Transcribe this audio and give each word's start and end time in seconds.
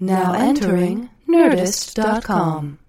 Now 0.00 0.32
entering 0.32 1.08
Nerdist.com. 1.28 2.80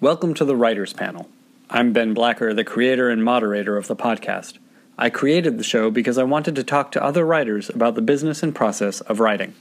Welcome 0.00 0.34
to 0.34 0.44
the 0.44 0.54
Writers 0.54 0.92
Panel. 0.92 1.28
I'm 1.68 1.92
Ben 1.92 2.14
Blacker, 2.14 2.54
the 2.54 2.62
creator 2.62 3.10
and 3.10 3.24
moderator 3.24 3.76
of 3.76 3.88
the 3.88 3.96
podcast. 3.96 4.58
I 4.96 5.10
created 5.10 5.58
the 5.58 5.64
show 5.64 5.90
because 5.90 6.16
I 6.16 6.22
wanted 6.22 6.54
to 6.54 6.62
talk 6.62 6.92
to 6.92 7.02
other 7.02 7.26
writers 7.26 7.68
about 7.68 7.96
the 7.96 8.02
business 8.02 8.44
and 8.44 8.54
process 8.54 9.00
of 9.00 9.18
writing. 9.18 9.54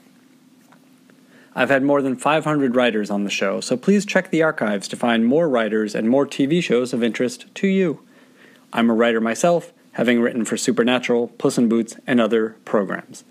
I've 1.56 1.70
had 1.70 1.82
more 1.82 2.04
than 2.04 2.16
500 2.16 2.76
writers 2.76 3.10
on 3.10 3.24
the 3.24 3.32
show, 3.32 3.60
so 3.60 3.76
please 3.76 4.06
check 4.06 4.30
the 4.30 4.44
archives 4.44 4.88
to 4.90 4.96
find 4.96 5.26
more 5.26 5.50
writers 5.50 5.96
and 5.96 6.08
more 6.08 6.28
TV 6.28 6.62
shows 6.62 6.94
of 6.94 7.04
interest 7.04 7.48
to 7.56 7.68
you. 7.68 8.02
I'm 8.72 8.92
a 8.92 8.94
writer 8.94 9.20
myself, 9.20 9.74
having 9.94 10.22
written 10.22 10.46
for 10.46 10.58
Supernatural, 10.58 11.30
Puss 11.40 11.58
in 11.58 11.68
Boots, 11.68 11.96
and 12.06 12.22
other 12.22 12.56
programs. 12.66 13.24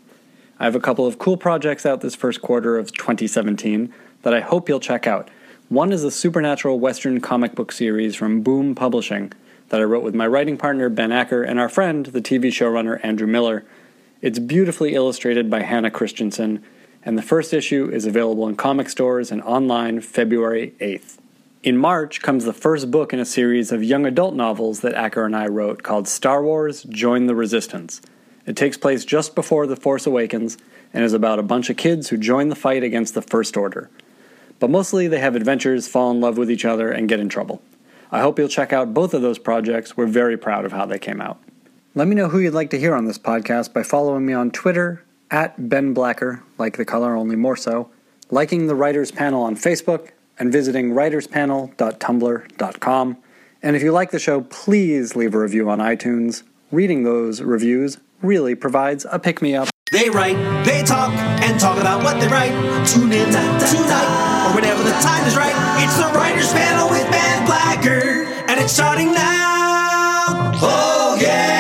I 0.58 0.64
have 0.64 0.74
a 0.74 0.80
couple 0.80 1.06
of 1.06 1.18
cool 1.18 1.36
projects 1.36 1.84
out 1.84 2.00
this 2.00 2.14
first 2.14 2.40
quarter 2.40 2.78
of 2.78 2.90
2017 2.92 3.92
that 4.22 4.32
I 4.32 4.40
hope 4.40 4.68
you'll 4.68 4.80
check 4.80 5.06
out. 5.06 5.28
One 5.68 5.92
is 5.92 6.02
a 6.02 6.10
supernatural 6.10 6.80
Western 6.80 7.20
comic 7.20 7.54
book 7.54 7.72
series 7.72 8.16
from 8.16 8.40
Boom 8.40 8.74
Publishing 8.74 9.32
that 9.68 9.80
I 9.80 9.84
wrote 9.84 10.02
with 10.02 10.14
my 10.14 10.26
writing 10.26 10.56
partner 10.56 10.88
Ben 10.88 11.12
Acker 11.12 11.42
and 11.42 11.60
our 11.60 11.68
friend, 11.68 12.06
the 12.06 12.22
TV 12.22 12.46
showrunner 12.46 13.04
Andrew 13.04 13.26
Miller. 13.26 13.66
It's 14.22 14.38
beautifully 14.38 14.94
illustrated 14.94 15.50
by 15.50 15.60
Hannah 15.60 15.90
Christensen, 15.90 16.64
and 17.04 17.18
the 17.18 17.22
first 17.22 17.52
issue 17.52 17.90
is 17.92 18.06
available 18.06 18.48
in 18.48 18.56
comic 18.56 18.88
stores 18.88 19.30
and 19.30 19.42
online 19.42 20.00
February 20.00 20.74
8th. 20.80 21.18
In 21.64 21.76
March 21.76 22.22
comes 22.22 22.44
the 22.44 22.54
first 22.54 22.90
book 22.90 23.12
in 23.12 23.18
a 23.18 23.26
series 23.26 23.72
of 23.72 23.84
young 23.84 24.06
adult 24.06 24.34
novels 24.34 24.80
that 24.80 24.94
Acker 24.94 25.26
and 25.26 25.36
I 25.36 25.48
wrote 25.48 25.82
called 25.82 26.08
Star 26.08 26.42
Wars 26.42 26.84
Join 26.84 27.26
the 27.26 27.34
Resistance. 27.34 28.00
It 28.46 28.56
takes 28.56 28.76
place 28.76 29.04
just 29.04 29.34
before 29.34 29.66
The 29.66 29.76
Force 29.76 30.06
Awakens 30.06 30.56
and 30.94 31.04
is 31.04 31.12
about 31.12 31.40
a 31.40 31.42
bunch 31.42 31.68
of 31.68 31.76
kids 31.76 32.08
who 32.08 32.16
join 32.16 32.48
the 32.48 32.54
fight 32.54 32.82
against 32.82 33.14
the 33.14 33.22
First 33.22 33.56
Order. 33.56 33.90
But 34.60 34.70
mostly 34.70 35.08
they 35.08 35.18
have 35.18 35.36
adventures, 35.36 35.88
fall 35.88 36.10
in 36.12 36.20
love 36.20 36.38
with 36.38 36.50
each 36.50 36.64
other, 36.64 36.90
and 36.90 37.08
get 37.08 37.20
in 37.20 37.28
trouble. 37.28 37.60
I 38.10 38.20
hope 38.20 38.38
you'll 38.38 38.48
check 38.48 38.72
out 38.72 38.94
both 38.94 39.12
of 39.12 39.20
those 39.20 39.38
projects. 39.38 39.94
We're 39.96 40.06
very 40.06 40.38
proud 40.38 40.64
of 40.64 40.72
how 40.72 40.86
they 40.86 40.98
came 40.98 41.20
out. 41.20 41.38
Let 41.94 42.08
me 42.08 42.14
know 42.14 42.28
who 42.28 42.38
you'd 42.38 42.54
like 42.54 42.70
to 42.70 42.78
hear 42.78 42.94
on 42.94 43.06
this 43.06 43.18
podcast 43.18 43.72
by 43.72 43.82
following 43.82 44.24
me 44.24 44.32
on 44.32 44.52
Twitter 44.52 45.02
at 45.30 45.68
Ben 45.68 45.92
Blacker, 45.92 46.42
like 46.56 46.76
the 46.76 46.84
color, 46.84 47.16
only 47.16 47.34
more 47.36 47.56
so, 47.56 47.90
liking 48.30 48.68
the 48.68 48.76
Writers 48.76 49.10
Panel 49.10 49.42
on 49.42 49.56
Facebook, 49.56 50.10
and 50.38 50.52
visiting 50.52 50.92
writerspanel.tumblr.com. 50.92 53.16
And 53.62 53.74
if 53.74 53.82
you 53.82 53.92
like 53.92 54.10
the 54.10 54.18
show, 54.18 54.42
please 54.42 55.16
leave 55.16 55.34
a 55.34 55.40
review 55.40 55.66
on 55.68 55.78
iTunes. 55.78 56.42
Reading 56.70 57.04
those 57.04 57.40
reviews 57.40 57.96
really 58.26 58.54
provides 58.54 59.06
a 59.10 59.18
pick 59.18 59.40
me 59.40 59.54
up. 59.54 59.68
They 59.92 60.10
write, 60.10 60.36
they 60.64 60.82
talk, 60.82 61.12
and 61.14 61.60
talk 61.60 61.78
about 61.80 62.02
what 62.02 62.20
they 62.20 62.26
write. 62.26 62.50
Tune 62.86 63.12
in 63.12 63.26
tonight, 63.30 64.48
or 64.50 64.54
whenever 64.54 64.82
the 64.82 64.90
time 65.00 65.24
is 65.26 65.36
right. 65.36 65.54
It's 65.82 65.96
the 65.96 66.10
Writers 66.18 66.52
Panel 66.52 66.90
with 66.90 67.08
Ben 67.10 67.46
Blacker, 67.46 68.24
and 68.50 68.60
it's 68.60 68.72
starting 68.72 69.12
now. 69.12 70.52
Oh, 70.60 71.16
yeah! 71.20 71.55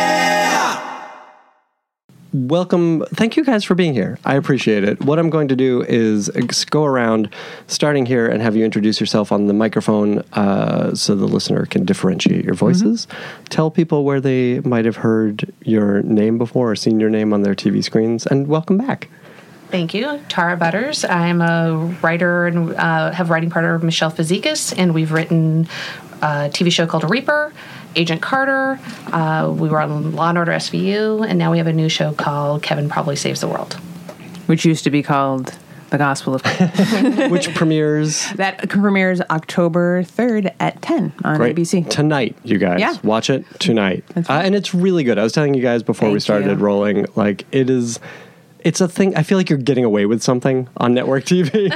Welcome. 2.36 3.02
Thank 3.14 3.38
you 3.38 3.44
guys 3.44 3.64
for 3.64 3.74
being 3.74 3.94
here. 3.94 4.18
I 4.26 4.34
appreciate 4.34 4.84
it. 4.84 5.00
What 5.00 5.18
I'm 5.18 5.30
going 5.30 5.48
to 5.48 5.56
do 5.56 5.82
is 5.88 6.28
go 6.68 6.84
around, 6.84 7.30
starting 7.66 8.04
here, 8.04 8.28
and 8.28 8.42
have 8.42 8.54
you 8.54 8.62
introduce 8.62 9.00
yourself 9.00 9.32
on 9.32 9.46
the 9.46 9.54
microphone 9.54 10.18
uh, 10.34 10.94
so 10.94 11.14
the 11.14 11.26
listener 11.26 11.64
can 11.64 11.86
differentiate 11.86 12.44
your 12.44 12.52
voices. 12.52 13.06
Mm-hmm. 13.06 13.44
Tell 13.44 13.70
people 13.70 14.04
where 14.04 14.20
they 14.20 14.60
might 14.60 14.84
have 14.84 14.96
heard 14.96 15.50
your 15.62 16.02
name 16.02 16.36
before 16.36 16.72
or 16.72 16.76
seen 16.76 17.00
your 17.00 17.08
name 17.08 17.32
on 17.32 17.40
their 17.40 17.54
TV 17.54 17.82
screens, 17.82 18.26
and 18.26 18.48
welcome 18.48 18.76
back. 18.76 19.08
Thank 19.68 19.94
you, 19.94 20.20
Tara 20.28 20.58
Butters. 20.58 21.06
I'm 21.06 21.40
a 21.40 21.96
writer 22.02 22.48
and 22.48 22.74
uh, 22.74 23.12
have 23.12 23.30
writing 23.30 23.48
partner 23.48 23.78
Michele 23.78 24.10
Fazekas, 24.10 24.74
and 24.76 24.92
we've 24.92 25.10
written 25.10 25.68
a 26.20 26.50
TV 26.52 26.70
show 26.70 26.86
called 26.86 27.08
Reaper 27.08 27.54
Agent 27.96 28.22
Carter. 28.22 28.78
Uh, 29.12 29.52
we 29.56 29.68
were 29.68 29.80
on 29.80 30.12
Law 30.12 30.28
and 30.28 30.38
Order 30.38 30.52
SVU, 30.52 31.26
and 31.26 31.38
now 31.38 31.50
we 31.50 31.58
have 31.58 31.66
a 31.66 31.72
new 31.72 31.88
show 31.88 32.12
called 32.12 32.62
Kevin 32.62 32.88
Probably 32.88 33.16
Saves 33.16 33.40
the 33.40 33.48
World, 33.48 33.74
which 34.46 34.64
used 34.64 34.84
to 34.84 34.90
be 34.90 35.02
called 35.02 35.54
The 35.90 35.98
Gospel 35.98 36.34
of 36.34 36.42
which 37.30 37.54
premieres 37.54 38.30
that 38.34 38.68
premieres 38.68 39.20
October 39.22 40.02
third 40.02 40.52
at 40.60 40.80
ten 40.82 41.12
on 41.24 41.38
Great. 41.38 41.56
ABC 41.56 41.88
tonight. 41.88 42.36
You 42.44 42.58
guys, 42.58 42.80
yeah. 42.80 42.96
watch 43.02 43.30
it 43.30 43.44
tonight, 43.58 44.04
uh, 44.14 44.22
and 44.28 44.54
it's 44.54 44.74
really 44.74 45.02
good. 45.02 45.18
I 45.18 45.22
was 45.22 45.32
telling 45.32 45.54
you 45.54 45.62
guys 45.62 45.82
before 45.82 46.06
Thank 46.06 46.14
we 46.14 46.20
started 46.20 46.58
you. 46.58 46.64
rolling, 46.64 47.06
like 47.16 47.46
it 47.50 47.70
is 47.70 47.98
it's 48.66 48.80
a 48.80 48.88
thing. 48.88 49.14
I 49.14 49.22
feel 49.22 49.38
like 49.38 49.48
you're 49.48 49.60
getting 49.60 49.84
away 49.84 50.06
with 50.06 50.24
something 50.24 50.68
on 50.78 50.92
network 50.92 51.22
TV 51.22 51.70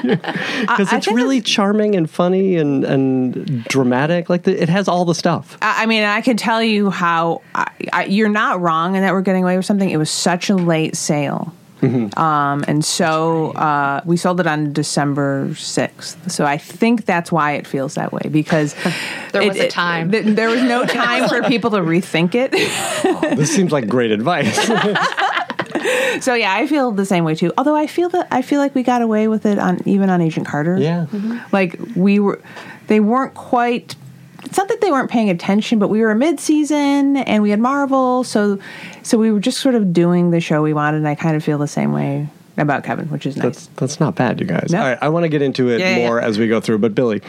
because 0.60 0.92
it's 0.92 1.06
really 1.06 1.40
charming 1.40 1.94
and 1.94 2.10
funny 2.10 2.56
and 2.56 2.84
and 2.84 3.62
dramatic. 3.64 4.28
Like 4.28 4.42
the, 4.42 4.60
it 4.60 4.68
has 4.68 4.88
all 4.88 5.04
the 5.04 5.14
stuff. 5.14 5.56
I, 5.62 5.84
I 5.84 5.86
mean, 5.86 6.02
I 6.02 6.20
can 6.20 6.36
tell 6.36 6.60
you 6.60 6.90
how 6.90 7.42
I, 7.54 7.70
I, 7.92 8.04
you're 8.06 8.28
not 8.28 8.60
wrong 8.60 8.96
in 8.96 9.02
that 9.02 9.12
we're 9.12 9.22
getting 9.22 9.44
away 9.44 9.56
with 9.56 9.66
something. 9.66 9.88
It 9.88 9.98
was 9.98 10.10
such 10.10 10.50
a 10.50 10.56
late 10.56 10.96
sale. 10.96 11.54
Mm-hmm. 11.80 12.18
Um, 12.18 12.64
and 12.68 12.84
so 12.84 13.52
uh, 13.52 14.02
we 14.04 14.16
sold 14.16 14.40
it 14.40 14.46
on 14.46 14.72
December 14.72 15.48
6th. 15.50 16.30
So 16.30 16.44
I 16.44 16.58
think 16.58 17.06
that's 17.06 17.32
why 17.32 17.52
it 17.52 17.66
feels 17.66 17.94
that 17.94 18.12
way 18.12 18.28
because 18.30 18.74
there 19.32 19.46
was 19.46 19.56
a 19.56 19.68
time. 19.68 20.12
It, 20.12 20.36
there 20.36 20.50
was 20.50 20.62
no 20.62 20.84
time 20.84 21.28
for 21.28 21.42
people 21.44 21.70
to 21.70 21.78
rethink 21.78 22.34
it. 22.34 22.50
oh, 23.04 23.34
this 23.34 23.54
seems 23.54 23.72
like 23.72 23.88
great 23.88 24.10
advice. 24.10 24.58
so 26.20 26.34
yeah, 26.34 26.54
I 26.54 26.66
feel 26.66 26.92
the 26.92 27.06
same 27.06 27.24
way 27.24 27.34
too. 27.34 27.52
Although 27.56 27.76
I 27.76 27.86
feel 27.86 28.08
that 28.10 28.28
I 28.30 28.42
feel 28.42 28.60
like 28.60 28.74
we 28.74 28.82
got 28.82 29.02
away 29.02 29.28
with 29.28 29.46
it 29.46 29.58
on 29.58 29.80
even 29.86 30.10
on 30.10 30.20
Agent 30.20 30.46
Carter. 30.46 30.78
Yeah, 30.78 31.06
mm-hmm. 31.10 31.38
like 31.52 31.78
we 31.94 32.18
were, 32.18 32.40
they 32.86 33.00
weren't 33.00 33.34
quite. 33.34 33.96
It's 34.44 34.56
not 34.56 34.68
that 34.68 34.80
they 34.80 34.90
weren't 34.90 35.10
paying 35.10 35.28
attention, 35.28 35.78
but 35.78 35.88
we 35.88 36.00
were 36.00 36.14
mid-season 36.14 37.18
and 37.18 37.42
we 37.42 37.50
had 37.50 37.60
Marvel, 37.60 38.24
so 38.24 38.58
so 39.02 39.18
we 39.18 39.30
were 39.30 39.40
just 39.40 39.58
sort 39.58 39.74
of 39.74 39.92
doing 39.92 40.30
the 40.30 40.40
show 40.40 40.62
we 40.62 40.72
wanted. 40.72 40.98
And 40.98 41.08
I 41.08 41.14
kind 41.14 41.36
of 41.36 41.44
feel 41.44 41.58
the 41.58 41.68
same 41.68 41.92
way 41.92 42.26
about 42.56 42.82
Kevin, 42.84 43.06
which 43.10 43.26
is 43.26 43.36
nice. 43.36 43.44
That's 43.44 43.66
that's 43.76 44.00
not 44.00 44.14
bad, 44.14 44.40
you 44.40 44.46
guys. 44.46 44.70
No. 44.72 44.80
All 44.80 44.88
right, 44.88 44.98
I 45.00 45.08
want 45.08 45.24
to 45.24 45.28
get 45.28 45.42
into 45.42 45.68
it 45.68 45.80
Yeah, 45.80 45.96
yeah, 45.96 46.06
more 46.06 46.20
yeah. 46.20 46.26
as 46.26 46.38
we 46.38 46.48
go 46.48 46.60
through. 46.60 46.78
But 46.78 46.94
Billy, 46.94 47.20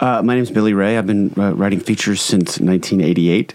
Uh, 0.00 0.22
my 0.22 0.34
name's 0.34 0.50
Billy 0.50 0.74
Ray. 0.74 0.98
I've 0.98 1.06
been 1.06 1.32
uh, 1.38 1.54
writing 1.54 1.80
features 1.80 2.20
since 2.20 2.58
1988. 2.60 3.54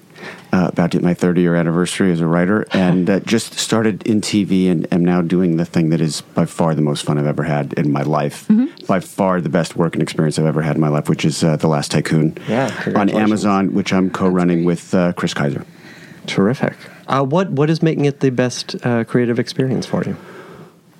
Uh, 0.52 0.68
about 0.74 0.90
to 0.92 0.98
hit 0.98 1.04
my 1.04 1.14
30 1.14 1.42
year 1.42 1.56
anniversary 1.56 2.12
as 2.12 2.22
a 2.22 2.26
writer, 2.26 2.66
and 2.72 3.08
uh, 3.08 3.20
just 3.20 3.54
started 3.60 4.02
in 4.08 4.20
TV 4.20 4.68
and 4.72 4.92
am 4.92 5.06
now 5.06 5.22
doing 5.22 5.58
the 5.58 5.66
thing 5.66 5.90
that 5.90 6.02
is 6.02 6.22
by 6.22 6.44
far 6.46 6.74
the 6.74 6.82
most 6.82 7.06
fun 7.06 7.20
I've 7.20 7.28
ever 7.28 7.44
had 7.44 7.74
in 7.74 7.92
my 7.92 8.02
life. 8.02 8.48
By 8.88 9.00
far 9.00 9.42
the 9.42 9.50
best 9.50 9.76
work 9.76 9.94
and 9.94 10.02
experience 10.02 10.40
I've 10.40 10.48
ever 10.48 10.64
had 10.64 10.74
in 10.76 10.82
my 10.82 10.88
life, 10.88 11.08
which 11.08 11.24
is 11.24 11.44
uh, 11.44 11.56
The 11.58 11.68
Last 11.68 11.92
Tycoon 11.92 12.36
Yeah, 12.48 12.74
on. 12.96 13.10
Amazon, 13.10 13.74
which 13.76 13.94
I'm 13.94 14.10
co 14.10 14.28
running 14.28 14.64
with 14.66 14.92
uh, 14.96 15.14
Chris 15.14 15.36
Keyser. 15.36 15.66
terrific. 16.26 16.74
Uh, 17.08 17.24
what 17.24 17.52
what 17.52 17.70
is 17.70 17.84
making 17.84 18.06
it 18.06 18.20
the 18.20 18.32
best 18.32 18.76
uh, 18.84 19.04
creative 19.04 19.38
experience 19.38 19.86
for 19.86 20.04
you? 20.04 20.16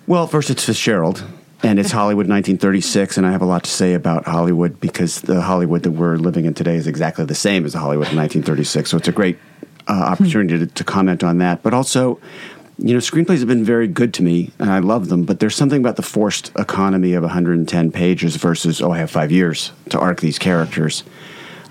Well, 0.06 0.28
first 0.28 0.50
it's 0.52 0.64
Fitzgerald, 0.64 1.24
and 1.62 1.78
it's 1.78 1.92
Hollywood 1.92 2.28
1936, 2.28 3.18
and 3.18 3.28
I 3.28 3.32
have 3.32 3.42
a 3.42 3.46
lot 3.46 3.64
to 3.64 3.70
say 3.70 3.94
about 3.94 4.26
Hollywood 4.26 4.80
because 4.80 5.22
the 5.22 5.42
Hollywood 5.42 5.84
that 5.84 5.92
we're 5.92 6.16
living 6.16 6.46
in 6.46 6.54
today 6.54 6.76
is 6.76 6.88
exactly 6.88 7.26
the 7.26 7.36
same 7.36 7.66
as 7.66 7.74
the 7.74 7.80
Hollywood 7.80 8.08
of 8.08 8.16
1936. 8.16 8.90
So 8.90 8.98
it's 8.98 9.10
a 9.10 9.12
great 9.12 9.38
uh, 9.88 9.92
opportunity 9.92 10.60
to, 10.60 10.68
to 10.68 10.84
comment 10.86 11.22
on 11.22 11.40
that. 11.40 11.62
But 11.62 11.74
also, 11.74 12.20
you 12.78 12.94
know, 12.94 13.00
screenplays 13.00 13.40
have 13.40 13.50
been 13.50 13.66
very 13.66 13.88
good 13.88 14.14
to 14.16 14.24
me, 14.24 14.52
and 14.58 14.72
I 14.72 14.80
love 14.80 15.10
them. 15.10 15.24
But 15.24 15.42
there's 15.42 15.56
something 15.56 15.82
about 15.82 15.98
the 15.98 16.02
forced 16.02 16.52
economy 16.58 17.14
of 17.14 17.24
110 17.24 17.92
pages 17.92 18.38
versus 18.38 18.82
oh, 18.82 18.92
I 18.92 19.00
have 19.00 19.12
five 19.12 19.32
years 19.32 19.74
to 19.90 20.00
arc 20.00 20.22
these 20.22 20.40
characters. 20.40 21.04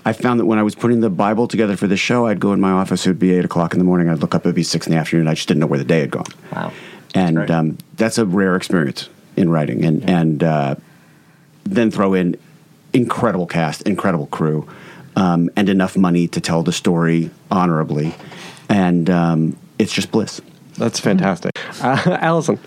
I 0.05 0.13
found 0.13 0.39
that 0.39 0.45
when 0.45 0.59
I 0.59 0.63
was 0.63 0.75
putting 0.75 1.01
the 1.01 1.09
Bible 1.09 1.47
together 1.47 1.75
for 1.75 1.87
the 1.87 1.97
show, 1.97 2.27
I'd 2.27 2.39
go 2.39 2.53
in 2.53 2.61
my 2.61 2.71
office. 2.71 3.05
It 3.05 3.09
would 3.09 3.19
be 3.19 3.33
eight 3.33 3.45
o'clock 3.45 3.73
in 3.73 3.79
the 3.79 3.85
morning. 3.85 4.07
I'd 4.07 4.19
look 4.19 4.35
up. 4.35 4.43
It'd 4.43 4.55
be 4.55 4.63
six 4.63 4.85
in 4.85 4.93
the 4.93 4.99
afternoon. 4.99 5.27
I 5.27 5.33
just 5.33 5.47
didn't 5.47 5.61
know 5.61 5.67
where 5.67 5.79
the 5.79 5.85
day 5.85 6.01
had 6.01 6.11
gone. 6.11 6.27
Wow. 6.53 6.73
and 7.15 7.37
great. 7.37 7.49
um, 7.49 7.77
that's 7.95 8.19
a 8.19 8.25
rare 8.25 8.55
experience 8.55 9.09
in 9.39 9.49
writing. 9.49 9.83
And 9.85 10.07
and 10.07 10.43
uh, 10.43 10.75
then 11.63 11.91
throw 11.91 12.13
in 12.13 12.37
incredible 12.93 13.47
cast, 13.47 13.83
incredible 13.83 14.27
crew, 14.27 14.67
um, 15.15 15.49
and 15.55 15.69
enough 15.69 15.97
money 15.97 16.27
to 16.27 16.41
tell 16.41 16.63
the 16.63 16.71
story 16.71 17.31
honorably, 17.51 18.13
and 18.67 19.09
um, 19.09 19.57
it's 19.77 19.93
just 19.93 20.11
bliss. 20.11 20.41
That's 20.77 20.99
fantastic, 20.99 21.51
uh, 21.83 22.17
Alison. 22.21 22.57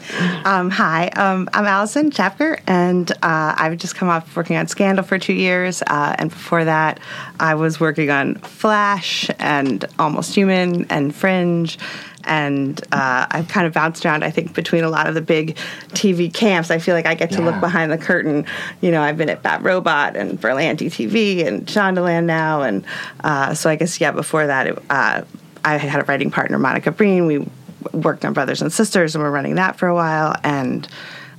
Um, 0.45 0.69
hi, 0.69 1.09
um, 1.09 1.49
I'm 1.55 1.65
Alison 1.65 2.11
Schapker, 2.11 2.61
and 2.67 3.11
uh, 3.11 3.55
I've 3.57 3.79
just 3.79 3.95
come 3.95 4.11
off 4.11 4.37
working 4.37 4.57
on 4.57 4.67
Scandal 4.67 5.03
for 5.03 5.19
two 5.19 5.33
years. 5.33 5.83
Uh, 5.87 6.15
and 6.19 6.29
before 6.29 6.65
that, 6.65 7.01
I 7.41 7.55
was 7.55 7.81
working 7.81 8.11
on 8.11 8.35
Flash 8.35 9.31
and 9.39 9.85
Almost 9.99 10.35
Human 10.35 10.85
and 10.91 11.15
Fringe. 11.15 11.79
And 12.25 12.81
uh, 12.93 13.27
I've 13.31 13.49
kind 13.49 13.67
of 13.67 13.73
bounced 13.73 14.05
around, 14.07 14.23
I 14.25 14.31
think, 14.31 14.55
between 14.55 14.85
a 14.85 14.89
lot 14.89 15.09
of 15.09 15.15
the 15.15 15.21
big 15.21 15.57
TV 15.91 16.33
camps. 16.33 16.71
I 16.71 16.79
feel 16.79 16.95
like 16.95 17.07
I 17.07 17.15
get 17.15 17.31
to 17.33 17.39
Yeah. 17.39 17.47
look 17.47 17.61
behind 17.61 17.91
the 17.91 17.99
curtain. 17.99 18.47
You 18.81 18.91
know, 18.91 19.03
I've 19.03 19.17
been 19.17 19.29
at 19.31 19.43
Bad 19.43 19.65
Robot 19.65 20.17
and 20.17 20.41
Berlanti 20.41 20.87
TV 20.87 21.47
and 21.47 21.67
Shondaland 21.67 22.25
now. 22.25 22.63
And 22.63 22.85
uh, 23.25 23.55
so 23.55 23.69
I 23.71 23.77
guess, 23.77 24.01
yeah, 24.01 24.13
before 24.13 24.47
that, 24.47 24.67
it, 24.69 24.79
uh, 24.91 25.23
I 25.65 25.77
had 25.77 26.01
a 26.01 26.05
writing 26.05 26.31
partner, 26.31 26.59
Monica 26.59 26.91
Breen. 26.93 27.27
We 27.27 27.47
worked 27.93 28.25
on 28.25 28.33
Brothers 28.33 28.63
and 28.63 28.73
Sisters, 28.73 29.15
and 29.15 29.23
we're 29.25 29.31
running 29.31 29.57
that 29.57 29.77
for 29.77 29.89
a 29.89 29.95
while. 29.95 30.35
And 30.45 30.87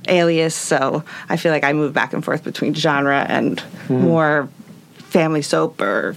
Alias, 0.08 0.54
so 0.54 1.02
I 1.28 1.36
feel 1.38 1.50
like 1.52 1.64
I 1.64 1.72
move 1.72 1.94
back 1.94 2.12
and 2.12 2.22
forth 2.24 2.44
between 2.44 2.74
genre 2.74 3.24
and 3.28 3.62
more 3.88 4.48
family 4.98 5.40
soap 5.42 5.80
or 5.80 6.16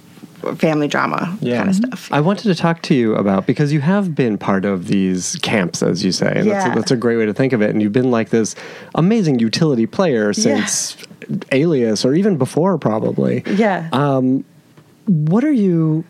family 0.55 0.87
drama 0.87 1.37
kind 1.41 1.69
of 1.69 1.75
stuff. 1.75 2.09
I 2.11 2.19
wanted 2.21 2.43
to 2.43 2.55
talk 2.55 2.81
to 2.83 2.93
you 2.95 3.15
about 3.15 3.45
because 3.45 3.71
you 3.73 3.81
have 3.81 4.15
been 4.15 4.37
part 4.37 4.65
of 4.65 4.87
these 4.87 5.35
camps, 5.41 5.81
as 5.83 6.03
you 6.03 6.11
say, 6.11 6.27
and 6.35 6.49
that's, 6.49 6.65
Yeah. 6.65 6.71
a, 6.71 6.75
that's 6.75 6.91
a 6.91 6.95
great 6.95 7.17
way 7.17 7.25
to 7.25 7.33
think 7.33 7.53
of 7.53 7.61
it. 7.61 7.69
And 7.71 7.81
you've 7.81 7.93
been 7.93 8.11
like 8.11 8.29
this 8.29 8.55
amazing 8.95 9.39
utility 9.39 9.85
player 9.85 10.33
since 10.33 10.97
Alias, 11.51 12.05
or 12.05 12.13
even 12.13 12.37
before, 12.37 12.77
probably. 12.77 13.43
yeah. 13.55 13.89
Um, 13.91 14.45
what 15.05 15.43
are 15.43 15.51
you? 15.51 16.03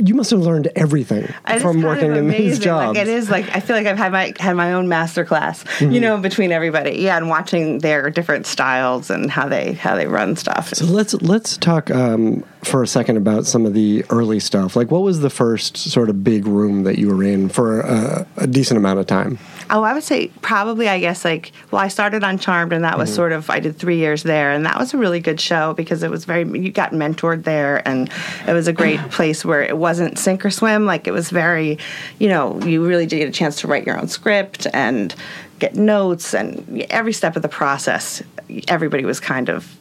You 0.00 0.14
must 0.14 0.30
have 0.30 0.40
learned 0.40 0.68
everything 0.76 1.28
It's 1.48 1.60
from 1.62 1.82
working 1.82 2.14
in 2.14 2.28
these 2.28 2.58
jobs. 2.60 2.96
Like 2.96 3.06
it 3.06 3.08
is 3.08 3.28
like 3.30 3.54
I 3.54 3.58
feel 3.60 3.74
like 3.74 3.86
I've 3.86 3.98
had 3.98 4.12
my 4.12 4.32
had 4.38 4.54
my 4.54 4.72
own 4.74 4.88
master 4.88 5.24
class, 5.24 5.64
Mm-hmm. 5.64 5.92
you 5.92 6.00
know, 6.00 6.18
between 6.18 6.52
everybody. 6.52 6.98
Yeah, 7.00 7.16
and 7.16 7.28
watching 7.28 7.78
their 7.80 8.08
different 8.10 8.46
styles 8.46 9.10
and 9.10 9.30
how 9.30 9.48
they 9.48 9.72
how 9.72 9.96
they 9.96 10.06
run 10.06 10.36
stuff. 10.36 10.72
So 10.74 10.84
let's 10.84 11.14
let's 11.14 11.56
talk 11.56 11.90
um, 11.90 12.44
for 12.62 12.82
a 12.82 12.86
second 12.86 13.16
about 13.16 13.46
some 13.46 13.66
of 13.66 13.74
the 13.74 14.04
early 14.10 14.38
stuff. 14.40 14.76
Like, 14.76 14.90
what 14.90 15.02
was 15.02 15.20
the 15.20 15.30
first 15.30 15.76
sort 15.76 16.08
of 16.10 16.22
big 16.22 16.46
room 16.46 16.84
that 16.84 16.98
you 16.98 17.08
were 17.08 17.24
in 17.24 17.48
for 17.48 17.80
a, 17.80 18.26
a 18.36 18.46
decent 18.46 18.78
amount 18.78 19.00
of 19.00 19.06
time? 19.06 19.38
Oh, 19.70 19.82
I 19.82 19.92
would 19.92 20.02
say 20.02 20.28
probably, 20.40 20.88
I 20.88 20.98
guess, 20.98 21.24
like, 21.24 21.52
well, 21.70 21.80
I 21.80 21.88
started 21.88 22.24
on 22.24 22.38
Charmed, 22.38 22.72
and 22.72 22.84
that 22.84 22.96
was 22.96 23.10
mm-hmm. 23.10 23.16
sort 23.16 23.32
of, 23.32 23.50
I 23.50 23.60
did 23.60 23.76
three 23.76 23.98
years 23.98 24.22
there, 24.22 24.50
and 24.52 24.64
that 24.66 24.78
was 24.78 24.94
a 24.94 24.98
really 24.98 25.20
good 25.20 25.40
show 25.40 25.74
because 25.74 26.02
it 26.02 26.10
was 26.10 26.24
very, 26.24 26.44
you 26.44 26.70
got 26.70 26.92
mentored 26.92 27.44
there, 27.44 27.86
and 27.86 28.10
it 28.46 28.52
was 28.52 28.66
a 28.66 28.72
great 28.72 28.98
mm-hmm. 28.98 29.10
place 29.10 29.44
where 29.44 29.62
it 29.62 29.76
wasn't 29.76 30.18
sink 30.18 30.44
or 30.44 30.50
swim. 30.50 30.86
Like, 30.86 31.06
it 31.06 31.12
was 31.12 31.30
very, 31.30 31.78
you 32.18 32.28
know, 32.28 32.60
you 32.62 32.86
really 32.86 33.06
did 33.06 33.18
get 33.18 33.28
a 33.28 33.32
chance 33.32 33.60
to 33.60 33.68
write 33.68 33.86
your 33.86 33.98
own 33.98 34.08
script 34.08 34.66
and 34.72 35.14
get 35.58 35.74
notes, 35.74 36.34
and 36.34 36.82
every 36.90 37.12
step 37.12 37.36
of 37.36 37.42
the 37.42 37.48
process, 37.48 38.22
everybody 38.68 39.04
was 39.04 39.20
kind 39.20 39.48
of. 39.48 39.77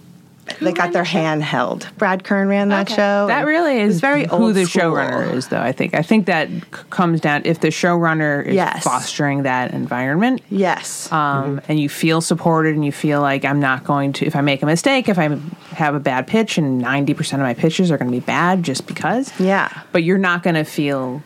They 0.61 0.71
got 0.71 0.93
their 0.93 1.03
hand 1.03 1.43
held. 1.43 1.87
Brad 1.97 2.23
Kern 2.23 2.47
ran 2.47 2.69
that 2.69 2.89
show. 2.89 3.27
That 3.27 3.45
really 3.45 3.79
it 3.81 3.85
was 3.85 3.95
is 3.95 4.01
very 4.01 4.25
who 4.25 4.31
old 4.35 4.55
the 4.55 4.65
school. 4.65 4.93
showrunner 4.93 5.33
is, 5.33 5.47
though. 5.47 5.59
I 5.61 5.71
think. 5.71 5.93
I 5.93 6.01
think 6.01 6.25
that 6.27 6.49
c- 6.49 6.59
comes 6.89 7.21
down 7.21 7.41
if 7.45 7.59
the 7.59 7.67
showrunner 7.69 8.45
is 8.45 8.55
Yes. 8.55 8.83
fostering 8.83 9.43
that 9.43 9.73
environment, 9.73 10.41
Yes. 10.49 11.11
um, 11.11 11.61
and 11.67 11.79
you 11.79 11.89
feel 11.89 12.21
supported, 12.21 12.75
and 12.75 12.85
you 12.85 12.91
feel 12.91 13.21
like 13.21 13.45
I'm 13.45 13.59
not 13.59 13.83
going 13.83 14.13
to. 14.13 14.25
If 14.25 14.35
I 14.35 14.41
make 14.41 14.61
a 14.63 14.65
mistake, 14.65 15.09
if 15.09 15.17
I 15.19 15.37
have 15.73 15.95
a 15.95 15.99
bad 15.99 16.27
pitch, 16.27 16.57
and 16.57 16.79
ninety 16.79 17.13
percent 17.13 17.41
of 17.41 17.45
my 17.45 17.53
pitches 17.53 17.91
are 17.91 17.97
going 17.97 18.09
to 18.11 18.15
be 18.17 18.25
bad 18.25 18.63
just 18.63 18.87
because. 18.87 19.31
Yeah. 19.39 19.69
But 19.91 20.03
you're 20.03 20.17
not 20.17 20.43
going 20.43 20.55
to 20.55 20.63
feel 20.63 21.21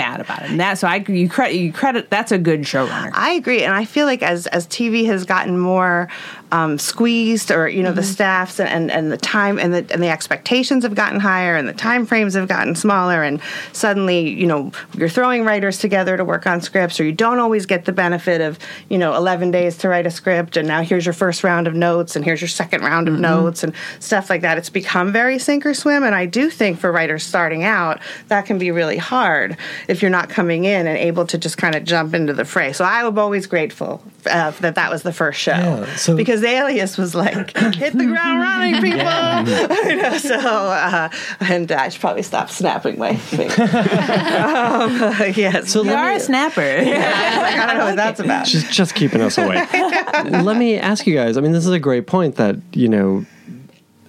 bad 0.00 0.20
about 0.20 0.42
it, 0.42 0.50
and 0.50 0.60
that. 0.60 0.78
So 0.78 0.88
I 0.88 1.04
you 1.06 1.28
credit 1.28 1.56
you 1.56 1.72
credit 1.72 2.08
that's 2.08 2.32
a 2.32 2.38
good 2.38 2.62
showrunner. 2.62 3.10
I 3.12 3.32
agree, 3.32 3.62
and 3.64 3.74
I 3.74 3.84
feel 3.84 4.06
like 4.06 4.22
as 4.22 4.46
as 4.46 4.66
TV 4.66 5.04
has 5.06 5.24
gotten 5.24 5.58
more 5.58 6.08
um, 6.52 6.78
squeezed, 6.78 7.50
or 7.50 7.68
you 7.68 7.82
know, 7.82 7.92
the 7.92 8.02
staffs 8.02 8.58
and, 8.58 8.68
and, 8.68 8.90
and 8.90 9.12
the 9.12 9.18
time 9.18 9.58
and 9.58 9.74
the 9.74 9.86
and 9.92 10.02
the 10.02 10.08
expectations 10.08 10.84
have 10.84 10.94
gotten 10.94 11.20
higher, 11.20 11.54
and 11.54 11.68
the 11.68 11.74
time 11.74 12.06
frames 12.06 12.34
have 12.34 12.48
gotten 12.48 12.74
smaller, 12.74 13.22
and 13.22 13.42
suddenly 13.72 14.30
you 14.30 14.46
know 14.46 14.72
you're 14.96 15.08
throwing 15.08 15.44
writers 15.44 15.78
together 15.78 16.16
to 16.16 16.24
work 16.24 16.46
on 16.46 16.62
scripts, 16.62 16.98
or 16.98 17.04
you 17.04 17.12
don't 17.12 17.38
always 17.38 17.66
get 17.66 17.84
the 17.84 17.92
benefit 17.92 18.40
of 18.40 18.58
you 18.88 18.96
know 18.96 19.14
11 19.14 19.50
days 19.50 19.76
to 19.78 19.88
write 19.88 20.06
a 20.06 20.10
script, 20.10 20.56
and 20.56 20.66
now 20.66 20.82
here's 20.82 21.04
your 21.04 21.12
first 21.12 21.44
round 21.44 21.66
of 21.66 21.74
notes, 21.74 22.16
and 22.16 22.24
here's 22.24 22.40
your 22.40 22.48
second 22.48 22.80
round 22.82 23.06
of 23.06 23.18
notes, 23.18 23.62
and 23.62 23.74
stuff 23.98 24.30
like 24.30 24.40
that. 24.40 24.56
It's 24.56 24.70
become 24.70 25.12
very 25.12 25.38
sink 25.38 25.66
or 25.66 25.74
swim, 25.74 26.04
and 26.04 26.14
I 26.14 26.24
do 26.24 26.48
think 26.48 26.78
for 26.78 26.90
writers 26.90 27.22
starting 27.22 27.64
out 27.64 28.00
that 28.28 28.46
can 28.46 28.58
be 28.58 28.70
really 28.70 28.96
hard 28.96 29.58
if 29.90 30.00
you're 30.02 30.10
not 30.10 30.28
coming 30.30 30.64
in 30.64 30.86
and 30.86 30.96
able 30.96 31.26
to 31.26 31.36
just 31.36 31.58
kind 31.58 31.74
of 31.74 31.84
jump 31.84 32.14
into 32.14 32.32
the 32.32 32.44
fray. 32.44 32.72
So 32.72 32.84
I 32.84 33.00
am 33.00 33.18
always 33.18 33.46
grateful 33.46 34.00
uh, 34.30 34.52
that 34.52 34.76
that 34.76 34.90
was 34.90 35.02
the 35.02 35.12
first 35.12 35.40
show 35.40 35.50
Yeah, 35.52 35.96
so- 35.96 36.16
because 36.16 36.42
Alias 36.44 36.96
was 36.96 37.14
like 37.14 37.56
hit 37.74 37.92
the 37.92 38.06
ground 38.06 38.40
running, 38.40 38.74
people. 38.80 39.00
You 39.90 39.96
know, 39.96 40.16
so 40.18 40.36
uh, 40.38 41.08
and 41.40 41.70
I 41.72 41.88
should 41.88 42.00
probably 42.00 42.22
stop 42.22 42.50
snapping 42.50 42.98
my 42.98 43.16
finger. 43.16 43.62
um, 43.62 43.70
yes, 45.36 45.72
So 45.72 45.82
you 45.82 45.92
are 45.92 46.10
me- 46.10 46.16
a 46.16 46.20
snapper. 46.20 46.60
like, 46.60 46.94
I 46.94 47.66
don't 47.66 47.78
know 47.78 47.84
what 47.86 47.96
that's 47.96 48.20
about. 48.20 48.46
She's 48.46 48.68
just 48.70 48.94
keeping 48.94 49.20
us 49.20 49.36
awake. 49.38 49.70
Let 49.72 50.56
me 50.56 50.76
ask 50.76 51.06
you 51.06 51.14
guys. 51.14 51.36
I 51.36 51.40
mean, 51.40 51.52
this 51.52 51.66
is 51.66 51.72
a 51.72 51.78
great 51.80 52.06
point 52.06 52.36
that 52.36 52.56
you 52.72 52.88
know 52.88 53.24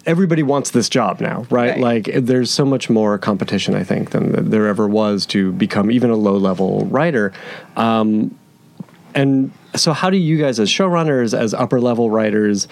everybody 0.06 0.44
wants 0.44 0.71
this 0.71 0.89
job 0.89 1.21
now, 1.21 1.45
right? 1.50 1.71
Right. 1.71 1.80
Like, 1.80 2.09
there's 2.13 2.51
so 2.51 2.65
much 2.65 2.89
more 2.89 3.18
competition, 3.18 3.75
I 3.75 3.83
think, 3.83 4.12
than 4.12 4.50
there 4.50 4.68
ever 4.68 4.88
was 4.88 5.25
to 5.27 5.51
become 5.53 5.92
even 5.92 6.09
a 6.09 6.15
low 6.15 6.38
level 6.38 6.86
writer. 6.86 7.33
Um, 7.75 8.38
and 9.13 9.51
so, 9.75 9.94
how 9.94 10.09
do 10.09 10.18
you 10.18 10.38
guys, 10.38 10.59
as 10.59 10.69
showrunners, 10.69 11.38
as 11.38 11.53
upper 11.53 11.80
level 11.80 12.09
writers, 12.09 12.68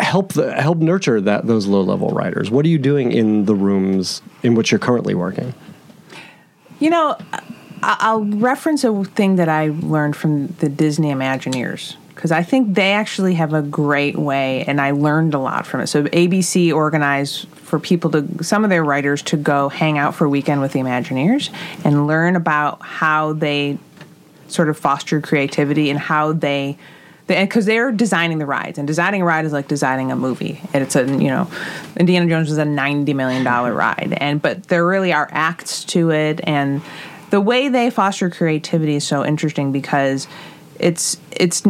help 0.00 0.32
the, 0.32 0.60
help 0.60 0.78
nurture 0.78 1.20
that 1.20 1.46
those 1.46 1.66
low 1.66 1.82
level 1.82 2.10
writers? 2.10 2.50
What 2.50 2.64
are 2.64 2.68
you 2.68 2.78
doing 2.78 3.12
in 3.12 3.44
the 3.44 3.54
rooms 3.54 4.22
in 4.42 4.54
which 4.54 4.70
you're 4.70 4.78
currently 4.78 5.14
working? 5.14 5.54
You 6.80 6.90
know, 6.90 7.16
I'll 7.82 8.24
reference 8.24 8.84
a 8.84 9.04
thing 9.04 9.36
that 9.36 9.48
I 9.48 9.68
learned 9.68 10.16
from 10.16 10.48
the 10.58 10.68
Disney 10.68 11.12
Imagineers 11.12 11.96
because 12.22 12.30
I 12.30 12.44
think 12.44 12.76
they 12.76 12.92
actually 12.92 13.34
have 13.34 13.52
a 13.52 13.62
great 13.62 14.16
way, 14.16 14.62
and 14.68 14.80
I 14.80 14.92
learned 14.92 15.34
a 15.34 15.40
lot 15.40 15.66
from 15.66 15.80
it. 15.80 15.88
So 15.88 16.04
ABC 16.04 16.72
organized 16.72 17.48
for 17.48 17.80
people 17.80 18.12
to 18.12 18.44
some 18.44 18.62
of 18.62 18.70
their 18.70 18.84
writers 18.84 19.22
to 19.22 19.36
go 19.36 19.68
hang 19.68 19.98
out 19.98 20.14
for 20.14 20.26
a 20.26 20.28
weekend 20.28 20.60
with 20.60 20.72
the 20.72 20.78
Imagineers 20.78 21.52
and 21.84 22.06
learn 22.06 22.36
about 22.36 22.80
how 22.80 23.32
they 23.32 23.76
sort 24.46 24.68
of 24.68 24.78
foster 24.78 25.20
creativity 25.20 25.90
and 25.90 25.98
how 25.98 26.32
they 26.32 26.78
because 27.26 27.66
they're 27.66 27.90
designing 27.90 28.38
the 28.38 28.46
rides 28.46 28.78
and 28.78 28.86
designing 28.86 29.22
a 29.22 29.24
ride 29.24 29.44
is 29.44 29.52
like 29.52 29.66
designing 29.66 30.12
a 30.12 30.16
movie 30.16 30.60
and 30.72 30.82
it's 30.84 30.94
a 30.94 31.04
you 31.06 31.28
know 31.28 31.50
indiana 31.96 32.28
jones 32.28 32.50
was 32.50 32.58
a 32.58 32.64
90 32.64 33.14
million 33.14 33.42
dollar 33.42 33.72
ride 33.72 34.16
and 34.18 34.42
but 34.42 34.64
there 34.64 34.86
really 34.86 35.14
are 35.14 35.28
acts 35.30 35.82
to 35.84 36.10
it 36.10 36.40
and 36.42 36.82
the 37.30 37.40
way 37.40 37.68
they 37.68 37.88
foster 37.88 38.28
creativity 38.28 38.96
is 38.96 39.06
so 39.06 39.24
interesting 39.24 39.72
because 39.72 40.28
it's 40.78 41.16
it's 41.30 41.62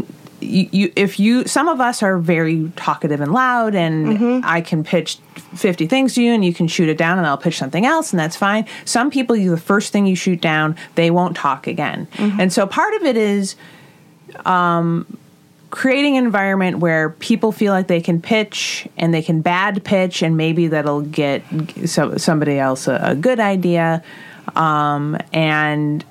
you, 0.43 0.69
you 0.73 0.93
if 0.97 1.19
you 1.19 1.47
some 1.47 1.69
of 1.69 1.81
us 1.81 2.03
are 2.03 2.19
very 2.19 2.71
talkative 2.77 3.21
and 3.21 3.33
loud 3.33 3.75
and 3.75 4.07
mm-hmm. 4.07 4.41
i 4.45 4.61
can 4.61 4.85
pitch 4.85 5.19
50 5.55 5.87
things 5.87 6.15
to 6.15 6.23
you 6.23 6.33
and 6.33 6.45
you 6.45 6.53
can 6.55 6.67
shoot 6.69 6.89
it 6.89 6.99
down 6.99 7.19
and 7.19 7.27
i'll 7.27 7.39
pitch 7.39 7.59
something 7.59 7.85
else 7.87 8.13
and 8.13 8.21
that's 8.21 8.37
fine. 8.37 8.67
Some 8.85 9.11
people 9.11 9.37
you 9.37 9.51
the 9.51 9.57
first 9.57 9.93
thing 9.93 10.07
you 10.07 10.17
shoot 10.17 10.41
down 10.41 10.77
they 10.95 11.11
won't 11.11 11.37
talk 11.37 11.67
again. 11.67 12.07
Mm-hmm. 12.15 12.41
And 12.41 12.53
so 12.53 12.67
part 12.67 12.95
of 12.95 13.03
it 13.03 13.17
is 13.17 13.57
um, 14.45 15.19
creating 15.71 16.17
an 16.17 16.25
environment 16.25 16.79
where 16.79 17.11
people 17.11 17.53
feel 17.53 17.73
like 17.73 17.89
they 17.89 18.01
can 18.01 18.21
pitch 18.21 18.87
and 18.97 19.13
they 19.13 19.23
can 19.23 19.41
bad 19.41 19.85
pitch 19.85 20.23
and 20.23 20.37
maybe 20.37 20.69
that'll 20.69 21.03
get 21.03 21.43
so, 21.87 22.17
somebody 22.17 22.59
else 22.59 22.89
a, 22.89 23.01
a 23.03 23.15
good 23.15 23.41
idea. 23.41 24.03
Um, 24.57 25.17
and 25.33 26.05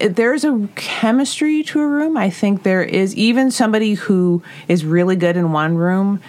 there's 0.00 0.44
a 0.44 0.68
chemistry 0.74 1.62
to 1.64 1.80
a 1.80 1.86
room. 1.86 2.16
I 2.16 2.30
think 2.30 2.62
there 2.62 2.82
is 2.82 3.14
even 3.16 3.50
somebody 3.50 3.94
who 3.94 4.42
is 4.66 4.84
really 4.84 5.16
good 5.16 5.36
in 5.36 5.52
one 5.52 5.76
room 5.76 6.20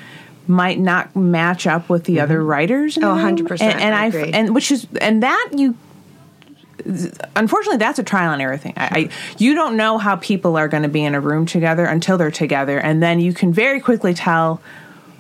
might 0.47 0.79
not 0.79 1.15
match 1.15 1.67
up 1.67 1.89
with 1.89 2.05
the 2.05 2.15
mm-hmm. 2.15 2.23
other 2.23 2.43
writers 2.43 2.97
in 2.97 3.03
Oh, 3.03 3.15
the 3.15 3.21
100%, 3.21 3.61
and, 3.61 3.79
and 3.79 3.95
I 3.95 4.03
I 4.03 4.05
agree. 4.07 4.31
and 4.31 4.55
which 4.55 4.71
is 4.71 4.87
and 4.99 5.23
that 5.23 5.49
you 5.55 5.75
unfortunately 7.35 7.77
that's 7.77 7.99
a 7.99 8.03
trial 8.03 8.31
and 8.31 8.41
error 8.41 8.57
thing. 8.57 8.73
I, 8.77 8.89
I 8.91 9.09
you 9.37 9.53
don't 9.53 9.77
know 9.77 9.97
how 9.97 10.15
people 10.15 10.57
are 10.57 10.67
going 10.67 10.83
to 10.83 10.89
be 10.89 11.03
in 11.03 11.13
a 11.13 11.19
room 11.19 11.45
together 11.45 11.85
until 11.85 12.17
they're 12.17 12.31
together 12.31 12.79
and 12.79 13.03
then 13.03 13.19
you 13.19 13.33
can 13.33 13.53
very 13.53 13.79
quickly 13.79 14.13
tell 14.13 14.61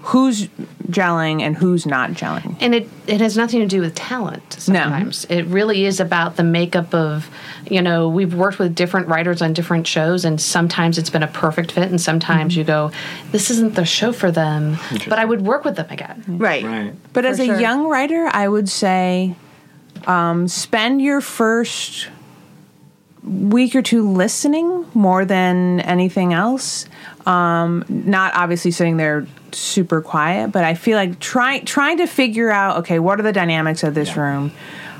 who's 0.01 0.47
gelling 0.89 1.41
and 1.41 1.55
who's 1.55 1.85
not 1.85 2.11
gelling 2.11 2.55
And 2.59 2.73
it, 2.73 2.89
it 3.05 3.21
has 3.21 3.37
nothing 3.37 3.59
to 3.59 3.67
do 3.67 3.81
with 3.81 3.93
talent 3.95 4.53
sometimes. 4.53 5.25
It 5.25 5.43
really 5.43 5.85
is 5.85 5.99
about 5.99 6.35
the 6.35 6.43
makeup 6.43 6.93
of, 6.95 7.29
you 7.69 7.81
know, 7.81 8.09
we've 8.09 8.33
worked 8.33 8.57
with 8.57 8.73
different 8.73 9.07
writers 9.07 9.41
on 9.41 9.53
different 9.53 9.85
shows, 9.85 10.25
and 10.25 10.41
sometimes 10.41 10.97
it's 10.97 11.09
been 11.11 11.21
a 11.21 11.27
perfect 11.27 11.73
fit, 11.73 11.89
and 11.89 12.01
sometimes 12.01 12.55
you 12.55 12.63
go, 12.63 12.91
this 13.31 13.51
isn't 13.51 13.75
the 13.75 13.85
show 13.85 14.11
for 14.11 14.31
them, 14.31 14.77
but 15.07 15.19
I 15.19 15.25
would 15.25 15.41
work 15.41 15.63
with 15.63 15.75
them 15.75 15.87
again. 15.89 16.23
right. 16.27 16.63
right. 16.63 16.93
but 17.13 17.25
as 17.25 17.37
For 17.37 17.43
a 17.43 17.45
sure. 17.47 17.59
young 17.59 17.87
writer 17.87 18.27
i 18.31 18.47
would 18.47 18.69
say 18.69 19.35
um, 20.07 20.47
spend 20.47 21.01
your 21.01 21.21
first 21.21 22.07
week 23.23 23.75
or 23.75 23.81
two 23.81 24.09
listening 24.09 24.85
more 24.93 25.25
than 25.25 25.79
anything 25.81 26.33
else 26.33 26.85
um, 27.25 27.83
not 27.89 28.33
obviously 28.33 28.71
sitting 28.71 28.97
there 28.97 29.27
super 29.51 30.01
quiet 30.01 30.51
but 30.51 30.63
i 30.63 30.73
feel 30.73 30.95
like 30.97 31.19
trying 31.19 31.65
trying 31.65 31.97
to 31.97 32.05
figure 32.07 32.49
out 32.49 32.77
okay 32.77 32.99
what 32.99 33.19
are 33.19 33.23
the 33.23 33.33
dynamics 33.33 33.83
of 33.83 33.93
this 33.93 34.15
room 34.15 34.51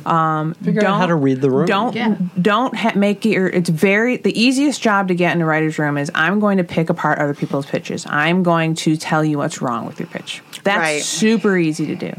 um, 0.06 0.54
Figure 0.56 0.86
out 0.86 0.98
how 0.98 1.06
to 1.08 1.14
read 1.14 1.42
the 1.42 1.52
room. 1.52 1.66
Don't 1.68 1.94
Yeah. 1.94 2.16
don't 2.42 2.74
ha- 2.74 2.94
make 2.96 3.26
your. 3.26 3.48
It's 3.48 3.70
very 3.70 4.16
the 4.16 4.32
easiest 4.42 4.82
job 4.82 5.10
to 5.10 5.14
get 5.14 5.36
in 5.36 5.42
a 5.42 5.46
writer's 5.46 5.78
room 5.78 5.98
is 5.98 6.10
I'm 6.16 6.40
going 6.40 6.58
to 6.58 6.64
pick 6.64 6.90
apart 6.90 7.20
other 7.20 7.34
people's 7.36 7.66
pitches. 7.66 8.06
I'm 8.10 8.42
going 8.42 8.76
to 8.76 8.96
tell 8.96 9.26
you 9.26 9.38
what's 9.38 9.62
wrong 9.62 9.86
with 9.86 10.00
your 10.00 10.08
pitch. 10.08 10.42
That's 10.64 10.80
Right. 10.80 11.02
super 11.04 11.58
easy 11.58 11.86
to 11.88 11.96
do, 11.96 12.14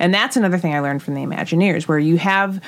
and 0.00 0.14
that's 0.14 0.36
another 0.38 0.56
thing 0.56 0.74
I 0.74 0.80
learned 0.80 1.02
from 1.02 1.12
the 1.14 1.20
Imagineers, 1.20 1.86
where 1.86 1.98
you 1.98 2.16
have 2.16 2.58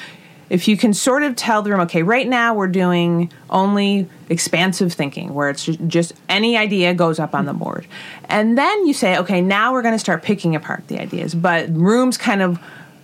if 0.51 0.69
you 0.69 0.77
can 0.77 0.95
sort 0.95 1.23
of 1.23 1.37
tell 1.37 1.63
the 1.63 1.71
room, 1.71 1.81
okay, 1.81 2.03
right 2.03 2.27
now 2.27 2.55
we're 2.55 2.69
doing 2.69 3.31
only 3.51 4.09
expansive 4.29 4.93
thinking, 4.93 5.35
where 5.35 5.51
it's 5.51 5.65
just, 5.65 6.15
any 6.29 6.57
idea 6.57 6.95
goes 6.95 7.19
up 7.19 7.35
on 7.35 7.45
the 7.47 7.53
board. 7.53 7.87
And 8.25 8.57
then 8.57 8.87
you 8.87 8.95
say, 8.95 9.19
okay, 9.19 9.41
now 9.41 9.73
we're 9.73 9.83
going 9.83 9.95
to 9.95 9.99
start 9.99 10.23
picking 10.23 10.55
apart 10.55 10.89
the 10.89 11.01
ideas. 11.01 11.35
But 11.35 11.69
rooms 11.71 12.17
kind 12.17 12.43
of 12.43 12.59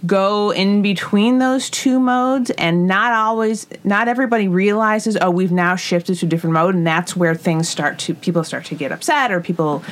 go 0.07 0.51
in 0.51 0.83
between 0.83 1.39
those 1.39 1.71
two 1.71 1.99
modes 1.99 2.51
and 2.53 2.87
not 2.87 3.13
always 3.13 3.67
not 3.85 4.07
everybody 4.07 4.49
realizes 4.49 5.17
oh 5.21 5.31
we've 5.31 5.53
now 5.53 5.77
shifted 5.77 6.19
to 6.19 6.27
a 6.27 6.29
different 6.29 6.53
mode 6.53 6.75
and 6.75 6.87
that's 6.87 7.17
where 7.17 7.35
things 7.35 7.69
start 7.69 7.99
to 7.99 8.13
people 8.15 8.45
start 8.45 8.67
to 8.67 8.75
get 8.75 8.93
upset 8.93 9.33
or 9.33 9.41
people 9.41 9.83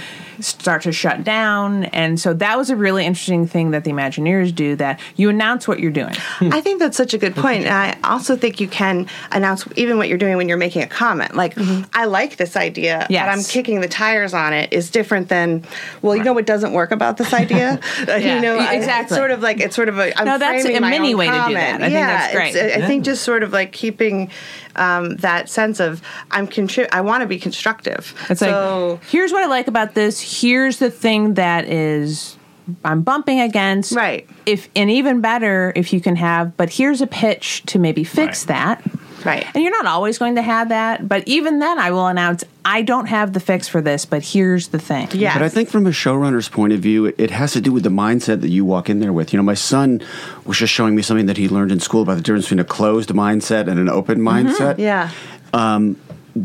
start 0.41 0.83
to 0.83 0.93
shut 0.93 1.25
down 1.25 1.85
and 1.85 2.19
so 2.21 2.33
that 2.35 2.57
was 2.59 2.71
a 2.71 2.77
really 2.77 3.05
interesting 3.07 3.47
thing 3.47 3.71
that 3.73 3.85
the 3.85 3.91
imagineers 3.91 4.55
do 4.55 4.75
that 4.77 4.99
you 5.17 5.29
announce 5.29 5.67
what 5.69 5.81
you're 5.81 5.91
doing 5.91 6.15
I 6.41 6.61
think 6.61 6.79
that's 6.81 6.97
such 6.97 7.15
a 7.15 7.19
good 7.19 7.35
point. 7.35 7.65
And 7.65 7.75
I 7.75 7.97
also 8.09 8.37
think 8.37 8.61
you 8.61 8.69
can 8.69 9.07
announce 9.31 9.67
even 9.77 9.97
what 9.99 10.09
you're 10.09 10.19
doing 10.19 10.37
when 10.37 10.49
you're 10.49 10.57
making 10.59 10.83
a 10.83 10.87
comment. 10.87 11.35
Like, 11.37 11.55
I 11.95 12.05
like 12.07 12.37
this 12.37 12.57
idea, 12.57 13.07
Yes. 13.09 13.25
but 13.27 13.33
I'm 13.33 13.45
kicking 13.45 13.81
the 13.81 13.89
tires 13.89 14.35
on 14.35 14.53
it 14.53 14.73
is 14.73 14.91
different 14.91 15.29
than, 15.29 15.65
well, 16.03 16.17
you 16.17 16.25
know 16.25 16.33
what 16.33 16.47
doesn't 16.47 16.73
work 16.73 16.91
about 16.91 17.17
this 17.17 17.33
idea? 17.33 17.79
Uh, 18.03 18.13
Yeah. 18.17 18.35
You 18.37 18.41
know, 18.43 18.57
I- 18.59 18.75
Exactly. 18.75 19.15
It's 19.15 19.17
sort 19.17 19.31
of 19.31 19.41
like, 19.43 19.61
it's 19.61 19.77
sort 19.77 19.89
of 19.89 19.99
a, 19.99 20.19
I'm 20.19 20.25
No, 20.27 20.39
that's 20.39 20.63
framing 20.63 20.79
a 20.79 20.81
my 20.81 20.91
mini 20.91 21.13
own 21.13 21.19
way 21.19 21.27
to 21.27 21.33
do 21.33 21.39
comment. 21.39 21.55
that. 21.57 21.75
I 21.75 21.79
think 21.85 21.93
yeah, 21.93 22.07
that's 22.07 22.35
great. 22.35 22.55
it's- 22.57 22.83
I 22.83 22.87
think 22.87 23.05
just 23.05 23.23
sort 23.23 23.43
of 23.43 23.53
like 23.53 23.73
keeping 23.73 24.31
um, 24.77 25.17
that 25.17 25.49
sense 25.49 25.81
of, 25.81 26.03
I'm 26.31 26.47
contri- 26.47 26.89
I 26.93 27.01
want 27.01 27.23
to 27.23 27.27
be 27.27 27.39
constructive. 27.39 28.15
It's 28.29 28.41
so, 28.41 28.93
like, 29.01 29.05
here's 29.05 29.33
what 29.33 29.43
I 29.43 29.47
like 29.47 29.69
about 29.69 29.95
this. 29.95 30.41
Here's 30.41 30.79
the 30.79 30.91
thing 30.91 31.35
that 31.35 31.67
is 31.67 32.37
I'm 32.85 33.03
bumping 33.03 33.41
against. 33.41 33.93
Right. 33.93 34.29
If 34.47 34.69
and 34.75 34.91
even 34.91 35.21
better 35.21 35.73
if 35.77 35.93
you 35.93 36.01
can 36.01 36.17
have, 36.17 36.57
but 36.57 36.71
here's 36.71 37.01
a 37.01 37.07
pitch 37.07 37.63
to 37.67 37.79
maybe 37.79 38.05
fix 38.05 38.45
that. 38.45 38.83
Right. 39.25 39.47
And 39.55 39.63
you're 39.63 39.73
not 39.73 39.87
always 39.87 40.19
going 40.19 40.37
to 40.37 40.43
have 40.43 40.71
that, 40.71 41.07
but 41.07 41.27
even 41.27 41.59
then 41.59 41.79
I 41.79 41.91
will 41.91 42.07
announce 42.07 42.45
I 42.65 42.83
don't 42.83 43.07
have 43.07 43.33
the 43.33 43.41
fix 43.41 43.69
for 43.69 43.81
this, 43.81 44.05
but 44.05 44.23
here's 44.23 44.69
the 44.69 44.79
thing. 44.79 45.09
yeah. 45.13 45.35
But 45.35 45.43
I 45.43 45.49
think 45.49 45.69
from 45.69 45.87
a 45.87 45.91
showrunner's 45.91 46.49
point 46.49 46.73
of 46.73 46.81
view, 46.81 47.07
it, 47.07 47.17
it 47.19 47.31
has 47.31 47.53
to 47.53 47.61
do 47.61 47.73
with 47.73 47.83
the 47.83 47.91
mindset 47.91 48.41
that 48.41 48.51
you 48.51 48.65
walk 48.65 48.89
in 48.89 49.01
there 49.01 49.13
with. 49.13 49.33
You 49.33 49.39
know, 49.39 49.43
my 49.43 49.55
son 49.55 50.01
was 50.45 50.59
just 50.59 50.73
showing 50.73 50.95
me 50.95 51.03
something 51.03 51.27
that 51.27 51.37
he 51.37 51.49
learned 51.49 51.73
in 51.73 51.81
school 51.81 52.03
about 52.03 52.17
the 52.17 52.23
difference 52.23 52.47
between 52.47 52.61
a 52.61 52.65
closed 52.65 53.11
mindset 53.11 53.69
and 53.69 53.81
an 53.81 53.89
open 53.89 54.19
mm-hmm. 54.19 54.49
mindset. 54.49 54.79
yeah. 54.79 55.11
Um, 55.53 55.97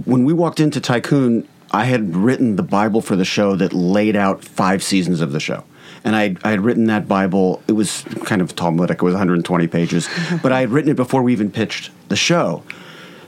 when 0.05 0.25
we 0.25 0.33
walked 0.33 0.59
into 0.59 0.81
Tycoon, 0.81 1.47
I 1.71 1.85
had 1.85 2.15
written 2.15 2.55
the 2.55 2.63
Bible 2.63 3.01
for 3.01 3.15
the 3.15 3.25
show 3.25 3.55
that 3.55 3.73
laid 3.73 4.15
out 4.15 4.43
five 4.43 4.83
seasons 4.83 5.21
of 5.21 5.31
the 5.31 5.39
show. 5.39 5.63
And 6.03 6.15
I, 6.15 6.35
I 6.43 6.51
had 6.51 6.61
written 6.61 6.85
that 6.85 7.07
Bible. 7.07 7.61
It 7.67 7.73
was 7.73 8.03
kind 8.25 8.41
of 8.41 8.55
Talmudic. 8.55 8.97
It 8.97 9.03
was 9.03 9.13
120 9.13 9.67
pages. 9.67 10.07
Mm-hmm. 10.07 10.37
but 10.37 10.51
I 10.51 10.61
had 10.61 10.69
written 10.69 10.91
it 10.91 10.95
before 10.95 11.23
we 11.23 11.31
even 11.33 11.51
pitched 11.51 11.91
the 12.09 12.15
show. 12.15 12.63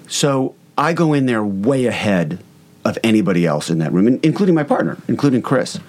So 0.08 0.56
I 0.78 0.94
go 0.94 1.14
in 1.14 1.26
there 1.26 1.44
way 1.44 1.86
ahead 1.86 2.40
of 2.86 2.98
anybody 3.04 3.46
else 3.46 3.70
in 3.70 3.80
that 3.80 3.92
room, 3.92 4.20
including 4.24 4.56
my 4.56 4.64
partner, 4.64 4.98
including 5.08 5.42
Chris. 5.42 5.80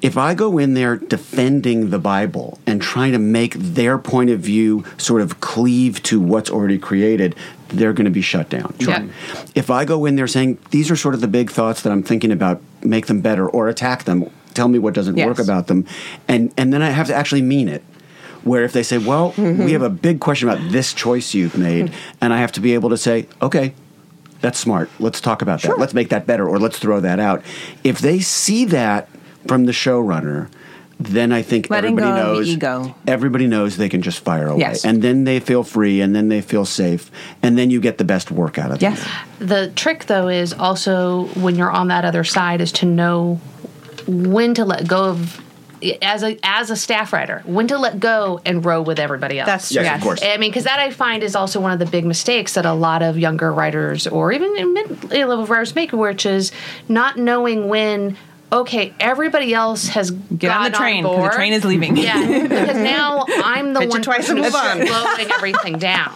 If 0.00 0.16
I 0.16 0.34
go 0.34 0.58
in 0.58 0.74
there 0.74 0.96
defending 0.96 1.90
the 1.90 1.98
Bible 1.98 2.58
and 2.66 2.82
trying 2.82 3.12
to 3.12 3.18
make 3.18 3.54
their 3.54 3.98
point 3.98 4.30
of 4.30 4.40
view 4.40 4.84
sort 4.98 5.22
of 5.22 5.40
cleave 5.40 6.02
to 6.04 6.20
what's 6.20 6.50
already 6.50 6.78
created, 6.78 7.36
they're 7.68 7.92
going 7.92 8.06
to 8.06 8.10
be 8.10 8.20
shut 8.20 8.48
down. 8.48 8.74
Yeah. 8.78 9.06
If 9.54 9.70
I 9.70 9.84
go 9.84 10.04
in 10.04 10.16
there 10.16 10.26
saying, 10.26 10.58
these 10.70 10.90
are 10.90 10.96
sort 10.96 11.14
of 11.14 11.20
the 11.20 11.28
big 11.28 11.50
thoughts 11.50 11.82
that 11.82 11.92
I'm 11.92 12.02
thinking 12.02 12.32
about, 12.32 12.60
make 12.82 13.06
them 13.06 13.20
better 13.20 13.48
or 13.48 13.68
attack 13.68 14.04
them, 14.04 14.28
tell 14.54 14.68
me 14.68 14.78
what 14.78 14.94
doesn't 14.94 15.16
work 15.16 15.38
about 15.38 15.66
them, 15.66 15.86
and, 16.28 16.52
and 16.56 16.72
then 16.72 16.82
I 16.82 16.90
have 16.90 17.06
to 17.08 17.14
actually 17.14 17.42
mean 17.42 17.68
it. 17.68 17.82
Where 18.44 18.64
if 18.64 18.72
they 18.72 18.82
say, 18.82 18.98
well, 18.98 19.28
we 19.38 19.44
mm-hmm. 19.44 19.68
have 19.68 19.82
a 19.82 19.88
big 19.88 20.18
question 20.18 20.48
about 20.48 20.72
this 20.72 20.92
choice 20.92 21.32
you've 21.32 21.56
made, 21.56 21.92
and 22.20 22.32
I 22.32 22.38
have 22.38 22.50
to 22.52 22.60
be 22.60 22.74
able 22.74 22.90
to 22.90 22.96
say, 22.96 23.28
okay, 23.40 23.72
that's 24.40 24.58
smart. 24.58 24.90
Let's 24.98 25.20
talk 25.20 25.42
about 25.42 25.62
that. 25.62 25.78
Let's 25.78 25.94
make 25.94 26.08
that 26.08 26.26
better, 26.26 26.48
or 26.48 26.58
let's 26.58 26.78
throw 26.78 26.98
that 27.00 27.20
out. 27.20 27.42
If 27.84 28.00
they 28.00 28.18
see 28.18 28.64
that 28.64 29.08
from 29.46 29.66
the 29.66 29.72
showrunner, 29.72 30.50
then 30.98 31.32
I 31.32 31.42
think 31.42 31.70
Letting 31.70 31.92
everybody 31.92 32.20
go 32.20 32.20
of 32.20 32.26
the 32.26 32.34
knows. 32.34 32.48
ego. 32.48 32.94
Everybody 33.06 33.46
knows 33.46 33.76
they 33.76 33.88
can 33.88 34.02
just 34.02 34.20
fire 34.20 34.48
away, 34.48 34.60
Yes. 34.60 34.84
and 34.84 35.02
then 35.02 35.24
they 35.24 35.40
feel 35.40 35.62
free, 35.62 36.00
and 36.00 36.14
then 36.14 36.28
they 36.28 36.40
feel 36.40 36.64
safe, 36.64 37.10
and 37.42 37.56
then 37.56 37.70
you 37.70 37.80
get 37.80 37.98
the 37.98 38.04
best 38.04 38.30
work 38.30 38.58
out 38.58 38.72
of 38.72 38.80
them. 38.80 38.92
Yes. 38.92 39.08
The 39.38 39.70
trick, 39.74 40.06
though, 40.06 40.28
is 40.28 40.52
also 40.52 41.26
when 41.34 41.54
you're 41.54 41.70
on 41.70 41.88
that 41.88 42.04
other 42.04 42.24
side, 42.24 42.60
is 42.60 42.72
to 42.72 42.86
know 42.86 43.40
when 44.06 44.54
to 44.54 44.64
let 44.64 44.86
go 44.86 45.04
of. 45.10 45.40
As 46.00 46.22
a 46.22 46.38
as 46.44 46.70
a 46.70 46.76
staff 46.76 47.12
writer, 47.12 47.42
when 47.44 47.66
to 47.66 47.76
let 47.76 47.98
go 47.98 48.40
and 48.46 48.64
row 48.64 48.82
with 48.82 49.00
everybody 49.00 49.40
else. 49.40 49.46
That's 49.48 49.72
Yes, 49.72 49.84
true. 49.84 49.94
of 49.96 50.00
course. 50.00 50.22
I 50.22 50.36
mean, 50.36 50.50
because 50.52 50.62
that 50.62 50.78
I 50.78 50.90
find 50.92 51.24
is 51.24 51.34
also 51.34 51.58
one 51.58 51.72
of 51.72 51.80
the 51.80 51.86
big 51.86 52.04
mistakes 52.04 52.54
that 52.54 52.64
a 52.64 52.72
lot 52.72 53.02
of 53.02 53.18
younger 53.18 53.52
writers 53.52 54.06
or 54.06 54.30
even 54.30 54.72
mid-level 54.74 55.44
writers 55.46 55.74
make, 55.74 55.90
which 55.90 56.24
is 56.24 56.52
not 56.88 57.16
knowing 57.18 57.66
when. 57.66 58.16
Okay, 58.52 58.92
everybody 59.00 59.54
else 59.54 59.88
has 59.88 60.10
Get 60.12 60.52
on 60.52 60.64
the 60.64 60.70
gotten 60.70 60.72
train, 60.74 61.02
'cause 61.04 61.30
the 61.30 61.36
train 61.36 61.52
is 61.54 61.64
leaving. 61.64 61.96
Yeah, 61.96 62.42
because 62.42 62.76
now 62.76 63.24
I'm 63.28 63.72
the 63.72 63.80
Pitch 63.80 63.88
one 63.90 64.02
twice 64.02 64.28
and 64.28 64.38
who's 64.38 64.52
move 64.52 64.54
on. 64.54 64.86
slowing 64.86 65.30
everything 65.32 65.78
down, 65.78 66.12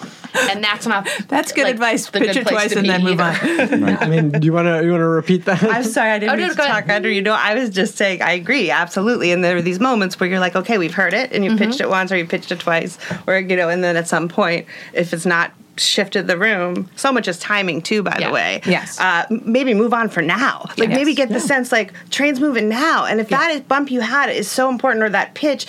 and 0.50 0.62
that's 0.62 0.86
not. 0.86 1.08
That's 1.28 1.52
good 1.52 1.64
like, 1.64 1.74
advice. 1.74 2.06
the 2.10 2.18
Pitch 2.20 2.28
good 2.34 2.36
it 2.38 2.48
twice 2.48 2.72
and 2.72 2.88
then 2.88 3.02
move 3.04 3.20
either. 3.20 3.74
on. 3.74 3.84
I 4.02 4.08
mean, 4.08 4.30
do 4.30 4.44
you 4.46 4.52
want 4.52 4.66
to 4.66 4.82
you 4.84 4.90
want 4.90 5.00
to 5.00 5.06
repeat 5.08 5.44
that? 5.46 5.62
I'm 5.62 5.84
sorry, 5.84 6.10
I 6.10 6.18
didn't 6.18 6.32
Oh, 6.32 6.36
no, 6.36 6.42
mean 6.42 6.50
to 6.50 6.56
go 6.56 6.64
ahead. 6.64 6.84
talk 6.86 6.94
under 6.94 7.10
you. 7.10 7.22
No, 7.22 7.32
I 7.34 7.54
was 7.54 7.70
just 7.70 7.96
saying 7.96 8.22
I 8.22 8.32
agree 8.32 8.70
absolutely. 8.70 9.32
And 9.32 9.42
there 9.44 9.56
are 9.56 9.62
these 9.62 9.80
moments 9.80 10.18
where 10.20 10.28
you're 10.28 10.40
like, 10.40 10.56
okay, 10.56 10.78
we've 10.78 10.94
heard 10.94 11.14
it, 11.14 11.32
and 11.32 11.44
you 11.44 11.56
pitched 11.56 11.80
it 11.80 11.88
once 11.88 12.10
or 12.12 12.16
you 12.16 12.26
pitched 12.26 12.52
it 12.52 12.60
twice, 12.60 12.98
or 13.26 13.38
you 13.38 13.56
know, 13.56 13.68
and 13.68 13.82
then 13.84 13.96
at 13.96 14.08
some 14.08 14.28
point, 14.28 14.66
if 14.92 15.12
it's 15.12 15.26
not 15.26 15.52
shifted 15.78 16.26
the 16.26 16.38
room, 16.38 16.88
so 16.96 17.12
much 17.12 17.28
is 17.28 17.38
timing 17.38 17.82
too. 17.82 18.02
By 18.02 18.16
Yeah. 18.18 18.28
the 18.28 18.32
way, 18.32 18.60
Yes. 18.64 18.98
uh, 18.98 19.26
maybe 19.28 19.74
move 19.74 19.92
on 19.92 20.08
for 20.08 20.22
now. 20.22 20.64
Like 20.78 20.88
Yes. 20.88 20.96
maybe 20.96 21.14
get 21.14 21.28
the 21.28 21.38
sense 21.40 21.70
like 21.70 21.92
trains 22.10 22.40
moving 22.40 22.68
now, 22.68 23.04
and 23.04 23.20
if 23.20 23.28
that 23.28 23.50
is 23.50 23.60
bump 23.60 23.90
you 23.90 24.00
had 24.00 24.30
is 24.30 24.50
so 24.50 24.70
important 24.70 25.04
or 25.04 25.10
that 25.10 25.34
pitch. 25.34 25.66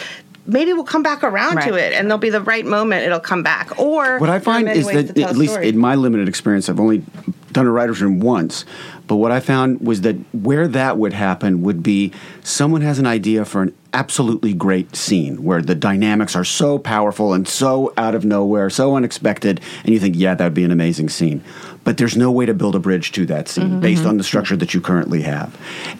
Maybe 0.47 0.73
we'll 0.73 0.85
come 0.85 1.03
back 1.03 1.23
around 1.23 1.61
to 1.61 1.75
it, 1.75 1.93
and 1.93 2.07
there'll 2.07 2.17
be 2.17 2.29
the 2.29 2.41
right 2.41 2.65
moment. 2.65 3.05
It'll 3.05 3.19
come 3.19 3.43
back. 3.43 3.77
Or 3.79 4.17
What 4.17 4.29
I 4.29 4.39
find 4.39 4.69
is 4.69 4.87
that, 4.87 5.17
at 5.17 5.35
least 5.35 5.57
in 5.57 5.77
my 5.77 5.95
limited 5.95 6.29
experience, 6.29 6.69
I've 6.69 6.79
only 6.79 7.03
done 7.51 7.67
a 7.67 7.71
writer's 7.71 8.01
room 8.01 8.19
once. 8.19 8.65
But 9.07 9.15
what 9.17 9.31
I 9.31 9.39
found 9.39 9.81
was 9.81 10.01
that 10.01 10.15
where 10.33 10.67
that 10.67 10.97
would 10.97 11.13
happen 11.13 11.63
would 11.63 11.81
be 11.81 12.11
someone 12.43 12.81
has 12.81 12.99
an 12.99 13.07
idea 13.07 13.45
for 13.45 13.61
an 13.61 13.75
absolutely 13.93 14.53
great 14.53 14.95
scene 14.95 15.43
where 15.43 15.61
the 15.61 15.73
dynamics 15.73 16.35
are 16.35 16.43
so 16.43 16.77
powerful 16.77 17.33
and 17.33 17.47
so 17.47 17.93
out 17.97 18.15
of 18.15 18.25
nowhere, 18.25 18.69
so 18.69 18.95
unexpected, 18.95 19.61
and 19.83 19.93
you 19.93 19.99
think, 19.99 20.15
yeah, 20.15 20.35
that 20.35 20.43
would 20.43 20.53
be 20.53 20.63
an 20.63 20.71
amazing 20.71 21.09
scene. 21.09 21.43
But 21.83 21.97
there's 21.97 22.17
no 22.17 22.31
way 22.31 22.45
to 22.45 22.53
build 22.53 22.75
a 22.75 22.79
bridge 22.79 23.11
to 23.13 23.25
that 23.27 23.47
scene 23.47 23.65
mm-hmm. 23.65 23.79
based 23.79 24.01
mm-hmm. 24.01 24.09
on 24.09 24.17
the 24.17 24.23
structure 24.23 24.57
that 24.57 24.73
you 24.73 24.81
currently 24.81 25.21
have. 25.23 25.57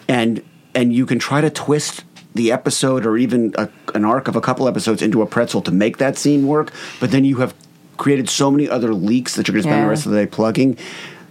And 0.07 0.43
and 0.75 0.93
you 0.93 1.07
can 1.07 1.17
try 1.17 1.41
to 1.41 1.49
twist 1.49 2.03
the 2.37 2.51
episode 2.51 3.05
or 3.05 3.17
even 3.17 3.53
a, 3.57 3.67
an 3.95 4.05
arc 4.05 4.27
of 4.27 4.35
a 4.35 4.41
couple 4.41 4.67
episodes 4.67 5.01
into 5.01 5.21
a 5.21 5.25
pretzel 5.25 5.61
to 5.63 5.71
make 5.71 5.97
that 5.97 6.17
scene 6.17 6.47
work, 6.47 6.71
but 6.99 7.11
then 7.11 7.25
you 7.25 7.37
have 7.37 7.53
created 7.97 8.29
so 8.29 8.49
many 8.51 8.69
other 8.69 8.93
leaks 8.93 9.35
that 9.35 9.47
you're 9.47 9.53
going 9.53 9.63
to 9.63 9.69
spend 9.69 9.79
Yeah. 9.79 9.83
the 9.85 9.89
rest 9.89 10.05
of 10.05 10.11
the 10.13 10.19
day 10.23 10.27
plugging. 10.27 10.77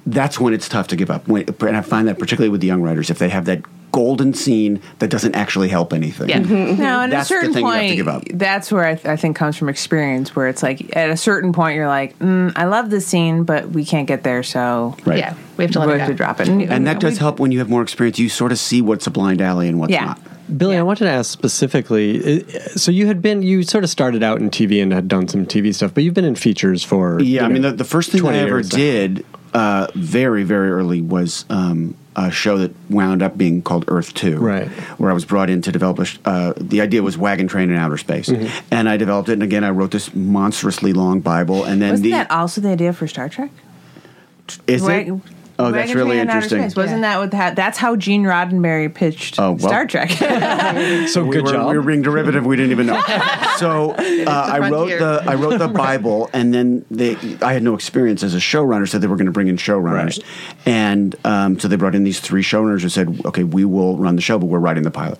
That's 0.04 0.38
when 0.38 0.52
it's 0.54 0.68
tough 0.68 0.88
to 0.88 0.96
give 0.96 1.10
up. 1.10 1.26
When, 1.26 1.44
and 1.60 1.76
I 1.76 1.80
find 1.80 2.06
that 2.08 2.18
particularly 2.18 2.50
with 2.50 2.60
the 2.60 2.66
young 2.68 2.82
writers, 2.82 3.08
if 3.10 3.18
they 3.18 3.28
have 3.28 3.44
that 3.46 3.62
golden 3.92 4.34
scene 4.34 4.80
that 4.98 5.08
doesn't 5.08 5.34
actually 5.34 5.68
help 5.68 5.92
anything. 5.92 6.28
Yeah. 6.28 6.40
No, 6.40 6.54
and 6.54 6.80
at 6.80 7.06
a 7.08 7.10
That's 7.10 7.28
the 7.28 7.34
certain 7.34 7.52
thing 7.54 7.64
you 7.64 8.04
have 8.04 8.20
to 8.22 8.26
point, 8.28 8.38
that's 8.38 8.70
where 8.70 8.84
I, 8.84 8.94
th- 8.94 9.06
I 9.06 9.16
think 9.16 9.36
comes 9.36 9.56
from 9.56 9.68
experience. 9.70 10.36
Where 10.36 10.48
it's 10.48 10.62
like 10.62 10.94
at 10.96 11.08
a 11.08 11.16
certain 11.16 11.52
point, 11.52 11.76
you're 11.76 11.88
like, 11.88 12.18
mm, 12.18 12.52
I 12.56 12.64
love 12.66 12.90
this 12.90 13.06
scene, 13.06 13.44
but 13.44 13.70
we 13.70 13.84
can't 13.86 14.06
get 14.06 14.22
there, 14.22 14.42
so 14.42 14.96
Right. 15.06 15.18
Yeah, 15.18 15.34
we 15.56 15.64
have 15.64 15.70
to 15.72 15.78
let 15.78 15.88
we 15.88 15.94
it 15.94 15.98
have 16.00 16.08
go. 16.08 16.12
to 16.12 16.16
drop 16.16 16.40
it. 16.40 16.48
And 16.48 16.86
that 16.86 17.00
does 17.00 17.16
help 17.18 17.40
when 17.40 17.52
you 17.52 17.60
have 17.60 17.70
more 17.70 17.82
experience. 17.82 18.18
You 18.18 18.28
sort 18.28 18.52
of 18.52 18.58
see 18.58 18.82
what's 18.82 19.06
a 19.06 19.10
blind 19.10 19.40
alley 19.40 19.66
and 19.66 19.78
what's 19.78 19.92
Yeah. 19.92 20.04
not. 20.04 20.20
Billy, 20.54 20.76
I 20.76 20.82
wanted 20.82 21.04
to 21.04 21.10
ask 21.10 21.30
specifically. 21.30 22.42
uh, 22.42 22.58
So 22.76 22.90
you 22.90 23.06
had 23.06 23.20
been, 23.22 23.42
you 23.42 23.62
sort 23.62 23.84
of 23.84 23.90
started 23.90 24.22
out 24.22 24.40
in 24.40 24.50
TV 24.50 24.82
and 24.82 24.92
had 24.92 25.08
done 25.08 25.28
some 25.28 25.46
TV 25.46 25.74
stuff, 25.74 25.92
but 25.94 26.04
you've 26.04 26.14
been 26.14 26.24
in 26.24 26.34
features 26.36 26.84
for. 26.84 27.20
Yeah, 27.20 27.42
you 27.42 27.46
I 27.46 27.48
mean, 27.48 27.62
the, 27.62 27.72
the 27.72 27.84
first 27.84 28.10
thing 28.12 28.24
I 28.26 28.36
ever 28.38 28.56
years 28.56 28.68
did 28.68 29.24
uh, 29.54 29.88
very, 29.94 30.44
very 30.44 30.70
early 30.70 31.00
was 31.02 31.44
um, 31.50 31.96
a 32.14 32.30
show 32.30 32.58
that 32.58 32.72
wound 32.90 33.22
up 33.22 33.36
being 33.36 33.62
called 33.62 33.84
Earth 33.88 34.14
2. 34.14 34.38
Right. 34.38 34.68
Where 34.98 35.10
I 35.10 35.14
was 35.14 35.24
brought 35.24 35.50
in 35.50 35.62
to 35.62 35.72
develop 35.72 35.98
a. 35.98 36.28
Uh, 36.28 36.52
the 36.56 36.80
idea 36.80 37.02
was 37.02 37.18
Wagon 37.18 37.48
Train 37.48 37.70
in 37.70 37.76
Outer 37.76 37.98
Space. 37.98 38.28
Mm-hmm. 38.28 38.66
And 38.70 38.88
I 38.88 38.96
developed 38.96 39.28
it. 39.28 39.34
And 39.34 39.42
again, 39.42 39.64
I 39.64 39.70
wrote 39.70 39.90
this 39.90 40.14
monstrously 40.14 40.92
long 40.92 41.20
Bible. 41.20 41.64
And 41.64 41.82
then 41.82 41.90
Wasn't 41.90 42.04
the. 42.04 42.10
that 42.12 42.30
also 42.30 42.60
the 42.60 42.70
idea 42.70 42.92
for 42.92 43.06
Star 43.06 43.28
Trek? 43.28 43.50
is 44.66 44.86
it? 44.86 45.12
Wag- 45.58 45.68
Oh, 45.68 45.72
that's 45.72 45.94
really 45.94 46.10
Train 46.16 46.20
in 46.20 46.28
Outer 46.28 46.36
interesting. 46.38 46.60
Space. 46.70 46.76
Wasn't 46.76 47.00
that 47.02 47.18
what 47.18 47.30
that? 47.30 47.56
That's 47.56 47.78
how 47.78 47.96
Gene 47.96 48.24
Roddenberry 48.24 48.92
pitched 48.92 49.38
Oh, 49.40 49.52
well. 49.52 49.58
Star 49.68 49.86
Trek. 49.86 50.10
So 51.08 51.24
we 51.24 51.36
good 51.36 51.44
were, 51.44 51.52
job. 51.52 51.70
We 51.70 51.78
were 51.78 51.82
being 51.84 52.02
derivative. 52.02 52.44
We 52.44 52.56
didn't 52.56 52.72
even 52.72 52.86
know. 52.86 53.00
so 53.58 53.92
uh, 53.92 54.48
I 54.52 54.68
wrote 54.68 54.88
the 54.88 55.22
I 55.26 55.34
wrote 55.34 55.58
the 55.58 55.68
Bible, 55.68 56.28
and 56.32 56.52
then 56.52 56.84
they 56.90 57.16
I 57.42 57.52
had 57.54 57.62
no 57.62 57.74
experience 57.74 58.22
as 58.22 58.34
a 58.34 58.38
showrunner, 58.38 58.88
so 58.88 58.98
they 58.98 59.06
were 59.06 59.16
going 59.16 59.26
to 59.26 59.32
bring 59.32 59.48
in 59.48 59.56
showrunners, 59.56 60.18
Right. 60.18 60.24
and 60.66 61.14
um, 61.24 61.58
so 61.58 61.68
they 61.68 61.76
brought 61.76 61.94
in 61.94 62.04
these 62.04 62.20
three 62.20 62.42
showrunners 62.42 62.82
who 62.82 62.88
said, 62.88 63.20
"Okay, 63.24 63.44
we 63.44 63.64
will 63.64 63.96
run 63.96 64.16
the 64.16 64.22
show, 64.22 64.38
but 64.38 64.46
we're 64.46 64.58
writing 64.58 64.82
the 64.82 64.90
pilot." 64.90 65.18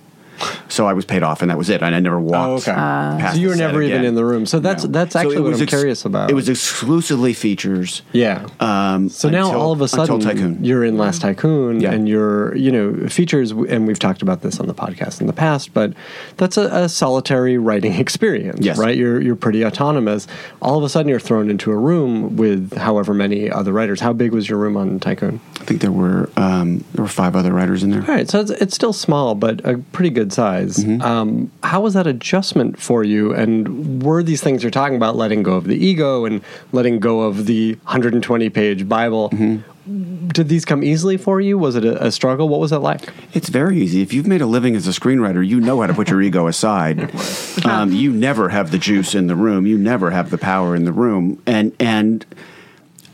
So 0.69 0.87
I 0.87 0.93
was 0.93 1.05
paid 1.05 1.23
off, 1.23 1.43
and 1.43 1.51
that 1.51 1.59
was 1.59 1.71
it. 1.71 1.83
And 1.83 1.95
I 1.95 2.01
never 2.01 2.21
walked. 2.21 2.37
Oh, 2.69 2.73
okay. 2.73 2.73
past 2.75 3.35
so 3.37 3.41
you 3.41 3.49
were 3.49 3.57
never 3.57 3.83
even 3.83 3.99
again. 3.99 4.05
in 4.07 4.15
the 4.15 4.25
room. 4.25 4.47
So 4.47 4.59
that's 4.59 4.85
No. 4.85 4.91
that's 4.91 5.13
So 5.15 5.21
actually 5.21 5.37
it 5.37 5.41
what 5.41 5.55
I'm 5.55 5.63
ex- 5.63 5.71
curious 5.71 6.05
about. 6.05 6.31
It 6.31 6.35
was 6.35 6.49
exclusively 6.49 7.33
features. 7.33 8.03
yeah. 8.13 8.47
Um, 8.61 9.09
So 9.09 9.29
now 9.31 9.47
until- 9.47 9.61
all 9.61 9.73
of 9.73 9.81
a 9.81 9.89
sudden 9.89 10.21
Tycoon. 10.21 10.59
you're 10.65 10.85
in 10.85 10.99
Last 10.99 11.21
Tycoon 11.23 11.81
Yeah. 11.81 11.93
and 11.93 12.09
you're, 12.09 12.55
you 12.57 12.71
know, 12.73 13.09
features, 13.09 13.51
and 13.53 13.87
we've 13.87 13.99
talked 13.99 14.23
about 14.23 14.43
this 14.43 14.61
on 14.61 14.67
the 14.67 14.75
podcast 14.75 15.21
in 15.21 15.27
the 15.27 15.33
past, 15.33 15.73
but 15.73 15.93
that's 16.37 16.57
a, 16.57 16.69
a 16.73 16.89
solitary 16.89 17.59
writing 17.59 17.93
experience, 17.99 18.59
Yes. 18.65 18.79
right? 18.79 18.97
You're, 18.97 19.21
you're 19.21 19.37
pretty 19.37 19.65
autonomous. 19.65 20.27
All 20.61 20.77
of 20.77 20.85
a 20.85 20.89
sudden 20.89 21.09
you're 21.09 21.21
thrown 21.21 21.49
into 21.51 21.71
a 21.71 21.77
room 21.77 22.37
with 22.37 22.77
however 22.77 23.15
many 23.15 23.51
other 23.51 23.73
writers. 23.73 24.01
How 24.01 24.13
big 24.13 24.33
was 24.33 24.49
your 24.49 24.59
room 24.59 24.77
on 24.77 24.99
Tycoon? 25.01 25.41
I 25.61 25.65
think 25.65 25.81
there 25.81 25.93
were 25.93 26.29
um, 26.37 26.85
there 26.95 27.03
were 27.03 27.09
five 27.09 27.35
other 27.37 27.53
writers 27.53 27.83
in 27.83 27.91
there. 27.91 28.01
All 28.03 28.07
right, 28.09 28.29
so 28.29 28.41
it's, 28.41 28.51
it's 28.51 28.75
still 28.75 28.93
small, 28.93 29.35
but 29.35 29.65
a 29.65 29.79
pretty 29.93 30.11
good 30.11 30.26
size. 30.33 30.79
Mm-hmm. 30.79 31.03
Um, 31.03 31.53
how 31.63 31.81
was 31.81 31.95
that 31.95 32.07
adjustment 32.07 32.79
for 32.81 33.05
you? 33.05 33.33
And 33.35 34.03
were 34.03 34.23
these 34.23 34.43
things 34.43 34.63
you're 34.63 34.71
talking 34.71 34.97
about, 34.97 35.17
letting 35.17 35.43
go 35.43 35.55
of 35.55 35.65
the 35.65 35.77
ego 35.77 36.25
and 36.25 36.43
letting 36.73 37.01
go 37.01 37.23
of 37.23 37.47
the 37.47 37.75
120 37.85 38.51
page 38.51 38.89
Bible? 38.89 39.31
Mm-hmm. 39.31 40.29
Did 40.29 40.49
these 40.49 40.65
come 40.65 40.83
easily 40.83 41.17
for 41.17 41.41
you? 41.41 41.57
Was 41.57 41.77
it 41.77 41.85
a, 41.85 42.07
a 42.07 42.11
struggle? 42.11 42.49
What 42.49 42.59
was 42.59 42.73
it 42.73 42.79
like? 42.79 43.09
It's 43.35 43.49
very 43.49 43.79
easy. 43.79 44.03
If 44.03 44.13
you've 44.13 44.27
made 44.27 44.41
a 44.41 44.47
living 44.47 44.75
as 44.75 44.89
a 44.89 44.91
screenwriter, 44.91 45.47
you 45.47 45.61
know 45.61 45.81
how 45.81 45.87
to 45.87 45.95
put 45.95 46.11
your 46.11 46.23
ego 46.23 46.47
aside. 46.47 47.11
Um, 47.65 47.91
you 47.91 48.13
never 48.13 48.51
have 48.51 48.71
the 48.71 48.79
juice 48.79 49.15
in 49.15 49.27
the 49.27 49.35
room. 49.35 49.67
You 49.67 49.77
never 49.77 50.11
have 50.11 50.31
the 50.31 50.39
power 50.39 50.77
in 50.77 50.85
the 50.85 50.93
room. 50.93 51.43
And 51.47 51.75
and 51.81 52.25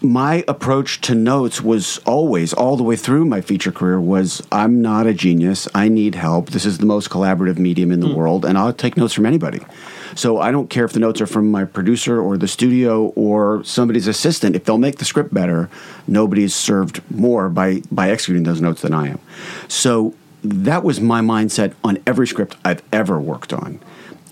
my 0.02 0.44
approach 0.49 1.00
to 1.02 1.14
notes 1.14 1.62
was 1.62 1.99
always, 1.99 2.52
all 2.52 2.76
the 2.76 2.82
way 2.82 2.97
through 2.97 3.25
my 3.25 3.40
feature 3.40 3.73
career, 3.73 4.00
was 4.00 4.42
I'm 4.50 4.82
not 4.82 5.06
a 5.06 5.14
genius. 5.14 5.68
I 5.75 5.88
need 5.88 6.14
help. 6.14 6.50
This 6.50 6.64
is 6.64 6.78
the 6.78 6.87
most 6.87 7.11
collaborative 7.11 7.59
medium 7.59 7.92
in 7.92 8.00
the 8.00 8.09
hmm. 8.09 8.14
world, 8.14 8.44
and 8.44 8.59
I'll 8.59 8.73
take 8.73 8.97
notes 8.97 9.14
from 9.14 9.26
anybody. 9.26 9.61
So 10.14 10.38
I 10.38 10.50
don't 10.50 10.68
care 10.68 10.85
if 10.85 10.92
the 10.92 11.00
notes 11.00 11.21
are 11.21 11.26
from 11.26 11.50
my 11.50 11.64
producer 11.64 12.21
or 12.21 12.37
the 12.37 12.49
studio 12.49 13.06
or 13.16 13.64
somebody's 13.64 14.06
assistant. 14.06 14.56
If 14.56 14.64
they'll 14.64 14.78
make 14.78 14.99
the 14.99 15.04
script 15.04 15.32
better, 15.32 15.71
nobody's 16.06 16.54
served 16.54 17.00
more 17.11 17.49
by 17.49 17.82
by 17.90 18.11
executing 18.11 18.42
those 18.42 18.61
notes 18.61 18.82
than 18.82 18.92
I 18.92 19.09
am. 19.09 19.21
So 19.68 20.14
that 20.44 20.82
was 20.82 21.00
my 21.00 21.21
mindset 21.21 21.75
on 21.82 21.99
every 22.06 22.26
script 22.26 22.56
I've 22.64 22.82
ever 22.92 23.21
worked 23.21 23.52
on. 23.52 23.80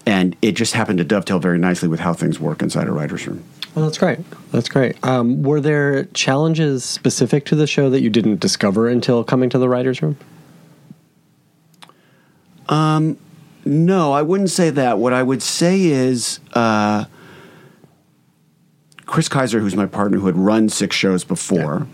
And 0.06 0.36
it 0.42 0.52
just 0.52 0.74
happened 0.74 0.98
to 0.98 1.04
dovetail 1.04 1.38
very 1.38 1.58
nicely 1.58 1.88
with 1.88 2.00
how 2.00 2.14
things 2.14 2.40
work 2.40 2.62
inside 2.62 2.88
a 2.88 2.92
writer's 2.92 3.26
room. 3.26 3.44
Well, 3.74 3.84
that's 3.84 3.98
great. 3.98 4.18
That's 4.50 4.68
great. 4.68 4.96
Um, 5.04 5.42
were 5.42 5.60
there 5.60 6.04
challenges 6.06 6.84
specific 6.84 7.44
to 7.46 7.56
the 7.56 7.66
show 7.66 7.88
that 7.90 8.00
you 8.00 8.10
didn't 8.10 8.40
discover 8.40 8.88
until 8.88 9.22
coming 9.24 9.48
to 9.50 9.58
the 9.58 9.68
writer's 9.68 10.02
room? 10.02 10.16
No, 13.64 14.12
I 14.12 14.22
wouldn't 14.22 14.50
say 14.50 14.70
that. 14.70 14.98
What 14.98 15.12
I 15.12 15.22
would 15.22 15.42
say 15.42 15.84
is 15.84 16.40
uh, 16.54 17.04
Chris 19.06 19.28
Keyser, 19.28 19.60
who's 19.60 19.76
my 19.76 19.86
partner, 19.86 20.18
who 20.18 20.26
had 20.26 20.36
run 20.36 20.68
six 20.68 20.96
shows 20.96 21.22
before, 21.22 21.86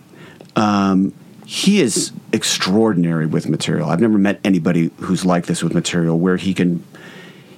um, 0.56 1.12
he 1.44 1.80
is 1.80 2.12
extraordinary 2.32 3.26
with 3.26 3.48
material. 3.48 3.90
I've 3.90 4.00
never 4.00 4.18
met 4.18 4.40
anybody 4.42 4.90
who's 5.00 5.26
like 5.26 5.46
this 5.46 5.62
with 5.62 5.74
material, 5.74 6.18
where 6.18 6.38
he 6.38 6.54
can 6.54 6.82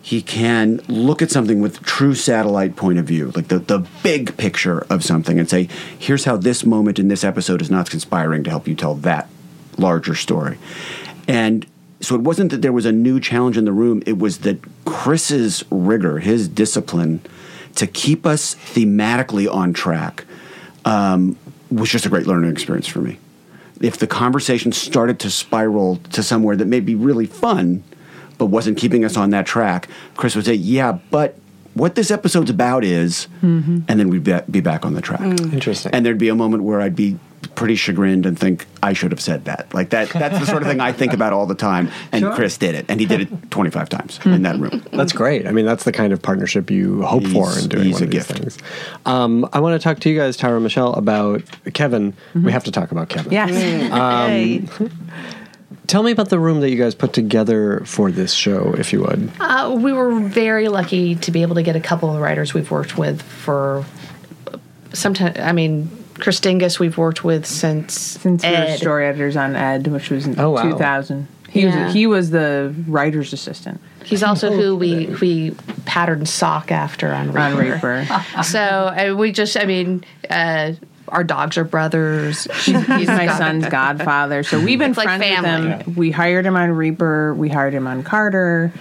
he 0.01 0.23
can 0.23 0.81
look 0.89 1.21
at 1.21 1.31
something 1.31 1.61
with 1.61 1.83
true 1.83 2.15
satellite 2.15 2.77
point 2.77 2.99
of 2.99 3.05
view, 3.05 3.33
like 3.35 3.49
the, 3.49 3.59
the 3.59 3.87
big 4.03 4.37
picture 4.37 4.87
of 4.91 5.05
something, 5.05 5.39
and 5.39 5.49
say, 5.49 5.69
here's 5.99 6.25
how 6.25 6.37
this 6.37 6.65
moment 6.65 6.99
in 6.99 7.09
this 7.09 7.25
episode 7.25 7.61
is 7.61 7.71
not 7.71 7.91
conspiring 7.91 8.45
to 8.45 8.51
help 8.51 8.67
you 8.67 8.75
tell 8.75 8.95
that 8.95 9.29
larger 9.77 10.15
story. 10.15 10.59
And 11.27 11.67
so 12.01 12.15
it 12.15 12.23
wasn't 12.23 12.51
that 12.53 12.63
there 12.63 12.73
was 12.73 12.87
a 12.87 12.93
new 12.93 13.21
challenge 13.21 13.57
in 13.57 13.65
the 13.65 13.73
room, 13.73 14.03
it 14.07 14.19
was 14.19 14.39
that 14.39 14.59
Chris's 14.85 15.65
rigor, 15.71 16.21
his 16.21 16.49
discipline 16.49 17.21
to 17.75 17.87
keep 17.87 18.25
us 18.25 18.55
thematically 18.55 19.53
on 19.53 19.73
track 19.73 20.25
um, 20.85 21.37
was 21.71 21.91
just 21.91 22.07
a 22.07 22.09
great 22.09 22.27
learning 22.27 22.51
experience 22.51 22.87
for 22.87 23.01
me. 23.01 23.19
If 23.81 23.99
the 23.99 24.07
conversation 24.07 24.73
started 24.73 25.21
to 25.21 25.31
spiral 25.31 25.97
to 26.13 26.23
somewhere 26.23 26.57
that 26.57 26.65
may 26.65 26.81
be 26.81 26.95
really 26.95 27.27
fun, 27.27 27.85
but 28.39 28.47
wasn't 28.47 28.79
keeping 28.79 29.05
us 29.05 29.17
on 29.17 29.31
that 29.31 29.47
track, 29.47 29.89
Chris 30.17 30.35
would 30.37 30.45
say, 30.47 30.55
"Yeah, 30.55 30.99
but 31.11 31.37
what 31.75 31.95
this 31.95 32.11
episode's 32.11 32.51
about 32.51 32.85
is," 32.85 33.29
and 33.43 33.85
then 33.87 34.09
we'd 34.09 34.25
be, 34.25 34.39
be 34.51 34.61
back 34.61 34.85
on 34.87 34.95
the 34.95 35.01
track. 35.03 35.21
Interesting. 35.21 35.93
And 35.93 36.05
there'd 36.07 36.19
be 36.19 36.29
a 36.29 36.35
moment 36.35 36.63
where 36.63 36.81
I'd 36.81 36.97
be 36.97 37.19
pretty 37.55 37.77
chagrined 37.77 38.27
and 38.27 38.39
think 38.39 38.67
I 38.83 38.93
should 38.93 39.11
have 39.13 39.21
said 39.21 39.45
that. 39.45 39.73
Like 39.73 39.91
that. 39.91 40.09
That's 40.11 40.39
the 40.39 40.47
sort 40.47 40.63
of 40.63 40.69
thing 40.69 40.81
I 40.81 40.93
think 40.93 41.13
about 41.13 41.33
all 41.33 41.47
the 41.47 41.55
time. 41.55 41.89
And 42.13 42.25
Chris 42.33 42.57
did 42.57 42.75
it, 42.75 42.87
and 42.89 43.01
he 43.01 43.07
did 43.07 43.21
it 43.21 43.51
25 43.51 43.89
times 43.89 44.19
in 44.25 44.43
that 44.43 44.59
room. 44.59 44.85
That's 44.93 45.13
great. 45.13 45.47
I 45.47 45.53
mean, 45.53 45.67
that's 45.67 45.85
the 45.85 45.93
kind 45.93 46.13
of 46.13 46.21
partnership 46.21 46.71
you 46.71 47.03
hope 47.03 47.27
for 47.27 47.57
in 47.59 47.69
doing 47.69 47.85
he's 47.85 47.95
one 47.95 48.03
a 48.03 48.07
of 48.07 48.11
these 48.11 48.27
things. 48.27 48.59
Um, 49.07 49.49
I 49.53 49.61
want 49.61 49.81
to 49.81 49.83
talk 49.83 50.01
to 50.01 50.11
you 50.11 50.19
guys, 50.19 50.37
Tara 50.37 50.55
and 50.55 50.65
Michele, 50.65 50.95
about 50.95 51.43
Kevin. 51.75 52.15
We 52.35 52.53
have 52.53 52.65
to 52.65 52.73
talk 52.73 52.91
about 52.93 53.09
Kevin. 53.09 53.33
Yes. 53.33 53.93
Um, 53.93 54.91
Tell 55.89 56.03
me 56.03 56.13
about 56.13 56.29
the 56.29 56.39
room 56.39 56.61
that 56.61 56.71
you 56.71 56.77
guys 56.77 56.95
put 56.95 57.13
together 57.15 57.81
for 57.87 58.13
this 58.13 58.33
show, 58.35 58.75
if 58.79 58.93
you 58.93 59.01
would. 59.01 59.31
Uh, 59.41 59.75
we 59.83 59.93
were 59.93 60.21
very 60.21 60.69
lucky 60.69 61.15
to 61.17 61.31
be 61.31 61.41
able 61.43 61.55
to 61.57 61.63
get 61.63 61.77
a 61.77 61.81
couple 61.81 62.15
of 62.15 62.21
writers 62.21 62.53
we've 62.55 62.71
worked 62.71 62.97
with 62.99 63.23
for 63.23 63.85
some 64.93 65.15
time. 65.15 65.33
I 65.39 65.53
mean, 65.53 65.91
Chris 66.15 66.41
Dingess, 66.41 66.79
we've 66.79 66.99
worked 66.99 67.25
with 67.25 67.47
since 67.47 67.95
Since 67.99 68.45
we 68.45 68.51
were 68.51 68.77
story 68.77 69.07
editors 69.07 69.35
on 69.37 69.57
Ed, 69.57 69.87
which 69.87 70.11
was 70.11 70.27
in 70.27 70.39
Oh, 70.39 70.51
wow. 70.51 70.63
2000. 70.71 71.27
He 71.49 71.63
Yeah. 71.63 71.87
was 71.87 71.95
he 71.95 72.07
was 72.07 72.31
the 72.31 72.75
writer's 72.87 73.33
assistant 73.33 73.81
He's 74.05 74.23
also 74.23 74.51
who 74.61 74.77
we 74.77 75.07
we 75.23 75.53
patterned 75.87 76.29
sock 76.29 76.71
after 76.71 77.15
on 77.15 77.29
Reaper. 77.29 77.39
on 77.41 77.57
Reaper. 77.57 78.07
So 78.45 78.61
uh, 78.61 79.15
we 79.17 79.33
just, 79.33 79.57
I 79.57 79.65
mean, 79.65 80.05
uh, 80.29 80.73
our 81.11 81.25
dogs 81.25 81.57
are 81.59 81.65
brothers. 81.65 82.45
He's 82.65 83.09
my 83.09 83.27
son's 83.39 83.69
godfather. 83.69 84.43
So 84.43 84.61
we've 84.61 84.79
been 84.79 84.93
It's 84.93 85.03
friends 85.03 85.23
family. 85.23 85.69
with 85.69 85.87
him. 85.87 85.95
We 85.95 86.11
hired 86.11 86.47
him 86.47 86.57
on 86.57 86.71
Reaper. 86.71 87.35
We 87.35 87.49
hired 87.49 87.75
him 87.75 87.87
on 87.87 88.03
Carter. 88.03 88.73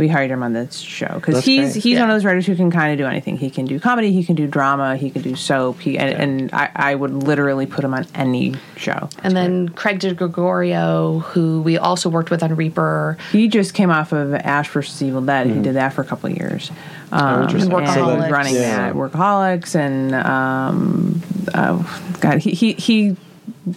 We 0.00 0.08
hired 0.08 0.30
him 0.30 0.42
on 0.42 0.54
this 0.54 0.78
show 0.78 1.12
because 1.16 1.44
he's 1.44 1.72
great. 1.74 1.82
he's 1.82 1.92
Yeah. 1.92 2.00
one 2.00 2.10
of 2.10 2.14
those 2.14 2.24
writers 2.24 2.46
who 2.46 2.56
can 2.56 2.70
kind 2.70 2.90
of 2.90 2.96
do 2.96 3.04
anything. 3.06 3.36
He 3.36 3.50
can 3.50 3.66
do 3.66 3.78
comedy. 3.78 4.12
He 4.12 4.24
can 4.24 4.34
do 4.34 4.46
drama. 4.46 4.96
He 4.96 5.10
can 5.10 5.20
do 5.20 5.36
soap. 5.36 5.80
He 5.80 5.98
and, 5.98 6.14
and 6.14 6.54
I, 6.54 6.70
I 6.74 6.94
would 6.94 7.12
literally 7.12 7.66
put 7.66 7.84
him 7.84 7.92
on 7.92 8.06
any 8.14 8.54
show. 8.78 9.10
And 9.22 9.36
then 9.36 9.68
Craig 9.68 10.00
DiGregorio, 10.00 11.20
who 11.24 11.60
we 11.60 11.76
also 11.76 12.08
worked 12.08 12.30
with 12.30 12.42
on 12.42 12.56
Reaper. 12.56 13.18
He 13.30 13.46
just 13.46 13.74
came 13.74 13.90
off 13.90 14.12
of 14.12 14.32
Ash 14.32 14.70
vs 14.70 15.02
Evil 15.02 15.20
Dead. 15.20 15.48
He 15.48 15.52
mm-hmm. 15.52 15.62
did 15.64 15.74
that 15.74 15.92
for 15.92 16.00
a 16.00 16.06
couple 16.06 16.30
of 16.30 16.36
years. 16.36 16.70
Um, 17.12 17.42
interesting. 17.42 17.72
and 17.72 17.86
Workaholics. 17.86 18.30
running 18.30 18.54
Yeah. 18.54 18.76
that 18.92 18.94
workaholics 18.94 19.74
and 19.74 20.14
um, 20.14 21.22
oh, 21.54 22.14
God, 22.20 22.38
he, 22.38 22.52
he 22.52 22.72
he 22.74 23.16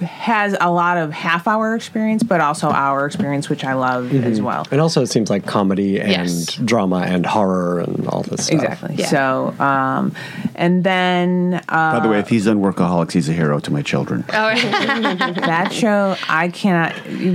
has 0.02 0.56
a 0.60 0.72
lot 0.72 0.98
of 0.98 1.12
half 1.12 1.48
hour 1.48 1.76
experience, 1.76 2.24
but 2.24 2.39
also 2.39 2.69
hour 2.69 3.06
experience, 3.06 3.50
which 3.50 3.63
I 3.63 3.74
love 3.74 4.12
as 4.13 4.41
well. 4.41 4.65
And 4.72 4.80
also, 4.80 5.02
it 5.04 5.08
seems 5.08 5.30
like 5.30 5.46
comedy 5.46 6.00
and 6.00 6.10
Yes. 6.10 6.56
drama 6.56 7.04
and 7.08 7.26
horror 7.26 7.80
and 7.82 8.08
all 8.08 8.24
this 8.24 8.46
stuff. 8.46 8.62
Exactly. 8.63 8.96
Yeah. 8.96 9.06
So, 9.08 9.54
um, 9.60 10.15
and 10.56 10.84
then 10.84 11.62
uh, 11.69 11.93
By 11.93 12.00
the 12.00 12.10
way, 12.10 12.19
if 12.19 12.30
he's 12.30 12.46
done 12.46 12.60
Workaholics, 12.62 13.12
he's 13.12 13.30
a 13.30 13.34
hero 13.34 13.60
to 13.60 13.72
my 13.72 13.82
children. 13.82 14.24
that 14.30 15.69
show, 15.74 16.15
I 16.30 16.48
cannot. 16.48 16.93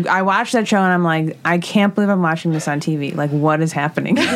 I 0.09 0.23
watched 0.23 0.53
that 0.55 0.67
show 0.67 0.79
and 0.79 0.93
I'm 0.93 1.05
like, 1.05 1.37
I 1.45 1.59
can't 1.59 1.95
believe 1.95 2.09
I'm 2.09 2.23
watching 2.23 2.53
this 2.53 2.67
on 2.67 2.81
TV. 2.81 3.15
Like, 3.15 3.31
what 3.31 3.61
is 3.61 3.73
happening? 3.73 4.17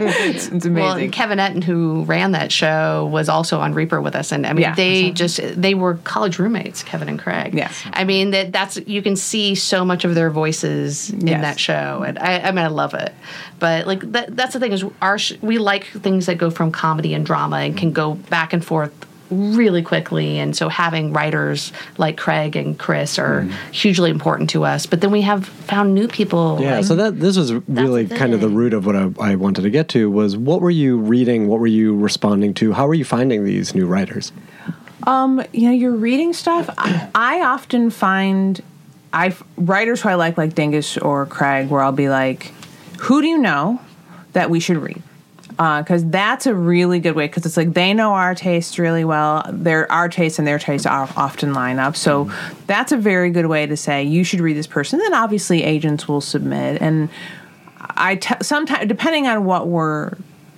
it's, 0.00 0.48
it's 0.48 0.64
amazing. 0.64 0.74
Well, 0.74 0.96
and 0.96 1.12
Kevin 1.12 1.38
Etten, 1.38 1.62
who 1.62 2.04
ran 2.04 2.32
that 2.32 2.50
show, 2.52 3.06
was 3.12 3.28
also 3.28 3.60
on 3.60 3.74
Reaper 3.74 4.00
with 4.00 4.14
us, 4.14 4.32
and 4.32 4.46
I 4.46 4.52
mean, 4.52 4.62
Yeah. 4.62 4.74
they 4.74 5.10
just 5.10 5.40
they 5.60 5.74
were 5.74 5.94
college 6.04 6.38
roommates, 6.38 6.82
Kevin 6.82 7.08
and 7.08 7.18
Craig. 7.18 7.54
Yeah. 7.54 7.70
I 7.92 8.04
mean 8.04 8.30
that 8.30 8.52
that's 8.52 8.78
you 8.86 9.02
can 9.02 9.16
see 9.16 9.54
so 9.54 9.84
much 9.84 10.04
of 10.04 10.14
their 10.14 10.30
voices 10.30 11.10
in 11.10 11.26
Yes. 11.26 11.40
that 11.42 11.60
show, 11.60 12.02
and 12.06 12.18
I, 12.18 12.38
I 12.40 12.50
mean, 12.52 12.64
I 12.64 12.68
love 12.68 12.94
it. 12.94 13.12
But 13.58 13.86
like 13.86 14.00
that, 14.12 14.36
that's 14.36 14.54
the 14.54 14.60
thing 14.60 14.72
is 14.72 14.84
our 15.00 15.18
sh- 15.18 15.34
we 15.42 15.58
like 15.58 15.84
things 15.86 16.26
that 16.26 16.38
go 16.38 16.50
from 16.50 16.72
comedy 16.72 17.14
and 17.14 17.24
drama 17.24 17.56
and 17.58 17.76
can 17.76 17.92
go 17.92 18.14
back 18.14 18.52
and 18.52 18.64
forth 18.64 18.92
really 19.32 19.82
quickly 19.82 20.38
and 20.38 20.54
so 20.56 20.68
having 20.68 21.12
writers 21.12 21.72
like 21.98 22.16
Craig 22.16 22.54
and 22.56 22.78
Chris 22.78 23.18
are 23.18 23.42
hugely 23.72 24.10
important 24.10 24.50
to 24.50 24.64
us 24.64 24.86
but 24.86 25.00
then 25.00 25.10
we 25.10 25.22
have 25.22 25.46
found 25.46 25.94
new 25.94 26.06
people 26.06 26.58
Yeah, 26.60 26.76
like- 26.76 26.84
so 26.84 26.94
that 26.96 27.18
this 27.18 27.36
was 27.36 27.52
really 27.66 28.06
kind 28.06 28.34
of 28.34 28.40
the 28.40 28.48
root 28.48 28.74
of 28.74 28.86
what 28.86 28.94
I, 28.96 29.10
I 29.20 29.34
wanted 29.36 29.62
to 29.62 29.70
get 29.70 29.88
to 29.90 30.10
was 30.10 30.36
what 30.36 30.60
were 30.60 30.70
you 30.70 30.98
reading? 30.98 31.48
What 31.48 31.60
were 31.60 31.66
you 31.66 31.96
responding 31.96 32.54
to? 32.54 32.72
How 32.72 32.86
were 32.86 32.94
you 32.94 33.04
finding 33.04 33.44
these 33.44 33.74
new 33.74 33.86
writers? 33.86 34.32
Um, 35.06 35.42
you 35.52 35.68
know, 35.68 35.74
you're 35.74 35.96
reading 35.96 36.32
stuff. 36.32 36.68
I, 36.78 37.08
I 37.14 37.40
often 37.42 37.90
find 37.90 38.60
I 39.12 39.34
writers 39.56 40.00
who 40.02 40.08
I 40.10 40.14
like, 40.14 40.38
like 40.38 40.54
Dingess 40.54 40.96
or 41.04 41.26
Craig, 41.26 41.68
where 41.70 41.82
I'll 41.82 41.92
be 41.92 42.08
like, 42.08 42.52
"Who 43.00 43.20
do 43.20 43.26
you 43.28 43.38
know 43.38 43.80
that 44.32 44.48
we 44.48 44.60
should 44.60 44.76
read?" 44.78 45.02
Because 45.56 46.04
that's 46.06 46.46
a 46.46 46.54
really 46.54 46.98
good 47.00 47.14
way. 47.14 47.26
Because 47.26 47.46
it's 47.46 47.56
like 47.56 47.72
they 47.72 47.94
know 47.94 48.12
our 48.12 48.34
tastes 48.34 48.78
really 48.78 49.04
well. 49.04 49.44
Their 49.50 49.90
our 49.90 50.08
tastes 50.08 50.38
and 50.38 50.46
their 50.48 50.58
tastes 50.58 50.86
are 50.86 51.08
often 51.16 51.54
line 51.54 51.78
up. 51.78 51.96
So 51.96 52.32
that's 52.66 52.92
a 52.92 52.96
very 52.96 53.30
good 53.30 53.46
way 53.46 53.66
to 53.66 53.76
say 53.76 54.02
you 54.02 54.24
should 54.24 54.40
read 54.40 54.56
this 54.56 54.66
person. 54.66 54.98
Then 54.98 55.14
obviously 55.14 55.62
agents 55.62 56.08
will 56.08 56.20
submit 56.20 56.80
and. 56.80 57.08
I 57.94 58.14
t- 58.14 58.34
sometimes 58.42 58.86
depending 58.86 59.26
on 59.26 59.44
what 59.44 59.66
we're 59.66 60.12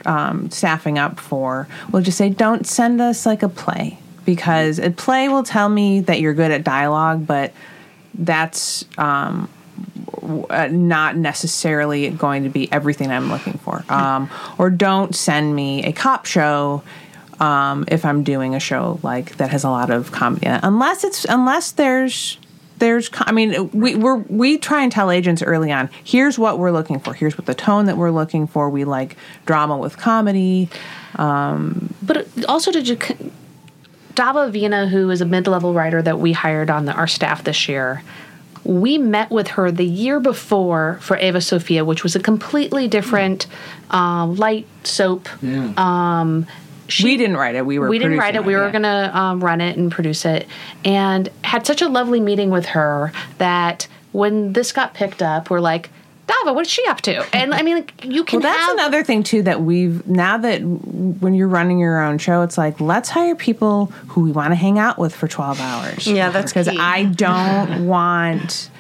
um, 0.04 0.50
staffing 0.50 0.98
up 0.98 1.18
for, 1.18 1.66
we'll 1.90 2.02
just 2.02 2.18
say 2.18 2.28
don't 2.28 2.66
send 2.66 3.00
us 3.00 3.26
like 3.26 3.42
a 3.42 3.48
play 3.48 3.98
because 4.24 4.78
a 4.78 4.90
play 4.90 5.28
will 5.28 5.42
tell 5.42 5.68
me 5.68 6.00
that 6.00 6.20
you're 6.20 6.35
good 6.35 6.50
at 6.50 6.64
dialogue, 6.64 7.26
but 7.26 7.52
that's 8.14 8.85
um, 8.98 9.48
uh, 10.04 10.04
not 10.70 11.16
necessarily 11.16 12.10
going 12.10 12.44
to 12.44 12.48
be 12.48 12.70
everything 12.72 13.10
I'm 13.10 13.30
looking 13.30 13.54
for. 13.54 13.84
Um, 13.88 14.30
or 14.58 14.70
don't 14.70 15.14
send 15.14 15.54
me 15.54 15.84
a 15.84 15.92
cop 15.92 16.26
show 16.26 16.82
um, 17.40 17.84
if 17.88 18.04
I'm 18.04 18.22
doing 18.22 18.54
a 18.54 18.60
show 18.60 19.00
like 19.02 19.37
that 19.37 19.50
has 19.50 19.64
a 19.64 19.70
lot 19.70 19.90
of 19.90 20.12
comedy, 20.12 20.46
unless 20.46 21.04
it's 21.04 21.24
unless 21.24 21.72
there's 21.72 22.38
there's 22.78 23.10
I 23.12 23.32
mean 23.32 23.70
we 23.70 23.94
we're, 23.96 24.16
we 24.16 24.58
try 24.58 24.82
and 24.82 24.90
tell 24.90 25.10
agents 25.10 25.42
early 25.42 25.70
on 25.72 25.90
here's 26.04 26.38
what 26.38 26.58
we're 26.58 26.72
looking 26.72 26.98
for 27.00 27.14
here's 27.14 27.37
what 27.38 27.46
the 27.46 27.54
tone 27.54 27.87
that 27.87 27.96
we're 27.96 28.10
looking 28.10 28.46
for 28.46 28.70
we 28.70 28.84
like 28.84 29.16
drama 29.46 29.76
with 29.76 29.96
comedy 29.96 30.68
But 32.02 32.26
also, 32.48 32.72
did 32.72 32.88
you? 32.88 32.96
Dava 34.14 34.50
Vina, 34.50 34.87
who 34.87 35.10
is 35.10 35.20
a 35.20 35.24
mid-level 35.24 35.74
writer 35.74 36.00
that 36.00 36.20
we 36.20 36.32
hired 36.32 36.70
on 36.70 36.84
the, 36.84 36.92
our 36.92 37.08
staff 37.08 37.42
this 37.42 37.68
year, 37.68 38.02
we 38.64 38.98
met 38.98 39.31
with 39.31 39.48
her 39.48 39.70
the 39.70 39.85
year 39.85 40.20
before 40.20 40.98
for 41.03 41.16
Eva 41.18 41.40
Sophia, 41.40 41.85
which 41.85 42.03
was 42.03 42.16
a 42.16 42.20
completely 42.20 42.88
different 42.88 43.46
um, 43.90 44.37
light 44.37 44.66
soap. 44.85 45.29
Um, 45.79 46.46
she- 46.88 47.05
we 47.05 47.16
didn't 47.16 47.37
write 47.37 47.55
it 47.55 47.64
we 47.64 47.79
were 47.79 47.88
we 47.88 47.98
didn't 47.98 48.18
write 48.18 48.35
it. 48.35 48.42
producing 48.42 48.46
We 48.46 48.55
were 48.57 48.66
yeah. 48.66 48.72
going 48.72 48.83
to 48.83 49.18
um, 49.18 49.42
run 49.44 49.61
it 49.61 49.77
and 49.77 49.90
produce 49.92 50.24
it, 50.24 50.46
and 50.85 51.29
had 51.42 51.66
such 51.66 51.83
a 51.83 51.88
lovely 51.88 52.20
meeting 52.20 52.50
with 52.50 52.66
her 52.66 53.12
that 53.38 53.87
when 54.12 54.53
this 54.53 54.72
got 54.72 54.94
picked 54.94 55.22
up, 55.22 55.50
we're 55.50 55.61
like, 55.61 55.90
Dava, 56.26 56.54
what's 56.54 56.70
she 56.70 56.87
up 56.87 57.00
to? 57.02 57.26
And 57.37 57.52
I 57.52 57.62
mean, 57.62 57.76
like, 57.76 58.04
you 58.04 58.24
can 58.24 58.40
Well, 58.40 58.50
that's 58.52 58.62
have 58.62 58.74
another 58.74 59.04
thing 59.04 59.22
too 59.22 59.42
that 59.42 59.60
we've 59.60 60.06
now 60.06 60.38
that 60.38 60.62
when 60.62 61.34
you're 61.34 61.48
running 61.48 61.78
your 61.78 62.00
own 62.00 62.18
show, 62.18 62.42
it's 62.42 62.56
like 62.56 62.80
let's 62.80 63.10
hire 63.10 63.34
people 63.34 63.87
who 64.08 64.22
we 64.22 64.32
want 64.32 64.52
to 64.52 64.54
hang 64.54 64.78
out 64.78 64.98
with 64.98 65.14
for 65.14 65.28
12 65.28 65.60
hours. 65.60 66.06
Yeah, 66.06 66.30
that's 66.30 66.50
because. 66.52 66.68
I 66.68 67.04
don't 67.04 67.87
want. 67.87 68.70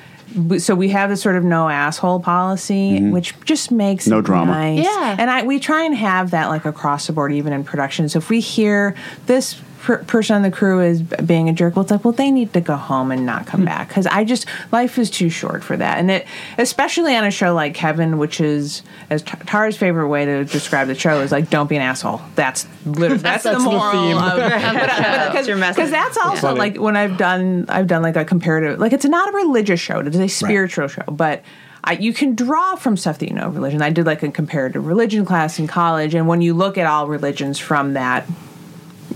So 0.58 0.74
we 0.74 0.88
have 0.88 1.10
this 1.10 1.22
sort 1.22 1.36
of 1.36 1.44
no 1.44 1.68
asshole 1.68 2.18
policy, 2.20 2.92
mm-hmm. 2.98 3.10
which 3.12 3.34
just 3.44 3.70
makes 3.70 4.06
No 4.06 4.18
it 4.18 4.24
drama. 4.24 4.52
Nice. 4.52 4.84
Yeah. 4.84 5.16
and 5.18 5.30
I 5.30 5.44
we 5.44 5.60
try 5.60 5.84
and 5.84 5.94
have 5.94 6.32
that 6.32 6.48
like 6.48 6.64
across 6.64 7.06
the 7.06 7.12
board, 7.12 7.32
even 7.32 7.52
in 7.52 7.62
production. 7.62 8.08
So 8.08 8.18
if 8.18 8.30
we 8.30 8.40
hear 8.40 8.96
this 9.26 9.60
per- 9.84 10.02
person 10.04 10.34
on 10.36 10.42
the 10.42 10.50
crew 10.50 10.80
is 10.80 11.02
being 11.02 11.48
a 11.48 11.52
jerk, 11.52 11.76
well, 11.76 11.82
it's 11.82 11.90
like, 11.90 12.04
well, 12.04 12.12
they 12.12 12.30
need 12.30 12.52
to 12.54 12.60
go 12.60 12.74
home 12.74 13.12
and 13.12 13.26
not 13.26 13.46
come 13.46 13.60
hmm. 13.60 13.66
back 13.66 13.88
because 13.88 14.06
I 14.06 14.24
just 14.24 14.46
life 14.72 14.98
is 14.98 15.10
too 15.10 15.28
short 15.28 15.62
for 15.62 15.76
that, 15.76 15.98
and 15.98 16.10
it 16.10 16.26
especially 16.58 17.14
on 17.14 17.24
a 17.24 17.30
show 17.30 17.54
like 17.54 17.74
Kevin, 17.74 18.18
which 18.18 18.40
is 18.40 18.82
as 19.10 19.22
T- 19.22 19.36
Tara's 19.46 19.76
favorite 19.76 20.08
way 20.08 20.24
to 20.24 20.44
describe 20.44 20.88
the 20.88 20.94
show 20.94 21.20
is 21.20 21.30
like, 21.30 21.50
don't 21.50 21.68
be 21.68 21.76
an 21.76 21.82
asshole. 21.82 22.22
That's 22.34 22.66
literally 22.86 23.18
that's, 23.22 23.44
the 23.44 23.50
That's 23.50 23.64
the 23.64 23.70
moral 23.70 23.92
theme. 23.92 24.16
of 24.16 24.36
That's 25.44 25.76
because 25.76 25.90
that's 25.90 26.16
also 26.16 26.54
like 26.54 26.76
when 26.76 26.96
I've 26.96 27.16
done 27.16 27.66
I've 27.68 27.86
done 27.86 28.02
like 28.02 28.16
a 28.16 28.24
comparative 28.24 28.78
like 28.78 28.92
it's 28.92 29.04
not 29.04 29.28
a 29.32 29.36
religious 29.36 29.80
show 29.80 30.00
it 30.00 30.06
is 30.06 30.18
a 30.18 30.28
spiritual 30.28 30.88
show 30.88 31.02
but 31.08 31.42
I, 31.82 31.94
you 31.94 32.14
can 32.14 32.34
draw 32.34 32.76
from 32.76 32.96
stuff 32.96 33.18
that 33.18 33.28
you 33.28 33.34
know 33.34 33.48
of 33.48 33.56
religion. 33.56 33.82
I 33.82 33.90
did 33.90 34.06
like 34.06 34.22
a 34.22 34.30
comparative 34.30 34.86
religion 34.86 35.26
class 35.26 35.58
in 35.58 35.66
college 35.66 36.14
and 36.14 36.26
when 36.26 36.40
you 36.40 36.54
look 36.54 36.78
at 36.78 36.86
all 36.86 37.08
religions 37.08 37.58
from 37.58 37.92
that 37.92 38.26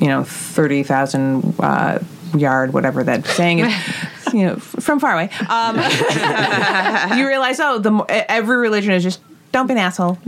you 0.00 0.08
know 0.08 0.24
thirty 0.24 0.82
thousand 0.82 1.54
uh, 1.60 1.98
yard 2.36 2.72
whatever 2.72 3.02
that 3.04 3.26
saying 3.26 3.60
is 3.60 3.74
you 4.32 4.46
know 4.46 4.54
f- 4.54 4.62
from 4.80 5.00
far 5.00 5.14
away. 5.14 5.30
Um, 5.48 5.76
you 7.18 7.26
realize 7.26 7.58
oh 7.60 7.78
the 7.78 8.04
every 8.30 8.58
religion 8.58 8.92
is 8.92 9.02
just 9.02 9.20
don't 9.52 9.66
be 9.66 9.72
an 9.72 9.78
asshole. 9.78 10.18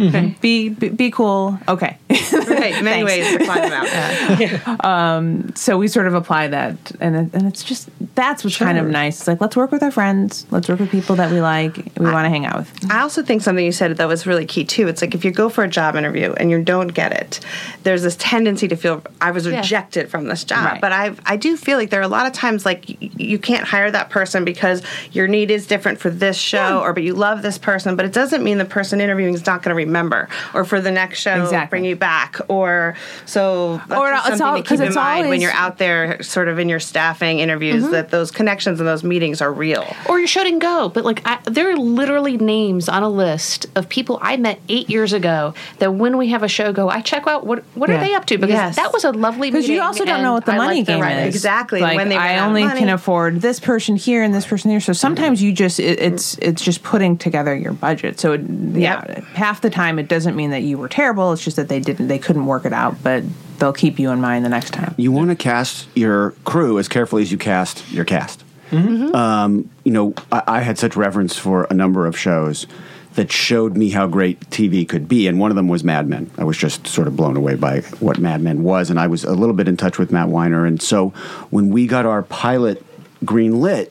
Be, 0.41 0.69
be 0.71 0.89
be 0.89 1.11
cool. 1.11 1.59
Okay 1.69 1.99
Right, 2.11 2.83
many 2.83 3.05
ways 3.05 3.37
to 3.37 3.45
climb 3.45 3.73
out. 3.73 4.85
Um, 4.85 5.55
so 5.55 5.79
we 5.79 5.89
sort 5.89 6.07
of 6.07 6.15
apply 6.15 6.49
that 6.49 6.77
and 7.01 7.15
and 7.35 7.47
it's 7.47 7.63
just 7.63 7.89
that's 8.15 8.45
what's 8.45 8.57
kind 8.57 8.79
of 8.79 8.87
nice 8.87 9.19
it's 9.21 9.29
like 9.29 9.41
let's 9.41 9.57
work 9.57 9.71
with 9.73 9.83
our 9.83 9.91
friends 9.91 10.47
let's 10.51 10.69
work 10.69 10.79
with 10.81 10.91
people 10.91 11.17
that 11.17 11.31
we 11.31 11.41
like 11.41 11.77
we 11.99 12.07
want 12.11 12.25
to 12.25 12.29
hang 12.31 12.47
out 12.47 12.57
with 12.59 12.91
I 12.91 13.01
also 13.01 13.23
think 13.23 13.43
something 13.43 13.65
you 13.65 13.73
said 13.73 13.97
that 13.97 14.09
was 14.09 14.27
really 14.27 14.47
key 14.47 14.65
too. 14.65 14.89
It's 14.89 15.01
like 15.03 15.15
if 15.15 15.25
you 15.25 15.31
go 15.31 15.49
for 15.49 15.65
a 15.65 15.69
job 15.69 15.97
interview 15.97 16.33
and 16.33 16.51
you 16.51 16.63
don't 16.63 16.89
get 16.89 17.13
it, 17.13 17.41
there's 17.83 18.03
this 18.03 18.17
tendency 18.17 18.69
to 18.69 18.77
feel 18.77 19.03
I 19.21 19.31
was 19.31 19.47
Yeah. 19.47 19.59
rejected 19.59 20.11
from 20.11 20.27
this 20.27 20.45
job. 20.45 20.65
Right. 20.65 20.81
But 20.81 20.93
I 20.93 21.15
I 21.27 21.37
do 21.37 21.57
feel 21.57 21.79
like 21.79 21.91
there 21.91 22.01
are 22.01 22.05
a 22.05 22.09
lot 22.09 22.27
of 22.27 22.33
times 22.33 22.65
like 22.65 22.85
y- 23.01 23.11
you 23.17 23.39
can't 23.39 23.67
hire 23.67 23.91
that 23.91 24.11
person 24.11 24.45
because 24.45 24.83
your 25.13 25.29
need 25.29 25.51
is 25.51 25.67
different 25.67 25.99
for 26.01 26.11
this 26.11 26.37
show 26.37 26.81
or 26.81 26.93
but 26.93 27.03
you 27.03 27.15
love 27.15 27.43
this 27.43 27.59
person, 27.59 27.97
but 27.97 28.05
it 28.07 28.13
doesn't 28.13 28.43
mean 28.43 28.59
the 28.59 28.65
person 28.65 29.01
interviewing 29.01 29.35
is 29.35 29.47
not 29.47 29.63
going 29.63 29.71
to 29.71 29.77
remember 29.77 30.29
or 30.55 30.65
for 30.65 30.81
the 30.81 30.91
next 30.91 31.21
show 31.21 31.43
Exactly. 31.43 31.69
bring 31.71 31.85
you 31.85 31.97
back 32.01 32.37
or 32.49 32.97
so 33.27 33.81
that's 33.87 34.01
Or 34.01 34.11
just 34.11 34.29
it's 34.29 34.39
something 34.39 34.47
all- 34.47 34.57
to 34.57 34.63
'cause 34.63 34.79
keep 34.79 34.81
in 34.81 34.87
it's 34.89 34.97
mind 34.97 35.29
when 35.29 35.41
you're 35.41 35.53
out 35.53 35.79
there 35.79 36.21
sort 36.23 36.49
of 36.49 36.59
in 36.59 36.69
your 36.69 36.81
staffing 36.81 37.39
interviews 37.39 37.85
mm-hmm. 37.85 37.93
that 37.93 38.11
those 38.11 38.31
connections 38.33 38.81
and 38.81 38.89
those 38.89 39.05
meetings 39.05 39.41
are 39.41 39.53
real. 39.53 39.87
or 40.09 40.19
your 40.19 40.27
show 40.27 40.43
didn't 40.43 40.59
go. 40.61 40.89
But 40.89 41.05
like, 41.05 41.23
I, 41.25 41.39
there 41.45 41.71
are 41.71 41.77
literally 41.77 42.37
names 42.39 42.89
on 42.89 43.03
a 43.03 43.09
list 43.09 43.67
of 43.77 43.89
people 43.89 44.19
I 44.23 44.37
met 44.37 44.59
eight 44.69 44.91
years 44.91 45.13
ago 45.13 45.55
that 45.79 45.93
when 45.95 46.17
we 46.17 46.29
have 46.31 46.43
a 46.43 46.49
show 46.49 46.73
go, 46.73 46.89
I 46.89 47.01
check 47.03 47.27
out 47.27 47.47
what 47.47 47.63
what 47.75 47.91
are 47.91 47.99
they 47.99 48.15
up 48.15 48.25
to 48.27 48.39
because 48.39 48.51
Yes. 48.55 48.77
that 48.77 48.93
was 48.93 49.05
a 49.05 49.13
lovely 49.13 49.51
because 49.51 49.69
you 49.69 49.81
also 49.83 50.05
don't 50.05 50.23
know 50.23 50.33
what 50.33 50.47
the 50.47 50.53
I 50.53 50.57
money 50.57 50.83
game 50.83 51.05
is 51.05 51.35
Exactly, 51.35 51.81
like 51.81 51.97
when 51.97 52.09
they 52.09 52.17
i 52.17 52.39
only 52.41 52.65
money. 52.65 52.79
can 52.81 52.89
afford 52.89 53.41
this 53.43 53.61
person 53.61 53.97
here 53.97 54.23
and 54.23 54.35
this 54.35 54.47
person 54.47 54.71
here 54.71 54.81
so 54.81 54.93
sometimes 54.93 55.39
mm-hmm. 55.39 55.47
you 55.49 55.53
just 55.53 55.79
it, 55.79 56.01
it's 56.01 56.37
it's 56.39 56.63
just 56.65 56.83
putting 56.83 57.17
together 57.19 57.55
your 57.55 57.73
budget 57.73 58.19
so 58.19 58.33
it, 58.33 58.41
yeah 58.73 59.03
Yep. 59.07 59.25
half 59.35 59.61
the 59.61 59.71
time 59.71 59.99
it 59.99 60.09
doesn't 60.09 60.35
mean 60.37 60.51
that 60.51 60.63
you 60.63 60.79
were 60.79 60.89
terrible 60.89 61.33
it's 61.33 61.45
just 61.45 61.57
that 61.57 61.69
they 61.69 61.81
didn't 61.93 62.09
they 62.09 62.19
couldn't 62.19 62.47
work 62.47 62.65
it 62.65 62.73
out 62.73 63.03
but 63.03 63.23
they'll 63.59 63.73
keep 63.73 63.99
you 63.99 64.11
in 64.11 64.21
mind 64.21 64.45
the 64.45 64.49
next 64.49 64.71
time 64.71 64.95
You 64.97 65.13
want 65.13 65.31
to 65.31 65.37
cast 65.37 65.87
your 65.95 66.33
crew 66.45 66.79
as 66.79 66.89
carefully 66.89 67.23
as 67.23 67.31
you 67.33 67.39
cast 67.39 67.91
your 67.91 68.05
cast. 68.05 68.45
Um, 68.73 69.69
you 69.83 69.91
know, 69.93 70.15
I, 70.31 70.43
I 70.47 70.61
had 70.61 70.79
such 70.79 70.95
reverence 70.97 71.37
for 71.37 71.65
a 71.71 71.75
number 71.75 72.07
of 72.07 72.17
shows 72.17 72.67
that 73.15 73.33
showed 73.33 73.77
me 73.77 73.91
how 73.91 74.07
great 74.07 74.39
TV 74.51 74.89
could 74.89 75.09
be, 75.09 75.27
and 75.27 75.41
one 75.41 75.51
of 75.51 75.57
them 75.57 75.67
was 75.67 75.83
Mad 75.83 76.07
Men. 76.07 76.31
I 76.39 76.45
was 76.45 76.57
just 76.57 76.87
sort 76.87 77.09
of 77.09 77.17
blown 77.17 77.37
away 77.37 77.57
by 77.57 77.81
what 77.99 78.19
Mad 78.19 78.41
Men 78.41 78.63
was, 78.63 78.89
and 78.89 79.01
I 79.01 79.09
was 79.09 79.25
a 79.25 79.33
little 79.35 79.57
bit 79.57 79.67
in 79.67 79.77
touch 79.77 79.99
with 79.99 80.13
Matt 80.13 80.29
Weiner. 80.29 80.65
And 80.65 80.81
so 80.81 81.09
when 81.51 81.71
we 81.71 81.89
got 81.89 82.07
our 82.07 82.23
pilot 82.23 82.85
green 83.25 83.61
lit, 83.61 83.91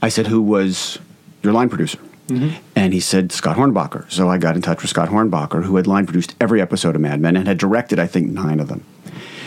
I 0.00 0.08
said, 0.08 0.28
"Who 0.28 0.40
was 0.40 0.98
your 1.42 1.52
line 1.52 1.68
producer?" 1.68 1.98
Mm-hmm. 2.28 2.56
And 2.74 2.92
he 2.92 3.00
said 3.00 3.30
Scott 3.32 3.56
Hornbacher. 3.56 4.10
So 4.10 4.28
I 4.28 4.38
got 4.38 4.56
in 4.56 4.62
touch 4.62 4.82
with 4.82 4.90
Scott 4.90 5.10
Hornbacher, 5.10 5.64
who 5.64 5.76
had 5.76 5.86
line 5.86 6.06
produced 6.06 6.34
every 6.40 6.60
episode 6.60 6.96
of 6.96 7.00
Mad 7.00 7.20
Men 7.20 7.36
and 7.36 7.46
had 7.46 7.58
directed, 7.58 7.98
I 7.98 8.06
think, 8.06 8.30
nine 8.30 8.58
of 8.58 8.68
them. 8.68 8.84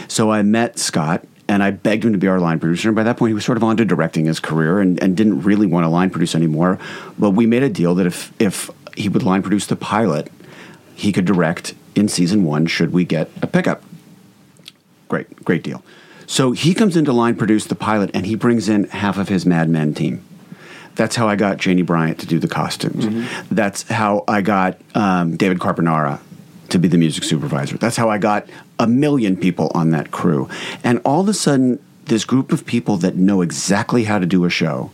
So 0.08 0.32
I 0.32 0.42
met 0.42 0.80
Scott 0.80 1.26
and 1.48 1.62
I 1.62 1.72
begged 1.72 2.06
him 2.06 2.13
to 2.13 2.18
be 2.18 2.28
our 2.28 2.39
line 2.39 2.60
producer. 2.60 2.89
And 2.89 2.96
by 2.96 3.04
that 3.04 3.18
point, 3.18 3.32
he 3.32 3.34
was 3.34 3.44
sort 3.44 3.58
of 3.58 3.63
on 3.63 3.76
to 3.78 3.86
directing 3.86 4.26
his 4.26 4.39
career 4.39 4.80
and, 4.80 5.02
and 5.02 5.18
didn't 5.18 5.42
really 5.42 5.68
want 5.68 5.84
to 5.84 5.89
line 5.89 6.10
produce 6.10 6.36
anymore. 6.36 6.80
But 7.18 7.32
we 7.32 7.46
made 7.46 7.63
a 7.63 7.70
deal 7.70 7.96
that 7.96 8.06
if, 8.06 8.32
if 8.39 8.70
he 8.96 9.10
would 9.10 9.24
line 9.24 9.42
produce 9.42 9.65
the 9.65 9.76
pilot, 9.76 10.32
he 10.96 11.12
could 11.12 11.26
direct 11.26 11.74
in 11.96 12.08
season 12.08 12.46
one 12.46 12.65
should 12.65 12.94
we 12.94 13.04
get 13.04 13.30
a 13.42 13.48
pickup. 13.48 13.84
Great, 15.08 15.44
great 15.44 15.63
deal. 15.63 15.84
So 16.28 16.52
he 16.52 16.76
comes 16.76 16.96
in 16.96 17.06
to 17.06 17.13
line 17.13 17.36
produce 17.36 17.65
the 17.65 17.76
pilot 17.76 18.12
and 18.13 18.28
he 18.28 18.36
brings 18.36 18.70
in 18.70 18.84
half 18.86 19.18
of 19.18 19.30
his 19.30 19.46
Mad 19.46 19.70
Men 19.70 19.96
team. 19.96 20.24
That's 20.99 21.15
how 21.15 21.29
I 21.29 21.38
got 21.38 21.55
Janie 21.55 21.81
Bryant 21.81 22.19
to 22.19 22.25
do 22.25 22.39
the 22.39 22.49
costumes. 22.49 23.25
That's 23.49 23.83
how 23.83 24.25
I 24.27 24.41
got 24.41 24.77
um, 24.95 25.38
David 25.38 25.59
Carbonara 25.59 26.19
to 26.71 26.77
be 26.77 26.89
the 26.89 26.97
music 26.97 27.23
supervisor. 27.23 27.77
That's 27.77 27.95
how 27.95 28.09
I 28.09 28.17
got 28.17 28.49
a 28.79 28.85
million 28.85 29.38
people 29.38 29.71
on 29.73 29.91
that 29.91 30.12
crew. 30.12 30.49
And 30.83 30.99
all 31.05 31.21
of 31.21 31.29
a 31.29 31.33
sudden, 31.33 31.81
this 32.03 32.25
group 32.25 32.51
of 32.51 32.65
people 32.65 32.97
that 32.97 33.15
know 33.15 33.41
exactly 33.41 34.03
how 34.03 34.19
to 34.19 34.25
do 34.25 34.43
a 34.43 34.49
show 34.49 34.91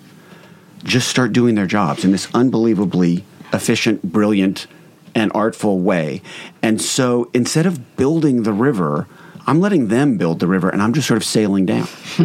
just 0.83 1.07
start 1.07 1.33
doing 1.33 1.55
their 1.55 1.65
jobs 1.65 2.05
in 2.05 2.11
this 2.11 2.27
unbelievably 2.35 3.25
efficient, 3.51 4.03
brilliant, 4.03 4.67
and 5.15 5.31
artful 5.33 5.79
way. 5.79 6.21
And 6.61 6.79
so 6.79 7.31
instead 7.33 7.65
of 7.65 7.97
building 7.97 8.43
the 8.43 8.53
river, 8.53 9.07
I'm 9.47 9.59
letting 9.59 9.87
them 9.89 10.17
build 10.17 10.39
the 10.39 10.47
river, 10.47 10.69
and 10.69 10.81
I'm 10.81 10.93
just 10.93 11.07
sort 11.07 11.17
of 11.17 11.23
sailing 11.23 11.65
down. 11.65 11.87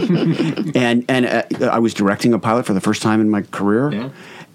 and 0.74 1.04
and 1.08 1.26
uh, 1.26 1.66
I 1.66 1.78
was 1.78 1.94
directing 1.94 2.32
a 2.32 2.38
pilot 2.38 2.66
for 2.66 2.72
the 2.72 2.80
first 2.80 3.02
time 3.02 3.20
in 3.20 3.28
my 3.28 3.42
career. 3.42 4.12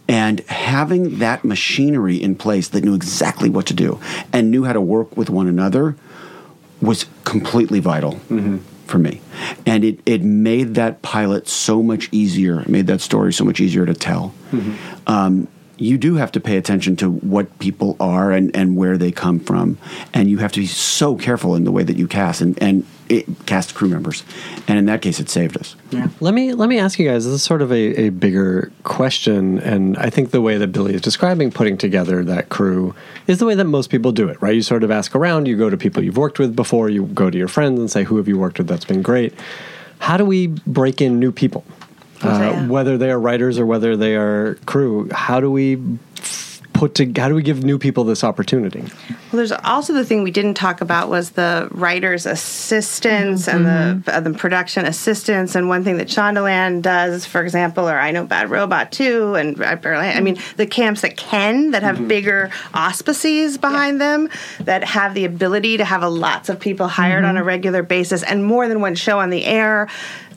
And 0.07 0.41
having 0.41 1.17
that 1.17 1.43
machinery 1.43 2.21
in 2.21 2.35
place 2.35 2.67
that 2.69 2.83
knew 2.83 2.93
exactly 2.93 3.49
what 3.49 3.65
to 3.67 3.73
do 3.73 3.99
and 4.31 4.51
knew 4.51 4.63
how 4.63 4.73
to 4.73 4.81
work 4.81 5.17
with 5.17 5.31
one 5.31 5.47
another 5.47 5.95
was 6.79 7.07
completely 7.23 7.79
vital 7.79 8.19
for 8.85 8.99
me. 8.99 9.21
And 9.65 9.83
it, 9.83 9.99
it 10.05 10.21
made 10.21 10.75
that 10.75 11.01
pilot 11.01 11.47
so 11.47 11.81
much 11.81 12.07
easier, 12.11 12.63
made 12.67 12.85
that 12.85 13.01
story 13.01 13.33
so 13.33 13.43
much 13.43 13.59
easier 13.59 13.85
to 13.87 13.95
tell. 13.95 14.35
Um, 15.07 15.47
you 15.77 15.97
do 15.97 16.15
have 16.15 16.31
to 16.33 16.39
pay 16.39 16.57
attention 16.57 16.95
to 16.97 17.09
what 17.09 17.59
people 17.59 17.97
are 17.99 18.31
and, 18.31 18.55
and 18.55 18.77
where 18.77 18.97
they 18.97 19.11
come 19.11 19.39
from. 19.39 19.77
And 20.13 20.29
you 20.29 20.37
have 20.39 20.51
to 20.53 20.59
be 20.59 20.67
so 20.67 21.15
careful 21.15 21.55
in 21.55 21.63
the 21.63 21.71
way 21.71 21.83
that 21.83 21.97
you 21.97 22.07
cast. 22.07 22.41
And, 22.41 22.61
and 22.61 22.85
it, 23.09 23.25
cast 23.45 23.75
crew 23.75 23.87
members, 23.87 24.23
and 24.67 24.79
in 24.79 24.85
that 24.85 25.01
case, 25.01 25.19
it 25.19 25.29
saved 25.29 25.57
us. 25.57 25.75
Yeah. 25.91 26.07
Let 26.21 26.33
me 26.33 26.53
let 26.53 26.69
me 26.69 26.79
ask 26.79 26.97
you 26.97 27.07
guys. 27.07 27.25
This 27.25 27.33
is 27.33 27.43
sort 27.43 27.61
of 27.61 27.71
a, 27.71 28.05
a 28.05 28.09
bigger 28.09 28.71
question, 28.83 29.59
and 29.59 29.95
I 29.97 30.09
think 30.09 30.31
the 30.31 30.41
way 30.41 30.57
that 30.57 30.69
Billy 30.69 30.95
is 30.95 31.01
describing 31.01 31.51
putting 31.51 31.77
together 31.77 32.23
that 32.23 32.49
crew 32.49 32.95
is 33.27 33.37
the 33.37 33.45
way 33.45 33.53
that 33.55 33.65
most 33.65 33.91
people 33.91 34.11
do 34.11 34.27
it, 34.27 34.41
right? 34.41 34.55
You 34.55 34.63
sort 34.63 34.83
of 34.83 34.89
ask 34.89 35.15
around, 35.15 35.47
you 35.47 35.55
go 35.55 35.69
to 35.69 35.77
people 35.77 36.03
you've 36.03 36.17
worked 36.17 36.39
with 36.39 36.55
before, 36.55 36.89
you 36.89 37.05
go 37.05 37.29
to 37.29 37.37
your 37.37 37.47
friends 37.47 37.79
and 37.79 37.91
say, 37.91 38.03
"Who 38.03 38.17
have 38.17 38.27
you 38.27 38.39
worked 38.39 38.57
with 38.57 38.67
that's 38.67 38.85
been 38.85 39.03
great?" 39.03 39.33
How 39.99 40.17
do 40.17 40.25
we 40.25 40.47
break 40.47 40.99
in 40.99 41.19
new 41.19 41.31
people, 41.31 41.63
uh, 42.23 42.27
yeah. 42.27 42.67
whether 42.67 42.97
they 42.97 43.11
are 43.11 43.19
writers 43.19 43.59
or 43.59 43.65
whether 43.65 43.95
they 43.95 44.15
are 44.15 44.55
crew? 44.65 45.09
How 45.11 45.39
do 45.39 45.51
we 45.51 45.79
put 46.75 46.93
to 46.95 47.05
how 47.19 47.29
do 47.29 47.35
we 47.35 47.41
give 47.41 47.63
new 47.63 47.79
people 47.79 48.03
this 48.03 48.23
opportunity? 48.23 48.81
Well, 48.81 49.19
there's 49.31 49.51
also 49.53 49.93
the 49.93 50.03
thing 50.03 50.23
we 50.23 50.31
didn't 50.31 50.55
talk 50.55 50.81
about 50.81 51.09
was 51.09 51.31
the 51.31 51.69
writer's 51.71 52.25
assistants 52.25 53.47
and 53.47 53.65
the, 53.65 54.13
uh, 54.13 54.19
the 54.19 54.33
production 54.33 54.85
assistants. 54.85 55.55
And 55.55 55.69
one 55.69 55.83
thing 55.83 55.97
that 55.97 56.07
Shondaland 56.07 56.81
does, 56.81 57.25
for 57.25 57.41
example, 57.41 57.89
or 57.89 57.97
I 57.97 58.11
know 58.11 58.25
Bad 58.25 58.49
Robot 58.49 58.91
too, 58.91 59.35
and 59.35 59.63
I 59.63 59.75
barely, 59.75 60.07
I 60.07 60.19
mean, 60.19 60.37
the 60.57 60.67
camps 60.67 61.01
that 61.01 61.15
can, 61.15 61.71
that 61.71 61.81
have 61.81 62.07
bigger 62.07 62.51
auspices 62.73 63.57
behind 63.57 64.01
them, 64.01 64.29
that 64.59 64.83
have 64.83 65.13
the 65.13 65.25
ability 65.25 65.77
to 65.77 65.85
have 65.85 66.03
a 66.03 66.09
lots 66.09 66.49
of 66.49 66.59
people 66.59 66.87
hired 66.87 67.23
on 67.23 67.37
a 67.37 67.43
regular 67.43 67.83
basis 67.83 68.21
and 68.21 68.43
more 68.43 68.67
than 68.67 68.81
one 68.81 68.95
show 68.95 69.19
on 69.19 69.29
the 69.29 69.45
air 69.45 69.87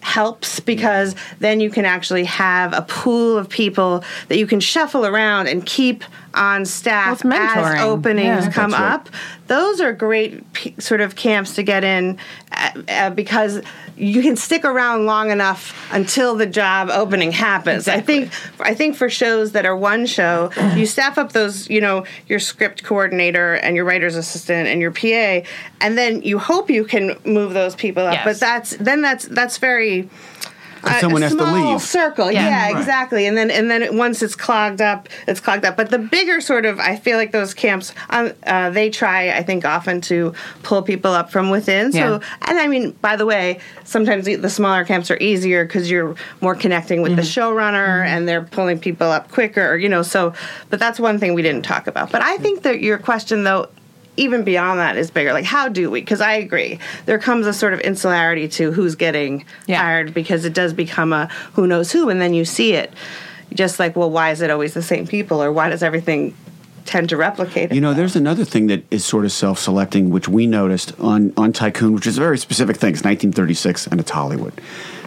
helps 0.00 0.60
because 0.60 1.14
then 1.40 1.60
you 1.60 1.70
can 1.70 1.84
actually 1.84 2.24
have 2.24 2.72
a 2.72 2.82
pool 2.82 3.36
of 3.36 3.48
people 3.48 4.04
that 4.28 4.38
you 4.38 4.46
can 4.46 4.60
shuffle 4.60 5.04
around 5.06 5.48
and 5.48 5.64
keep 5.66 6.04
on 6.34 6.64
staff 6.64 7.24
Well, 7.24 7.32
it's 7.34 7.56
as 7.56 7.80
openings 7.82 8.44
Yeah. 8.46 8.52
come 8.52 8.72
right. 8.72 8.92
up. 8.92 9.08
Those 9.48 9.80
are 9.80 9.92
great 9.92 10.52
p- 10.52 10.74
sort 10.78 11.00
of 11.00 11.16
camps 11.16 11.54
to 11.56 11.62
get 11.62 11.84
in 11.84 12.18
uh, 12.52 12.70
uh, 12.88 13.10
because 13.10 13.62
you 13.98 14.22
can 14.22 14.36
stick 14.36 14.64
around 14.64 15.06
long 15.06 15.30
enough 15.30 15.74
until 15.92 16.36
the 16.36 16.46
job 16.46 16.88
opening 16.90 17.32
happens. 17.32 17.88
I 17.88 18.00
think 18.00 18.32
I 18.60 18.74
think 18.74 18.96
for 18.96 19.08
shows 19.08 19.52
that 19.52 19.66
are 19.66 19.76
one 19.76 20.06
show, 20.06 20.50
you 20.76 20.86
staff 20.86 21.18
up 21.18 21.32
those, 21.32 21.68
you 21.68 21.80
know, 21.80 22.04
your 22.26 22.38
script 22.38 22.84
coordinator 22.84 23.54
and 23.54 23.76
your 23.76 23.84
writer's 23.84 24.16
assistant 24.16 24.68
and 24.68 24.80
your 24.80 24.92
PA, 24.92 25.46
and 25.80 25.98
then 25.98 26.22
you 26.22 26.38
hope 26.38 26.70
you 26.70 26.84
can 26.84 27.18
move 27.24 27.54
those 27.54 27.74
people 27.74 28.06
up. 28.06 28.14
Yes. 28.14 28.24
But 28.24 28.40
that's 28.40 28.76
then 28.76 29.02
that's 29.02 29.26
that's 29.26 29.58
very 29.58 30.08
a- 30.84 31.00
someone 31.00 31.22
a 31.22 31.26
has 31.26 31.34
to 31.34 31.38
small 31.38 31.72
leave. 31.72 31.80
circle. 31.82 32.30
Yeah. 32.30 32.48
Yeah, 32.48 32.66
Right. 32.72 32.76
exactly. 32.78 33.26
And 33.26 33.36
then 33.36 33.50
and 33.50 33.70
then 33.70 33.82
it- 33.82 33.94
once 33.94 34.22
it's 34.22 34.34
clogged 34.36 34.80
up, 34.80 35.08
it's 35.26 35.40
clogged 35.40 35.64
up. 35.64 35.76
But 35.76 35.90
the 35.90 35.98
bigger 35.98 36.40
sort 36.40 36.66
of, 36.66 36.78
I 36.80 36.96
feel 36.96 37.16
like 37.16 37.32
those 37.32 37.54
camps, 37.54 37.92
um, 38.10 38.32
uh, 38.46 38.70
they 38.70 38.90
try, 38.90 39.30
I 39.30 39.42
think, 39.42 39.64
often 39.64 40.00
to 40.02 40.32
pull 40.62 40.82
people 40.82 41.12
up 41.12 41.30
from 41.32 41.50
within. 41.50 41.92
So, 41.92 41.98
Yeah. 41.98 42.18
and 42.42 42.58
I 42.58 42.66
mean, 42.68 42.92
by 43.02 43.16
the 43.16 43.26
way, 43.26 43.58
sometimes 43.84 44.24
the, 44.24 44.36
the 44.36 44.50
smaller 44.50 44.84
camps 44.84 45.10
are 45.10 45.18
easier 45.18 45.64
because 45.64 45.90
you're 45.90 46.14
more 46.40 46.54
connecting 46.54 47.02
with 47.02 47.16
the 47.16 47.22
showrunner 47.22 48.04
and 48.06 48.28
they're 48.28 48.42
pulling 48.42 48.78
people 48.78 49.10
up 49.10 49.30
quicker. 49.30 49.76
You 49.76 49.88
know, 49.88 50.02
so. 50.02 50.32
But 50.70 50.78
that's 50.80 51.00
one 51.00 51.18
thing 51.18 51.34
we 51.34 51.42
didn't 51.42 51.62
talk 51.64 51.86
about. 51.86 52.10
But 52.12 52.22
I 52.22 52.36
think 52.38 52.62
that 52.62 52.80
your 52.80 52.98
question 52.98 53.44
though 53.44 53.68
even 54.18 54.42
beyond 54.44 54.80
that 54.80 54.96
is 54.96 55.10
bigger. 55.10 55.32
Like, 55.32 55.44
how 55.44 55.68
do 55.68 55.90
we? 55.90 56.00
Because 56.00 56.20
I 56.20 56.34
agree, 56.34 56.78
there 57.06 57.18
comes 57.18 57.46
a 57.46 57.52
sort 57.52 57.72
of 57.72 57.80
insularity 57.80 58.48
to 58.48 58.72
who's 58.72 58.94
getting 58.94 59.44
Yeah. 59.66 59.82
hired 59.82 60.12
because 60.12 60.44
it 60.44 60.52
does 60.52 60.72
become 60.72 61.12
a 61.12 61.28
who 61.54 61.66
knows 61.66 61.92
who, 61.92 62.08
and 62.10 62.20
then 62.20 62.34
you 62.34 62.44
see 62.44 62.74
it. 62.74 62.92
Just 63.54 63.78
like, 63.78 63.96
well, 63.96 64.10
why 64.10 64.30
is 64.30 64.42
it 64.42 64.50
always 64.50 64.74
the 64.74 64.82
same 64.82 65.06
people, 65.06 65.42
or 65.42 65.50
why 65.50 65.70
does 65.70 65.82
everything 65.82 66.34
tend 66.84 67.08
to 67.10 67.16
replicate? 67.16 67.72
You 67.72 67.80
know, 67.80 67.94
there's 67.94 68.16
another 68.16 68.44
thing 68.44 68.66
that 68.66 68.82
is 68.90 69.04
sort 69.04 69.24
of 69.24 69.32
self-selecting, 69.32 70.10
which 70.10 70.28
we 70.28 70.46
noticed 70.46 70.92
on 71.00 71.32
on 71.36 71.52
Tycoon, 71.52 71.94
which 71.94 72.06
is 72.06 72.18
a 72.18 72.20
very 72.20 72.38
specific 72.38 72.76
thing. 72.76 72.92
It's 72.92 73.04
1936, 73.04 73.86
and 73.86 74.00
it's 74.00 74.10
Hollywood. 74.10 74.60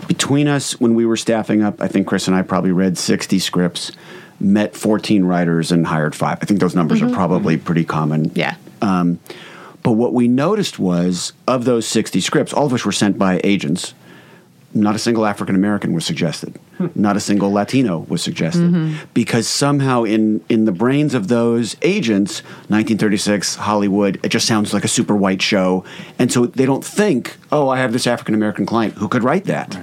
Between 0.07 0.47
us, 0.47 0.79
when 0.79 0.95
we 0.95 1.05
were 1.05 1.17
staffing 1.17 1.61
up, 1.61 1.81
I 1.81 1.87
think 1.87 2.07
Chris 2.07 2.27
and 2.27 2.35
I 2.35 2.41
probably 2.41 2.71
read 2.71 2.97
60 2.97 3.39
scripts, 3.39 3.91
met 4.39 4.75
14 4.75 5.23
writers, 5.23 5.71
and 5.71 5.85
hired 5.85 6.15
five. 6.15 6.39
I 6.41 6.45
think 6.45 6.59
those 6.59 6.75
numbers 6.75 7.01
are 7.01 7.05
mm-hmm. 7.05 7.15
probably 7.15 7.55
mm-hmm. 7.55 7.65
pretty 7.65 7.85
common. 7.85 8.31
Yeah. 8.35 8.55
Um, 8.81 9.19
but 9.83 9.93
what 9.93 10.13
we 10.13 10.27
noticed 10.27 10.79
was, 10.79 11.33
of 11.47 11.65
those 11.65 11.87
60 11.87 12.21
scripts, 12.21 12.53
all 12.53 12.67
of 12.67 12.71
which 12.71 12.85
were 12.85 12.91
sent 12.91 13.17
by 13.17 13.41
agents, 13.43 13.93
not 14.73 14.95
a 14.95 14.99
single 14.99 15.25
African 15.25 15.55
American 15.55 15.93
was 15.93 16.05
suggested. 16.05 16.57
Not 16.95 17.17
a 17.17 17.19
single 17.19 17.51
Latino 17.51 18.05
was 18.07 18.23
suggested. 18.23 18.97
Because 19.13 19.47
somehow 19.47 20.03
in, 20.03 20.43
in 20.49 20.65
the 20.65 20.71
brains 20.71 21.13
of 21.13 21.27
those 21.27 21.75
agents, 21.81 22.39
1936, 22.69 23.55
Hollywood, 23.55 24.19
it 24.23 24.29
just 24.29 24.47
sounds 24.47 24.73
like 24.73 24.83
a 24.83 24.87
super 24.87 25.15
white 25.15 25.41
show. 25.41 25.83
And 26.17 26.31
so 26.31 26.45
they 26.45 26.65
don't 26.65 26.85
think, 26.85 27.37
oh, 27.51 27.69
I 27.69 27.77
have 27.79 27.91
this 27.91 28.07
African 28.07 28.33
American 28.33 28.65
client 28.65 28.95
who 28.95 29.09
could 29.09 29.23
write 29.23 29.45
that. 29.45 29.77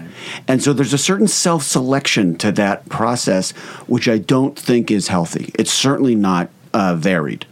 And 0.47 0.63
so 0.63 0.73
there's 0.73 0.95
a 0.95 0.99
certain 0.99 1.29
self 1.29 1.63
selection 1.63 2.37
to 2.39 2.51
that 2.53 2.89
process, 2.89 3.51
which 3.87 4.09
I 4.09 4.19
don't 4.19 4.59
think 4.59 4.91
is 4.91 5.09
healthy. 5.09 5.53
It's 5.59 5.73
certainly 5.73 6.15
not 6.15 6.51
uh, 6.73 6.95
varied. 6.97 7.47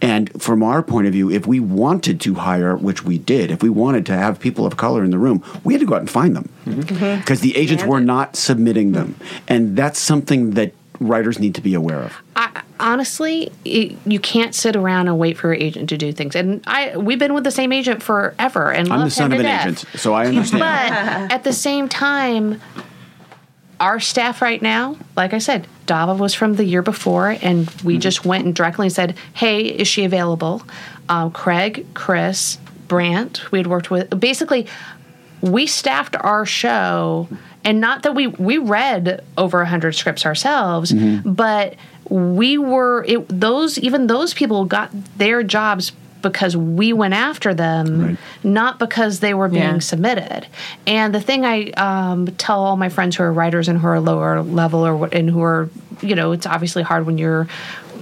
And 0.00 0.40
from 0.40 0.62
our 0.62 0.82
point 0.82 1.06
of 1.06 1.12
view, 1.12 1.30
if 1.30 1.46
we 1.46 1.60
wanted 1.60 2.20
to 2.22 2.34
hire, 2.34 2.76
which 2.76 3.04
we 3.04 3.18
did, 3.18 3.50
if 3.50 3.62
we 3.62 3.70
wanted 3.70 4.04
to 4.06 4.12
have 4.12 4.38
people 4.38 4.66
of 4.66 4.76
color 4.76 5.02
in 5.04 5.10
the 5.10 5.18
room, 5.18 5.42
we 5.64 5.72
had 5.74 5.80
to 5.80 5.86
go 5.86 5.94
out 5.94 6.00
and 6.00 6.10
find 6.10 6.36
them 6.36 6.48
mm-hmm. 6.64 7.20
because 7.20 7.40
the 7.40 7.56
agents 7.56 7.84
were 7.84 8.00
not 8.00 8.36
submitting 8.36 8.92
them. 8.92 9.16
And 9.48 9.76
that's 9.76 9.98
something 9.98 10.52
that 10.52 10.72
writers 11.00 11.38
need 11.38 11.54
to 11.54 11.60
be 11.60 11.74
aware 11.74 12.02
of. 12.02 12.16
I, 12.36 12.62
honestly, 12.80 13.52
it, 13.64 13.96
you 14.04 14.20
can't 14.20 14.54
sit 14.54 14.76
around 14.76 15.08
and 15.08 15.18
wait 15.18 15.36
for 15.36 15.52
your 15.52 15.62
agent 15.62 15.88
to 15.90 15.96
do 15.96 16.12
things. 16.12 16.34
And 16.34 16.62
I, 16.66 16.96
we've 16.96 17.18
been 17.18 17.34
with 17.34 17.44
the 17.44 17.50
same 17.50 17.72
agent 17.72 18.02
forever, 18.02 18.72
and 18.72 18.92
I'm 18.92 19.00
the 19.00 19.10
son 19.10 19.32
of 19.32 19.38
an 19.38 19.44
death. 19.44 19.66
agent, 19.66 20.00
so 20.00 20.14
I 20.14 20.26
understand. 20.26 20.60
But 20.60 21.32
at 21.32 21.44
the 21.44 21.52
same 21.52 21.88
time, 21.88 22.60
our 23.80 24.00
staff 24.00 24.42
right 24.42 24.60
now, 24.60 24.96
like 25.16 25.34
I 25.34 25.38
said, 25.38 25.66
Dava 25.86 26.18
was 26.18 26.34
from 26.34 26.54
the 26.54 26.64
year 26.64 26.82
before, 26.82 27.36
and 27.42 27.70
we 27.82 27.98
just 27.98 28.24
went 28.24 28.44
and 28.44 28.54
directly 28.54 28.88
said, 28.88 29.16
"Hey, 29.34 29.60
is 29.66 29.88
she 29.88 30.04
available?" 30.04 30.62
Um, 31.08 31.30
Craig, 31.30 31.86
Chris, 31.94 32.58
Brant, 32.88 33.50
we 33.52 33.58
had 33.58 33.66
worked 33.66 33.90
with. 33.90 34.18
Basically, 34.18 34.66
we 35.40 35.66
staffed 35.66 36.16
our 36.20 36.44
show, 36.44 37.28
and 37.64 37.80
not 37.80 38.02
that 38.02 38.14
we 38.14 38.26
we 38.26 38.58
read 38.58 39.24
over 39.38 39.64
hundred 39.64 39.94
scripts 39.94 40.26
ourselves, 40.26 40.92
but 41.24 41.74
we 42.08 42.58
were 42.58 43.04
it, 43.06 43.28
those 43.28 43.78
even 43.78 44.06
those 44.06 44.34
people 44.34 44.64
got 44.64 44.90
their 45.18 45.42
jobs 45.42 45.92
because 46.30 46.56
we 46.56 46.92
went 46.92 47.14
after 47.14 47.54
them, 47.54 48.02
Right. 48.04 48.16
not 48.42 48.78
because 48.78 49.20
they 49.20 49.32
were 49.32 49.48
being 49.48 49.62
Yeah. 49.62 49.78
submitted. 49.78 50.46
And 50.86 51.14
the 51.14 51.20
thing 51.20 51.44
I 51.44 51.70
um, 51.72 52.26
tell 52.36 52.60
all 52.64 52.76
my 52.76 52.88
friends 52.88 53.14
who 53.16 53.22
are 53.22 53.32
writers 53.32 53.68
and 53.68 53.78
who 53.78 53.86
are 53.86 54.00
lower 54.00 54.42
level 54.42 54.84
or 54.84 55.08
and 55.12 55.30
who 55.30 55.40
are, 55.42 55.68
you 56.02 56.14
know, 56.16 56.32
it's 56.32 56.46
obviously 56.46 56.82
hard 56.82 57.06
when 57.06 57.16
you're 57.18 57.46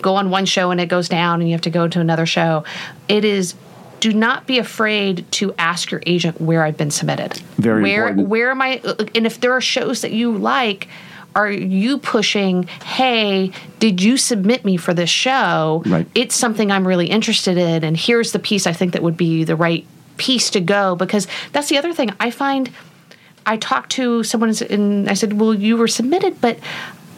go 0.01 0.17
on 0.17 0.31
one 0.31 0.45
show 0.47 0.71
and 0.71 0.81
it 0.81 0.89
goes 0.89 1.09
down 1.09 1.41
and 1.41 1.49
you 1.49 1.55
have 1.55 1.63
to 1.63 1.71
go 1.71 1.87
to 1.89 2.01
another 2.01 2.27
show. 2.27 2.65
It 3.09 3.25
is. 3.25 3.55
Do 4.01 4.13
not 4.13 4.47
be 4.47 4.59
afraid 4.59 5.25
to 5.33 5.55
ask 5.59 5.91
your 5.91 6.03
agent 6.05 6.39
where 6.39 6.63
I've 6.63 6.77
been 6.77 6.91
submitted. 6.91 7.39
Very 7.57 7.83
where, 7.83 8.09
important. 8.09 8.29
Where 8.29 8.51
am 8.51 8.61
I? 8.61 8.81
And 9.15 9.25
if 9.27 9.41
there 9.41 9.53
are 9.53 9.63
shows 9.63 10.03
that 10.03 10.13
you 10.13 10.37
like, 10.37 10.89
are 11.35 11.51
you 11.51 11.99
pushing? 11.99 12.65
Hey, 12.85 13.51
did 13.79 14.03
you 14.03 14.17
submit 14.17 14.65
me 14.65 14.77
for 14.77 14.95
this 14.95 15.11
show? 15.11 15.83
Right. 15.87 16.07
It's 16.15 16.35
something 16.35 16.71
I'm 16.71 16.87
really 16.87 17.07
interested 17.07 17.57
in, 17.59 17.85
and 17.85 17.97
here's 17.97 18.33
the 18.33 18.39
piece 18.39 18.67
I 18.67 18.73
think 18.73 18.93
that 18.93 19.03
would 19.03 19.17
be 19.17 19.45
the 19.45 19.57
right 19.57 19.87
piece 20.17 20.51
to 20.51 20.61
go 20.61 20.95
because 20.95 21.27
that's 21.53 21.69
the 21.69 21.79
other 21.79 21.93
thing 21.93 22.11
I 22.21 22.31
find. 22.31 22.71
I 23.47 23.57
talked 23.57 23.91
to 23.93 24.23
someone 24.23 24.55
and 24.71 25.09
I 25.11 25.15
said, 25.15 25.39
"Well, 25.41 25.55
you 25.55 25.77
were 25.77 25.89
submitted, 25.89 26.41
but." 26.41 26.59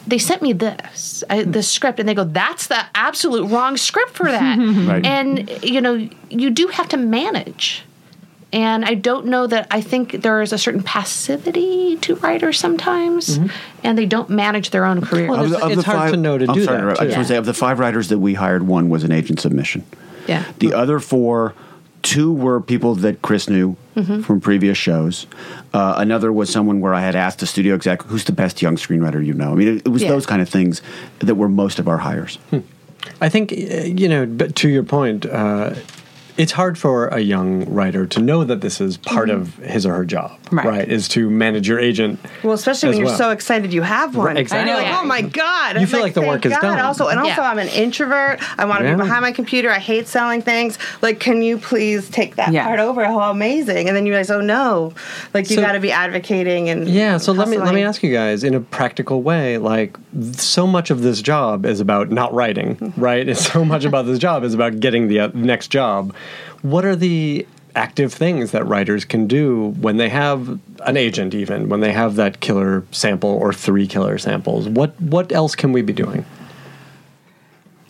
They 0.08 0.18
sent 0.18 0.40
me 0.40 0.52
this, 0.52 1.24
I, 1.28 1.42
this 1.42 1.68
script, 1.68 1.98
and 1.98 2.08
they 2.08 2.14
go, 2.14 2.22
"That's 2.22 2.68
the 2.68 2.78
absolute 2.94 3.50
wrong 3.50 3.76
script 3.76 4.12
for 4.12 4.30
that." 4.30 4.56
Right. 4.86 5.04
And 5.04 5.50
you 5.64 5.80
know, 5.80 6.08
you 6.30 6.50
do 6.50 6.68
have 6.68 6.88
to 6.90 6.96
manage. 6.96 7.82
And 8.52 8.84
I 8.84 8.94
don't 8.94 9.26
know 9.26 9.46
that 9.48 9.66
I 9.70 9.80
think 9.80 10.22
there 10.22 10.40
is 10.40 10.52
a 10.52 10.58
certain 10.58 10.82
passivity 10.82 11.96
to 12.02 12.14
writers 12.16 12.58
sometimes, 12.58 13.38
and 13.82 13.98
they 13.98 14.06
don't 14.06 14.30
manage 14.30 14.70
their 14.70 14.84
own 14.84 15.00
career. 15.00 15.28
Well, 15.28 15.44
it's- 15.52 15.72
it's 15.78 15.84
hard 15.84 16.12
to 16.12 16.16
know 16.16 16.38
to 16.38 16.46
I'm 16.48 16.54
do 16.54 16.64
sorry, 16.64 16.78
that, 16.82 17.00
I 17.00 17.04
just 17.04 17.14
too. 17.14 17.16
want 17.16 17.26
to 17.26 17.34
say, 17.34 17.36
of 17.36 17.44
the 17.46 17.54
five 17.54 17.78
writers 17.80 18.08
that 18.08 18.18
we 18.18 18.34
hired, 18.34 18.66
one 18.66 18.88
was 18.88 19.02
an 19.04 19.12
agent 19.12 19.40
submission. 19.40 19.82
yeah. 20.28 20.44
The 20.58 20.72
other 20.74 20.98
four, 21.00 21.54
two 22.02 22.32
were 22.32 22.60
people 22.60 22.94
that 22.96 23.20
Chris 23.22 23.48
knew 23.48 23.76
Mm-hmm. 23.96 24.20
from 24.22 24.42
previous 24.42 24.76
shows. 24.76 25.26
Uh, 25.72 25.94
another 25.96 26.30
was 26.30 26.50
someone 26.50 26.80
where 26.82 26.92
I 26.92 27.00
had 27.00 27.16
asked 27.16 27.38
the 27.38 27.46
studio 27.46 27.74
exec, 27.74 28.02
"Who's 28.02 28.24
the 28.24 28.32
best 28.32 28.60
young 28.60 28.76
screenwriter 28.76 29.24
you 29.24 29.32
know?" 29.32 29.52
I 29.52 29.54
mean, 29.54 29.68
it, 29.68 29.86
it 29.86 29.88
was 29.88 30.02
Yeah. 30.02 30.10
those 30.10 30.26
kind 30.26 30.42
of 30.42 30.50
things 30.50 30.82
that 31.20 31.34
were 31.36 31.48
most 31.48 31.78
of 31.78 31.88
our 31.88 31.96
hires. 31.96 32.38
I 33.22 33.30
think 33.30 33.52
uh, 33.52 33.56
you 33.56 34.06
know, 34.06 34.26
but 34.26 34.54
to 34.56 34.68
your 34.68 34.82
point, 34.82 35.24
uh, 35.24 35.70
it's 36.36 36.52
hard 36.52 36.76
for 36.78 37.08
a 37.08 37.20
young 37.20 37.64
writer 37.72 38.06
to 38.06 38.20
know 38.20 38.44
that 38.44 38.60
this 38.60 38.80
is 38.80 38.96
part 38.98 39.30
of 39.30 39.54
his 39.56 39.86
or 39.86 39.94
her 39.94 40.04
job, 40.04 40.38
Right. 40.52 40.86
Is 40.88 41.08
to 41.08 41.28
manage 41.30 41.66
your 41.68 41.78
agent. 41.80 42.20
Well, 42.44 42.52
especially 42.52 42.90
when 42.90 42.98
you're 42.98 43.06
well. 43.08 43.16
so 43.18 43.30
excited 43.30 43.72
you 43.72 43.82
have 43.82 44.14
one. 44.14 44.26
Right, 44.26 44.36
exactly. 44.36 44.70
You're 44.72 44.80
like, 44.82 44.92
I 44.92 45.00
oh 45.00 45.04
my 45.04 45.22
god! 45.22 45.74
You 45.76 45.80
I'm 45.82 45.86
feel 45.86 46.00
like 46.00 46.14
the 46.14 46.20
thank 46.20 46.32
work 46.32 46.46
is 46.46 46.52
God. 46.52 46.60
done. 46.60 46.78
Also, 46.80 47.08
and 47.08 47.18
also, 47.18 47.42
Yeah. 47.42 47.50
I'm 47.50 47.58
an 47.58 47.68
introvert. 47.68 48.38
I 48.58 48.64
want 48.64 48.80
to 48.80 48.84
Yeah. 48.86 48.94
be 48.94 49.02
behind 49.02 49.22
my 49.22 49.32
computer. 49.32 49.70
I 49.70 49.78
hate 49.78 50.06
selling 50.08 50.42
things. 50.42 50.78
Like, 51.02 51.18
can 51.20 51.42
you 51.42 51.58
please 51.58 52.08
take 52.10 52.36
that 52.36 52.52
Yeah. 52.52 52.64
part 52.64 52.78
over? 52.80 53.04
How 53.04 53.30
amazing! 53.30 53.88
And 53.88 53.96
then 53.96 54.06
you 54.06 54.12
realize, 54.12 54.30
oh 54.30 54.40
no, 54.40 54.92
like 55.34 55.50
you 55.50 55.56
So- 55.56 55.62
got 55.62 55.72
to 55.72 55.80
be 55.80 55.90
advocating 55.90 56.68
and 56.68 56.88
Yeah, 56.88 57.16
so 57.18 57.32
let 57.32 57.48
me 57.48 57.58
let 57.58 57.74
me 57.74 57.82
ask 57.82 58.02
you 58.02 58.12
guys 58.12 58.44
in 58.44 58.54
a 58.54 58.60
practical 58.60 59.22
way. 59.22 59.58
Like, 59.58 59.96
so 60.32 60.66
much 60.66 60.90
of 60.90 61.02
this 61.02 61.20
job 61.22 61.66
is 61.66 61.80
about 61.80 62.10
not 62.10 62.32
writing, 62.34 62.92
right? 62.96 63.26
And 63.28 63.36
so 63.36 63.64
much 63.64 63.84
about 63.84 64.06
this 64.06 64.18
job 64.18 64.44
is 64.44 64.54
about 64.54 64.78
getting 64.80 65.08
the 65.08 65.20
uh, 65.20 65.28
next 65.34 65.68
job. 65.68 66.14
What 66.70 66.84
are 66.84 66.96
the 66.96 67.46
active 67.74 68.12
things 68.12 68.50
that 68.52 68.66
writers 68.66 69.04
can 69.04 69.26
do 69.26 69.74
when 69.80 69.98
they 69.98 70.08
have 70.08 70.58
an 70.80 70.96
agent, 70.96 71.34
even 71.34 71.68
when 71.68 71.80
they 71.80 71.92
have 71.92 72.16
that 72.16 72.40
killer 72.40 72.84
sample 72.90 73.30
or 73.30 73.52
three 73.52 73.86
killer 73.86 74.18
samples? 74.18 74.68
What 74.68 75.00
what 75.00 75.30
else 75.32 75.54
can 75.54 75.72
we 75.72 75.82
be 75.82 75.92
doing? 75.92 76.24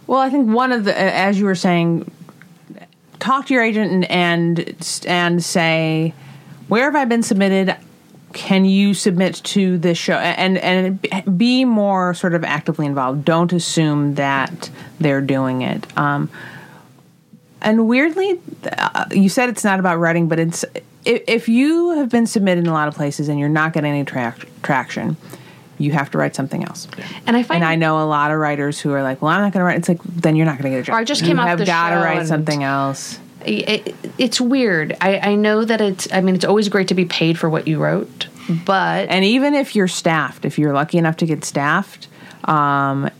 Well, 0.06 0.20
I 0.20 0.30
think 0.30 0.52
one 0.52 0.72
of 0.72 0.84
the, 0.84 0.96
as 0.98 1.38
you 1.38 1.46
were 1.46 1.54
saying, 1.54 2.10
talk 3.18 3.46
to 3.46 3.54
your 3.54 3.62
agent 3.62 4.06
and 4.10 4.60
and, 4.60 5.04
and 5.06 5.42
say, 5.42 6.14
where 6.68 6.84
have 6.84 6.96
I 6.96 7.04
been 7.04 7.22
submitted? 7.22 7.76
Can 8.32 8.64
you 8.64 8.92
submit 8.92 9.36
to 9.44 9.78
this 9.78 9.96
show? 9.96 10.14
And 10.18 10.58
and 10.58 11.38
be 11.38 11.64
more 11.64 12.12
sort 12.12 12.34
of 12.34 12.44
actively 12.44 12.86
involved. 12.86 13.24
Don't 13.24 13.52
assume 13.52 14.16
that 14.16 14.70
they're 15.00 15.22
doing 15.22 15.62
it. 15.62 15.86
Um, 15.96 16.28
and 17.66 17.88
weirdly, 17.88 18.40
uh, 18.79 19.07
you 19.11 19.29
said 19.29 19.48
it's 19.48 19.64
not 19.64 19.81
about 19.81 19.98
writing, 19.98 20.29
but 20.29 20.38
it's 20.38 20.64
if, 21.05 21.48
you 21.48 21.90
have 21.98 22.09
been 22.09 22.26
submitted 22.26 22.62
in 22.62 22.70
a 22.70 22.72
lot 22.72 22.87
of 22.87 22.94
places 22.94 23.29
and 23.29 23.40
you're 23.40 23.48
not 23.48 23.72
getting 23.72 23.90
any 23.90 24.05
tra- 24.05 24.37
traction, 24.62 25.16
you 25.76 25.90
have 25.90 26.09
to 26.12 26.18
write 26.18 26.37
something 26.37 26.62
else. 26.62 26.87
And 27.26 27.37
I 27.37 27.42
find 27.42 27.62
And 27.62 27.68
I 27.68 27.74
know 27.74 28.00
a 28.02 28.07
lot 28.07 28.31
of 28.31 28.38
writers 28.38 28.81
who 28.81 28.92
are 28.92 29.02
like, 29.02 29.20
"Well, 29.20 29.33
I'm 29.33 29.42
not 29.42 29.52
going 29.52 29.61
to 29.61 29.64
write." 29.64 29.79
It's 29.79 29.88
like 29.88 30.00
then 30.05 30.37
you're 30.37 30.46
not 30.46 30.59
going 30.59 30.70
to 30.70 30.76
get 30.76 30.81
a 30.81 30.83
job. 30.85 30.94
Or 30.94 30.98
I 30.98 31.05
just 31.05 31.22
you 31.22 31.26
came 31.26 31.40
off 31.40 31.48
have 31.48 31.59
the 31.59 31.66
got 31.66 31.90
to 31.90 31.96
write 31.96 32.24
something 32.29 32.62
else. 32.62 33.18
it, 33.44 33.96
it's 34.16 34.40
weird. 34.40 34.96
I, 35.00 35.18
I 35.18 35.35
know 35.35 35.64
that 35.64 35.81
it's. 35.81 36.11
I 36.12 36.20
mean, 36.20 36.37
it's 36.37 36.44
always 36.44 36.68
great 36.68 36.87
to 36.88 36.94
be 36.94 37.05
paid 37.05 37.37
for 37.37 37.50
what 37.50 37.66
you 37.66 37.81
wrote, 37.81 38.29
but 38.64 39.09
And 39.09 39.24
even 39.24 39.55
if 39.55 39.74
you're 39.74 39.88
staffed, 39.88 40.44
if 40.44 40.57
you're 40.57 40.72
lucky 40.72 40.98
enough 40.98 41.16
to 41.16 41.26
get 41.26 41.44
staffed, 41.44 42.07
um, 42.44 43.11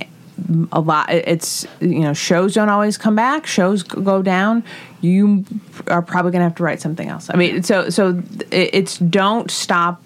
a 0.73 0.81
lot. 0.81 1.11
It's 1.11 1.67
you 1.81 2.01
know 2.01 2.13
shows 2.13 2.55
don't 2.55 2.69
always 2.69 2.99
come 2.99 3.17
back. 3.17 3.47
Shows 3.47 3.83
go 3.83 4.23
down. 4.23 4.65
You 5.01 5.45
are 5.89 6.03
probably 6.03 6.33
going 6.33 6.41
to 6.41 6.45
have 6.45 6.55
to 6.57 6.63
write 6.63 6.81
something 6.81 7.09
else. 7.09 7.31
I 7.31 7.37
mean, 7.37 7.63
so 7.63 7.91
so 7.91 8.23
it's 8.51 8.99
don't 8.99 9.51
stop 9.51 10.03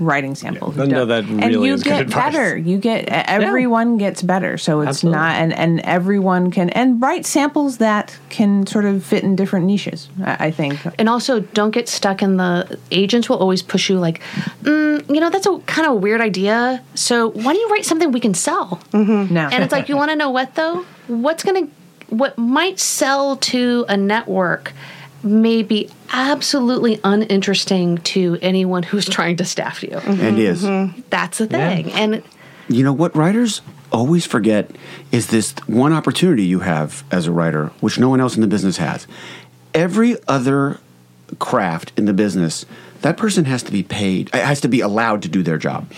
writing 0.00 0.34
samples. 0.34 0.76
Yeah, 0.76 0.84
no, 0.84 1.06
Don't- 1.06 1.08
that 1.08 1.24
and 1.44 1.52
you 1.52 1.64
is 1.64 1.82
get 1.82 2.00
advice. 2.00 2.32
better. 2.32 2.56
You 2.56 2.78
get 2.78 3.08
everyone 3.08 3.98
gets 3.98 4.22
better. 4.22 4.58
So 4.58 4.80
it's 4.80 4.88
Absolutely. 4.88 5.18
not 5.20 5.36
and 5.36 5.52
and 5.52 5.80
everyone 5.80 6.50
can 6.50 6.70
and 6.70 7.00
write 7.00 7.26
samples 7.26 7.78
that 7.78 8.16
can 8.30 8.66
sort 8.66 8.84
of 8.84 9.04
fit 9.04 9.22
in 9.22 9.36
different 9.36 9.66
niches. 9.66 10.08
I, 10.24 10.46
I 10.46 10.50
think. 10.50 10.78
and 10.98 11.08
also 11.08 11.40
don't 11.40 11.70
get 11.72 11.88
stuck 11.88 12.22
in 12.22 12.36
the 12.38 12.78
agents 12.90 13.28
will 13.28 13.38
always 13.38 13.62
push 13.62 13.88
you 13.90 13.98
like 13.98 14.20
mm, 14.62 15.14
you 15.14 15.20
know 15.20 15.30
that's 15.30 15.46
a 15.46 15.58
kind 15.66 15.86
of 15.88 16.00
weird 16.00 16.20
idea 16.20 16.82
so 16.94 17.28
why 17.30 17.42
don't 17.42 17.56
you 17.56 17.68
write 17.70 17.84
something 17.84 18.12
we 18.12 18.20
can 18.20 18.34
sell 18.34 18.80
No, 18.92 19.00
and 19.52 19.62
it's 19.64 19.72
like 19.72 19.88
you 19.88 19.96
want 19.96 20.10
to 20.10 20.16
know 20.16 20.30
what 20.30 20.54
though 20.54 20.84
what's 21.08 21.42
gonna 21.44 21.68
what 22.08 22.36
might 22.38 22.78
sell 22.80 23.36
to 23.36 23.84
a 23.88 23.96
network 23.96 24.72
may 25.22 25.62
be 25.62 25.88
absolutely 26.12 27.00
uninteresting 27.04 27.98
to 27.98 28.38
anyone 28.40 28.82
who's 28.82 29.06
trying 29.06 29.36
to 29.36 29.44
staff 29.44 29.82
you 29.82 29.96
And 29.98 30.38
is. 30.38 30.62
that's 31.10 31.38
the 31.38 31.46
thing 31.46 31.92
and 31.92 32.22
You 32.68 32.84
know 32.84 32.92
what 32.92 33.14
writers 33.16 33.60
always 33.92 34.24
forget 34.24 34.70
is 35.12 35.26
this 35.28 35.52
one 35.66 35.92
opportunity 35.92 36.44
you 36.44 36.60
have 36.60 37.02
as 37.10 37.26
a 37.26 37.32
writer, 37.32 37.66
which 37.80 37.98
no 37.98 38.08
one 38.08 38.20
else 38.20 38.34
in 38.36 38.40
the 38.40 38.46
business 38.46 38.76
has. 38.76 39.06
Every 39.74 40.16
other 40.28 40.78
craft 41.38 41.92
in 41.96 42.04
the 42.06 42.12
business, 42.12 42.64
that 43.02 43.16
person 43.16 43.44
has 43.46 43.62
to 43.64 43.72
be 43.72 43.82
paid, 43.82 44.30
uh, 44.34 44.38
has 44.38 44.60
to 44.62 44.68
be 44.68 44.80
allowed 44.80 45.22
to 45.22 45.28
do 45.28 45.42
their 45.42 45.58
job. 45.58 45.90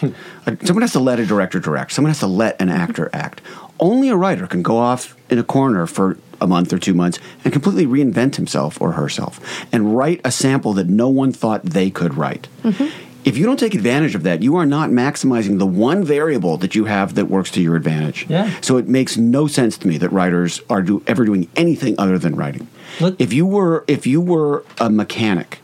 Uh, 0.47 0.57
Someone 0.65 0.83
has 0.83 0.93
to 0.93 1.01
let 1.01 1.21
a 1.21 1.27
director 1.27 1.61
direct, 1.61 1.93
someone 1.93 2.11
has 2.11 2.19
to 2.21 2.27
let 2.27 2.61
an 2.61 2.69
actor 2.69 3.09
act. 3.13 3.41
Only 3.79 4.09
a 4.09 4.17
writer 4.17 4.47
can 4.47 4.63
go 4.63 4.77
off 4.79 5.17
in 5.31 5.39
a 5.39 5.45
corner 5.45 5.87
for 5.87 6.17
a 6.43 6.47
month 6.47 6.73
or 6.73 6.79
two 6.79 6.95
months 6.95 7.19
and 7.45 7.53
completely 7.53 7.87
reinvent 7.87 8.37
himself 8.37 8.81
or 8.81 8.93
herself 8.93 9.41
and 9.73 9.97
write 9.97 10.21
a 10.25 10.31
sample 10.31 10.73
that 10.75 10.89
no 10.89 11.09
one 11.09 11.33
thought 11.33 11.63
they 11.63 11.91
could 11.91 12.15
write. 12.17 12.49
Mm-hmm. 12.63 13.09
If 13.25 13.37
you 13.37 13.47
don't 13.47 13.59
take 13.59 13.75
advantage 13.75 14.17
of 14.17 14.25
that, 14.25 14.43
you 14.43 14.57
are 14.57 14.67
not 14.67 14.91
maximizing 14.91 15.61
the 15.61 15.67
one 15.67 16.03
variable 16.03 16.57
that 16.57 16.75
you 16.75 16.87
have 16.87 17.15
that 17.15 17.27
works 17.27 17.53
to 17.53 17.63
your 17.63 17.77
advantage. 17.77 18.27
Yeah. 18.29 18.53
So 18.61 18.79
it 18.79 18.89
makes 18.89 19.17
no 19.17 19.47
sense 19.47 19.79
to 19.79 19.87
me 19.87 19.97
that 19.99 20.11
writers 20.11 20.61
are 20.69 20.83
do, 20.83 21.05
ever 21.07 21.25
doing 21.25 21.49
anything 21.55 21.95
other 21.99 22.19
than 22.19 22.35
writing. 22.35 22.67
Let- 23.01 23.21
if 23.21 23.33
you 23.33 23.47
were 23.47 23.85
if 23.87 24.07
you 24.09 24.21
were 24.21 24.65
a 24.81 24.91
mechanic 24.91 25.61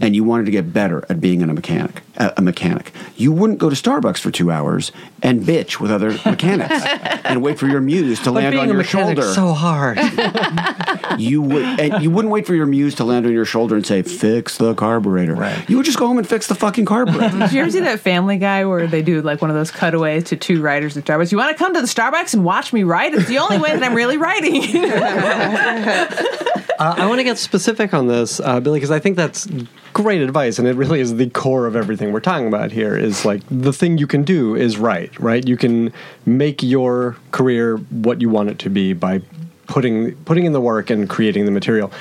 and 0.00 0.14
you 0.14 0.22
wanted 0.22 0.46
to 0.46 0.52
get 0.52 0.72
better 0.72 1.04
at 1.08 1.20
being 1.20 1.42
a 1.42 1.46
mechanic, 1.48 2.02
a, 2.18 2.34
a 2.36 2.42
mechanic, 2.42 2.92
you 3.16 3.32
wouldn't 3.32 3.58
go 3.58 3.70
to 3.70 3.76
Starbucks 3.76 4.18
for 4.18 4.30
two 4.30 4.50
hours 4.50 4.92
and 5.22 5.42
bitch 5.42 5.80
with 5.80 5.90
other 5.90 6.10
mechanics 6.26 6.84
and 7.24 7.42
wait 7.42 7.58
for 7.58 7.66
your 7.66 7.80
muse 7.80 8.18
to 8.20 8.26
But 8.26 8.32
land 8.34 8.52
being 8.52 8.62
on 8.64 8.68
a 8.68 8.72
your 8.72 8.78
mechanic's 8.82 9.34
shoulder. 9.34 9.34
so 9.34 9.52
hard. 9.54 9.98
you 11.18 11.42
would 11.42 11.62
and 11.80 12.02
you 12.02 12.10
wouldn't 12.10 12.30
wait 12.32 12.46
for 12.46 12.54
your 12.54 12.66
muse 12.66 12.94
to 12.96 13.04
land 13.04 13.24
on 13.26 13.32
your 13.32 13.44
shoulder 13.44 13.76
and 13.76 13.86
say, 13.86 14.02
"Fix 14.02 14.58
the 14.58 14.74
carburetor." 14.74 15.34
Right. 15.34 15.68
You 15.68 15.76
would 15.78 15.86
just 15.86 15.98
go 15.98 16.06
home 16.06 16.18
and 16.18 16.28
fix 16.28 16.46
the 16.46 16.54
fucking 16.54 16.84
carburetor. 16.84 17.38
Did 17.38 17.52
you 17.52 17.60
ever 17.62 17.70
see 17.70 17.80
that 17.80 18.00
Family 18.00 18.36
Guy 18.38 18.64
where 18.66 18.86
they 18.86 19.02
do 19.02 19.22
like 19.22 19.40
one 19.40 19.50
of 19.50 19.56
those 19.56 19.70
cutaways 19.70 20.24
to 20.24 20.36
two 20.36 20.60
writers 20.60 20.96
at 20.96 21.04
Starbucks? 21.04 21.32
You 21.32 21.38
want 21.38 21.56
to 21.56 21.58
come 21.62 21.74
to 21.74 21.80
the 21.80 21.86
Starbucks 21.86 22.34
and 22.34 22.44
watch 22.44 22.72
me 22.72 22.82
write? 22.84 23.14
It's 23.14 23.28
the 23.28 23.38
only 23.38 23.58
way 23.58 23.70
that 23.72 23.82
I'm 23.82 23.94
really 23.94 24.16
writing. 24.16 24.62
Uh, 26.78 26.94
I 26.96 27.06
want 27.06 27.18
to 27.18 27.24
get 27.24 27.38
specific 27.38 27.92
on 27.92 28.06
this, 28.06 28.38
uh, 28.38 28.60
Billy, 28.60 28.78
because 28.78 28.92
I 28.92 29.00
think 29.00 29.16
that's 29.16 29.48
great 29.92 30.20
advice, 30.22 30.60
and 30.60 30.68
it 30.68 30.76
really 30.76 31.00
is 31.00 31.16
the 31.16 31.28
core 31.28 31.66
of 31.66 31.74
everything 31.74 32.07
we're 32.12 32.20
talking 32.20 32.48
about 32.48 32.72
here. 32.72 32.96
Is 32.96 33.24
like 33.24 33.42
the 33.50 33.72
thing 33.72 33.98
you 33.98 34.06
can 34.06 34.22
do 34.22 34.54
is 34.54 34.78
write, 34.78 35.18
right? 35.18 35.46
You 35.46 35.56
can 35.56 35.92
make 36.26 36.62
your 36.62 37.16
career 37.32 37.76
what 37.76 38.20
you 38.20 38.28
want 38.28 38.50
it 38.50 38.58
to 38.60 38.70
be 38.70 38.92
by 38.92 39.22
putting 39.66 40.14
putting 40.24 40.44
in 40.44 40.52
the 40.52 40.60
work 40.60 40.90
and 40.90 41.08
creating 41.08 41.44
the 41.44 41.50
material. 41.50 41.92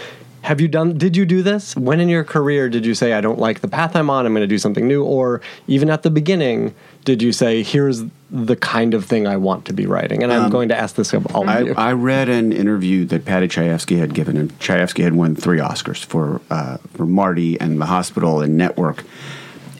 Have 0.41 0.61
you 0.61 0.69
done? 0.69 0.97
Did 0.97 1.17
you 1.17 1.25
do 1.25 1.43
this? 1.43 1.75
When 1.75 1.99
in 1.99 2.07
your 2.07 2.23
career 2.23 2.69
did 2.69 2.85
you 2.85 2.95
say, 2.95 3.11
"I 3.11 3.19
don't 3.19 3.37
like 3.37 3.59
the 3.59 3.67
path 3.67 3.97
I'm 3.97 4.09
on. 4.09 4.25
I'm 4.25 4.33
going 4.33 4.43
to 4.43 4.47
do 4.47 4.57
something 4.57 4.87
new"? 4.87 5.03
Or 5.03 5.41
even 5.67 5.89
at 5.89 6.03
the 6.03 6.09
beginning, 6.09 6.73
did 7.03 7.21
you 7.21 7.33
say, 7.33 7.63
"Here's 7.63 8.03
the 8.31 8.55
kind 8.55 8.93
of 8.93 9.03
thing 9.03 9.27
I 9.27 9.35
want 9.35 9.65
to 9.65 9.73
be 9.73 9.85
writing"? 9.85 10.23
And 10.23 10.31
I'm 10.31 10.49
going 10.49 10.69
to 10.69 10.77
ask 10.77 10.95
this 10.95 11.11
of 11.11 11.25
all 11.35 11.43
of 11.43 11.49
I, 11.49 11.59
you. 11.59 11.73
I 11.75 11.91
read 11.91 12.29
an 12.29 12.53
interview 12.53 13.03
that 13.05 13.25
Paddy 13.25 13.49
Chayefsky 13.49 13.99
had 13.99 14.13
given, 14.13 14.37
and 14.37 14.57
Chayefsky 14.59 15.03
had 15.03 15.15
won 15.15 15.35
three 15.35 15.59
Oscars 15.59 16.05
for 16.05 16.39
uh, 16.49 16.77
for 16.93 17.05
Marty 17.05 17.59
and 17.59 17.81
The 17.81 17.87
Hospital 17.87 18.39
and 18.39 18.57
Network. 18.57 19.03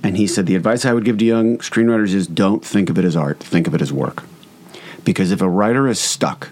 And 0.08 0.16
he 0.16 0.26
said 0.26 0.46
the 0.46 0.56
advice 0.56 0.86
I 0.86 0.94
would 0.94 1.04
give 1.04 1.18
to 1.18 1.26
young 1.26 1.58
screenwriters 1.58 2.14
is 2.14 2.28
don't 2.28 2.64
think 2.64 2.90
of 2.90 2.98
it 2.98 3.04
as 3.04 3.18
art, 3.18 3.42
think 3.42 3.68
of 3.68 3.76
it 3.76 3.82
as 3.82 3.92
work. 3.92 4.24
Because 5.04 5.32
if 5.32 5.42
a 5.42 5.50
writer 5.50 5.86
is 5.86 6.00
stuck 6.00 6.52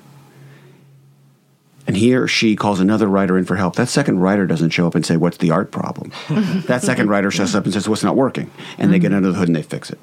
and 1.87 1.95
he 1.95 2.13
or 2.13 2.27
she 2.27 2.57
calls 2.57 2.81
another 2.81 3.07
writer 3.07 3.37
in 3.37 3.45
for 3.45 3.55
help, 3.55 3.77
that 3.77 3.87
second 3.87 4.19
writer 4.19 4.45
doesn't 4.45 4.71
show 4.71 4.87
up 4.87 4.93
and 4.93 5.05
say, 5.05 5.15
What's 5.15 5.37
the 5.37 5.51
art 5.51 5.71
problem? 5.71 6.11
that 6.67 6.81
second 6.81 7.07
writer 7.07 7.31
shows 7.31 7.55
up 7.55 7.63
and 7.63 7.71
says, 7.71 7.87
What's 7.87 8.03
not 8.03 8.17
working? 8.17 8.51
And 8.77 8.91
they 8.91 8.99
get 8.99 9.13
under 9.13 9.31
the 9.31 9.37
hood 9.37 9.47
and 9.47 9.55
they 9.55 9.63
fix 9.63 9.89
it. 9.89 9.99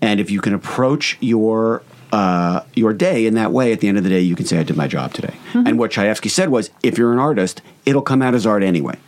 And 0.00 0.18
if 0.18 0.28
you 0.28 0.40
can 0.40 0.52
approach 0.52 1.16
your 1.20 1.84
uh, 2.10 2.64
your 2.74 2.92
day 2.92 3.24
in 3.24 3.34
that 3.34 3.52
way, 3.52 3.70
at 3.70 3.78
the 3.78 3.86
end 3.86 3.98
of 3.98 4.02
the 4.02 4.10
day, 4.10 4.18
you 4.18 4.34
can 4.34 4.46
say, 4.46 4.58
I 4.58 4.64
did 4.64 4.76
my 4.76 4.88
job 4.88 5.14
today. 5.14 5.34
And 5.54 5.78
what 5.78 5.92
Chayefsky 5.92 6.28
said 6.28 6.48
was, 6.48 6.70
if 6.82 6.98
you're 6.98 7.12
an 7.12 7.20
artist, 7.20 7.62
it'll 7.86 8.02
come 8.02 8.20
out 8.20 8.34
as 8.34 8.46
art 8.46 8.64
anyway. 8.64 8.98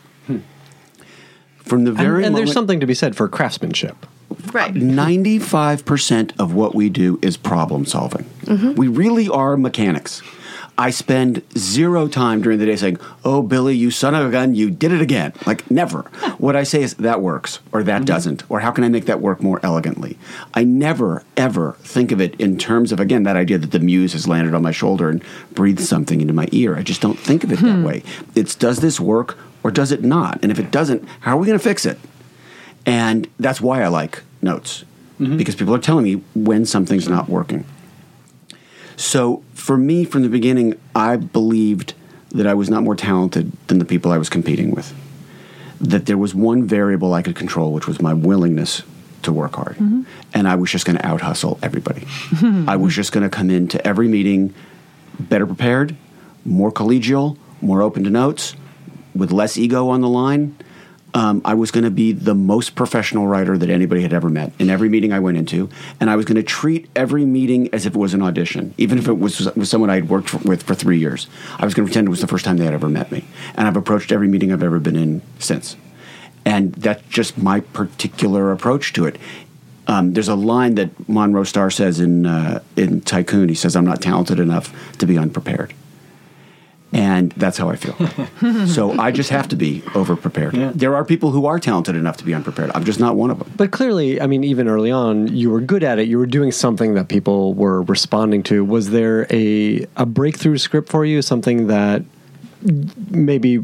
From 1.62 1.85
the 1.85 1.90
and, 1.90 1.98
very 1.98 2.25
and 2.25 2.35
there's 2.37 2.48
moment- 2.48 2.55
something 2.55 2.81
to 2.81 2.87
be 2.87 2.94
said 2.94 3.16
for 3.16 3.29
craftsmanship. 3.29 3.96
right. 4.53 4.72
95% 4.75 6.33
of 6.38 6.55
what 6.55 6.75
we 6.75 6.88
do 6.88 7.18
is 7.22 7.37
problem 7.37 7.85
solving. 7.87 8.25
Mm-hmm. 8.44 8.75
We 8.75 8.88
really 8.88 9.29
are 9.29 9.57
mechanics. 9.57 10.22
I 10.79 10.90
spend 10.90 11.42
zero 11.57 12.09
time 12.09 12.40
during 12.40 12.59
the 12.59 12.66
day 12.66 12.77
saying, 12.77 12.98
Oh, 13.25 13.42
Billy, 13.42 13.77
you 13.77 13.90
son 13.90 14.14
of 14.14 14.27
a 14.27 14.31
gun, 14.31 14.55
you 14.55 14.70
did 14.70 14.90
it 14.90 15.03
again. 15.03 15.33
Like, 15.46 15.70
never. 15.70 16.01
what 16.38 16.57
I 16.57 16.62
say 16.62 16.83
is, 16.83 16.94
That 16.94 17.20
works, 17.20 17.61
or 17.72 17.83
that 17.83 17.96
mm-hmm. 17.98 18.05
doesn't, 18.07 18.51
or 18.51 18.61
how 18.61 18.70
can 18.70 18.85
I 18.85 18.88
make 18.88 19.05
that 19.05 19.20
work 19.20 19.42
more 19.42 19.61
elegantly? 19.62 20.18
I 20.55 20.64
never, 20.64 21.25
ever 21.37 21.77
think 21.81 22.11
of 22.11 22.20
it 22.20 22.35
in 22.40 22.59
terms 22.59 22.90
of, 22.90 23.01
again, 23.01 23.25
that 23.25 23.37
idea 23.37 23.59
that 23.59 23.70
the 23.70 23.81
muse 23.81 24.14
has 24.14 24.27
landed 24.27 24.55
on 24.55 24.62
my 24.62 24.72
shoulder 24.72 25.11
and 25.11 25.22
breathed 25.53 25.81
something 25.81 26.20
into 26.20 26.33
my 26.33 26.48
ear. 26.53 26.77
I 26.77 26.83
just 26.83 27.01
don't 27.03 27.18
think 27.18 27.44
of 27.44 27.53
it 27.53 27.61
that 27.61 27.77
hmm. 27.77 27.85
way. 27.85 28.03
It's, 28.35 28.55
does 28.55 28.79
this 28.79 28.98
work 28.98 29.38
or 29.62 29.70
does 29.70 29.92
it 29.92 30.03
not? 30.03 30.40
And 30.42 30.51
if 30.51 30.59
it 30.59 30.70
doesn't, 30.70 31.07
how 31.20 31.37
are 31.37 31.40
we 31.40 31.46
going 31.46 31.59
to 31.59 31.64
fix 31.64 31.87
it? 31.87 31.98
And 32.85 33.29
that's 33.39 33.61
why 33.61 33.82
I 33.82 33.89
like 33.89 34.22
notes 34.41 34.84
mm-hmm. 35.20 35.37
because 35.37 35.55
people 35.55 35.74
are 35.74 35.78
telling 35.78 36.05
me 36.05 36.22
when 36.34 36.66
something's 36.66 37.09
not 37.09 37.28
working. 37.28 37.64
So 38.97 39.43
for 39.55 39.76
me, 39.76 40.05
from 40.05 40.22
the 40.22 40.28
beginning, 40.28 40.78
I 40.95 41.16
believed 41.16 41.95
that 42.30 42.47
I 42.47 42.55
was 42.55 42.70
not 42.70 42.82
more 42.82 42.97
talented 42.97 43.53
than 43.68 43.78
the 43.78 43.84
people 43.84 44.11
I 44.11 44.18
was 44.18 44.28
competing 44.28 44.70
with. 44.70 44.95
That 45.80 46.07
there 46.07 46.18
was 46.18 46.34
one 46.34 46.64
variable 46.64 47.12
I 47.12 47.22
could 47.22 47.37
control, 47.37 47.72
which 47.72 47.87
was 47.87 48.01
my 48.01 48.14
willingness 48.14 48.82
to 49.22 49.32
work 49.32 49.57
hard. 49.57 49.76
Mm-hmm. 49.76 50.03
And 50.34 50.49
I 50.49 50.55
was 50.57 50.70
just 50.70 50.87
going 50.87 50.97
to 50.97 51.07
out 51.07 51.20
hustle 51.20 51.59
everybody. 51.62 52.07
I 52.68 52.76
was 52.76 52.95
just 52.95 53.12
going 53.12 53.22
to 53.22 53.30
come 53.30 53.51
into 53.51 53.84
every 53.87 54.09
meeting 54.09 54.55
better 55.18 55.47
prepared, 55.47 55.97
more 56.45 56.72
collegial, 56.72 57.37
more 57.61 57.82
open 57.82 58.05
to 58.05 58.11
notes, 58.11 58.57
with 59.15 59.33
less 59.33 59.57
ego 59.57 59.89
on 59.89 60.01
the 60.01 60.09
line. 60.09 60.57
Um, 61.15 61.43
I 61.45 61.55
was 61.55 61.71
going 61.71 61.85
to 61.85 61.91
be 61.91 62.13
the 62.13 62.35
most 62.35 62.75
professional 62.75 63.27
writer 63.27 63.59
that 63.59 63.69
anybody 63.69 64.01
had 64.01 64.15
ever 64.15 64.31
met 64.31 64.53
in 64.59 64.71
every 64.71 64.89
meeting 64.89 65.13
I 65.13 65.19
went 65.21 65.37
into, 65.37 65.69
and 66.01 66.09
I 66.09 66.17
was 66.17 66.25
going 66.25 66.37
to 66.37 66.43
treat 66.43 66.89
every 66.97 67.27
meeting 67.27 67.69
as 67.75 67.85
if 67.85 67.95
it 67.95 67.99
was 67.99 68.15
an 68.15 68.23
audition, 68.23 68.75
even 68.79 68.99
if 68.99 69.09
it 69.09 69.19
was 69.19 69.55
with 69.55 69.69
someone 69.69 69.91
I'd 69.91 70.09
worked 70.09 70.31
for, 70.31 70.39
with 70.39 70.63
for 70.63 70.75
three 70.75 70.99
years. 70.99 71.27
I 71.59 71.67
was 71.67 71.75
going 71.75 71.87
to 71.87 71.91
pretend 71.91 72.07
it 72.07 72.11
was 72.11 72.23
the 72.23 72.27
first 72.27 72.47
time 72.47 72.57
they 72.57 72.65
had 72.65 72.73
ever 72.73 72.89
met 72.89 73.13
me, 73.13 73.25
and 73.55 73.69
I've 73.69 73.77
approached 73.77 74.11
every 74.11 74.29
meeting 74.29 74.53
I've 74.53 74.63
ever 74.63 74.79
been 74.79 74.97
in 74.97 75.21
since, 75.39 75.77
and 76.47 76.73
that's 76.75 77.03
just 77.11 77.37
my 77.37 77.61
particular 77.61 78.51
approach 78.51 78.95
to 78.95 79.05
it. 79.05 79.19
Um, 79.87 80.15
there's 80.15 80.29
a 80.29 80.35
line 80.35 80.77
that 80.77 81.09
Monroe 81.11 81.43
Stahr 81.43 81.71
says 81.71 82.01
in 82.01 82.25
uh, 82.25 82.63
in 82.77 83.03
Tycoon. 83.03 83.51
He 83.51 83.55
says, 83.55 83.77
"I'm 83.77 83.85
not 83.85 84.01
talented 84.01 84.41
enough 84.41 84.97
to 84.97 85.07
be 85.07 85.19
unprepared." 85.19 85.75
And 86.93 87.32
that's 87.32 87.57
how 87.57 87.70
I 87.70 87.76
feel. 87.76 88.66
so 88.66 88.93
I 89.01 89.11
just 89.11 89.30
have 89.30 89.49
to 89.49 89.57
be 89.57 89.82
over 89.95 90.14
prepared. 90.14 90.55
There 90.55 90.95
are 90.95 91.05
people 91.05 91.30
who 91.30 91.47
are 91.47 91.59
talented 91.59 91.97
enough 91.97 92.18
to 92.18 92.24
be 92.24 92.34
unprepared. 92.34 92.70
I'm 92.74 92.84
just 92.84 93.01
not 93.01 93.16
one 93.16 93.30
of 93.30 93.38
them. 93.38 93.51
But 93.57 93.70
clearly, 93.70 94.20
I 94.20 94.26
mean, 94.26 94.45
even 94.45 94.68
early 94.68 94.90
on, 94.90 95.34
you 95.34 95.51
were 95.51 95.61
good 95.61 95.82
at 95.82 95.99
it. 95.99 96.07
You 96.07 96.18
were 96.18 96.26
doing 96.26 96.53
something 96.53 96.95
that 96.95 97.09
people 97.09 97.55
were 97.55 97.82
responding 97.82 98.43
to. 98.45 98.64
Was 98.64 98.90
there 98.90 99.26
a 99.30 99.86
a 99.97 100.05
breakthrough 100.05 100.59
script 100.59 100.90
for 100.90 101.05
you? 101.05 101.22
Something 101.22 101.68
that 101.68 102.03
maybe 103.11 103.59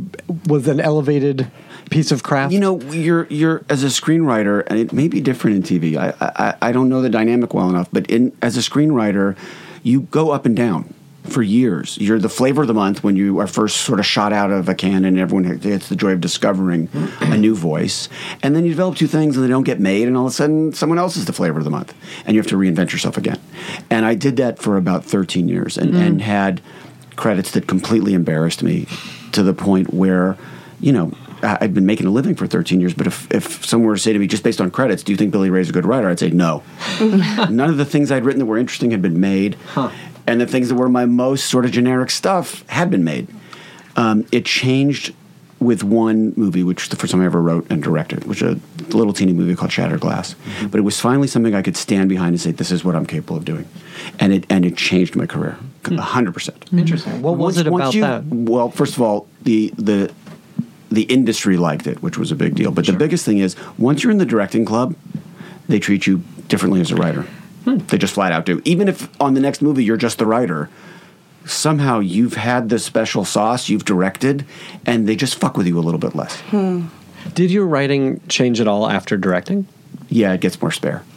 was 0.46 0.66
an 0.66 0.80
elevated 0.80 1.50
piece 1.90 2.10
of 2.10 2.22
craft? 2.22 2.52
You 2.52 2.60
know, 2.60 2.80
you're 2.80 3.26
you're 3.26 3.62
as 3.68 3.84
a 3.84 3.88
screenwriter, 3.88 4.64
and 4.68 4.78
it 4.78 4.92
may 4.94 5.08
be 5.08 5.20
different 5.20 5.56
in 5.56 5.80
TV. 5.80 5.96
I 5.96 6.14
I, 6.20 6.68
I 6.68 6.72
don't 6.72 6.88
know 6.88 7.02
the 7.02 7.10
dynamic 7.10 7.52
well 7.52 7.68
enough, 7.68 7.88
but 7.92 8.10
in 8.10 8.34
as 8.40 8.56
a 8.56 8.60
screenwriter, 8.60 9.36
you 9.82 10.02
go 10.02 10.30
up 10.30 10.46
and 10.46 10.56
down 10.56 10.94
for 11.28 11.42
years. 11.42 11.96
You're 11.98 12.18
the 12.18 12.28
flavor 12.28 12.62
of 12.62 12.68
the 12.68 12.74
month 12.74 13.04
when 13.04 13.16
you 13.16 13.38
are 13.38 13.46
first 13.46 13.78
sort 13.78 14.00
of 14.00 14.06
shot 14.06 14.32
out 14.32 14.50
of 14.50 14.68
a 14.68 14.74
can, 14.74 15.04
and 15.04 15.18
everyone 15.18 15.58
gets 15.58 15.88
the 15.88 15.96
joy 15.96 16.12
of 16.12 16.20
discovering 16.20 16.88
a 17.20 17.36
new 17.36 17.54
voice. 17.54 18.08
And 18.42 18.54
then 18.54 18.64
you 18.64 18.70
develop 18.70 18.96
two 18.96 19.06
things, 19.06 19.36
and 19.36 19.44
they 19.44 19.48
don't 19.48 19.64
get 19.64 19.80
made, 19.80 20.08
and 20.08 20.16
all 20.16 20.26
of 20.26 20.32
a 20.32 20.34
sudden, 20.34 20.72
someone 20.72 20.98
else 20.98 21.16
is 21.16 21.26
the 21.26 21.32
flavor 21.32 21.58
of 21.58 21.64
the 21.64 21.70
month, 21.70 21.94
and 22.26 22.34
you 22.34 22.40
have 22.40 22.48
to 22.48 22.56
reinvent 22.56 22.92
yourself 22.92 23.16
again. 23.16 23.40
And 23.90 24.04
I 24.04 24.14
did 24.14 24.36
that 24.36 24.58
for 24.58 24.76
about 24.76 25.04
13 25.04 25.48
years, 25.48 25.78
and, 25.78 25.92
mm. 25.92 26.00
and 26.00 26.22
had 26.22 26.60
credits 27.16 27.50
that 27.52 27.66
completely 27.66 28.14
embarrassed 28.14 28.62
me 28.62 28.86
to 29.32 29.42
the 29.42 29.54
point 29.54 29.92
where, 29.92 30.36
you 30.80 30.92
know. 30.92 31.12
I'd 31.40 31.72
been 31.72 31.86
making 31.86 32.08
a 32.08 32.10
living 32.10 32.34
for 32.34 32.48
13 32.48 32.80
years, 32.80 32.94
but 32.94 33.06
if, 33.06 33.32
if 33.32 33.64
someone 33.64 33.86
were 33.86 33.94
to 33.94 34.02
say 34.02 34.12
to 34.12 34.18
me, 34.18 34.26
just 34.26 34.42
based 34.42 34.60
on 34.60 34.72
credits, 34.72 35.04
do 35.04 35.12
you 35.12 35.16
think 35.16 35.30
Billy 35.30 35.50
Ray's 35.50 35.70
a 35.70 35.72
good 35.72 35.86
writer? 35.86 36.08
I'd 36.08 36.18
say 36.18 36.30
no. 36.30 36.64
None 37.00 37.60
of 37.60 37.76
the 37.76 37.84
things 37.84 38.10
I'd 38.10 38.24
written 38.24 38.40
that 38.40 38.46
were 38.46 38.58
interesting 38.58 38.90
had 38.90 39.02
been 39.02 39.20
made, 39.20 39.56
and 40.28 40.40
the 40.40 40.46
things 40.46 40.68
that 40.68 40.74
were 40.74 40.88
my 40.90 41.06
most 41.06 41.46
sort 41.46 41.64
of 41.64 41.70
generic 41.70 42.10
stuff 42.10 42.68
had 42.68 42.90
been 42.90 43.02
made. 43.02 43.28
Um, 43.96 44.26
it 44.30 44.44
changed 44.44 45.14
with 45.58 45.82
one 45.82 46.34
movie, 46.36 46.62
which 46.62 46.82
was 46.82 46.88
the 46.90 46.96
first 46.96 47.10
time 47.12 47.22
I 47.22 47.24
ever 47.24 47.42
wrote 47.42 47.66
and 47.70 47.82
directed, 47.82 48.24
which 48.24 48.42
was 48.42 48.56
a 48.56 48.96
little 48.96 49.12
teeny 49.12 49.32
movie 49.32 49.56
called 49.56 49.72
Shattered 49.72 50.00
Glass. 50.00 50.34
Mm-hmm. 50.34 50.68
But 50.68 50.78
it 50.78 50.82
was 50.82 51.00
finally 51.00 51.26
something 51.26 51.54
I 51.54 51.62
could 51.62 51.76
stand 51.76 52.08
behind 52.08 52.34
and 52.34 52.40
say, 52.40 52.52
"This 52.52 52.70
is 52.70 52.84
what 52.84 52.94
I'm 52.94 53.06
capable 53.06 53.36
of 53.36 53.44
doing," 53.44 53.66
and 54.20 54.32
it 54.32 54.44
and 54.50 54.64
it 54.64 54.76
changed 54.76 55.16
my 55.16 55.26
career, 55.26 55.56
hmm. 55.84 55.96
hundred 55.96 56.34
percent. 56.34 56.62
Hmm. 56.68 56.78
Interesting. 56.78 57.22
What 57.22 57.38
was 57.38 57.56
Once- 57.56 57.58
it 57.58 57.66
about 57.66 57.94
you- 57.94 58.02
that? 58.02 58.24
Well, 58.26 58.70
first 58.70 58.94
of 58.94 59.02
all, 59.02 59.26
the 59.42 59.72
the 59.76 60.12
the 60.90 61.02
industry 61.02 61.56
liked 61.56 61.86
it, 61.86 62.02
which 62.02 62.18
was 62.18 62.30
a 62.30 62.36
big 62.36 62.54
deal. 62.54 62.70
But 62.70 62.86
the 62.86 62.92
biggest 62.92 63.24
thing 63.24 63.38
is, 63.38 63.56
once 63.78 64.02
you're 64.02 64.12
in 64.12 64.18
the 64.18 64.26
directing 64.26 64.64
club, 64.64 64.94
they 65.68 65.78
treat 65.78 66.06
you 66.06 66.22
differently 66.48 66.80
as 66.80 66.90
a 66.90 66.96
writer. 66.96 67.26
They 67.76 67.98
just 67.98 68.14
flat 68.14 68.32
out 68.32 68.46
do. 68.46 68.62
Even 68.64 68.88
if 68.88 69.08
on 69.20 69.34
the 69.34 69.40
next 69.40 69.62
movie 69.62 69.84
you're 69.84 69.96
just 69.96 70.18
the 70.18 70.26
writer, 70.26 70.68
somehow 71.44 71.98
you've 72.00 72.34
had 72.34 72.68
the 72.68 72.78
special 72.78 73.24
sauce, 73.24 73.68
you've 73.68 73.84
directed, 73.84 74.44
and 74.86 75.08
they 75.08 75.16
just 75.16 75.36
fuck 75.38 75.56
with 75.56 75.66
you 75.66 75.78
a 75.78 75.80
little 75.82 76.00
bit 76.00 76.14
less. 76.14 76.40
Hmm. 76.40 76.86
Did 77.34 77.50
your 77.50 77.66
writing 77.66 78.20
change 78.28 78.60
at 78.60 78.68
all 78.68 78.88
after 78.88 79.16
directing? 79.16 79.66
Yeah, 80.08 80.32
it 80.32 80.40
gets 80.40 80.60
more 80.60 80.70
spare. 80.72 81.02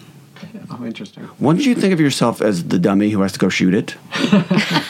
Oh, 0.73 0.85
interesting. 0.85 1.27
Once 1.37 1.65
you 1.65 1.75
think 1.75 1.91
of 1.91 1.99
yourself 1.99 2.41
as 2.41 2.63
the 2.69 2.79
dummy 2.79 3.09
who 3.09 3.21
has 3.23 3.33
to 3.33 3.39
go 3.39 3.49
shoot 3.49 3.73
it, 3.73 3.97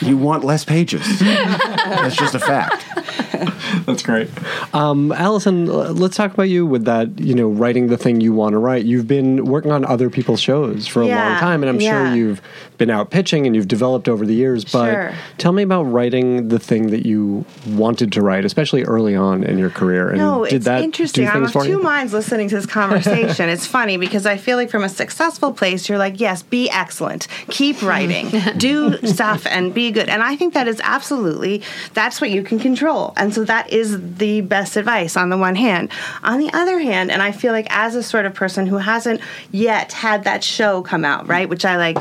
you 0.00 0.16
want 0.16 0.44
less 0.44 0.64
pages. 0.64 1.18
That's 1.18 2.14
just 2.14 2.36
a 2.36 2.38
fact. 2.38 2.84
That's 3.86 4.02
great. 4.02 4.28
Um, 4.74 5.12
Alison, 5.12 5.66
let's 5.66 6.16
talk 6.16 6.32
about 6.34 6.44
you 6.48 6.66
with 6.66 6.84
that, 6.84 7.18
you 7.18 7.34
know, 7.34 7.48
writing 7.48 7.88
the 7.88 7.96
thing 7.96 8.20
you 8.20 8.32
want 8.32 8.52
to 8.52 8.58
write. 8.58 8.84
You've 8.84 9.06
been 9.08 9.44
working 9.44 9.70
on 9.72 9.84
other 9.84 10.10
people's 10.10 10.40
shows 10.40 10.86
for 10.86 11.02
a 11.02 11.06
long 11.06 11.38
time, 11.38 11.62
and 11.62 11.70
I'm 11.70 11.80
yeah. 11.80 12.08
sure 12.08 12.16
you've 12.16 12.40
been 12.78 12.90
out 12.90 13.10
pitching 13.10 13.46
and 13.46 13.54
you've 13.54 13.68
developed 13.68 14.08
over 14.08 14.26
the 14.26 14.34
years. 14.34 14.64
But 14.64 14.92
Sure. 14.92 15.14
tell 15.38 15.52
me 15.52 15.62
about 15.62 15.84
writing 15.84 16.48
the 16.48 16.58
thing 16.58 16.90
that 16.90 17.06
you 17.06 17.44
wanted 17.68 18.10
to 18.12 18.22
write, 18.22 18.44
especially 18.44 18.82
early 18.82 19.14
on 19.14 19.44
in 19.44 19.56
your 19.58 19.70
career. 19.70 20.08
And 20.08 20.18
No, 20.18 20.44
did 20.44 20.54
it's 20.54 20.64
that 20.64 20.82
interesting. 20.82 21.26
do 21.26 21.30
I'm 21.30 21.44
of 21.44 21.52
two 21.52 21.68
you? 21.68 21.82
minds 21.82 22.12
listening 22.12 22.48
to 22.48 22.56
this 22.56 22.66
conversation. 22.66 23.48
it's 23.54 23.66
funny 23.66 23.96
because 23.98 24.26
I 24.26 24.36
feel 24.36 24.56
like 24.56 24.70
from 24.70 24.82
a 24.82 24.88
successful 24.88 25.52
place, 25.52 25.88
you're 25.88 25.98
like, 25.98 26.18
yes, 26.18 26.42
be 26.42 26.68
excellent, 26.70 27.28
keep 27.48 27.80
writing, 27.82 28.30
do 28.56 28.96
stuff, 29.06 29.46
and 29.46 29.72
be 29.72 29.90
good. 29.92 30.08
And 30.08 30.22
I 30.22 30.34
think 30.34 30.54
that 30.54 30.66
is 30.66 30.80
absolutely 30.82 31.62
that's 31.94 32.20
what 32.20 32.30
you 32.30 32.42
can 32.42 32.58
control. 32.58 33.12
And 33.16 33.32
so 33.32 33.44
that 33.44 33.61
is 33.70 34.16
the 34.16 34.40
best 34.40 34.76
advice 34.76 35.16
on 35.16 35.28
the 35.28 35.38
one 35.38 35.54
hand. 35.54 35.90
On 36.22 36.38
the 36.38 36.50
other 36.52 36.78
hand, 36.78 37.10
and 37.10 37.22
I 37.22 37.32
feel 37.32 37.52
like 37.52 37.66
as 37.70 37.94
a 37.94 38.02
sort 38.02 38.26
of 38.26 38.34
person 38.34 38.66
who 38.66 38.78
hasn't 38.78 39.20
yet 39.50 39.92
had 39.92 40.24
that 40.24 40.42
show 40.42 40.82
come 40.82 41.04
out, 41.04 41.28
right, 41.28 41.48
which 41.48 41.64
I 41.64 41.76
like 41.76 41.98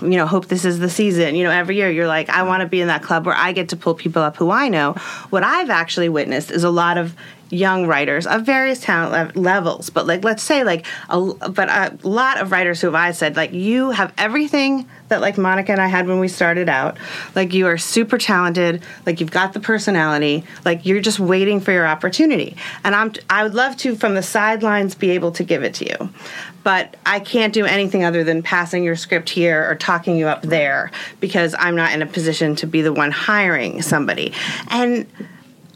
you 0.00 0.16
know, 0.16 0.26
hope 0.26 0.46
this 0.46 0.64
is 0.64 0.78
the 0.78 0.88
season. 0.88 1.34
You 1.34 1.44
know, 1.44 1.50
every 1.50 1.76
year 1.76 1.90
you're 1.90 2.08
like, 2.08 2.28
I 2.28 2.42
want 2.42 2.62
to 2.62 2.66
be 2.66 2.80
in 2.80 2.88
that 2.88 3.02
club 3.02 3.26
where 3.26 3.34
I 3.34 3.52
get 3.52 3.68
to 3.70 3.76
pull 3.76 3.94
people 3.94 4.22
up 4.22 4.36
who 4.36 4.50
I 4.50 4.68
know. 4.68 4.94
What 5.30 5.44
I've 5.44 5.70
actually 5.70 6.08
witnessed 6.08 6.50
is 6.50 6.64
a 6.64 6.70
lot 6.70 6.98
of 6.98 7.14
young 7.52 7.86
writers 7.86 8.26
of 8.26 8.46
various 8.46 8.80
talent 8.80 9.12
lev- 9.12 9.36
levels, 9.36 9.90
but 9.90 10.06
like, 10.06 10.24
let's 10.24 10.42
say 10.42 10.64
like, 10.64 10.86
a, 11.10 11.20
but 11.20 11.68
a 11.68 11.96
lot 12.02 12.40
of 12.40 12.50
writers 12.50 12.80
who 12.80 12.86
have 12.86 12.94
I 12.94 13.12
said, 13.12 13.36
like, 13.36 13.52
you 13.52 13.90
have 13.90 14.12
everything 14.16 14.88
that 15.08 15.20
like 15.20 15.36
Monica 15.36 15.70
and 15.70 15.80
I 15.80 15.88
had 15.88 16.08
when 16.08 16.18
we 16.18 16.28
started 16.28 16.70
out. 16.70 16.96
Like, 17.34 17.52
you 17.52 17.66
are 17.66 17.76
super 17.76 18.16
talented. 18.16 18.82
Like, 19.04 19.20
you've 19.20 19.30
got 19.30 19.52
the 19.52 19.60
personality. 19.60 20.44
Like, 20.64 20.86
you're 20.86 21.02
just 21.02 21.20
waiting 21.20 21.60
for 21.60 21.72
your 21.72 21.86
opportunity. 21.86 22.56
And 22.84 22.94
I'm, 22.94 23.12
I 23.28 23.42
would 23.42 23.54
love 23.54 23.76
to, 23.78 23.96
from 23.96 24.14
the 24.14 24.22
sidelines, 24.22 24.94
be 24.94 25.10
able 25.10 25.32
to 25.32 25.44
give 25.44 25.62
it 25.62 25.74
to 25.74 25.84
you 25.84 26.10
but 26.64 26.96
I 27.04 27.18
can't 27.18 27.52
do 27.52 27.64
anything 27.64 28.04
other 28.04 28.22
than 28.22 28.40
passing 28.40 28.84
your 28.84 28.94
script 28.94 29.28
here 29.28 29.68
or 29.68 29.74
talking 29.74 30.16
you 30.16 30.28
up 30.28 30.42
there 30.42 30.92
because 31.18 31.56
I'm 31.58 31.74
not 31.74 31.92
in 31.92 32.02
a 32.02 32.06
position 32.06 32.54
to 32.56 32.68
be 32.68 32.82
the 32.82 32.92
one 32.92 33.10
hiring 33.10 33.82
somebody. 33.82 34.32
And 34.68 35.06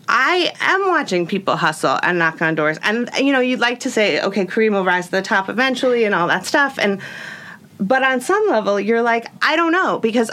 I 0.08 0.52
am 0.60 0.88
watching 0.88 1.26
people 1.26 1.56
hustle 1.56 1.98
and 2.02 2.18
knock 2.18 2.40
on 2.40 2.54
doors. 2.54 2.78
And 2.82 3.10
you 3.18 3.32
know, 3.32 3.40
you'd 3.40 3.60
like 3.60 3.80
to 3.80 3.90
say, 3.90 4.20
okay, 4.20 4.44
Kareem 4.44 4.72
will 4.72 4.84
rise 4.84 5.06
to 5.06 5.10
the 5.12 5.22
top 5.22 5.48
eventually 5.48 6.04
and 6.04 6.14
all 6.14 6.28
that 6.28 6.46
stuff. 6.46 6.78
And 6.78 7.00
but 7.78 8.02
on 8.02 8.20
some 8.20 8.46
level, 8.48 8.80
you're 8.80 9.02
like, 9.02 9.26
I 9.42 9.56
don't 9.56 9.72
know, 9.72 9.98
because 9.98 10.30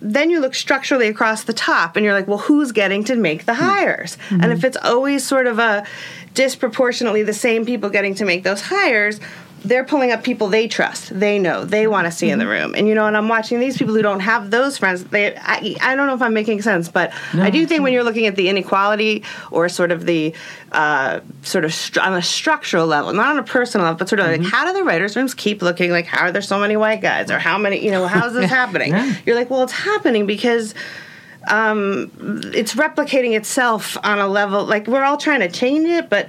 then 0.00 0.28
you 0.28 0.40
look 0.40 0.54
structurally 0.54 1.08
across 1.08 1.44
the 1.44 1.54
top 1.54 1.96
and 1.96 2.04
you're 2.04 2.14
like, 2.14 2.28
well, 2.28 2.38
who's 2.38 2.72
getting 2.72 3.02
to 3.04 3.16
make 3.16 3.46
the 3.46 3.54
hmm. 3.54 3.62
hires? 3.62 4.18
And 4.30 4.42
mm-hmm. 4.42 4.52
if 4.52 4.64
it's 4.64 4.76
always 4.82 5.26
sort 5.26 5.46
of 5.46 5.58
a 5.58 5.86
disproportionately 6.34 7.22
the 7.22 7.32
same 7.32 7.64
people 7.64 7.88
getting 7.88 8.14
to 8.16 8.24
make 8.24 8.42
those 8.42 8.60
hires, 8.60 9.20
they're 9.68 9.84
pulling 9.84 10.12
up 10.12 10.22
people 10.22 10.48
they 10.48 10.68
trust, 10.68 11.18
they 11.18 11.38
know, 11.38 11.64
they 11.64 11.86
want 11.86 12.06
to 12.06 12.10
see 12.10 12.30
in 12.30 12.38
the 12.38 12.46
room. 12.46 12.74
And 12.74 12.86
you 12.86 12.94
know, 12.94 13.06
and 13.06 13.16
I'm 13.16 13.28
watching 13.28 13.58
these 13.58 13.76
people 13.76 13.94
who 13.94 14.02
don't 14.02 14.20
have 14.20 14.50
those 14.50 14.78
friends. 14.78 15.04
They, 15.04 15.36
I, 15.36 15.76
I 15.80 15.96
don't 15.96 16.06
know 16.06 16.14
if 16.14 16.22
I'm 16.22 16.34
making 16.34 16.62
sense, 16.62 16.88
but 16.88 17.12
I 17.34 17.50
do 17.50 17.66
think 17.66 17.82
when 17.82 17.92
you're 17.92 18.04
looking 18.04 18.26
at 18.26 18.36
the 18.36 18.48
inequality 18.48 19.24
or 19.50 19.68
sort 19.68 19.90
of 19.90 20.06
the 20.06 20.34
uh, 20.72 21.20
sort 21.42 21.64
of 21.64 21.72
stru- 21.72 22.02
on 22.02 22.14
a 22.14 22.22
structural 22.22 22.86
level, 22.86 23.12
not 23.12 23.28
on 23.28 23.38
a 23.38 23.42
personal 23.42 23.84
level, 23.86 23.98
but 23.98 24.08
sort 24.08 24.20
of 24.20 24.26
like 24.26 24.42
how 24.42 24.64
do 24.64 24.72
the 24.72 24.84
writers' 24.84 25.16
rooms 25.16 25.34
keep 25.34 25.62
looking 25.62 25.90
like 25.90 26.06
how 26.06 26.26
are 26.26 26.32
there 26.32 26.42
so 26.42 26.58
many 26.58 26.76
white 26.76 27.00
guys 27.00 27.30
or 27.30 27.38
how 27.38 27.58
many, 27.58 27.84
you 27.84 27.90
know, 27.90 28.06
how 28.06 28.26
is 28.26 28.34
this 28.34 28.50
happening? 28.50 28.94
You're 29.24 29.36
like, 29.36 29.50
well, 29.50 29.62
it's 29.62 29.72
happening 29.72 30.26
because 30.26 30.74
um, 31.48 32.10
it's 32.54 32.74
replicating 32.74 33.36
itself 33.36 33.96
on 34.04 34.18
a 34.18 34.28
level 34.28 34.64
like 34.64 34.86
we're 34.86 35.04
all 35.04 35.16
trying 35.16 35.40
to 35.40 35.50
change 35.50 35.88
it, 35.88 36.08
but. 36.08 36.28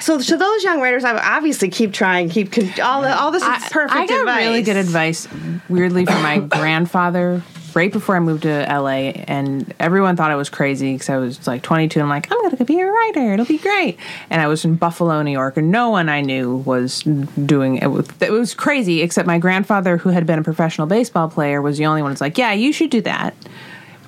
So, 0.00 0.18
to 0.20 0.36
those 0.36 0.64
young 0.64 0.80
writers, 0.80 1.04
I 1.04 1.16
obviously 1.36 1.68
keep 1.68 1.92
trying, 1.92 2.28
keep 2.28 2.52
con- 2.52 2.70
all 2.82 3.04
all 3.04 3.30
this 3.30 3.42
is 3.42 3.68
perfect 3.70 3.98
I 3.98 4.06
got 4.06 4.20
advice. 4.20 4.44
really 4.46 4.62
good 4.62 4.76
advice, 4.76 5.28
weirdly, 5.68 6.04
from 6.04 6.22
my 6.22 6.38
grandfather 6.38 7.42
right 7.74 7.92
before 7.92 8.16
I 8.16 8.20
moved 8.20 8.42
to 8.42 8.66
LA, 8.68 9.12
and 9.28 9.72
everyone 9.78 10.16
thought 10.16 10.30
I 10.30 10.36
was 10.36 10.48
crazy 10.48 10.94
because 10.94 11.10
I 11.10 11.18
was 11.18 11.46
like 11.46 11.62
22. 11.62 12.00
And 12.00 12.04
I'm 12.04 12.08
like, 12.08 12.30
I'm 12.32 12.38
going 12.40 12.56
to 12.56 12.64
be 12.64 12.80
a 12.80 12.86
writer. 12.86 13.34
It'll 13.34 13.44
be 13.44 13.58
great. 13.58 13.98
And 14.30 14.40
I 14.40 14.46
was 14.48 14.64
in 14.64 14.76
Buffalo, 14.76 15.22
New 15.22 15.30
York, 15.30 15.56
and 15.56 15.70
no 15.70 15.90
one 15.90 16.08
I 16.08 16.20
knew 16.22 16.56
was 16.56 17.02
doing 17.02 17.76
it. 17.76 17.86
Was, 17.88 18.08
it 18.20 18.32
was 18.32 18.54
crazy, 18.54 19.02
except 19.02 19.26
my 19.26 19.38
grandfather, 19.38 19.96
who 19.98 20.08
had 20.08 20.26
been 20.26 20.38
a 20.38 20.42
professional 20.42 20.86
baseball 20.86 21.28
player, 21.28 21.60
was 21.62 21.78
the 21.78 21.86
only 21.86 22.02
one 22.02 22.10
who's 22.10 22.20
like, 22.20 22.38
Yeah, 22.38 22.52
you 22.52 22.72
should 22.72 22.90
do 22.90 23.00
that. 23.02 23.34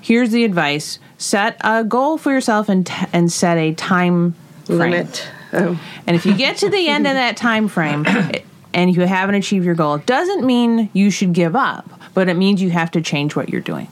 here's 0.00 0.30
the 0.30 0.44
advice: 0.44 0.98
set 1.18 1.56
a 1.62 1.84
goal 1.84 2.16
for 2.18 2.32
yourself 2.32 2.68
and 2.68 2.86
t- 2.86 3.06
and 3.12 3.30
set 3.30 3.58
a 3.58 3.74
time 3.74 4.34
frame. 4.64 4.78
Limit. 4.78 5.28
Oh. 5.52 5.80
And 6.06 6.16
if 6.16 6.26
you 6.26 6.34
get 6.34 6.56
to 6.58 6.68
the 6.68 6.88
end 6.88 7.06
of 7.06 7.14
that 7.14 7.36
time 7.36 7.68
frame 7.68 8.04
and 8.74 8.94
you 8.94 9.02
haven't 9.02 9.36
achieved 9.36 9.64
your 9.64 9.74
goal, 9.76 9.94
it 9.96 10.06
doesn't 10.06 10.44
mean 10.44 10.90
you 10.92 11.10
should 11.10 11.32
give 11.32 11.54
up, 11.54 11.88
but 12.14 12.28
it 12.28 12.34
means 12.34 12.60
you 12.60 12.70
have 12.70 12.90
to 12.92 13.00
change 13.00 13.36
what 13.36 13.48
you're 13.48 13.60
doing. 13.60 13.86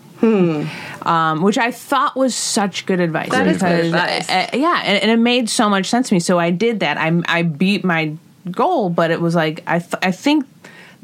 Um, 1.03 1.43
which 1.43 1.59
I 1.59 1.71
thought 1.71 2.17
was 2.17 2.35
such 2.35 2.87
good 2.87 2.99
advice. 3.01 3.31
That 3.31 3.47
is 3.47 3.59
good 3.59 3.85
advice. 3.87 4.29
uh, 4.29 4.49
uh, 4.53 4.57
yeah, 4.57 4.83
and, 4.85 5.03
and 5.03 5.11
it 5.13 5.19
made 5.19 5.49
so 5.49 5.69
much 5.69 5.87
sense 5.87 6.09
to 6.09 6.15
me. 6.15 6.21
So 6.21 6.39
I 6.41 6.51
did 6.51 6.81
that. 6.81 6.99
I 6.99 7.21
I 7.27 7.43
beat 7.43 7.85
my 7.85 8.17
goal, 8.51 8.91
but 8.91 9.11
it 9.13 9.21
was 9.21 9.35
like 9.37 9.63
I 9.67 9.79
th- 9.79 9.95
I 10.03 10.11
think 10.11 10.45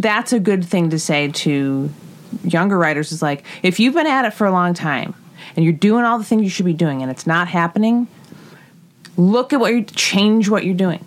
that's 0.01 0.33
a 0.33 0.41
good 0.41 0.65
thing 0.65 0.91
to 0.91 0.99
say 0.99 1.29
to 1.29 1.91
younger 2.43 2.77
writers. 2.77 3.13
Is 3.13 3.23
like 3.23 3.45
if 3.63 3.79
you've 3.79 3.95
been 3.95 4.07
at 4.09 4.25
it 4.25 4.33
for 4.35 4.47
a 4.49 4.53
long 4.53 4.75
time 4.75 5.15
and 5.55 5.65
you're 5.65 5.73
doing 5.73 6.05
all 6.05 6.19
the 6.19 6.25
things 6.25 6.43
you 6.43 6.51
should 6.51 6.67
be 6.67 6.73
doing 6.75 7.01
and 7.01 7.09
it's 7.11 7.27
not 7.27 7.47
happening, 7.47 8.09
look 9.17 9.53
at 9.53 9.61
what 9.61 9.73
you 9.73 9.85
change 9.85 10.49
what 10.49 10.65
you're 10.65 10.75
doing. 10.75 11.05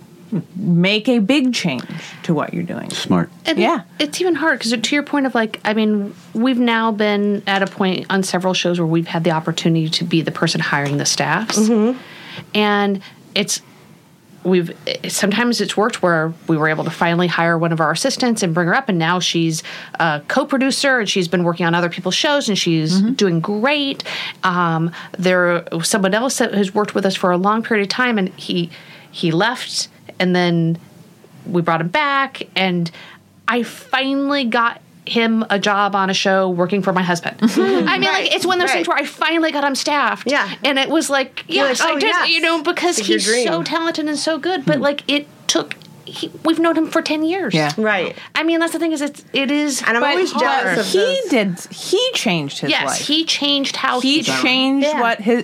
Make 0.55 1.07
a 1.07 1.19
big 1.19 1.53
change 1.53 1.85
to 2.23 2.33
what 2.33 2.53
you're 2.53 2.63
doing. 2.63 2.89
Smart. 2.89 3.29
And 3.45 3.57
Yeah. 3.57 3.83
it's 3.97 4.19
even 4.19 4.35
hard 4.35 4.59
because 4.59 4.75
to 4.77 4.95
your 4.95 5.03
point 5.03 5.25
of 5.25 5.33
like, 5.33 5.61
I 5.63 5.73
mean, 5.73 6.13
we've 6.33 6.59
now 6.59 6.91
been 6.91 7.43
at 7.47 7.63
a 7.63 7.67
point 7.67 8.05
on 8.09 8.23
several 8.23 8.53
shows 8.53 8.77
where 8.79 8.85
we've 8.87 9.07
had 9.07 9.23
the 9.23 9.31
opportunity 9.31 9.87
to 9.89 10.03
be 10.03 10.21
the 10.21 10.31
person 10.31 10.59
hiring 10.59 10.97
the 10.97 11.05
staffs, 11.05 11.57
mm-hmm. 11.57 11.97
and 12.53 13.01
it's 13.35 13.61
we've 14.47 14.71
sometimes 15.09 15.59
it's 15.59 15.75
worked 15.75 16.01
where 16.01 16.33
we 16.47 16.57
were 16.57 16.69
able 16.69 16.83
to 16.85 16.89
finally 16.89 17.27
hire 17.27 17.57
one 17.57 17.71
of 17.71 17.81
our 17.81 17.91
assistants 17.91 18.41
and 18.41 18.53
bring 18.53 18.67
her 18.67 18.73
up 18.73 18.87
and 18.87 18.97
now 18.97 19.19
she's 19.19 19.61
a 19.99 20.21
co-producer 20.27 20.99
and 20.99 21.09
she's 21.09 21.27
been 21.27 21.43
working 21.43 21.65
on 21.65 21.75
other 21.75 21.89
people's 21.89 22.15
shows 22.15 22.47
and 22.47 22.57
she's 22.57 23.01
doing 23.01 23.39
great. 23.39 24.03
Um, 24.43 24.91
there 25.17 25.67
someone 25.83 26.13
else 26.13 26.37
that 26.37 26.53
has 26.53 26.73
worked 26.73 26.95
with 26.95 27.05
us 27.05 27.15
for 27.15 27.31
a 27.31 27.37
long 27.37 27.61
period 27.61 27.83
of 27.83 27.89
time 27.89 28.17
and 28.17 28.29
he 28.29 28.69
he 29.11 29.31
left 29.31 29.89
and 30.19 30.35
then 30.35 30.77
we 31.45 31.61
brought 31.61 31.81
him 31.81 31.87
back 31.87 32.43
and 32.55 32.91
i 33.47 33.63
finally 33.63 34.43
got 34.43 34.81
him 35.07 35.45
a 35.49 35.59
job 35.59 35.95
on 35.95 36.09
a 36.09 36.13
show 36.13 36.49
working 36.49 36.81
for 36.81 36.93
my 36.93 37.01
husband. 37.01 37.37
I 37.41 37.97
mean, 37.97 38.11
like 38.11 38.33
it's 38.33 38.45
one 38.45 38.59
of 38.59 38.67
those 38.67 38.73
things 38.73 38.87
where 38.87 38.97
I 38.97 39.05
finally 39.05 39.51
got 39.51 39.63
him 39.63 39.75
staffed. 39.75 40.29
Yeah. 40.29 40.53
and 40.63 40.77
it 40.77 40.89
was 40.89 41.09
like, 41.09 41.45
yes, 41.47 41.79
like, 41.79 41.89
I 41.89 41.91
oh, 41.93 41.99
did, 41.99 42.07
yes. 42.07 42.29
you 42.29 42.41
know, 42.41 42.61
because 42.63 42.99
It's 42.99 43.07
he's 43.07 43.43
so 43.45 43.63
talented 43.63 44.07
and 44.07 44.17
so 44.17 44.37
good. 44.37 44.65
But 44.65 44.77
hmm. 44.77 44.83
like 44.83 45.03
it 45.09 45.27
took, 45.47 45.75
he, 46.05 46.31
we've 46.43 46.59
known 46.59 46.77
him 46.77 46.87
for 46.87 47.01
ten 47.01 47.23
years. 47.23 47.53
Yeah. 47.53 47.73
Right. 47.77 48.15
I 48.35 48.43
mean, 48.43 48.59
that's 48.59 48.73
the 48.73 48.79
thing 48.79 48.91
is, 48.91 49.01
it's 49.01 49.25
it 49.33 49.51
is. 49.51 49.83
And 49.85 49.97
I'm 49.97 50.03
always 50.03 50.31
But 50.33 50.39
jealous 50.39 50.79
of 50.79 50.85
he 50.85 50.99
those. 50.99 51.29
did. 51.29 51.73
He 51.73 52.11
changed 52.13 52.59
his 52.59 52.69
yes, 52.69 52.85
life. 52.85 53.07
he 53.07 53.25
changed 53.25 53.75
how 53.75 53.99
he 53.99 54.17
he, 54.17 54.23
changed 54.23 54.87
Yeah. 54.87 55.01
what 55.01 55.19
his 55.19 55.43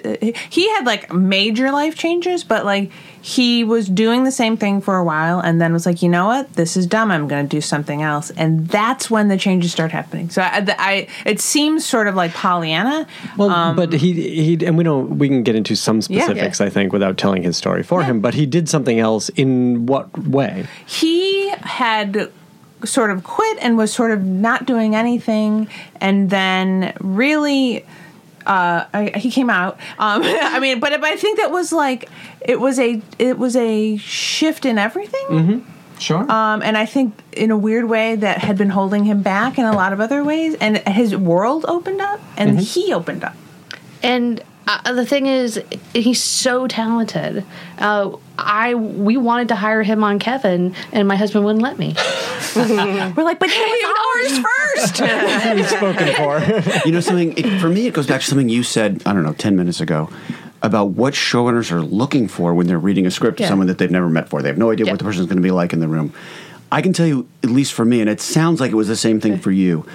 he 0.49 0.69
had 0.69 0.85
like 0.85 1.11
major 1.11 1.71
life 1.71 1.95
changes 1.95 2.43
but 2.43 2.65
like 2.65 2.91
he 3.25 3.63
was 3.63 3.87
doing 3.87 4.25
the 4.25 4.31
same 4.31 4.57
thing 4.57 4.81
for 4.81 4.97
a 4.97 5.03
while 5.03 5.39
and 5.39 5.61
then 5.61 5.71
was 5.71 5.85
like 5.85 6.01
you 6.01 6.09
know 6.09 6.25
what 6.27 6.51
this 6.55 6.75
is 6.75 6.85
dumb 6.85 7.09
i'm 7.09 7.25
going 7.25 7.47
to 7.47 7.49
do 7.49 7.61
something 7.61 8.01
else 8.01 8.29
and 8.31 8.67
that's 8.67 9.09
when 9.09 9.29
the 9.29 9.37
changes 9.37 9.71
start 9.71 9.91
happening 9.91 10.29
so 10.29 10.41
i, 10.41 10.63
I 10.77 11.07
it 11.25 11.39
seems 11.39 11.85
sort 11.85 12.07
of 12.07 12.15
like 12.15 12.33
pollyanna 12.33 13.07
Well, 13.37 13.49
um, 13.49 13.77
but 13.77 13.93
he 13.93 14.11
he 14.57 14.65
and 14.65 14.77
we 14.77 14.83
don't 14.83 15.17
we 15.17 15.29
can 15.29 15.41
get 15.41 15.55
into 15.55 15.73
some 15.75 15.97
Yeah. 16.09 16.25
specifics 16.25 16.59
I 16.59 16.69
think 16.69 16.91
without 16.91 17.17
telling 17.17 17.43
his 17.43 17.55
story 17.55 17.81
for 17.83 18.03
him. 18.03 18.19
But 18.19 18.33
he 18.33 18.45
did 18.45 18.67
something 18.67 18.99
else 18.99 19.29
in 19.29 19.85
what 19.85 20.07
way? 20.27 20.65
he 20.85 21.49
had 21.61 22.29
sort 22.83 23.09
of 23.09 23.23
quit 23.23 23.57
and 23.61 23.77
was 23.77 23.93
sort 23.93 24.11
of 24.11 24.21
not 24.25 24.65
doing 24.65 24.95
anything 24.95 25.69
and 26.01 26.29
then 26.29 26.91
really 26.99 27.85
uh, 28.45 28.85
I, 28.93 29.13
he 29.15 29.31
came 29.31 29.49
out. 29.49 29.79
Um, 29.99 30.21
I 30.25 30.59
mean, 30.59 30.79
but, 30.79 30.91
but 30.99 31.09
I 31.09 31.15
think 31.15 31.39
that 31.39 31.51
was 31.51 31.71
like 31.71 32.09
it 32.41 32.59
was 32.59 32.79
a 32.79 33.01
it 33.19 33.37
was 33.37 33.55
a 33.55 33.97
shift 33.97 34.65
in 34.65 34.77
everything. 34.77 35.25
Mm-hmm. 35.27 35.69
Sure. 35.99 36.29
Um, 36.29 36.61
and 36.61 36.77
I 36.77 36.85
think 36.85 37.13
in 37.31 37.51
a 37.51 37.57
weird 37.57 37.85
way 37.85 38.15
that 38.15 38.39
had 38.39 38.57
been 38.57 38.69
holding 38.69 39.05
him 39.05 39.21
back 39.21 39.57
in 39.57 39.65
a 39.65 39.73
lot 39.73 39.93
of 39.93 40.01
other 40.01 40.23
ways. 40.23 40.55
And 40.55 40.77
his 40.79 41.15
world 41.15 41.65
opened 41.67 42.01
up, 42.01 42.19
and 42.35 42.59
he 42.59 42.93
opened 42.93 43.23
up. 43.23 43.35
And 44.01 44.43
uh, 44.67 44.93
the 44.93 45.05
thing 45.05 45.27
is, 45.27 45.61
he's 45.93 46.21
so 46.21 46.67
talented. 46.67 47.45
Uh, 47.77 48.17
I 48.37 48.73
we 48.75 49.17
wanted 49.17 49.49
to 49.49 49.55
hire 49.55 49.83
him 49.83 50.03
on 50.03 50.19
Kevin, 50.19 50.73
and 50.91 51.07
my 51.07 51.15
husband 51.15 51.45
wouldn't 51.45 51.61
let 51.63 51.77
me. 51.77 51.95
We're 52.55 53.23
like, 53.23 53.39
but 53.39 53.49
he 53.49 53.59
was 53.59 53.83
ours 54.15 54.39
first. 54.39 54.97
He's 55.57 55.69
spoken 55.69 56.13
for. 56.15 56.85
You 56.85 56.91
know 56.93 56.99
something? 56.99 57.37
It, 57.37 57.59
for 57.59 57.69
me, 57.69 57.87
it 57.87 57.93
goes 57.93 58.07
back 58.07 58.21
to 58.21 58.27
something 58.27 58.49
you 58.49 58.63
said. 58.63 59.01
I 59.05 59.13
don't 59.13 59.23
know, 59.23 59.33
ten 59.33 59.55
minutes 59.55 59.81
ago, 59.81 60.09
about 60.61 60.85
what 60.91 61.13
showrunners 61.13 61.71
are 61.71 61.81
looking 61.81 62.27
for 62.27 62.53
when 62.53 62.67
they're 62.67 62.79
reading 62.79 63.05
a 63.05 63.11
script 63.11 63.37
to 63.37 63.47
someone 63.47 63.67
that 63.67 63.77
they've 63.77 63.91
never 63.91 64.09
met 64.09 64.25
before. 64.25 64.41
They 64.41 64.49
have 64.49 64.57
no 64.57 64.71
idea 64.71 64.85
Yeah. 64.87 64.93
what 64.93 64.99
the 64.99 65.05
person's 65.05 65.27
going 65.27 65.37
to 65.37 65.43
be 65.43 65.51
like 65.51 65.73
in 65.73 65.79
the 65.79 65.87
room. 65.87 66.13
I 66.71 66.81
can 66.81 66.91
tell 66.93 67.05
you, 67.05 67.27
at 67.43 67.49
least 67.51 67.73
for 67.73 67.85
me, 67.85 68.01
and 68.01 68.09
it 68.09 68.19
sounds 68.19 68.59
like 68.59 68.71
it 68.71 68.75
was 68.75 68.87
the 68.87 68.95
same 68.95 69.19
thing 69.19 69.37
for 69.37 69.51
you. 69.51 69.85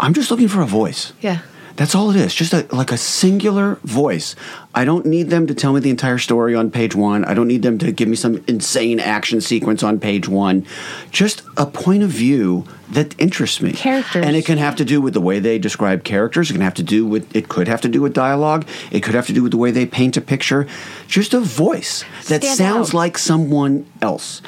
I'm 0.00 0.14
just 0.14 0.30
looking 0.30 0.48
for 0.48 0.62
a 0.62 0.66
voice. 0.66 1.12
Yeah. 1.20 1.40
That's 1.76 1.94
all 1.94 2.10
it 2.10 2.16
is. 2.16 2.34
Just 2.34 2.52
a, 2.52 2.66
like 2.74 2.90
a 2.90 2.96
singular 2.96 3.74
voice. 3.84 4.34
I 4.74 4.84
don't 4.84 5.04
need 5.06 5.30
them 5.30 5.46
to 5.46 5.54
tell 5.54 5.72
me 5.72 5.80
the 5.80 5.90
entire 5.90 6.18
story 6.18 6.54
on 6.54 6.70
page 6.70 6.94
one. 6.94 7.24
I 7.24 7.34
don't 7.34 7.48
need 7.48 7.62
them 7.62 7.78
to 7.78 7.92
give 7.92 8.08
me 8.08 8.16
some 8.16 8.42
insane 8.46 8.98
action 8.98 9.40
sequence 9.40 9.82
on 9.82 10.00
page 10.00 10.28
one. 10.28 10.66
Just 11.10 11.42
a 11.56 11.66
point 11.66 12.02
of 12.02 12.10
view 12.10 12.66
that 12.90 13.18
interests 13.20 13.60
me. 13.60 13.72
Characters. 13.72 14.24
And 14.24 14.36
it 14.36 14.46
can 14.46 14.58
have 14.58 14.76
to 14.76 14.84
do 14.84 15.00
with 15.00 15.12
the 15.14 15.20
way 15.20 15.38
they 15.38 15.58
describe 15.58 16.04
characters. 16.04 16.50
It 16.50 16.54
can 16.54 16.62
have 16.62 16.74
to 16.74 16.82
do 16.82 17.06
with, 17.06 17.34
it 17.34 17.48
could 17.48 17.68
have 17.68 17.80
to 17.82 17.88
do 17.88 18.00
with 18.00 18.14
dialogue. 18.14 18.66
It 18.90 19.02
could 19.02 19.14
have 19.14 19.26
to 19.26 19.32
do 19.32 19.42
with 19.42 19.52
the 19.52 19.58
way 19.58 19.70
they 19.70 19.86
paint 19.86 20.16
a 20.16 20.20
picture. 20.20 20.66
Just 21.08 21.34
a 21.34 21.40
voice 21.40 22.04
that 22.28 22.42
Stand 22.42 22.58
sounds 22.58 22.90
out. 22.90 22.94
like 22.94 23.18
someone 23.18 23.86
else. 24.00 24.40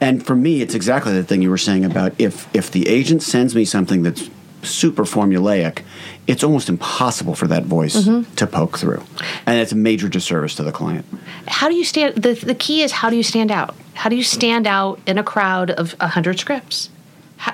And 0.00 0.24
for 0.24 0.36
me, 0.36 0.60
it's 0.60 0.74
exactly 0.74 1.14
the 1.14 1.24
thing 1.24 1.42
you 1.42 1.50
were 1.50 1.58
saying 1.58 1.84
about 1.84 2.12
if 2.18 2.54
if 2.54 2.70
the 2.70 2.86
agent 2.88 3.22
sends 3.22 3.54
me 3.54 3.64
something 3.64 4.02
that's 4.02 4.28
super 4.62 5.04
formulaic, 5.04 5.82
it's 6.26 6.42
almost 6.42 6.68
impossible 6.68 7.34
for 7.34 7.46
that 7.48 7.64
voice 7.64 7.96
Mm-hmm. 7.96 8.34
to 8.34 8.46
poke 8.46 8.78
through, 8.78 9.02
and 9.46 9.58
it's 9.60 9.72
a 9.72 9.76
major 9.76 10.08
disservice 10.08 10.54
to 10.56 10.62
the 10.64 10.72
client. 10.72 11.04
How 11.46 11.68
do 11.68 11.74
you 11.74 11.84
stand? 11.84 12.16
The 12.16 12.34
the 12.34 12.54
key 12.54 12.82
is 12.82 12.92
how 12.92 13.10
do 13.10 13.16
you 13.16 13.22
stand 13.22 13.50
out? 13.50 13.74
How 13.94 14.08
do 14.10 14.16
you 14.16 14.22
stand 14.24 14.66
out 14.66 15.00
in 15.06 15.18
a 15.18 15.22
crowd 15.24 15.70
of 15.70 15.94
a 16.00 16.08
hundred 16.08 16.38
scripts? 16.38 16.90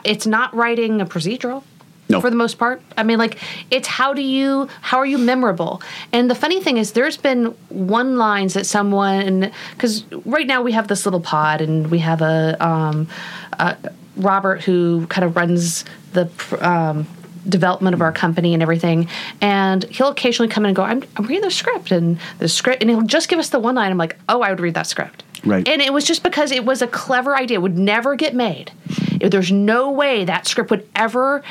It's 0.05 0.26
not 0.26 0.55
writing 0.55 1.00
a 1.00 1.07
procedural. 1.07 1.64
No. 2.09 2.20
For 2.20 2.28
the 2.30 2.36
most 2.36 2.59
part, 2.59 2.82
I 2.98 3.05
mean, 3.05 3.16
like 3.18 3.38
it's 3.70 3.88
how 3.88 4.12
do 4.12 4.20
you 4.22 4.68
how 4.82 4.98
are 4.98 5.07
you 5.07 5.18
memorable? 5.18 5.80
And 6.12 6.30
the 6.30 6.34
funny 6.34 6.61
thing 6.61 6.76
is, 6.76 6.92
there's 6.92 7.16
been 7.16 7.46
one 7.68 8.16
lines 8.18 8.55
that 8.55 8.66
someone 8.66 9.50
because 9.72 10.05
right 10.26 10.46
now 10.46 10.62
we 10.62 10.72
have 10.72 10.88
this 10.88 11.07
little 11.07 11.20
pod 11.20 11.61
and 11.61 11.90
we 11.90 12.00
have 12.00 12.20
a 12.20 12.57
um, 12.64 13.09
uh, 13.59 13.74
Robert 14.16 14.62
who 14.62 15.07
kind 15.07 15.24
of 15.24 15.36
runs 15.36 15.84
the 16.12 16.30
um, 16.60 17.06
development 17.48 17.94
of 17.94 18.00
our 18.00 18.12
company 18.12 18.54
and 18.54 18.62
everything. 18.62 19.08
And 19.40 19.84
he'll 19.84 20.08
occasionally 20.08 20.48
come 20.48 20.64
in 20.64 20.70
and 20.70 20.76
go, 20.76 20.82
I'm, 20.82 21.02
I'm 21.16 21.26
reading 21.26 21.42
the 21.42 21.50
script 21.50 21.90
and 21.90 22.18
the 22.38 22.48
script, 22.48 22.82
and 22.82 22.90
he'll 22.90 23.02
just 23.02 23.28
give 23.28 23.38
us 23.38 23.50
the 23.50 23.58
one 23.58 23.74
line. 23.74 23.90
I'm 23.90 23.98
like, 23.98 24.18
oh, 24.28 24.42
I 24.42 24.50
would 24.50 24.60
read 24.60 24.74
that 24.74 24.86
script. 24.86 25.24
Right. 25.44 25.66
And 25.66 25.82
it 25.82 25.92
was 25.92 26.04
just 26.04 26.22
because 26.22 26.52
it 26.52 26.64
was 26.64 26.82
a 26.82 26.86
clever 26.86 27.36
idea. 27.36 27.58
It 27.58 27.62
would 27.62 27.78
never 27.78 28.14
get 28.14 28.34
made. 28.34 28.70
If 29.20 29.30
There's 29.30 29.50
no 29.50 29.90
way 29.90 30.24
that 30.24 30.46
script 30.46 30.70
would 30.70 30.88
ever 30.94 31.42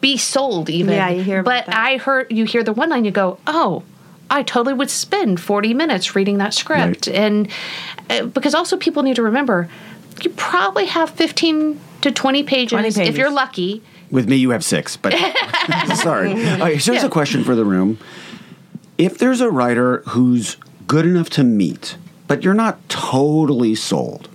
be 0.00 0.16
sold, 0.18 0.68
even. 0.68 0.94
Yeah, 0.94 1.08
you 1.08 1.22
hear 1.22 1.40
about 1.40 1.50
But 1.50 1.66
that. 1.66 1.76
I 1.76 1.96
heard 1.96 2.30
you 2.30 2.44
hear 2.44 2.62
the 2.62 2.74
one 2.74 2.90
line, 2.90 3.04
you 3.04 3.10
go, 3.10 3.38
oh, 3.46 3.82
I 4.30 4.42
totally 4.42 4.74
would 4.74 4.90
spend 4.90 5.40
40 5.40 5.74
minutes 5.74 6.14
reading 6.14 6.38
that 6.38 6.54
script. 6.54 7.06
Right. 7.06 7.16
And 7.16 7.48
uh, 8.10 8.26
because 8.26 8.54
also 8.54 8.76
people 8.76 9.02
need 9.02 9.16
to 9.16 9.22
remember, 9.22 9.68
you 10.22 10.30
probably 10.30 10.86
have 10.86 11.10
15 11.10 11.80
to 12.04 12.12
20 12.12 12.42
pages, 12.44 12.94
20 12.94 13.08
if 13.08 13.16
you're 13.16 13.30
lucky. 13.30 13.82
With 14.10 14.28
me, 14.28 14.36
you 14.36 14.50
have 14.50 14.64
six, 14.64 14.96
but 14.96 15.12
sorry. 15.96 16.30
All 16.30 16.36
right, 16.58 16.72
here's 16.72 16.86
Yeah. 16.88 17.06
a 17.06 17.08
question 17.10 17.42
for 17.44 17.54
the 17.54 17.64
room. 17.64 17.98
If 18.96 19.18
there's 19.18 19.40
a 19.40 19.50
writer 19.50 20.02
who's 20.08 20.56
good 20.86 21.04
enough 21.06 21.30
to 21.30 21.42
meet, 21.44 21.96
but 22.28 22.44
you're 22.44 22.54
not 22.54 22.86
totally 22.88 23.74
sold, 23.74 24.28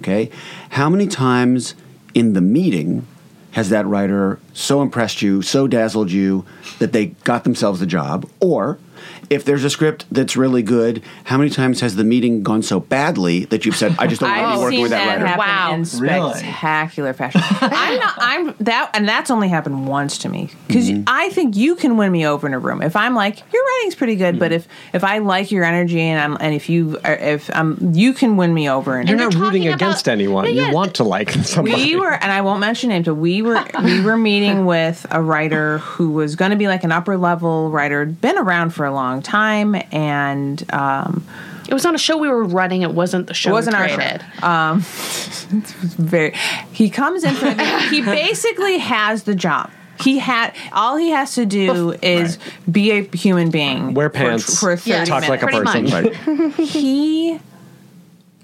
okay, 0.00 0.30
how 0.70 0.88
many 0.88 1.06
times 1.06 1.74
in 2.14 2.32
the 2.32 2.40
meeting 2.40 3.06
has 3.52 3.68
that 3.68 3.84
writer 3.86 4.38
so 4.54 4.80
impressed 4.80 5.20
you, 5.22 5.42
so 5.42 5.66
dazzled 5.66 6.10
you 6.10 6.44
that 6.78 6.92
they 6.92 7.06
got 7.24 7.44
themselves 7.44 7.80
the 7.80 7.86
job? 7.86 8.28
Or 8.40 8.78
if 9.30 9.44
there's 9.44 9.64
a 9.64 9.70
script 9.70 10.04
that's 10.10 10.36
really 10.36 10.62
good, 10.62 11.02
how 11.24 11.38
many 11.38 11.48
times 11.50 11.80
has 11.80 11.96
the 11.96 12.04
meeting 12.04 12.42
gone 12.42 12.62
so 12.62 12.80
badly 12.80 13.44
that 13.46 13.64
you've 13.64 13.76
said, 13.76 13.94
I 13.98 14.06
just 14.06 14.20
don't 14.20 14.30
want 14.30 14.52
to 14.52 14.58
be 14.58 14.62
working 14.62 14.82
with 14.82 14.90
that, 14.90 15.18
that 15.20 15.24
writer? 15.24 15.38
Wow. 15.38 15.74
in 15.74 15.84
Really? 16.00 16.34
spectacular 16.34 17.12
fashion. 17.12 17.40
I'm 17.44 17.98
not. 17.98 18.14
I'm 18.18 18.54
that, 18.60 18.90
and 18.94 19.08
that's 19.08 19.30
only 19.30 19.48
happened 19.48 19.86
once 19.86 20.18
to 20.18 20.28
me 20.28 20.50
because 20.66 20.90
mm-hmm. 20.90 21.04
I 21.06 21.30
think 21.30 21.56
you 21.56 21.76
can 21.76 21.96
win 21.96 22.10
me 22.10 22.26
over 22.26 22.46
in 22.46 22.54
a 22.54 22.58
room 22.58 22.82
if 22.82 22.96
I'm 22.96 23.14
like 23.14 23.38
your 23.52 23.62
writing's 23.64 23.94
pretty 23.94 24.16
good, 24.16 24.38
but 24.38 24.46
mm-hmm. 24.52 24.56
if 24.56 24.68
if 24.94 25.04
I 25.04 25.18
like 25.18 25.50
your 25.50 25.64
energy 25.64 26.00
and 26.00 26.20
I'm 26.20 26.38
and 26.40 26.54
if 26.54 26.68
you 26.68 26.98
are, 27.04 27.14
if 27.14 27.54
um 27.54 27.92
you 27.94 28.12
can 28.12 28.36
win 28.36 28.52
me 28.52 28.68
over 28.68 28.96
and 28.96 29.08
You're 29.08 29.18
not 29.18 29.34
rooting 29.34 29.66
about- 29.66 29.76
against 29.76 30.08
anyone. 30.08 30.46
Yeah, 30.46 30.50
You 30.50 30.62
yeah. 30.62 30.72
want 30.72 30.94
to 30.96 31.04
like 31.04 31.30
somebody. 31.44 31.76
we 31.76 31.96
were 31.96 32.12
and 32.12 32.32
I 32.32 32.40
won't 32.40 32.60
mention 32.60 32.88
names, 32.90 33.06
but 33.06 33.14
we 33.14 33.42
were 33.42 33.64
we 33.84 34.00
were 34.02 34.16
meeting 34.16 34.40
meeting 34.40 34.66
with 34.66 35.06
a 35.10 35.20
writer 35.22 35.78
who 35.78 36.10
was 36.10 36.36
going 36.36 36.50
to 36.50 36.56
be 36.56 36.68
like 36.68 36.84
an 36.84 36.92
upper 36.92 37.16
level 37.16 37.70
writer, 37.70 38.06
been 38.06 38.38
around 38.38 38.70
for 38.70 38.86
a 38.86 38.92
long 38.92 39.19
time, 39.20 39.76
and 39.92 40.62
um, 40.72 41.26
It 41.68 41.74
was 41.74 41.84
on 41.86 41.94
a 41.94 41.98
show 41.98 42.16
we 42.16 42.28
were 42.28 42.44
running. 42.44 42.82
It 42.82 42.92
wasn't 42.92 43.26
the 43.26 43.34
show. 43.34 43.50
it 43.50 43.52
wasn't 43.52 43.76
we 43.76 43.82
our 43.82 43.88
show. 43.88 43.96
created. 43.96 44.24
Um, 44.42 44.80
very. 45.98 46.34
He 46.72 46.90
comes 46.90 47.24
in 47.24 47.34
for. 47.34 47.50
He 47.90 48.00
basically 48.02 48.78
has 48.78 49.24
the 49.24 49.34
job. 49.34 49.70
He 50.02 50.18
had 50.18 50.54
all 50.72 50.96
he 50.96 51.10
has 51.10 51.34
to 51.34 51.44
do 51.44 51.92
is 52.02 52.38
be 52.70 52.90
a 52.92 53.02
human 53.16 53.50
being. 53.50 53.92
Wear 53.92 54.08
for- 54.08 54.14
pants, 54.14 54.58
for, 54.58 54.76
thirty 54.76 54.90
Yeah, 54.90 55.04
talk 55.04 55.28
like 55.28 55.42
a 55.42 55.46
Pretty 55.46 55.64
person. 55.64 55.86
Right. 55.86 56.54
he 56.54 57.38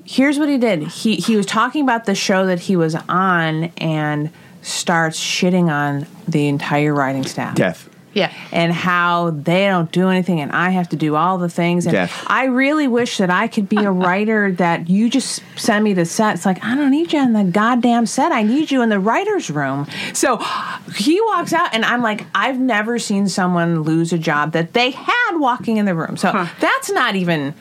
here's 0.04 0.38
what 0.38 0.48
he 0.48 0.56
did 0.56 0.82
he 0.84 1.16
he 1.16 1.34
was 1.34 1.44
talking 1.46 1.82
about 1.82 2.04
the 2.04 2.14
show 2.14 2.46
that 2.46 2.60
he 2.60 2.76
was 2.76 2.94
on 3.08 3.64
and 3.78 4.30
starts 4.62 5.18
shitting 5.18 5.68
on 5.68 6.06
the 6.28 6.46
entire 6.46 6.94
writing 6.94 7.24
staff 7.24 7.56
Death. 7.56 7.88
Yeah. 8.16 8.32
and 8.50 8.72
how 8.72 9.30
they 9.30 9.66
don't 9.66 9.92
do 9.92 10.08
anything 10.08 10.40
and 10.40 10.50
I 10.50 10.70
have 10.70 10.88
to 10.88 10.96
do 10.96 11.14
all 11.16 11.36
the 11.36 11.50
things 11.50 11.86
and. 11.86 11.94
I 12.26 12.44
really 12.46 12.88
wish 12.88 13.18
that 13.18 13.28
I 13.30 13.46
could 13.46 13.68
be 13.68 13.76
a 13.76 13.90
writer 14.06 14.52
that 14.52 14.88
you 14.88 15.10
just 15.10 15.42
send 15.56 15.84
me 15.84 15.92
to 15.94 16.04
set. 16.06 16.34
It's 16.36 16.46
like 16.46 16.64
I 16.64 16.74
don't 16.74 16.90
need 16.90 17.12
you 17.12 17.18
on 17.20 17.34
the 17.34 17.44
goddamn 17.44 18.06
set. 18.06 18.32
I 18.32 18.42
need 18.42 18.70
you 18.70 18.80
in 18.82 18.88
the 18.88 18.98
writers 18.98 19.50
room. 19.50 19.86
So 20.14 20.38
he 20.96 21.20
walks 21.20 21.52
out 21.52 21.74
and 21.74 21.84
I'm 21.84 22.02
like 22.02 22.26
I've 22.34 22.58
never 22.58 22.98
seen 22.98 23.28
someone 23.28 23.82
lose 23.82 24.12
a 24.12 24.18
job 24.18 24.52
that 24.52 24.72
they 24.72 24.92
had 24.92 25.32
walking 25.36 25.76
in 25.76 25.84
the 25.84 25.94
room. 25.94 26.16
So 26.16 26.32
that's 26.60 26.90
not 26.90 27.16
even 27.16 27.54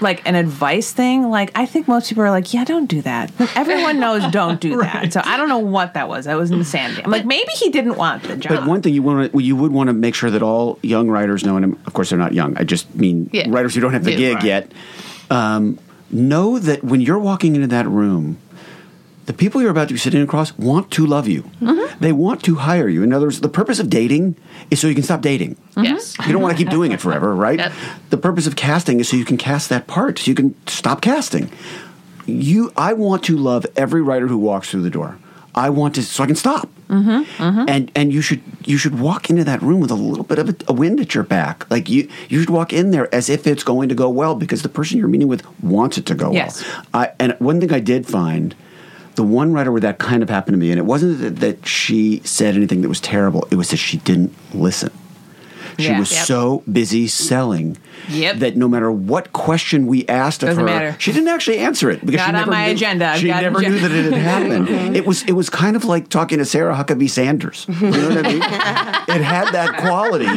like 0.00 0.26
an 0.26 0.34
advice 0.34 0.92
thing. 0.92 1.30
Like 1.30 1.50
I 1.54 1.66
think 1.66 1.88
most 1.88 2.08
people 2.08 2.22
are 2.24 2.30
like, 2.30 2.52
yeah, 2.54 2.64
don't 2.64 2.86
do 2.86 3.02
that. 3.02 3.30
But 3.38 3.50
everyone 3.56 3.98
knows 4.04 4.26
don't 4.30 4.60
do 4.60 4.78
that. 4.82 5.12
So 5.12 5.20
I 5.24 5.36
don't 5.36 5.48
know 5.48 5.58
what 5.58 5.94
that 5.94 6.08
was. 6.08 6.24
That 6.26 6.36
was 6.36 6.50
insanity. 6.50 7.02
I'm 7.04 7.10
like 7.10 7.24
maybe 7.24 7.50
he 7.58 7.70
didn't 7.70 7.96
want 7.96 8.22
the 8.24 8.36
job. 8.36 8.50
But 8.60 8.66
one 8.66 8.82
thing 8.82 8.94
you 8.94 9.02
want 9.02 9.32
to, 9.32 9.38
you 9.42 9.56
would 9.56 9.72
want 9.72 9.88
to 9.88 9.92
make 9.94 10.14
sure 10.14 10.30
that 10.30 10.42
all 10.42 10.78
young 10.82 11.08
writers 11.10 11.44
know, 11.44 11.56
and 11.56 11.74
of 11.86 11.92
course 11.92 12.10
they're 12.10 12.18
not 12.18 12.32
young. 12.34 12.56
I 12.56 12.64
just 12.64 12.94
mean 12.94 13.30
Yeah. 13.32 13.46
writers 13.48 13.74
who 13.74 13.80
don't 13.80 13.92
have 13.92 14.04
the 14.04 14.12
Yeah, 14.12 14.16
gig 14.16 14.34
right. 14.36 14.44
yet. 14.44 14.72
Um, 15.30 15.78
know 16.10 16.58
that 16.58 16.82
when 16.82 17.00
you're 17.00 17.18
walking 17.18 17.54
into 17.54 17.66
that 17.68 17.86
room, 17.86 18.38
the 19.28 19.32
people 19.34 19.60
you're 19.60 19.70
about 19.70 19.88
to 19.88 19.94
be 19.94 20.00
sitting 20.00 20.22
across 20.22 20.56
want 20.58 20.90
to 20.92 21.04
love 21.06 21.28
you. 21.28 21.42
Mm-hmm. 21.60 22.00
They 22.00 22.12
want 22.12 22.42
to 22.44 22.56
hire 22.56 22.88
you. 22.88 23.02
In 23.02 23.12
other 23.12 23.26
words, 23.26 23.40
the 23.40 23.48
purpose 23.60 23.78
of 23.78 23.88
dating 23.90 24.36
is 24.70 24.80
so 24.80 24.88
you 24.88 24.94
can 24.94 25.04
stop 25.04 25.20
dating. 25.20 25.56
Yes. 25.76 26.16
You 26.26 26.32
don't 26.32 26.42
want 26.42 26.56
to 26.56 26.62
keep 26.62 26.70
doing 26.70 26.92
it 26.92 27.00
forever, 27.00 27.34
right? 27.46 27.58
Yep. 27.58 27.72
The 28.10 28.16
purpose 28.16 28.46
of 28.46 28.56
casting 28.56 29.00
is 29.00 29.08
so 29.10 29.16
you 29.16 29.24
can 29.26 29.36
cast 29.36 29.68
that 29.68 29.86
part, 29.86 30.18
so 30.18 30.30
you 30.30 30.34
can 30.34 30.54
stop 30.66 31.00
casting. 31.02 31.50
You, 32.26 32.72
I 32.76 32.92
want 32.94 33.22
to 33.24 33.36
love 33.36 33.64
every 33.76 34.02
writer 34.02 34.26
who 34.28 34.38
walks 34.38 34.70
through 34.70 34.82
the 34.82 34.90
door. 34.90 35.18
I 35.54 35.70
want 35.70 35.94
to, 35.96 36.02
so 36.02 36.22
I 36.24 36.26
can 36.26 36.36
stop. 36.36 36.68
Mm-hmm, 36.88 37.68
And 37.68 37.92
and 37.94 38.12
you 38.14 38.22
should 38.22 38.40
you 38.64 38.78
should 38.78 38.98
walk 38.98 39.28
into 39.28 39.44
that 39.44 39.60
room 39.60 39.80
with 39.80 39.90
a 39.90 39.94
little 39.94 40.24
bit 40.24 40.38
of 40.38 40.48
a, 40.48 40.56
a 40.68 40.72
wind 40.72 41.00
at 41.00 41.14
your 41.14 41.22
back. 41.24 41.70
Like 41.70 41.90
you 41.90 42.08
you 42.30 42.40
should 42.40 42.48
walk 42.48 42.72
in 42.72 42.92
there 42.92 43.12
as 43.14 43.28
if 43.28 43.46
it's 43.46 43.62
going 43.62 43.90
to 43.90 43.94
go 43.94 44.08
well 44.08 44.34
because 44.34 44.62
the 44.62 44.70
person 44.70 44.98
you're 44.98 45.08
meeting 45.08 45.28
with 45.28 45.42
wants 45.62 45.98
it 45.98 46.06
to 46.06 46.14
go 46.14 46.32
Yes. 46.32 46.62
well. 46.62 46.84
I, 46.94 47.10
and 47.20 47.36
one 47.40 47.60
thing 47.60 47.72
I 47.74 47.80
did 47.80 48.06
find. 48.06 48.54
The 49.18 49.24
one 49.24 49.52
writer 49.52 49.72
where 49.72 49.80
that 49.80 49.98
kind 49.98 50.22
of 50.22 50.30
happened 50.30 50.54
to 50.54 50.58
me, 50.58 50.70
and 50.70 50.78
it 50.78 50.84
wasn't 50.84 51.18
that, 51.22 51.36
that 51.40 51.66
she 51.66 52.22
said 52.24 52.54
anything 52.54 52.82
that 52.82 52.88
was 52.88 53.00
terrible. 53.00 53.48
It 53.50 53.56
was 53.56 53.70
that 53.70 53.78
she 53.78 53.96
didn't 53.96 54.32
listen. 54.54 54.92
She 55.76 55.86
Yeah. 55.86 55.98
was 55.98 56.12
Yep. 56.12 56.24
so 56.26 56.62
busy 56.70 57.08
selling 57.08 57.76
Yep. 58.08 58.38
that 58.38 58.56
no 58.56 58.68
matter 58.68 58.90
what 58.92 59.32
question 59.32 59.86
we 59.88 60.06
asked 60.08 60.42
of 60.44 60.50
Doesn't 60.50 60.60
her, 60.62 60.66
matter. 60.72 60.94
she 60.98 61.10
didn't 61.12 61.28
actually 61.30 61.58
answer 61.58 61.90
it 61.90 62.04
because 62.06 62.20
Got 62.20 62.26
she 62.26 62.28
on 62.28 62.34
never 62.34 62.50
my 62.52 62.66
knew, 62.66 62.72
agenda. 62.74 63.14
She 63.18 63.26
got 63.26 63.42
never 63.42 63.58
agenda. 63.58 63.80
knew 63.80 63.88
that 63.88 63.92
it 64.06 64.12
had 64.12 64.22
happened. 64.22 64.68
it 64.96 65.04
was 65.04 65.22
it 65.24 65.32
was 65.32 65.50
kind 65.50 65.74
of 65.74 65.84
like 65.84 66.08
talking 66.08 66.38
to 66.38 66.44
Sarah 66.44 66.74
Huckabee 66.76 67.10
Sanders. 67.10 67.66
You 67.80 67.90
know 67.90 68.08
what 68.08 68.18
I 68.18 68.22
mean? 68.22 68.42
it 68.42 69.22
had 69.24 69.52
that 69.52 69.76
quality, 69.78 70.28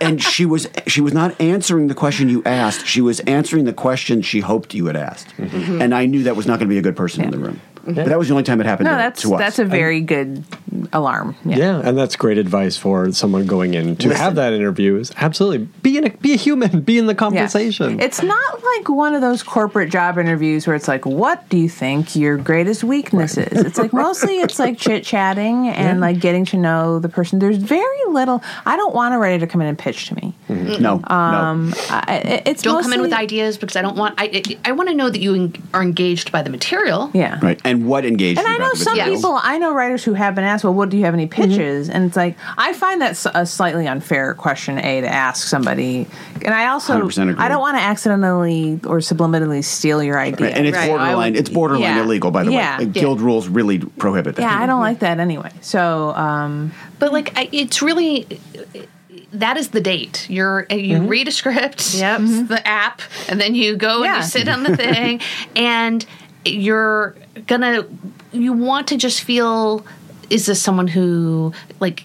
and 0.00 0.20
she 0.20 0.44
was 0.44 0.68
she 0.88 1.00
was 1.00 1.12
not 1.14 1.40
answering 1.40 1.86
the 1.86 1.94
question 1.94 2.28
you 2.28 2.42
asked. 2.44 2.84
She 2.86 3.00
was 3.00 3.20
answering 3.20 3.64
the 3.64 3.72
question 3.72 4.22
she 4.22 4.40
hoped 4.40 4.74
you 4.74 4.86
had 4.86 4.96
asked, 4.96 5.28
mm-hmm. 5.38 5.80
and 5.80 5.94
I 5.94 6.06
knew 6.06 6.24
that 6.24 6.34
was 6.36 6.46
not 6.48 6.58
going 6.58 6.68
to 6.68 6.72
be 6.74 6.78
a 6.78 6.82
good 6.82 6.96
person 6.96 7.22
in 7.24 7.30
the 7.30 7.38
room. 7.38 7.60
But 7.84 7.94
that 8.06 8.18
was 8.18 8.28
the 8.28 8.34
only 8.34 8.44
time 8.44 8.60
it 8.60 8.66
happened 8.66 8.86
no, 8.86 8.92
to, 8.92 8.96
that's 8.96 9.22
to 9.22 9.34
us. 9.34 9.38
that's 9.40 9.58
a 9.58 9.64
very 9.64 10.00
good 10.00 10.44
alarm. 10.92 11.34
Yeah. 11.44 11.56
Yeah, 11.56 11.80
and 11.84 11.96
that's 11.98 12.16
great 12.16 12.38
advice 12.38 12.76
for 12.76 13.10
someone 13.12 13.46
going 13.46 13.74
in 13.74 13.96
to 13.96 14.08
Listen. 14.08 14.22
have 14.22 14.34
that 14.36 14.52
interview. 14.52 14.96
Is 14.96 15.12
absolutely 15.16 15.66
be 15.82 15.98
in 15.98 16.06
a, 16.06 16.10
be 16.10 16.32
a 16.32 16.36
human, 16.36 16.80
be 16.80 16.98
in 16.98 17.06
the 17.06 17.12
Yeah. 17.12 17.16
conversation. 17.18 18.00
It's 18.00 18.22
not 18.22 18.64
like 18.64 18.88
one 18.88 19.14
of 19.14 19.20
those 19.20 19.42
corporate 19.42 19.90
job 19.90 20.18
interviews 20.18 20.66
where 20.66 20.76
it's 20.76 20.88
like, 20.88 21.04
"What 21.06 21.48
do 21.48 21.56
you 21.58 21.68
think 21.68 22.14
your 22.16 22.36
greatest 22.36 22.84
weakness 22.84 23.36
is?" 23.36 23.60
It's 23.64 23.78
like 23.78 23.92
mostly 23.92 24.38
it's 24.40 24.58
like 24.58 24.78
chit 24.84 25.04
chatting 25.04 25.68
and 25.68 26.00
like 26.00 26.20
getting 26.20 26.44
to 26.46 26.56
know 26.56 26.98
the 26.98 27.08
person. 27.08 27.38
There's 27.38 27.56
very 27.58 28.04
little. 28.08 28.42
I 28.66 28.76
don't 28.76 28.94
want 28.94 29.14
a 29.14 29.18
writer 29.18 29.40
to 29.40 29.46
come 29.46 29.60
in 29.60 29.66
and 29.68 29.78
pitch 29.78 30.06
to 30.08 30.14
me. 30.14 30.34
Mm-hmm. 30.48 30.82
no, 30.82 30.96
no. 30.98 31.14
Um, 31.14 31.74
I, 31.90 32.42
it's 32.46 32.62
Don't 32.62 32.82
come 32.82 32.92
in 32.92 33.00
with 33.00 33.12
ideas 33.12 33.58
because 33.58 33.76
I 33.76 33.82
don't 33.82 33.96
want. 33.96 34.14
I 34.18 34.42
I, 34.64 34.70
I 34.70 34.72
want 34.72 34.88
to 34.88 34.94
know 34.94 35.10
that 35.10 35.20
you 35.20 35.34
en- 35.34 35.54
are 35.74 35.82
engaged 35.82 36.30
by 36.32 36.42
the 36.42 36.50
material. 36.50 37.10
Yeah. 37.14 37.38
Right, 37.42 37.60
and 37.64 37.71
what 37.74 38.04
engaged 38.04 38.38
And 38.38 38.46
I 38.48 38.56
know 38.58 38.72
some 38.74 38.94
material? 38.96 39.16
people, 39.16 39.38
I 39.42 39.58
know 39.58 39.72
writers 39.74 40.04
who 40.04 40.14
have 40.14 40.34
been 40.34 40.44
asked, 40.44 40.64
well, 40.64 40.74
what 40.74 40.88
do 40.90 40.96
you 40.96 41.04
have 41.04 41.14
any 41.14 41.26
Mm-hmm. 41.26 41.42
pitches? 41.50 41.88
And 41.88 42.04
it's 42.04 42.16
like, 42.16 42.36
I 42.58 42.72
find 42.72 43.00
that 43.00 43.24
a 43.34 43.46
slightly 43.46 43.86
unfair 43.86 44.34
question, 44.34 44.78
A, 44.78 45.00
to 45.00 45.08
ask 45.08 45.46
somebody. 45.46 46.06
And 46.44 46.54
I 46.54 46.66
also, 46.68 46.94
I 47.08 47.48
don't 47.48 47.60
want 47.60 47.76
to 47.78 47.82
accidentally 47.82 48.80
or 48.86 48.98
subliminally 48.98 49.62
steal 49.64 50.02
your 50.02 50.18
idea. 50.18 50.48
Right, 50.48 50.56
and 50.56 50.66
it's 50.66 50.76
Right. 50.76 50.88
borderline. 50.88 51.36
It's 51.36 51.48
borderline 51.50 51.96
Yeah. 51.96 52.02
illegal, 52.02 52.30
by 52.30 52.44
the 52.44 52.52
Yeah. 52.52 52.78
way. 52.78 52.84
Like, 52.84 52.92
Guild 52.92 53.20
rules 53.20 53.48
really 53.48 53.78
prohibit 53.78 54.36
that. 54.36 54.42
Yeah, 54.42 54.58
I 54.60 54.66
don't 54.66 54.80
like 54.80 54.98
that 55.00 55.20
anyway. 55.20 55.50
So, 55.60 56.10
um, 56.14 56.72
But 56.98 57.12
like, 57.12 57.32
I, 57.38 57.48
it's 57.52 57.80
really 57.82 58.26
that 59.34 59.56
is 59.56 59.68
the 59.68 59.80
date. 59.80 60.26
You're 60.28 60.66
uh, 60.70 60.74
you 60.74 61.02
read 61.02 61.26
a 61.28 61.30
script, 61.32 61.94
Yep. 61.94 62.20
the 62.48 62.62
app, 62.66 63.00
and 63.28 63.40
then 63.40 63.54
you 63.54 63.76
go 63.76 64.02
and 64.04 64.16
you 64.16 64.22
sit 64.22 64.48
on 64.48 64.62
the 64.62 64.76
thing, 64.76 65.20
and 65.56 66.04
you're 66.44 67.14
gonna 67.46 67.86
you 68.32 68.52
want 68.52 68.88
to 68.88 68.96
just 68.96 69.22
feel 69.22 69.84
is 70.30 70.46
this 70.46 70.60
someone 70.60 70.88
who 70.88 71.52
like 71.80 72.04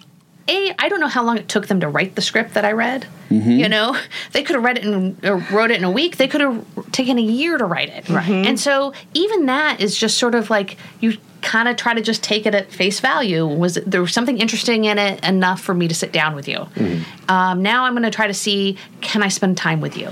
a 0.50 0.74
I 0.80 0.90
don't 0.90 1.00
know 1.00 1.08
how 1.08 1.24
long 1.24 1.38
it 1.38 1.48
took 1.48 1.68
them 1.68 1.80
to 1.82 1.88
write 1.88 2.16
the 2.16 2.22
script 2.22 2.54
that 2.54 2.66
I 2.66 2.72
read. 2.72 3.08
Mm-hmm. 3.30 3.52
You 3.52 3.70
know, 3.70 3.98
they 4.32 4.44
could 4.44 4.56
have 4.56 4.64
read 4.64 4.78
it 4.78 4.86
and 4.86 5.52
wrote 5.52 5.72
it 5.72 5.78
in 5.78 5.84
a 5.84 5.92
week. 5.92 6.18
They 6.18 6.28
could 6.28 6.42
have 6.42 6.92
taken 6.92 7.18
a 7.18 7.22
year 7.22 7.58
to 7.58 7.66
write 7.66 7.90
it. 7.90 8.10
Right. 8.10 8.30
And 8.30 8.60
so 8.60 8.94
even 9.14 9.48
that 9.48 9.82
is 9.82 9.98
just 9.98 10.18
sort 10.18 10.36
of 10.36 10.50
like 10.50 10.78
you 11.00 11.18
kind 11.42 11.68
of 11.68 11.76
try 11.76 11.94
to 11.94 12.02
just 12.02 12.24
take 12.24 12.46
it 12.46 12.56
at 12.56 12.72
face 12.72 13.00
value. 13.00 13.46
Was 13.46 13.78
it, 13.78 13.90
there 13.90 14.02
was 14.02 14.14
something 14.14 14.38
interesting 14.38 14.86
in 14.86 14.98
it 14.98 15.24
enough 15.24 15.62
for 15.62 15.74
me 15.74 15.88
to 15.88 15.96
sit 15.96 16.12
down 16.12 16.36
with 16.36 16.48
you? 16.48 16.60
Mm-hmm. 16.60 17.32
Um, 17.32 17.62
now 17.62 17.86
I'm 17.86 17.94
going 17.94 18.04
to 18.04 18.12
try 18.12 18.28
to 18.28 18.34
see 18.34 18.78
can 19.02 19.24
I 19.24 19.28
spend 19.28 19.58
time 19.58 19.82
with 19.82 19.98
you? 19.98 20.08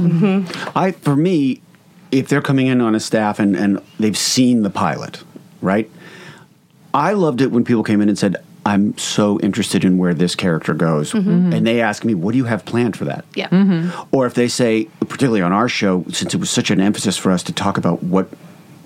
I 0.76 0.91
for 0.91 1.16
me, 1.16 1.61
if 2.16 2.30
they're 2.30 2.41
coming 2.41 2.68
in 2.68 2.80
on 2.80 2.95
a 2.95 2.99
staff 2.99 3.39
and, 3.39 3.55
and 3.55 3.82
they've 3.99 4.18
seen 4.18 4.63
the 4.63 4.70
pilot, 4.70 5.22
right? 5.61 5.89
I 6.93 7.11
loved 7.11 7.41
it 7.41 7.51
when 7.51 7.66
people 7.66 7.84
came 7.84 7.99
in 7.99 8.07
and 8.07 8.18
said, 8.18 8.38
I'm 8.66 8.97
so 8.97 9.38
interested 9.41 9.84
in 9.84 9.97
where 9.97 10.13
this 10.13 10.34
character 10.34 10.74
goes. 10.74 11.11
Mm-hmm. 11.11 11.30
Mm-hmm. 11.30 11.53
And 11.53 11.68
they 11.68 11.82
ask 11.82 12.05
me, 12.05 12.16
what 12.16 12.32
do 12.32 12.38
you 12.38 12.45
have 12.45 12.63
planned 12.63 12.95
for 12.95 13.03
that? 13.05 13.26
Yeah. 13.36 13.49
Mm-hmm. 13.49 14.16
Or 14.16 14.26
if 14.26 14.34
they 14.34 14.47
say, 14.47 14.86
particularly 15.01 15.41
on 15.41 15.51
our 15.51 15.68
show, 15.68 16.05
since 16.09 16.34
it 16.34 16.39
was 16.39 16.49
such 16.49 16.72
an 16.72 16.80
emphasis 16.80 17.18
for 17.18 17.32
us 17.32 17.43
to 17.43 17.53
talk 17.53 17.78
about 17.78 18.01
what 18.01 18.30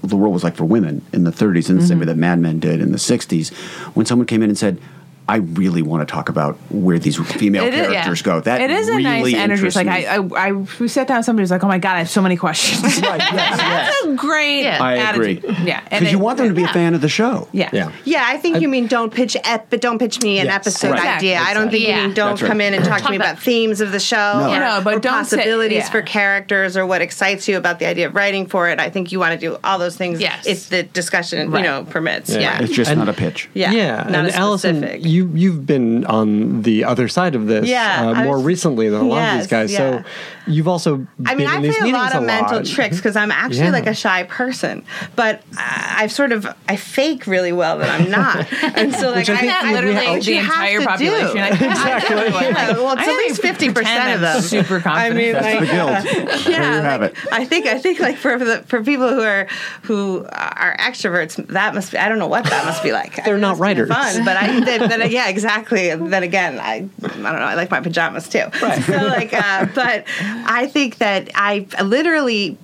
the 0.02 0.16
world 0.16 0.34
was 0.34 0.44
like 0.44 0.56
for 0.56 0.66
women 0.66 1.06
in 1.14 1.24
the 1.24 1.32
30s, 1.32 1.70
in 1.70 1.78
the 1.78 1.86
same 1.86 2.00
way 2.00 2.06
that 2.06 2.18
Mad 2.18 2.40
Men 2.40 2.60
did 2.60 2.82
in 2.82 2.92
the 2.92 2.98
60s, 2.98 3.54
when 3.96 4.06
someone 4.06 4.26
came 4.26 4.42
in 4.42 4.50
and 4.50 4.58
said, 4.58 4.82
I 5.30 5.38
really 5.38 5.82
want 5.82 6.08
to 6.08 6.12
talk 6.12 6.28
about 6.30 6.56
where 6.72 6.98
these 7.00 7.18
female 7.18 7.64
It 7.66 7.74
is- 7.74 7.88
characters 7.88 8.20
yeah. 8.22 8.26
go. 8.26 8.42
That 8.42 8.62
it 8.62 8.72
is 8.72 8.88
a 8.90 8.92
really 8.94 9.04
nice 9.04 9.34
energy. 9.36 9.68
It's 9.68 9.76
interests 9.76 9.76
like. 9.76 9.88
I, 9.88 10.16
I, 10.16 10.48
I, 10.50 10.52
we 10.80 10.88
sat 10.88 11.08
down, 11.08 11.24
somebody 11.24 11.44
was 11.44 11.52
like, 11.52 11.64
oh 11.64 11.68
my 11.68 11.78
God, 11.78 11.96
I 11.96 12.00
have 12.00 12.10
so 12.10 12.22
many 12.22 12.36
questions. 12.36 12.82
Right, 13.02 13.20
yes, 13.20 13.34
yes. 13.34 13.58
That's 14.02 14.06
a 14.06 14.16
great 14.16 14.64
Yeah. 14.64 14.84
I 14.84 14.98
attitude. 14.98 15.44
agree. 15.46 15.66
Yeah. 15.66 15.82
Because 15.88 16.12
you 16.12 16.20
want 16.20 16.38
them 16.40 16.50
to 16.50 16.54
be 16.56 16.64
a 16.64 16.68
fan 16.68 16.94
of 16.96 17.02
the 17.02 17.10
show. 17.10 17.48
Yeah. 17.52 17.70
yeah. 17.74 17.92
Yeah, 18.06 18.24
I 18.26 18.38
think 18.38 18.60
you 18.62 18.68
mean 18.68 18.88
don't 18.88 19.14
pitch, 19.14 19.38
ep- 19.44 19.70
but 19.70 19.82
don't 19.82 20.00
pitch 20.00 20.22
me 20.22 20.40
an 20.40 20.48
Yes, 20.48 20.56
episode 20.56 20.92
right. 20.92 21.18
idea. 21.18 21.38
I 21.40 21.54
don't 21.54 21.70
think 21.70 21.84
Exactly. 21.84 22.02
you 22.02 22.08
mean 22.08 22.14
don't 22.16 22.42
right. 22.42 22.48
come 22.50 22.62
in 22.62 22.74
and 22.74 22.84
talk, 22.84 23.02
to 23.04 23.10
me 23.12 23.16
about- 23.16 23.34
about 23.34 23.44
themes 23.44 23.82
of 23.82 23.92
the 23.92 24.00
show. 24.00 24.16
No. 24.40 24.52
Or, 24.54 24.60
No, 24.60 24.82
but 24.84 24.96
or 24.96 25.00
don't 25.00 25.26
say- 25.26 25.38
possibilities 25.38 25.78
yeah. 25.84 25.90
for 25.92 26.02
characters 26.02 26.76
or 26.76 26.86
what 26.86 27.02
excites 27.02 27.48
you 27.48 27.58
about 27.58 27.80
the 27.80 27.86
idea 27.86 28.08
of 28.08 28.16
writing 28.16 28.48
for 28.48 28.68
it. 28.70 28.80
I 28.80 28.90
think 28.90 29.12
you 29.12 29.20
want 29.20 29.40
to 29.40 29.48
do 29.48 29.58
all 29.64 29.78
those 29.78 29.96
things 29.96 30.20
Yes. 30.20 30.48
if 30.48 30.70
the 30.70 30.84
discussion 30.84 31.52
Right. 31.52 31.60
you 31.60 31.64
know 31.70 31.84
permits. 31.86 32.30
Yeah, 32.36 32.62
It's 32.64 32.74
just 32.74 32.96
not 32.96 33.08
a 33.10 33.14
pitch. 33.14 33.48
yeah, 33.54 33.72
Yeah, 33.72 33.96
not 34.10 34.16
and 34.16 34.28
a 34.30 34.36
Alison, 34.36 34.78
specific. 34.82 35.06
You 35.20 35.32
you've 35.34 35.66
been 35.66 36.06
on 36.06 36.62
the 36.64 36.84
other 36.84 37.08
side 37.08 37.36
of 37.36 37.48
this 37.48 37.68
Yeah, 37.68 38.10
uh, 38.10 38.24
more 38.24 38.38
was- 38.38 38.46
recently 38.46 38.90
than 38.90 39.02
a 39.02 39.04
lot 39.04 39.22
of 39.34 39.38
these 39.40 39.48
guys. 39.48 39.72
yeah. 39.72 39.78
So 39.80 40.04
you've 40.50 40.68
also 40.68 41.08
I 41.26 41.36
mean, 41.36 41.48
been 41.48 41.48
I 41.48 41.62
these 41.62 41.78
play 41.78 41.90
a 41.90 41.94
lot 41.94 42.16
of 42.16 42.24
mental 42.24 42.58
lot. 42.58 42.66
tricks 42.66 42.98
because 42.98 43.16
I'm 43.16 43.32
actually 43.32 43.66
Yeah. 43.66 43.72
like 43.72 43.88
a 43.88 43.94
shy 43.94 44.24
person, 44.24 44.84
but 45.16 45.42
I- 45.58 45.98
I've 46.00 46.12
sort 46.12 46.32
of 46.32 46.48
I 46.68 46.76
fake 46.76 47.28
really 47.28 47.52
well 47.54 47.78
that 47.78 47.90
I'm 47.90 48.10
not, 48.10 48.48
and 48.78 48.94
so 48.96 49.10
like 49.10 49.18
Which 49.28 49.30
I 49.30 49.34
I, 49.34 49.38
think 49.38 49.54
I, 49.54 49.74
literally 49.74 49.96
have- 49.96 50.26
the 50.26 50.38
entire 50.38 50.82
population. 50.82 51.36
do. 51.36 51.40
I 51.42 51.50
think 51.56 51.72
Exactly. 51.72 52.10
Yeah, 52.50 52.72
well, 52.74 52.94
it's 52.98 53.08
at 53.08 53.16
least 53.18 53.42
fifty 53.42 53.72
percent 53.72 54.16
of 54.16 54.22
them. 54.22 54.42
Super 54.42 54.78
I 54.78 54.82
confident. 54.82 55.16
mean, 55.16 55.34
That's 55.34 55.46
like, 55.46 55.60
the 55.60 55.66
guild. 55.66 55.90
there 56.46 56.52
yeah, 56.52 56.76
you 56.76 56.82
have 56.82 57.02
like, 57.02 57.12
it. 57.12 57.18
I 57.32 57.46
think 57.46 57.66
I 57.68 57.78
think 57.78 58.00
like 58.00 58.18
for 58.18 58.38
the 58.40 58.64
for 58.68 58.84
people 58.84 59.10
who 59.10 59.22
are 59.22 59.48
who 59.84 60.26
are 60.32 60.76
extroverts, 60.80 61.36
that 61.48 61.76
must 61.76 61.92
be 61.92 61.98
I 61.98 62.10
don't 62.10 62.18
know 62.20 62.28
what 62.28 62.46
that 62.46 62.66
must 62.66 62.82
be 62.84 62.92
like. 62.92 63.16
They're 63.18 63.26
I 63.26 63.32
mean, 63.34 63.42
not 63.42 63.60
writers. 63.60 63.90
fun, 63.90 64.26
but 64.26 64.36
I 64.38 64.60
that, 64.62 64.90
that 64.90 65.12
yeah, 65.12 65.30
exactly. 65.30 65.94
Then 65.96 66.24
again, 66.24 66.60
I, 66.60 66.74
I 66.76 67.08
don't 67.08 67.22
know. 67.22 67.30
I 67.30 67.56
like 67.56 67.70
my 67.72 67.82
pajamas 67.82 68.28
too. 68.30 68.46
Right. 68.62 68.82
So 68.84 68.94
like, 68.94 69.34
uh, 69.34 69.68
but 69.76 70.06
I 70.46 70.68
think 70.68 70.98
that 70.98 71.30
I 71.36 71.66
literally. 71.84 72.58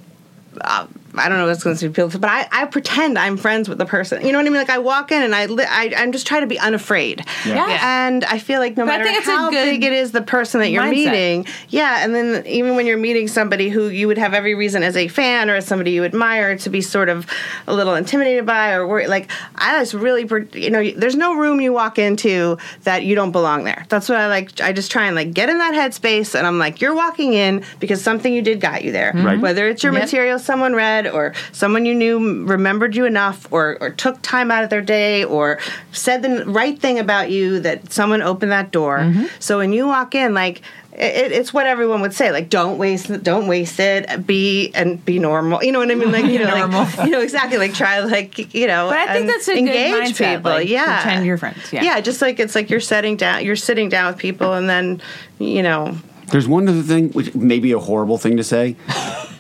Uh, 0.61 0.87
I 1.17 1.29
don't 1.29 1.37
know 1.37 1.45
what's 1.47 1.63
going 1.63 1.75
to 1.77 1.89
be 1.89 1.93
people, 1.93 2.19
but 2.19 2.29
I, 2.29 2.47
I 2.51 2.65
pretend 2.65 3.17
I'm 3.17 3.37
friends 3.37 3.67
with 3.69 3.77
the 3.77 3.85
person. 3.85 4.25
You 4.25 4.31
know 4.31 4.37
what 4.39 4.47
I 4.47 4.49
mean? 4.49 4.59
Like 4.59 4.69
I 4.69 4.77
walk 4.79 5.11
in 5.11 5.21
and 5.21 5.33
I, 5.35 5.45
li- 5.45 5.65
I 5.67 5.93
I'm 5.97 6.11
just 6.11 6.27
trying 6.27 6.41
to 6.41 6.47
be 6.47 6.59
unafraid. 6.59 7.23
Yeah. 7.45 8.07
And 8.07 8.23
I 8.25 8.39
feel 8.39 8.59
like 8.59 8.77
no 8.77 8.85
But 8.85 8.93
I 8.93 8.97
matter 8.97 9.03
think 9.05 9.17
it's 9.19 9.27
how 9.27 9.49
big 9.51 9.83
it 9.83 9.93
is, 9.93 10.11
the 10.11 10.21
person 10.21 10.59
that 10.61 10.69
you're 10.69 10.83
mindset. 10.83 10.89
meeting, 10.91 11.47
yeah. 11.69 12.03
And 12.03 12.13
then 12.15 12.45
even 12.47 12.75
when 12.75 12.85
you're 12.85 12.97
meeting 12.97 13.27
somebody 13.27 13.69
who 13.69 13.87
you 13.87 14.07
would 14.07 14.17
have 14.17 14.33
every 14.33 14.55
reason 14.55 14.83
as 14.83 14.95
a 14.97 15.07
fan 15.07 15.49
or 15.49 15.55
as 15.55 15.65
somebody 15.65 15.91
you 15.91 16.03
admire 16.03 16.57
to 16.57 16.69
be 16.69 16.81
sort 16.81 17.09
of 17.09 17.27
a 17.67 17.73
little 17.73 17.95
intimidated 17.95 18.45
by 18.45 18.73
or 18.73 18.87
worried, 18.87 19.07
like 19.07 19.29
I 19.55 19.79
just 19.79 19.93
really, 19.93 20.27
you 20.53 20.69
know, 20.69 20.91
there's 20.91 21.15
no 21.15 21.35
room 21.35 21.61
you 21.61 21.73
walk 21.73 21.97
into 21.99 22.57
that 22.83 23.03
you 23.03 23.15
don't 23.15 23.31
belong 23.31 23.63
there. 23.63 23.85
That's 23.89 24.09
what 24.09 24.17
I 24.17 24.27
like. 24.27 24.59
I 24.61 24.73
just 24.73 24.91
try 24.91 25.05
and 25.05 25.15
like 25.15 25.33
get 25.33 25.49
in 25.49 25.57
that 25.57 25.73
headspace, 25.73 26.35
and 26.35 26.45
I'm 26.47 26.57
like, 26.59 26.81
you're 26.81 26.95
walking 26.95 27.33
in 27.33 27.63
because 27.79 28.01
something 28.01 28.33
you 28.33 28.41
did 28.41 28.59
got 28.61 28.83
you 28.83 28.91
there. 28.91 29.11
Right. 29.15 29.39
Whether 29.39 29.67
it's 29.67 29.83
your 29.83 29.93
Yep. 29.93 30.03
material 30.03 30.39
someone 30.39 30.73
read 30.73 31.04
or 31.07 31.33
someone 31.51 31.85
you 31.85 31.93
knew 31.93 32.45
remembered 32.45 32.95
you 32.95 33.05
enough 33.05 33.47
or, 33.51 33.77
or 33.81 33.89
took 33.89 34.21
time 34.21 34.51
out 34.51 34.63
of 34.63 34.69
their 34.69 34.81
day 34.81 35.23
or 35.23 35.59
said 35.91 36.21
the 36.21 36.45
right 36.45 36.79
thing 36.79 36.99
about 36.99 37.31
you 37.31 37.59
that 37.61 37.91
someone 37.91 38.21
opened 38.21 38.51
that 38.51 38.71
door. 38.71 38.99
Mm-hmm. 38.99 39.25
So 39.39 39.57
when 39.57 39.73
you 39.73 39.87
walk 39.87 40.15
in, 40.15 40.33
like 40.33 40.61
it, 40.97 41.31
it's 41.31 41.53
what 41.53 41.67
everyone 41.67 42.01
would 42.01 42.13
say, 42.13 42.31
like 42.31 42.49
don't 42.49 42.77
waste, 42.77 43.09
it, 43.09 43.23
don't 43.23 43.47
waste 43.47 43.79
it. 43.79 44.25
Be 44.25 44.71
and 44.73 45.03
be 45.03 45.19
normal. 45.19 45.63
You 45.63 45.71
know 45.71 45.79
what 45.79 45.91
I 45.91 45.95
mean? 45.95 46.11
Like 46.11 46.25
you 46.25 46.39
know, 46.39 46.45
like 46.45 47.05
you 47.05 47.11
know 47.11 47.21
exactly. 47.21 47.57
Like 47.57 47.73
try 47.73 47.99
like 47.99 48.53
you 48.53 48.67
know. 48.67 48.89
But 48.89 48.97
I 48.99 49.13
think 49.13 49.27
that's 49.27 49.47
a 49.47 49.53
good 49.53 49.59
engage 49.59 50.15
mindset, 50.15 50.37
people. 50.37 50.51
like, 50.51 50.69
yeah, 50.69 51.01
pretend 51.01 51.25
you're 51.25 51.37
friends, 51.37 51.73
yeah. 51.73 51.83
yeah. 51.83 52.01
Just 52.01 52.21
like 52.21 52.39
it's 52.39 52.55
like 52.55 52.69
you're 52.69 52.79
sitting 52.79 53.17
down, 53.17 53.43
you're 53.43 53.55
sitting 53.55 53.89
down 53.89 54.13
with 54.13 54.17
people, 54.21 54.53
and 54.53 54.69
then 54.69 55.01
you 55.39 55.63
know. 55.63 55.97
There's 56.31 56.47
one 56.47 56.67
other 56.67 56.81
thing, 56.81 57.11
which 57.11 57.35
may 57.35 57.59
be 57.59 57.71
a 57.71 57.79
horrible 57.79 58.17
thing 58.17 58.37
to 58.37 58.43
say, 58.43 58.75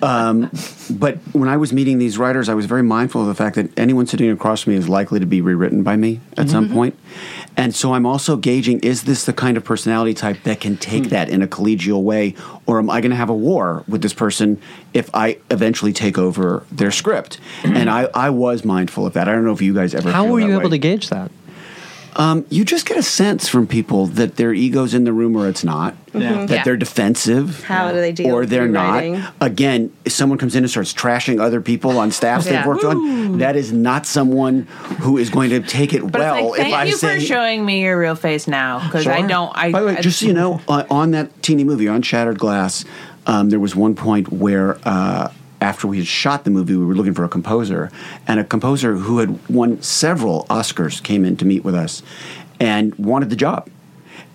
um, 0.05 0.51
but 0.89 1.17
when 1.33 1.49
I 1.49 1.57
was 1.57 1.73
meeting 1.73 1.97
these 1.97 2.17
writers, 2.17 2.47
I 2.47 2.53
was 2.53 2.67
very 2.67 2.83
mindful 2.83 3.21
of 3.21 3.27
the 3.27 3.33
fact 3.33 3.55
that 3.55 3.77
anyone 3.77 4.05
sitting 4.05 4.29
across 4.29 4.61
from 4.61 4.73
me 4.73 4.79
is 4.79 4.87
likely 4.87 5.19
to 5.19 5.25
be 5.25 5.41
rewritten 5.41 5.81
by 5.81 5.95
me 5.95 6.19
at 6.33 6.37
mm-hmm. 6.37 6.49
some 6.49 6.69
point. 6.69 6.97
And 7.57 7.75
so 7.75 7.93
I'm 7.93 8.05
also 8.05 8.37
gauging: 8.37 8.79
is 8.81 9.03
this 9.03 9.25
the 9.25 9.33
kind 9.33 9.57
of 9.57 9.63
personality 9.63 10.13
type 10.13 10.43
that 10.43 10.59
can 10.59 10.77
take 10.77 11.05
hmm. 11.05 11.09
that 11.09 11.29
in 11.29 11.41
a 11.41 11.47
collegial 11.47 12.03
way, 12.03 12.35
or 12.67 12.77
am 12.77 12.89
I 12.89 13.01
going 13.01 13.11
to 13.11 13.17
have 13.17 13.29
a 13.29 13.35
war 13.35 13.83
with 13.87 14.01
this 14.01 14.13
person 14.13 14.61
if 14.93 15.09
I 15.13 15.39
eventually 15.49 15.93
take 15.93 16.17
over 16.17 16.65
their 16.71 16.91
script? 16.91 17.39
and 17.63 17.89
hmm. 17.89 17.89
I, 17.89 18.09
I 18.13 18.29
was 18.29 18.63
mindful 18.63 19.07
of 19.07 19.13
that. 19.13 19.27
I 19.27 19.31
don't 19.31 19.45
know 19.45 19.53
if 19.53 19.61
you 19.61 19.73
guys 19.73 19.95
ever. 19.95 20.11
How 20.11 20.27
were 20.27 20.39
that 20.39 20.47
you 20.47 20.53
way. 20.53 20.59
able 20.59 20.69
to 20.69 20.77
gauge 20.77 21.09
that? 21.09 21.31
You 22.49 22.63
just 22.65 22.85
get 22.85 22.97
a 22.97 23.03
sense 23.03 23.47
from 23.49 23.67
people 23.67 24.05
that 24.07 24.37
their 24.37 24.53
ego's 24.53 24.93
in 24.93 25.03
the 25.03 25.11
room 25.13 25.35
or 25.35 25.47
it's 25.47 25.63
not. 25.63 25.95
That 26.13 26.49
Yeah. 26.49 26.63
they're 26.63 26.77
defensive. 26.77 27.63
How 27.65 27.91
do 27.91 27.97
they 27.97 28.13
deal 28.13 28.33
Or 28.33 28.45
they're 28.45 28.67
not. 28.69 29.01
rewriting? 29.03 29.23
Again, 29.41 29.91
if 30.05 30.13
someone 30.13 30.37
comes 30.37 30.55
in 30.55 30.63
and 30.63 30.71
starts 30.71 30.93
trashing 30.93 31.41
other 31.41 31.59
people 31.59 31.97
on 31.97 32.11
staffs 32.11 32.45
they've 32.45 32.53
Yeah. 32.53 32.67
worked 32.67 32.85
on, 32.85 33.39
that 33.39 33.57
is 33.57 33.73
not 33.73 34.05
someone 34.05 34.65
who 35.01 35.17
is 35.17 35.29
going 35.29 35.49
to 35.49 35.59
take 35.59 35.93
it 35.93 36.09
But 36.09 36.21
well. 36.21 36.35
it's 36.35 36.43
like, 36.51 36.59
if 36.59 36.63
thank 36.67 36.75
I 36.75 36.83
you 36.85 36.95
say, 36.95 37.19
for 37.19 37.25
showing 37.25 37.65
me 37.65 37.81
your 37.81 37.99
real 37.99 38.15
face 38.15 38.47
now 38.47 38.79
because 38.79 39.05
I 39.07 39.21
don't. 39.23 39.51
I 39.53 39.71
By 39.71 39.81
the 39.81 39.85
way, 39.87 39.97
I- 39.97 40.01
just 40.01 40.19
so 40.19 40.25
you 40.27 40.33
know, 40.33 40.61
on, 40.69 40.85
on 40.91 41.11
that 41.11 41.43
teeny 41.43 41.65
movie, 41.65 41.89
on 41.89 42.01
Shattered 42.01 42.39
Glass, 42.39 42.85
um, 43.27 43.49
there 43.49 43.59
was 43.59 43.75
one 43.75 43.93
point 43.93 44.31
where 44.31 44.77
uh, 44.85 45.29
after 45.65 45.87
we 45.87 45.97
had 45.97 46.05
shot 46.07 46.43
the 46.43 46.51
movie, 46.51 46.75
we 46.75 46.85
were 46.85 46.93
looking 46.93 47.15
for 47.15 47.23
a 47.23 47.29
composer, 47.29 47.91
and 48.27 48.39
a 48.39 48.43
composer 48.43 48.93
who 48.97 49.17
had 49.17 49.49
won 49.49 49.81
several 49.81 50.45
Oscars 50.47 51.01
came 51.01 51.25
in 51.25 51.35
to 51.37 51.45
meet 51.45 51.63
with 51.63 51.73
us 51.73 52.03
and 52.59 52.93
wanted 52.95 53.29
the 53.31 53.35
job. 53.35 53.67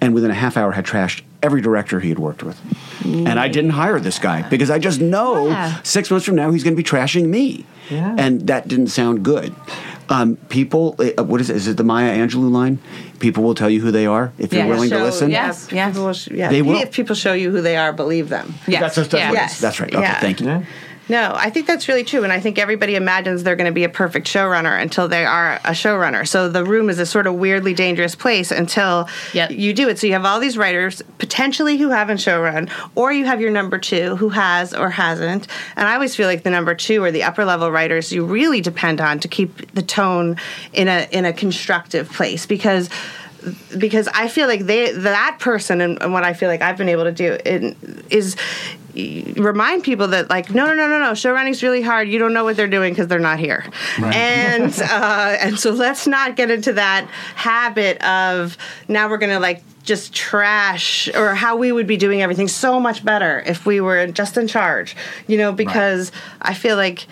And 0.01 0.13
within 0.13 0.31
a 0.31 0.35
half 0.35 0.57
hour, 0.57 0.73
had 0.73 0.85
trashed 0.85 1.23
every 1.43 1.61
director 1.63 2.01
he 2.01 2.09
had 2.09 2.19
worked 2.19 2.43
with. 2.43 2.59
And 3.05 3.39
I 3.39 3.49
didn't 3.49 3.71
hire 3.71 4.01
this 4.01 4.19
guy 4.19 4.43
because 4.49 4.71
I 4.71 4.79
just 4.79 5.01
know 5.01 5.49
Yeah. 5.49 5.79
six 5.85 6.11
months 6.11 6.27
from 6.27 6.35
now 6.35 6.51
he's 6.51 6.65
going 6.65 6.75
to 6.77 6.83
be 6.85 6.89
trashing 6.89 7.27
me. 7.29 7.65
Yeah. 7.91 8.15
And 8.19 8.47
that 8.49 8.67
didn't 8.69 8.89
sound 8.89 9.23
good. 9.25 9.55
Um, 10.09 10.37
people, 10.49 10.97
uh, 10.99 11.23
what 11.23 11.41
is 11.41 11.51
it? 11.51 11.57
Is 11.57 11.69
it 11.69 11.77
the 11.77 11.85
Maya 11.85 12.13
Angelou 12.19 12.51
line? 12.51 12.79
People 13.21 13.45
will 13.45 13.55
tell 13.55 13.71
you 13.71 13.81
who 13.81 13.91
they 13.93 14.07
are 14.07 14.33
if 14.39 14.53
you're 14.53 14.63
Yeah. 14.65 14.69
willing 14.69 14.91
to 14.91 15.03
listen. 15.03 15.31
Yes, 15.31 15.69
yeah, 15.71 15.77
yes. 15.77 15.89
people 15.93 16.07
will 16.07 16.13
sh- 16.15 16.29
yeah. 16.33 16.49
They 16.49 16.63
will. 16.63 16.77
If 16.81 16.91
people 16.93 17.15
show 17.15 17.33
you 17.33 17.51
who 17.53 17.61
they 17.63 17.77
are, 17.77 17.93
believe 17.93 18.29
them. 18.29 18.55
Yes. 18.67 18.81
That's, 18.81 18.97
that's, 18.97 19.09
that's, 19.09 19.21
Yeah. 19.23 19.31
what 19.31 19.39
it 19.39 19.43
Yes. 19.43 19.61
that's 19.61 19.79
right. 19.81 19.93
Okay, 19.95 20.03
Yeah. 20.03 20.21
thank 20.21 20.41
you. 20.41 20.63
No, 21.11 21.33
I 21.35 21.51
think 21.51 21.67
that's 21.67 21.89
really 21.89 22.05
true, 22.05 22.23
and 22.23 22.33
I 22.33 22.39
think 22.39 22.57
everybody 22.57 22.95
imagines 22.95 23.43
they're 23.43 23.57
going 23.57 23.67
to 23.67 23.73
be 23.73 23.83
a 23.83 23.89
perfect 23.89 24.29
showrunner 24.29 24.81
until 24.81 25.09
they 25.09 25.25
are 25.25 25.57
a 25.65 25.73
showrunner. 25.73 26.27
So 26.27 26.49
the 26.49 26.65
room 26.65 26.89
is 26.89 27.01
a 27.01 27.05
sort 27.05 27.27
of 27.27 27.35
weirdly 27.35 27.75
dangerous 27.75 28.15
place 28.15 28.53
until 28.53 29.09
Yep. 29.35 29.51
you 29.51 29.75
do 29.75 29.89
it. 29.89 29.99
So 29.99 30.07
you 30.07 30.13
have 30.13 30.25
all 30.25 30.39
these 30.39 30.57
writers 30.57 31.03
potentially 31.19 31.79
who 31.79 31.89
haven't 31.89 32.19
showrun, 32.19 32.71
or 32.95 33.13
you 33.13 33.25
have 33.27 33.41
your 33.41 33.51
number 33.51 33.77
two 33.77 34.15
who 34.17 34.29
has 34.29 34.73
or 34.73 34.89
hasn't. 34.89 35.49
And 35.75 35.89
I 35.89 35.95
always 35.95 36.15
feel 36.15 36.29
like 36.29 36.45
the 36.45 36.51
number 36.51 36.77
two 36.77 37.03
or 37.03 37.11
the 37.11 37.25
upper 37.25 37.45
level 37.45 37.73
writers 37.73 38.13
you 38.13 38.25
really 38.25 38.61
depend 38.61 39.01
on 39.01 39.19
to 39.19 39.27
keep 39.27 39.73
the 39.73 39.83
tone 39.83 40.37
in 40.73 40.87
a 40.87 41.09
in 41.11 41.25
a 41.25 41.33
constructive 41.33 42.09
place 42.13 42.47
because 42.47 42.89
because 43.79 44.07
I 44.09 44.29
feel 44.29 44.47
like 44.47 44.61
they 44.67 44.93
that 44.93 45.39
person 45.41 45.81
and, 45.81 46.01
and 46.03 46.13
what 46.13 46.25
I 46.25 46.35
feel 46.35 46.49
like 46.49 46.63
I've 46.63 46.77
been 46.77 46.89
able 46.89 47.05
to 47.05 47.13
do 47.13 47.39
in, 47.45 48.05
is 48.11 48.37
remind 49.37 49.85
people 49.85 50.09
that 50.09 50.31
like 50.31 50.51
no 50.51 50.67
no 50.67 50.75
no 50.75 50.89
no 50.89 50.99
no 50.99 51.15
show 51.15 51.33
running's 51.33 51.63
really 51.63 51.83
hard. 51.83 52.09
You 52.09 52.19
don't 52.19 52.33
know 52.33 52.45
what 52.45 52.57
they're 52.57 52.69
doing 52.69 52.93
because 52.93 53.09
they're 53.09 53.19
not 53.19 53.39
here. 53.39 53.65
And 53.99 54.73
uh, 54.83 55.37
and 55.41 55.59
so 55.59 55.71
let's 55.71 56.07
not 56.07 56.37
get 56.37 56.51
into 56.51 56.73
that 56.75 57.07
habit 57.35 58.03
of 58.03 58.57
now 58.89 59.09
we're 59.09 59.19
gonna 59.19 59.41
like 59.41 59.63
just 59.83 60.15
trash 60.15 61.09
or 61.15 61.35
how 61.35 61.57
we 61.57 61.73
would 61.73 61.87
be 61.87 61.97
doing 61.97 62.21
everything 62.21 62.49
so 62.49 62.79
much 62.79 63.05
better 63.05 63.43
if 63.47 63.65
we 63.65 63.81
were 63.81 64.07
just 64.09 64.37
in 64.37 64.47
charge 64.47 64.95
you 65.27 65.39
know 65.39 65.53
because 65.53 66.13
I 66.43 66.53
feel 66.53 66.77
like 66.77 67.07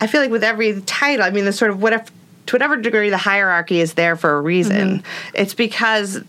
I 0.00 0.06
feel 0.06 0.20
like 0.20 0.30
with 0.30 0.44
every 0.44 0.80
title, 0.82 1.24
I 1.24 1.30
mean, 1.30 1.44
the 1.44 1.52
sort 1.52 1.70
of 1.70 1.82
whatever 1.82 2.06
to 2.46 2.54
whatever 2.56 2.76
degree 2.76 3.10
the 3.10 3.18
hierarchy 3.18 3.80
is 3.80 3.94
there 3.94 4.16
for 4.16 4.36
a 4.36 4.40
reason. 4.40 5.04
It's 5.34 5.54
because 5.54 6.20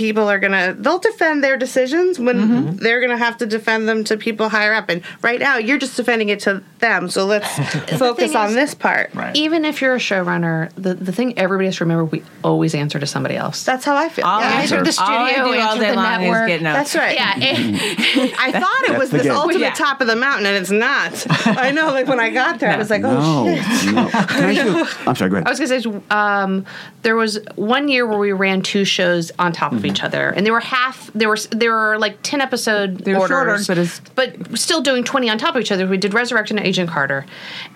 people 0.00 0.28
are 0.30 0.38
gonna 0.38 0.74
they'll 0.78 0.98
defend 0.98 1.44
their 1.44 1.58
decisions 1.58 2.18
when 2.18 2.76
they're 2.76 3.02
gonna 3.02 3.18
have 3.18 3.36
to 3.36 3.44
defend 3.46 3.86
them 3.86 4.02
to 4.04 4.16
people 4.16 4.48
higher 4.48 4.72
up. 4.72 4.88
And 4.88 5.02
right 5.20 5.38
now, 5.38 5.58
you're 5.58 5.76
just 5.78 5.94
defending 5.94 6.30
it 6.30 6.40
to 6.40 6.62
them. 6.78 7.10
So 7.10 7.26
let's 7.26 7.46
focus 7.98 8.34
on 8.34 8.48
is- 8.48 8.54
this 8.54 8.74
part. 8.74 9.10
Even 9.34 9.66
if 9.66 9.82
you're 9.82 9.94
a 9.94 9.98
showrunner, 9.98 10.70
the, 10.76 10.94
the 10.94 11.12
thing 11.12 11.38
everybody 11.38 11.66
has 11.66 11.76
to 11.76 11.84
remember, 11.84 12.06
we 12.06 12.22
always 12.42 12.74
answer 12.74 12.98
to 12.98 13.06
somebody 13.06 13.36
else. 13.36 13.62
That's 13.64 13.84
how 13.84 13.94
I 13.94 14.08
feel. 14.08 14.24
All 14.24 14.40
Yeah. 14.40 14.48
I 14.48 14.60
Answer 14.62 14.82
the 14.82 14.90
studio, 14.92 15.12
all 15.12 15.24
I 15.26 15.34
do 15.34 15.40
all 15.42 15.52
answer 15.52 15.80
day 15.82 15.90
the 15.90 15.96
long 15.96 16.14
is 16.14 16.20
network. 16.30 16.48
get 16.48 16.62
notes. 16.62 16.76
That's 16.92 16.94
right. 16.96 17.14
Yeah, 17.14 17.32
it- 17.36 18.34
I 18.40 18.52
thought 18.52 18.94
it 18.94 18.98
was 18.98 19.10
the 19.10 19.18
this 19.18 19.26
game. 19.26 19.36
ultimate 19.36 19.60
Yeah. 19.60 19.74
top 19.74 20.00
of 20.00 20.06
the 20.06 20.16
mountain, 20.16 20.46
and 20.46 20.56
it's 20.56 20.70
not. 20.70 21.26
I 21.46 21.72
know. 21.72 21.88
Like 21.90 22.06
when 22.06 22.20
I 22.20 22.30
got 22.30 22.58
there, 22.58 22.70
I 22.70 22.76
was 22.78 22.88
like, 22.88 23.02
oh 23.04 23.44
No, 23.44 23.54
shit. 23.62 23.94
no. 23.94 24.08
I 24.12 24.14
ask 24.56 24.64
you- 24.64 25.06
I'm 25.06 25.14
sorry, 25.16 25.30
go 25.30 25.36
ahead. 25.36 25.46
I 25.46 25.50
was 25.50 25.58
gonna 25.60 25.80
say 25.82 26.00
um, 26.10 26.64
there 27.02 27.16
was 27.16 27.38
one 27.56 27.88
year 27.88 28.06
where 28.06 28.18
we 28.18 28.32
ran 28.32 28.62
two 28.62 28.84
shows 28.84 29.30
on 29.38 29.52
top 29.52 29.72
of 29.72 29.84
each 29.84 29.89
other, 30.04 30.30
and 30.30 30.46
they 30.46 30.50
were 30.50 30.60
half. 30.60 31.10
There 31.14 31.28
were 31.28 31.38
there 31.50 31.72
were 31.72 31.98
like 31.98 32.18
ten 32.22 32.40
episode 32.40 32.98
They 33.04 33.12
were 33.12 33.26
shorter, 33.26 33.50
orders, 33.50 33.66
but 33.66 33.78
but 34.14 34.58
still 34.58 34.80
doing 34.80 35.02
twenty 35.02 35.28
on 35.28 35.38
top 35.38 35.56
of 35.56 35.60
each 35.60 35.72
other. 35.72 35.86
We 35.86 35.96
did 35.96 36.14
Resurrection 36.14 36.58
and 36.58 36.66
Agent 36.66 36.88
Carter, 36.90 37.26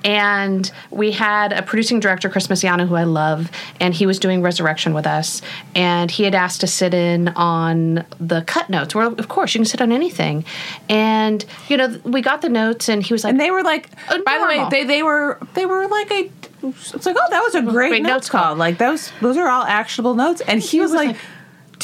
and 0.05 0.71
we 0.91 1.11
had 1.13 1.53
a 1.53 1.63
producing 1.63 2.01
director, 2.01 2.29
Chris 2.29 2.47
Misiano, 2.47 2.87
who 2.87 2.95
I 2.95 3.05
love, 3.05 3.51
and 3.81 3.95
he 3.95 4.07
was 4.07 4.19
doing 4.19 4.43
Resurrection 4.43 4.95
with 4.95 5.07
us, 5.07 5.43
and 5.75 6.11
he 6.11 6.23
had 6.25 6.35
asked 6.35 6.61
to 6.61 6.67
sit 6.67 6.95
in 6.95 7.29
on 7.29 8.05
the 8.21 8.43
cut 8.47 8.71
notes. 8.71 8.95
Well, 8.95 9.15
of 9.15 9.29
course 9.29 9.55
you 9.55 9.59
can 9.59 9.65
sit 9.67 9.81
on 9.83 9.93
anything, 9.93 10.45
and 10.89 11.45
you 11.69 11.77
know 11.77 11.99
we 12.05 12.21
got 12.23 12.43
the 12.43 12.49
notes, 12.49 12.89
and 12.89 13.03
he 13.03 13.13
was 13.13 13.25
like, 13.25 13.33
and 13.33 13.41
they 13.41 13.51
were 13.51 13.63
like, 13.63 13.91
Uh, 14.09 14.19
by 14.25 14.39
the 14.39 14.47
way, 14.47 14.67
they, 14.71 14.85
they 14.85 15.03
were 15.03 15.39
they 15.55 15.67
were 15.67 15.87
like 15.89 16.11
a. 16.11 16.31
It's 16.67 17.05
like, 17.05 17.17
oh, 17.19 17.27
that 17.29 17.43
was 17.43 17.55
a 17.57 17.61
great, 17.61 17.91
Great 17.91 18.03
notes 18.03 18.11
notes 18.13 18.31
call. 18.31 18.43
call. 18.43 18.57
Like 18.57 18.79
those, 18.79 19.13
those 19.21 19.37
are 19.37 19.49
all 19.49 19.65
actionable 19.65 20.15
notes. 20.15 20.41
And 20.41 20.63
he, 20.63 20.81
was, 20.81 20.93
was 20.93 20.97
like, 20.97 21.09
like- 21.09 21.17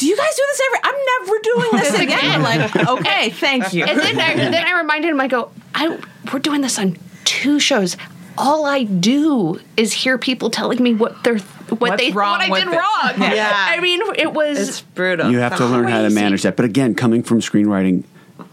"Do 0.01 0.07
you 0.07 0.17
guys 0.17 0.35
do 0.35 0.43
this 0.47 0.61
every? 0.67 0.79
I'm 0.83 0.95
never 1.19 1.39
doing 1.43 1.69
this 1.83 1.93
again." 1.93 2.41
again. 2.41 2.41
like, 2.41 2.87
okay, 2.87 3.29
thank 3.29 3.73
you. 3.73 3.85
And 3.85 3.99
then 3.99 4.19
I, 4.19 4.35
then 4.35 4.67
I 4.67 4.77
reminded 4.79 5.11
him, 5.11 5.21
I 5.21 5.27
go, 5.27 5.51
I, 5.75 5.97
we're 6.33 6.39
doing 6.39 6.61
this 6.61 6.77
on 6.79 6.97
two 7.23 7.59
shows. 7.59 7.95
All 8.37 8.65
I 8.65 8.83
do 8.83 9.59
is 9.77 9.93
hear 9.93 10.17
people 10.17 10.49
telling 10.49 10.81
me 10.81 10.93
what 10.93 11.23
they're 11.23 11.37
what 11.37 11.79
What's 11.91 12.01
they 12.03 12.11
wrong 12.11 12.39
what 12.49 12.51
I 12.51 12.59
did 12.59 12.73
it. 12.73 12.75
wrong. 12.75 13.31
Yeah. 13.35 13.51
I 13.53 13.79
mean, 13.79 14.01
it 14.17 14.33
was 14.33 14.67
It's 14.67 14.81
brutal. 14.81 15.31
You 15.31 15.37
have 15.39 15.55
to 15.57 15.65
learn 15.65 15.87
how 15.87 16.01
to 16.01 16.09
manage 16.09 16.41
that. 16.43 16.55
But 16.57 16.65
again, 16.65 16.95
coming 16.95 17.23
from 17.23 17.39
screenwriting, 17.39 18.03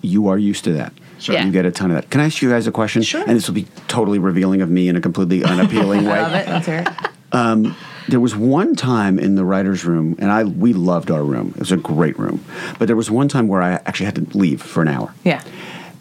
you 0.02 0.28
are 0.28 0.38
used 0.38 0.64
to 0.64 0.72
that. 0.74 0.92
Sure. 1.18 1.34
Yeah. 1.34 1.44
You 1.46 1.50
get 1.52 1.64
a 1.64 1.72
ton 1.72 1.90
of 1.90 1.96
that. 1.96 2.10
Can 2.10 2.20
I 2.20 2.26
ask 2.26 2.42
you 2.42 2.50
guys 2.50 2.66
a 2.68 2.72
question? 2.72 3.02
Sure. 3.02 3.22
And 3.26 3.30
this 3.30 3.48
will 3.48 3.54
be 3.54 3.66
totally 3.88 4.18
revealing 4.20 4.62
of 4.62 4.70
me 4.70 4.88
in 4.88 4.94
a 4.94 5.00
completely 5.00 5.42
unappealing 5.42 6.04
way. 6.06 6.20
Love 6.20 6.34
it. 6.34 6.48
Let's 6.48 6.66
hear 6.66 6.84
it. 6.86 7.08
Um, 7.32 7.74
There 8.08 8.20
was 8.20 8.34
one 8.34 8.74
time 8.74 9.18
in 9.18 9.34
the 9.34 9.44
writers' 9.44 9.84
room, 9.84 10.16
and 10.18 10.30
I 10.30 10.44
we 10.44 10.72
loved 10.72 11.10
our 11.10 11.22
room. 11.22 11.52
It 11.54 11.60
was 11.60 11.72
a 11.72 11.76
great 11.76 12.18
room. 12.18 12.44
But 12.78 12.86
there 12.86 12.96
was 12.96 13.10
one 13.10 13.28
time 13.28 13.48
where 13.48 13.62
I 13.62 13.72
actually 13.72 14.06
had 14.06 14.14
to 14.16 14.38
leave 14.38 14.62
for 14.62 14.82
an 14.82 14.88
hour. 14.88 15.14
Yeah. 15.24 15.42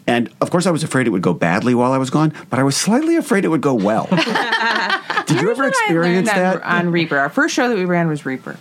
And 0.06 0.32
of 0.40 0.50
course, 0.50 0.66
I 0.66 0.70
was 0.70 0.82
afraid 0.82 1.06
it 1.06 1.10
would 1.10 1.22
go 1.22 1.34
badly 1.34 1.74
while 1.74 1.92
I 1.92 1.98
was 1.98 2.08
gone, 2.08 2.32
but 2.48 2.58
I 2.58 2.62
was 2.62 2.76
slightly 2.76 3.16
afraid 3.16 3.44
it 3.44 3.48
would 3.48 3.60
go 3.60 3.74
well. 3.74 4.06
Did 5.26 5.42
you 5.42 5.50
ever 5.50 5.68
experience 5.68 6.30
that? 6.30 6.62
on, 6.62 6.86
on 6.86 6.92
Reaper? 6.92 7.18
Our 7.18 7.28
first 7.28 7.54
show 7.54 7.68
that 7.68 7.76
we 7.76 7.84
ran 7.84 8.08
was 8.08 8.24
Reaper, 8.24 8.56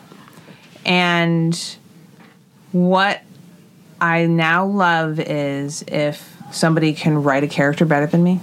and 0.86 1.58
what 2.74 3.22
I 4.02 4.26
now 4.26 4.66
love 4.66 5.20
is 5.22 5.86
if 5.88 6.36
somebody 6.52 6.94
can 6.94 7.24
write 7.24 7.44
a 7.44 7.48
character 7.48 7.86
better 7.86 8.08
than 8.08 8.24
me. 8.24 8.42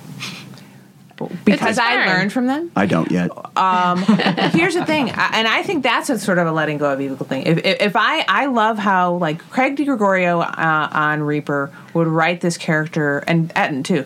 Because 1.44 1.78
I 1.78 1.94
inspiring. 1.94 2.08
learned 2.08 2.32
from 2.32 2.46
them. 2.46 2.70
I 2.76 2.86
don't 2.86 3.10
yet. 3.10 3.30
Here's 4.52 4.74
the 4.74 4.84
thing, 4.84 5.10
and 5.10 5.48
I 5.48 5.62
think 5.62 5.82
that's 5.82 6.10
a 6.10 6.18
sort 6.18 6.38
of 6.38 6.46
a 6.46 6.52
letting 6.52 6.78
go 6.78 6.92
of 6.92 7.00
evil 7.00 7.26
thing. 7.26 7.42
If, 7.44 7.58
if, 7.58 7.80
if 7.80 7.96
I, 7.96 8.24
I 8.28 8.46
love 8.46 8.78
how 8.78 9.14
like 9.14 9.38
Craig 9.50 9.76
DiGregorio 9.76 10.42
uh, 10.42 10.88
on 10.92 11.22
Reaper 11.22 11.70
would 11.92 12.06
write 12.06 12.40
this 12.40 12.56
character, 12.56 13.24
and 13.26 13.52
Etten 13.54 13.84
too, 13.84 14.04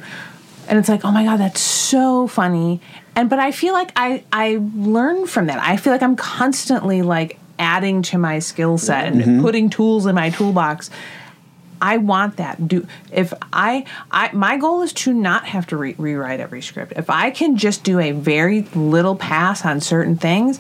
and 0.69 0.79
it's 0.79 0.89
like, 0.89 1.05
oh 1.05 1.11
my 1.11 1.25
god, 1.25 1.39
that's 1.39 1.61
so 1.61 2.27
funny. 2.27 2.81
And 3.17 3.29
but 3.29 3.39
I 3.39 3.53
feel 3.53 3.75
like 3.75 3.91
I 3.97 4.23
I 4.33 4.61
learn 4.75 5.27
from 5.27 5.47
that. 5.47 5.59
I 5.61 5.77
feel 5.77 5.93
like 5.93 6.03
I'm 6.03 6.17
constantly 6.17 7.03
like 7.03 7.39
adding 7.59 8.03
to 8.03 8.19
my 8.19 8.39
skill 8.39 8.79
set 8.79 9.07
and 9.07 9.43
putting 9.43 9.69
tools 9.69 10.07
in 10.07 10.15
my 10.15 10.31
toolbox. 10.31 10.91
I 11.81 11.97
want 11.99 12.37
that. 12.37 12.67
Do 12.69 12.87
if 13.13 13.33
I 13.53 13.85
I 14.11 14.31
my 14.33 14.57
goal 14.57 14.83
is 14.83 14.93
to 14.95 15.13
not 15.13 15.45
have 15.47 15.67
to 15.69 15.77
re- 15.77 15.95
rewrite 15.99 16.41
every 16.41 16.63
script. 16.63 16.93
If 16.97 17.11
I 17.11 17.31
can 17.31 17.57
just 17.57 17.85
do 17.85 17.99
a 17.99 18.13
very 18.13 18.63
little 18.75 19.17
pass 19.17 19.65
on 19.65 19.81
certain 19.81 20.17
things, 20.17 20.59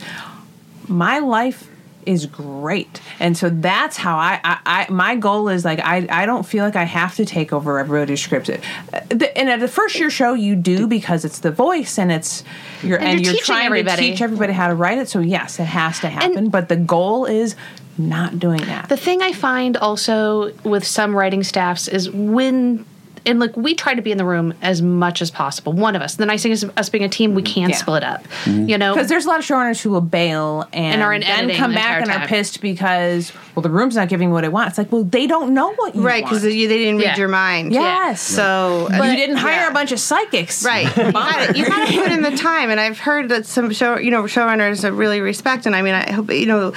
my 0.86 1.18
life 1.18 1.68
is 2.06 2.24
great. 2.24 3.02
And 3.20 3.36
so 3.36 3.50
that's 3.50 3.98
how 3.98 4.16
I, 4.16 4.40
I, 4.42 4.58
I 4.64 4.86
my 4.90 5.14
goal 5.16 5.50
is 5.50 5.62
like 5.62 5.78
I, 5.80 6.06
I 6.08 6.24
don't 6.24 6.46
feel 6.46 6.64
like 6.64 6.74
I 6.76 6.84
have 6.84 7.14
to 7.16 7.26
take 7.26 7.52
over 7.52 7.78
everybody's 7.78 8.22
script. 8.22 8.46
The- 8.46 9.36
And 9.36 9.50
at 9.50 9.60
the 9.60 9.68
first 9.68 9.98
year 9.98 10.08
show 10.08 10.32
you 10.32 10.56
do 10.56 10.86
because 10.86 11.26
it's 11.26 11.40
the 11.40 11.50
voice 11.50 11.98
and 11.98 12.10
it's 12.10 12.44
you're 12.82 12.98
and, 12.98 13.20
you're 13.20 13.34
you're, 13.34 13.42
trying 13.44 13.66
everybody. 13.66 14.02
to 14.04 14.10
teach 14.12 14.22
everybody 14.22 14.54
how 14.54 14.68
to 14.68 14.74
write 14.74 14.96
it. 14.96 15.08
So 15.10 15.20
yes, 15.20 15.60
it 15.60 15.64
has 15.64 16.00
to 16.00 16.08
happen. 16.08 16.48
but 16.48 16.70
the 16.70 16.76
goal 16.76 17.26
is 17.26 17.56
not 17.98 18.38
doing 18.38 18.60
that. 18.62 18.88
The 18.88 18.96
thing 18.96 19.22
I 19.22 19.32
find 19.32 19.76
also 19.76 20.52
with 20.64 20.86
some 20.86 21.14
writing 21.14 21.42
staffs 21.42 21.88
is 21.88 22.10
when 22.10 22.84
and 23.26 23.40
look, 23.40 23.54
we 23.56 23.74
try 23.74 23.94
to 23.94 24.00
be 24.00 24.10
in 24.10 24.16
the 24.16 24.24
room 24.24 24.54
as 24.62 24.80
much 24.80 25.20
as 25.20 25.30
possible. 25.30 25.72
One 25.74 25.94
of 25.94 26.00
us. 26.00 26.14
The 26.14 26.24
nice 26.24 26.42
thing 26.42 26.52
is 26.52 26.64
us 26.78 26.88
being 26.88 27.04
a 27.04 27.08
team, 27.10 27.34
we 27.34 27.42
can 27.42 27.68
Yeah. 27.68 27.76
split 27.76 28.02
up. 28.02 28.26
Mm-hmm. 28.44 28.68
You 28.68 28.78
know, 28.78 28.94
Because 28.94 29.08
there's 29.08 29.26
a 29.26 29.28
lot 29.28 29.38
of 29.38 29.44
showrunners 29.44 29.82
who 29.82 29.90
will 29.90 30.00
bail 30.00 30.66
and, 30.72 30.94
And 30.94 31.02
are 31.02 31.12
in 31.12 31.20
then 31.20 31.50
come 31.54 31.74
back 31.74 32.00
and 32.00 32.06
entire 32.08 32.24
are 32.24 32.28
pissed 32.28 32.62
because 32.62 33.32
well 33.54 33.62
the 33.62 33.68
room's 33.70 33.96
not 33.96 34.08
giving 34.08 34.30
what 34.30 34.44
it 34.44 34.52
wants. 34.52 34.70
It's 34.70 34.78
like 34.78 34.92
well 34.92 35.04
they 35.04 35.26
don't 35.26 35.52
know 35.52 35.74
what 35.74 35.94
you 35.94 36.00
Right, 36.02 36.22
want. 36.22 36.36
because 36.36 36.42
they 36.42 36.66
didn't 36.66 36.98
read 36.98 37.18
your 37.18 37.28
mind. 37.28 37.72
Yes. 37.72 38.22
So 38.22 38.88
you 38.90 38.96
uh, 38.96 39.14
didn't 39.14 39.36
hire 39.36 39.62
yeah. 39.62 39.70
a 39.70 39.74
bunch 39.74 39.92
of 39.92 40.00
psychics. 40.00 40.64
Right. 40.64 40.86
You 40.96 41.12
gotta, 41.12 41.58
you 41.58 41.66
gotta 41.66 41.92
put 41.92 42.12
in 42.12 42.22
the 42.22 42.36
time. 42.36 42.70
And 42.70 42.80
I've 42.80 42.98
heard 42.98 43.28
that 43.30 43.44
some 43.46 43.70
show, 43.72 43.98
you 43.98 44.10
know, 44.10 44.22
showrunners 44.22 44.82
that 44.82 44.92
really 44.92 45.20
respect. 45.20 45.66
And 45.66 45.74
I 45.76 45.82
mean, 45.82 45.94
I 45.94 46.12
hope, 46.12 46.30
you 46.32 46.46
know, 46.46 46.72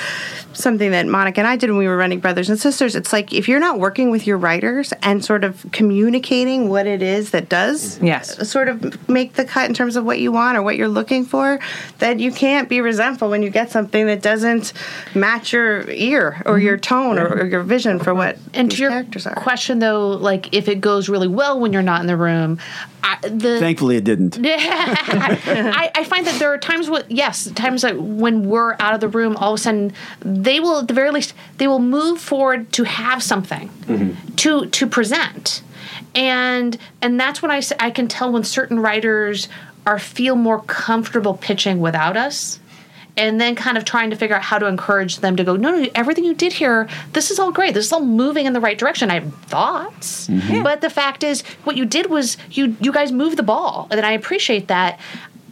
something 0.53 0.91
that 0.91 1.07
Monica 1.07 1.39
and 1.39 1.47
I 1.47 1.55
did 1.55 1.69
when 1.69 1.79
we 1.79 1.87
were 1.87 1.97
running 1.97 2.19
Brothers 2.19 2.49
and 2.49 2.59
Sisters, 2.59 2.95
it's 2.95 3.13
like 3.13 3.33
if 3.33 3.47
you're 3.47 3.59
not 3.59 3.79
working 3.79 4.11
with 4.11 4.27
your 4.27 4.37
writers 4.37 4.93
and 5.01 5.23
sort 5.23 5.43
of 5.43 5.65
communicating 5.71 6.69
what 6.69 6.87
it 6.87 7.01
is 7.01 7.31
that 7.31 7.49
does 7.49 7.95
mm-hmm. 7.95 8.07
Yes. 8.07 8.37
Uh, 8.37 8.43
sort 8.43 8.67
of 8.67 9.09
make 9.09 9.33
the 9.33 9.45
cut 9.45 9.69
in 9.69 9.73
terms 9.73 9.95
of 9.95 10.05
what 10.05 10.19
you 10.19 10.31
want 10.31 10.57
or 10.57 10.61
what 10.61 10.75
you're 10.75 10.87
looking 10.87 11.25
for, 11.25 11.59
then 11.99 12.19
you 12.19 12.31
can't 12.31 12.67
be 12.67 12.81
resentful 12.81 13.29
when 13.29 13.41
you 13.43 13.49
get 13.49 13.71
something 13.71 14.05
that 14.07 14.21
doesn't 14.21 14.73
match 15.15 15.53
your 15.53 15.89
ear 15.89 16.41
or 16.45 16.59
your 16.59 16.77
mm-hmm. 16.77 17.15
tone 17.15 17.19
or, 17.19 17.27
or 17.27 17.45
your 17.45 17.63
vision 17.63 17.99
for 17.99 18.13
what 18.13 18.37
and 18.53 18.71
to 18.71 18.81
your 18.81 18.91
characters 18.91 19.25
are. 19.25 19.35
question 19.35 19.79
though, 19.79 20.09
like 20.09 20.53
if 20.53 20.67
it 20.67 20.81
goes 20.81 21.09
really 21.09 21.27
well 21.27 21.59
when 21.59 21.73
you're 21.73 21.81
not 21.81 22.01
in 22.01 22.07
the 22.07 22.17
room, 22.17 22.59
I, 23.03 23.17
the 23.27 23.59
Thankfully, 23.59 23.97
it 23.97 24.03
didn't. 24.03 24.37
I, 24.43 25.91
I 25.95 26.03
find 26.03 26.25
that 26.27 26.39
there 26.39 26.53
are 26.53 26.57
times 26.57 26.89
when 26.89 27.03
yes, 27.09 27.49
times 27.51 27.81
that 27.81 27.99
when 27.99 28.47
we're 28.47 28.75
out 28.79 28.93
of 28.93 29.01
the 29.01 29.07
room, 29.07 29.35
all 29.37 29.53
of 29.53 29.59
a 29.59 29.61
sudden 29.61 29.93
they 30.21 30.59
will 30.59 30.79
at 30.79 30.87
the 30.87 30.93
very 30.93 31.11
least 31.11 31.33
they 31.57 31.67
will 31.67 31.79
move 31.79 32.19
forward 32.19 32.71
to 32.73 32.83
have 32.83 33.23
something 33.23 33.69
mm-hmm. 33.69 34.35
to 34.35 34.65
to 34.67 34.87
present, 34.87 35.63
and 36.13 36.77
and 37.01 37.19
that's 37.19 37.41
when 37.41 37.51
I 37.51 37.61
I 37.79 37.91
can 37.91 38.07
tell 38.07 38.31
when 38.31 38.43
certain 38.43 38.79
writers 38.79 39.47
are 39.85 39.99
feel 39.99 40.35
more 40.35 40.61
comfortable 40.61 41.35
pitching 41.35 41.79
without 41.79 42.17
us. 42.17 42.59
And 43.17 43.41
then, 43.41 43.55
kind 43.55 43.77
of 43.77 43.83
trying 43.83 44.09
to 44.11 44.15
figure 44.15 44.35
out 44.37 44.41
how 44.41 44.57
to 44.57 44.67
encourage 44.67 45.17
them 45.17 45.35
to 45.35 45.43
go. 45.43 45.57
No, 45.57 45.71
no, 45.77 45.89
everything 45.93 46.23
you 46.23 46.33
did 46.33 46.53
here, 46.53 46.87
this 47.11 47.29
is 47.29 47.39
all 47.39 47.51
great. 47.51 47.73
This 47.73 47.85
is 47.85 47.91
all 47.93 48.05
moving 48.05 48.45
in 48.45 48.53
the 48.53 48.61
right 48.61 48.77
direction. 48.77 49.11
I 49.11 49.15
have 49.15 49.33
thoughts, 49.45 50.29
but 50.63 50.79
the 50.79 50.89
fact 50.89 51.23
is, 51.23 51.41
what 51.65 51.75
you 51.75 51.85
did 51.85 52.09
was 52.09 52.37
you 52.51 52.75
you 52.79 52.91
guys 52.93 53.11
moved 53.11 53.37
the 53.37 53.43
ball, 53.43 53.87
and 53.91 53.99
I 54.05 54.13
appreciate 54.13 54.69
that. 54.69 54.97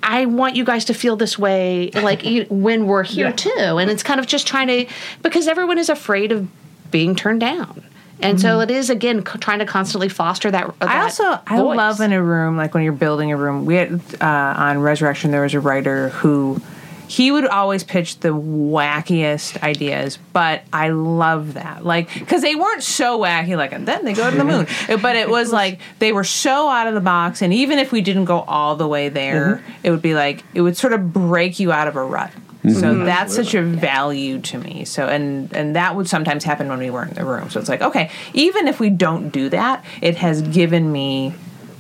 I 0.01 0.26
want 0.26 0.55
you 0.55 0.64
guys 0.64 0.86
to 0.86 0.93
feel 0.93 1.18
this 1.18 1.38
way, 1.38 1.91
like 1.91 2.24
when 2.49 2.88
we're 2.88 3.03
here 3.03 3.34
too. 3.34 3.49
And 3.80 3.91
it's 3.91 4.03
kind 4.03 4.22
of 4.22 4.26
just 4.28 4.47
trying 4.47 4.68
to, 4.68 4.86
because 5.22 5.47
everyone 5.49 5.78
is 5.78 5.89
afraid 5.89 6.32
of 6.32 6.47
being 6.91 7.14
turned 7.16 7.41
down, 7.41 7.84
and 8.22 8.39
so 8.39 8.62
it 8.62 8.72
is 8.72 8.89
again 8.89 9.22
co- 9.22 9.38
trying 9.38 9.60
to 9.60 9.66
constantly 9.66 10.07
foster 10.07 10.49
that. 10.49 10.80
that 10.80 10.89
I 10.89 11.01
also 11.01 11.39
I 11.45 11.60
love 11.60 11.99
in 11.99 12.14
a 12.14 12.24
room 12.24 12.55
like 12.55 12.74
when 12.74 12.84
you're 12.84 12.93
building 12.93 13.34
a 13.34 13.38
room. 13.38 13.66
We 13.66 13.76
had 13.76 14.01
uh, 14.22 14.26
on 14.57 14.80
Resurrection 14.80 15.32
there 15.32 15.41
was 15.43 15.53
a 15.53 15.60
writer 15.60 16.10
who 16.10 16.62
he 17.10 17.32
would 17.32 17.47
always 17.47 17.84
pitch 17.84 18.20
the 18.20 18.30
wackiest 18.30 19.64
ideas, 19.64 20.20
but 20.32 20.62
I 20.72 20.89
love 20.89 21.55
that. 21.55 21.84
Like 21.84 22.14
because 22.14 22.43
they 22.43 22.53
weren't 22.53 22.84
so 22.84 23.20
wacky. 23.20 23.57
Like 23.57 23.74
and 23.74 23.88
then 23.88 24.05
they 24.05 24.14
go 24.14 24.30
to 24.30 24.38
the 24.38 24.43
moon, 24.43 24.68
but 25.01 25.16
it 25.16 25.28
was 25.28 25.51
like 25.51 25.80
they 25.97 26.12
were 26.12 26.24
so 26.24 26.70
out 26.70 26.88
of 26.88 26.93
the 26.93 27.01
box. 27.01 27.41
And 27.41 27.51
even 27.51 27.80
if 27.80 27.91
we 27.91 28.01
didn't 28.01 28.26
go 28.26 28.41
all 28.41 28.76
the 28.76 28.88
way 28.88 29.10
there, 29.10 29.55
mm-hmm. 29.55 29.72
it 29.82 29.89
would 29.89 30.03
be 30.03 30.14
like 30.14 30.43
it 30.53 30.62
would 30.62 30.78
sort 30.78 30.93
of 30.93 31.12
break 31.12 31.60
you 31.60 31.72
out 31.72 31.88
of 31.88 31.95
a 31.95 32.03
rut. 32.03 32.32
So 32.64 32.70
mm-hmm. 32.70 33.05
that's 33.05 33.34
such 33.34 33.55
a 33.55 33.64
value 33.64 34.39
to 34.41 34.60
me. 34.60 34.86
So 34.86 35.07
and 35.07 35.51
and 35.55 35.76
that 35.76 35.95
would 35.95 36.07
sometimes 36.07 36.43
happen 36.43 36.70
when 36.70 36.78
we 36.78 36.91
weren't 36.91 37.10
in 37.10 37.16
the 37.16 37.26
room. 37.26 37.49
So 37.49 37.60
it's 37.60 37.70
like 37.70 37.82
okay, 37.82 38.12
even 38.36 38.68
if 38.68 38.80
we 38.80 38.91
don't 38.91 39.30
do 39.30 39.49
that, 39.49 39.84
it 40.01 40.16
has 40.18 40.43
given 40.43 40.91
me 40.91 41.34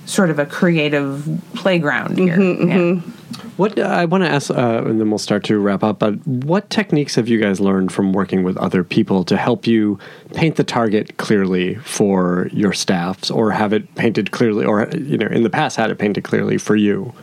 sort 0.05 0.31
of 0.31 0.39
a 0.39 0.45
creative 0.47 1.39
playground 1.53 2.17
here. 2.17 2.35
Mm-hmm, 2.35 3.05
yeah. 3.05 3.38
What 3.59 3.77
uh, 3.77 3.81
I 3.81 4.05
want 4.05 4.23
to 4.23 4.29
ask, 4.29 4.49
uh, 4.49 4.83
and 4.85 5.01
then 5.01 5.09
we'll 5.09 5.17
start 5.17 5.43
to 5.43 5.59
wrap 5.59 5.83
up. 5.83 5.99
But 5.99 6.25
what 6.25 6.69
techniques 6.69 7.15
have 7.15 7.27
you 7.27 7.41
guys 7.41 7.59
learned 7.59 7.91
from 7.91 8.13
working 8.13 8.43
with 8.43 8.55
other 8.55 8.85
people 8.85 9.25
to 9.25 9.35
help 9.35 9.67
you 9.67 9.99
paint 10.33 10.55
the 10.55 10.63
target 10.63 11.17
clearly 11.17 11.75
for 11.75 12.47
your 12.53 12.71
staffs, 12.71 13.29
or 13.29 13.51
have 13.51 13.73
it 13.73 13.93
painted 13.95 14.31
clearly, 14.31 14.63
or 14.63 14.87
you 14.95 15.17
know, 15.17 15.27
in 15.27 15.43
the 15.43 15.49
past 15.49 15.75
had 15.75 15.91
it 15.91 15.97
painted 15.97 16.23
clearly 16.23 16.57
for 16.57 16.77
you? 16.77 17.13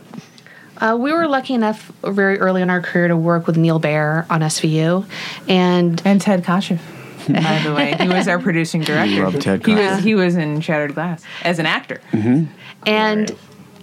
Uh, 0.77 0.95
we 0.99 1.11
were 1.11 1.27
lucky 1.27 1.55
enough 1.55 1.91
very 2.03 2.37
early 2.37 2.61
in 2.61 2.69
our 2.69 2.81
career 2.83 3.07
to 3.07 3.17
work 3.17 3.47
with 3.47 3.57
Neil 3.57 3.79
Baer 3.79 4.27
on 4.29 4.41
SVU, 4.41 5.09
and 5.49 5.99
And 6.05 6.21
Ted 6.21 6.43
Kotcheff. 6.43 6.79
By 7.27 7.61
the 7.63 7.73
way, 7.73 7.95
he 7.99 8.07
was 8.09 8.27
our 8.27 8.37
producing 8.37 8.81
director. 8.83 9.23
Love 9.23 9.39
Ted 9.39 9.65
He 9.65 9.73
was 9.73 10.03
he 10.03 10.13
was 10.13 10.35
in 10.35 10.61
Shattered 10.61 10.93
Glass 10.93 11.23
as 11.43 11.57
an 11.57 11.65
actor. 11.65 11.99
and 12.85 13.31
uh, 13.31 13.35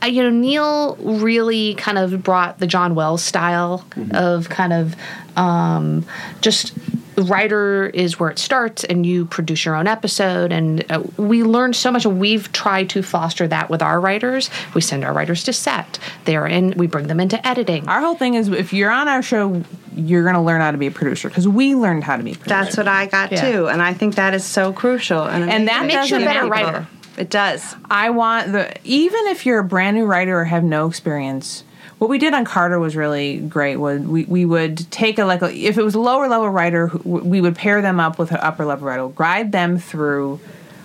you 0.07 0.23
know 0.23 0.31
Neil 0.31 0.97
really 0.97 1.75
kind 1.75 1.99
of 1.99 2.23
brought 2.23 2.59
the 2.59 2.67
John 2.67 2.95
Wells 2.95 3.23
style 3.23 3.85
of 4.13 4.49
kind 4.49 4.73
of 4.73 4.95
um, 5.37 6.05
just 6.41 6.73
writer 7.17 7.87
is 7.87 8.19
where 8.19 8.29
it 8.29 8.41
starts 8.41 8.83
and 8.83 9.07
you 9.07 9.25
produce 9.27 9.65
your 9.65 9.77
own 9.77 9.87
episode 9.87 10.51
and 10.51 10.85
uh, 10.91 11.01
we 11.17 11.45
learned 11.45 11.77
so 11.77 11.93
much 11.93 12.05
and 12.05 12.19
we've 12.19 12.51
tried 12.51 12.91
to 12.91 13.05
foster 13.05 13.47
that 13.47 13.71
with 13.71 13.81
our 13.81 14.01
writers 14.01 14.51
we 14.75 14.81
send 14.81 15.05
our 15.05 15.13
writers 15.13 15.45
to 15.45 15.53
set 15.53 16.01
they're 16.25 16.45
in 16.45 16.73
we 16.77 16.89
bring 16.89 17.07
them 17.07 17.21
into 17.21 17.47
editing 17.47 17.89
Our 17.89 18.01
whole 18.01 18.17
thing 18.17 18.35
is 18.35 18.49
if 18.49 18.73
you're 18.73 18.91
on 18.91 19.07
our 19.07 19.23
show, 19.23 19.63
you're 19.95 20.25
going 20.25 20.35
to 20.35 20.41
learn 20.41 20.61
how 20.61 20.73
to 20.73 20.77
be 20.79 20.89
a 20.89 20.91
producer 20.91 21.29
because 21.29 21.47
we 21.47 21.77
learned 21.77 22.03
how 22.03 22.17
to 22.17 22.25
be 22.25 22.33
a 22.33 22.35
producer. 22.35 22.49
That's 22.49 22.77
what 22.77 22.89
I 22.89 23.07
got 23.07 23.31
Yeah. 23.31 23.53
too, 23.53 23.69
and 23.69 23.81
I 23.81 23.95
think 23.95 24.17
that 24.17 24.35
is 24.35 24.45
so 24.45 24.73
crucial. 24.73 25.23
And, 25.23 25.49
And 25.49 25.69
that 25.69 25.87
makes 25.87 26.11
you 26.11 26.17
a 26.17 26.21
better 26.21 26.47
writer. 26.49 26.89
It 27.17 27.31
does. 27.31 27.77
I 27.91 28.11
want 28.11 28.53
the 28.53 28.77
even 28.85 29.27
if 29.29 29.47
you're 29.47 29.61
a 29.61 29.65
brand 29.65 29.97
new 29.97 30.05
writer 30.05 30.39
or 30.39 30.45
have 30.45 30.65
no 30.65 30.87
experience. 30.87 31.65
What 31.99 32.11
we 32.11 32.19
did 32.19 32.35
on 32.35 32.45
Carter 32.45 32.79
was 32.81 32.97
really 32.97 33.39
great. 33.39 33.77
Was 33.77 34.01
we, 34.01 34.25
we 34.25 34.45
would 34.45 34.91
take 34.91 35.19
a 35.19 35.25
like 35.25 35.43
a, 35.43 35.55
if 35.55 35.79
it 35.79 35.83
was 35.83 35.95
a 35.95 36.01
lower 36.01 36.29
level 36.29 36.49
writer, 36.51 36.91
we 37.05 37.41
would 37.41 37.55
pair 37.55 37.81
them 37.83 38.01
up 38.01 38.19
with 38.19 38.33
an 38.33 38.39
upper 38.43 38.65
level 38.65 38.87
writer, 38.89 39.09
guide 39.09 39.53
them 39.53 39.79
through 39.79 40.41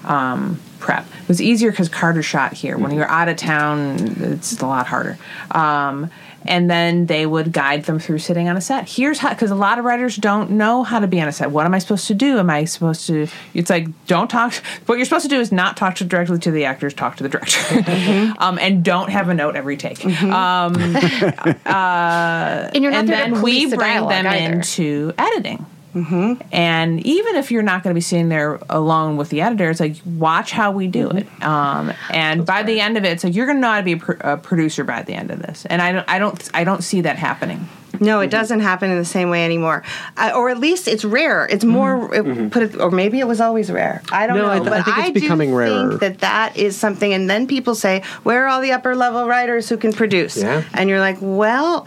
um, 0.05 0.59
prep. 0.79 1.05
It 1.23 1.27
was 1.27 1.41
easier 1.41 1.71
because 1.71 1.89
Carter 1.89 2.21
shot 2.21 2.53
here. 2.53 2.77
When 2.77 2.91
you're 2.91 3.07
out 3.07 3.27
of 3.27 3.37
town, 3.37 3.97
it's 4.19 4.61
a 4.61 4.67
lot 4.67 4.87
harder. 4.87 5.17
Um, 5.51 6.11
and 6.45 6.69
then 6.69 7.07
they 7.07 7.25
would 7.25 7.51
guide 7.51 7.85
them 7.85 7.99
through 7.99 8.19
sitting 8.19 8.49
on 8.49 8.57
a 8.57 8.61
set. 8.61 8.89
Here's 8.89 9.19
how, 9.19 9.29
because 9.29 9.51
a 9.51 9.55
lot 9.55 9.79
of 9.79 9.85
writers 9.85 10.15
don't 10.15 10.51
know 10.51 10.83
how 10.83 10.99
to 10.99 11.07
be 11.07 11.21
on 11.21 11.27
a 11.27 11.31
set. 11.31 11.51
What 11.51 11.65
am 11.65 11.73
I 11.73 11.79
supposed 11.79 12.07
to 12.07 12.13
do? 12.13 12.39
Am 12.39 12.49
I 12.49 12.65
supposed 12.65 13.05
to? 13.07 13.27
It's 13.53 13.69
like 13.69 13.87
don't 14.07 14.29
talk. 14.29 14.53
What 14.85 14.95
you're 14.95 15.05
supposed 15.05 15.23
to 15.23 15.29
do 15.29 15.39
is 15.39 15.51
not 15.51 15.77
talk 15.77 15.95
to 15.95 16.03
directly 16.03 16.39
to 16.39 16.51
the 16.51 16.65
actors. 16.65 16.93
Talk 16.93 17.17
to 17.17 17.23
the 17.23 17.29
director, 17.29 18.33
um, 18.39 18.57
and 18.59 18.83
don't 18.83 19.09
have 19.09 19.29
a 19.29 19.33
note 19.33 19.55
every 19.55 19.77
take. 19.77 20.03
Um, 20.05 20.75
and 20.75 20.93
you're 22.83 22.91
not 22.91 22.99
and 22.99 23.09
then 23.09 23.41
we 23.41 23.65
the 23.65 23.75
bring 23.75 24.07
them 24.07 24.27
either. 24.27 24.55
into 24.55 25.13
editing. 25.17 25.65
And 25.93 27.05
even 27.05 27.35
if 27.35 27.51
you're 27.51 27.63
not 27.63 27.83
going 27.83 27.93
to 27.93 27.95
be 27.97 28.01
sitting 28.01 28.29
there 28.29 28.59
alone 28.69 29.17
with 29.17 29.29
the 29.29 29.41
editor, 29.41 29.69
it's 29.69 29.79
like 29.79 29.95
watch 30.05 30.51
how 30.51 30.71
we 30.71 30.87
do 30.87 31.09
it. 31.09 31.27
Um, 31.43 31.91
and 32.09 32.45
by 32.45 32.63
the 32.63 32.79
end 32.79 32.97
of 32.97 33.05
it, 33.05 33.09
it's 33.13 33.23
like 33.23 33.35
you're 33.35 33.45
going 33.45 33.57
to 33.57 33.61
know 33.61 33.71
how 33.71 33.77
to 33.77 33.83
be 33.83 33.93
a, 33.93 33.97
pr- 33.97 34.11
a 34.21 34.37
producer 34.37 34.83
by 34.83 35.01
the 35.03 35.13
end 35.13 35.31
of 35.31 35.39
this. 35.41 35.65
And 35.65 35.81
I 35.81 35.91
don't, 35.91 36.09
I 36.09 36.19
don't, 36.19 36.49
I 36.53 36.63
don't 36.63 36.83
see 36.83 37.01
that 37.01 37.17
happening. 37.17 37.67
No, 38.01 38.21
it 38.21 38.29
doesn't 38.29 38.61
happen 38.61 38.91
in 38.91 38.97
the 38.97 39.03
same 39.03 39.29
way 39.29 39.43
anymore, 39.43 39.83
uh, 40.15 40.31
or 40.33 40.49
at 40.49 40.57
least 40.59 40.87
it's 40.87 41.03
rare. 41.03 41.45
It's 41.47 41.65
more 41.65 42.13
it, 42.15 42.51
put 42.51 42.63
it, 42.63 42.79
or 42.79 42.91
maybe 42.91 43.19
it 43.19 43.27
was 43.27 43.41
always 43.41 43.69
rare. 43.69 44.01
I 44.11 44.25
don't 44.27 44.37
No, 44.37 44.43
know, 44.43 44.51
I 44.51 44.59
th- 44.59 44.71
I 44.71 44.81
think 44.83 44.87
it's 44.99 45.07
I 45.07 45.09
do 45.09 45.19
becoming 45.19 45.53
rarer. 45.53 45.89
think 45.89 45.99
that 46.01 46.19
that 46.19 46.55
is 46.55 46.77
something. 46.77 47.11
And 47.13 47.29
then 47.29 47.45
people 47.47 47.75
say, 47.75 48.03
"Where 48.23 48.45
are 48.45 48.47
all 48.47 48.61
the 48.61 48.71
upper 48.71 48.95
level 48.95 49.27
writers 49.27 49.67
who 49.67 49.75
can 49.75 49.91
produce?" 49.91 50.37
Yeah. 50.37 50.63
And 50.73 50.87
you're 50.89 50.99
like, 51.01 51.17
"Well, 51.19 51.85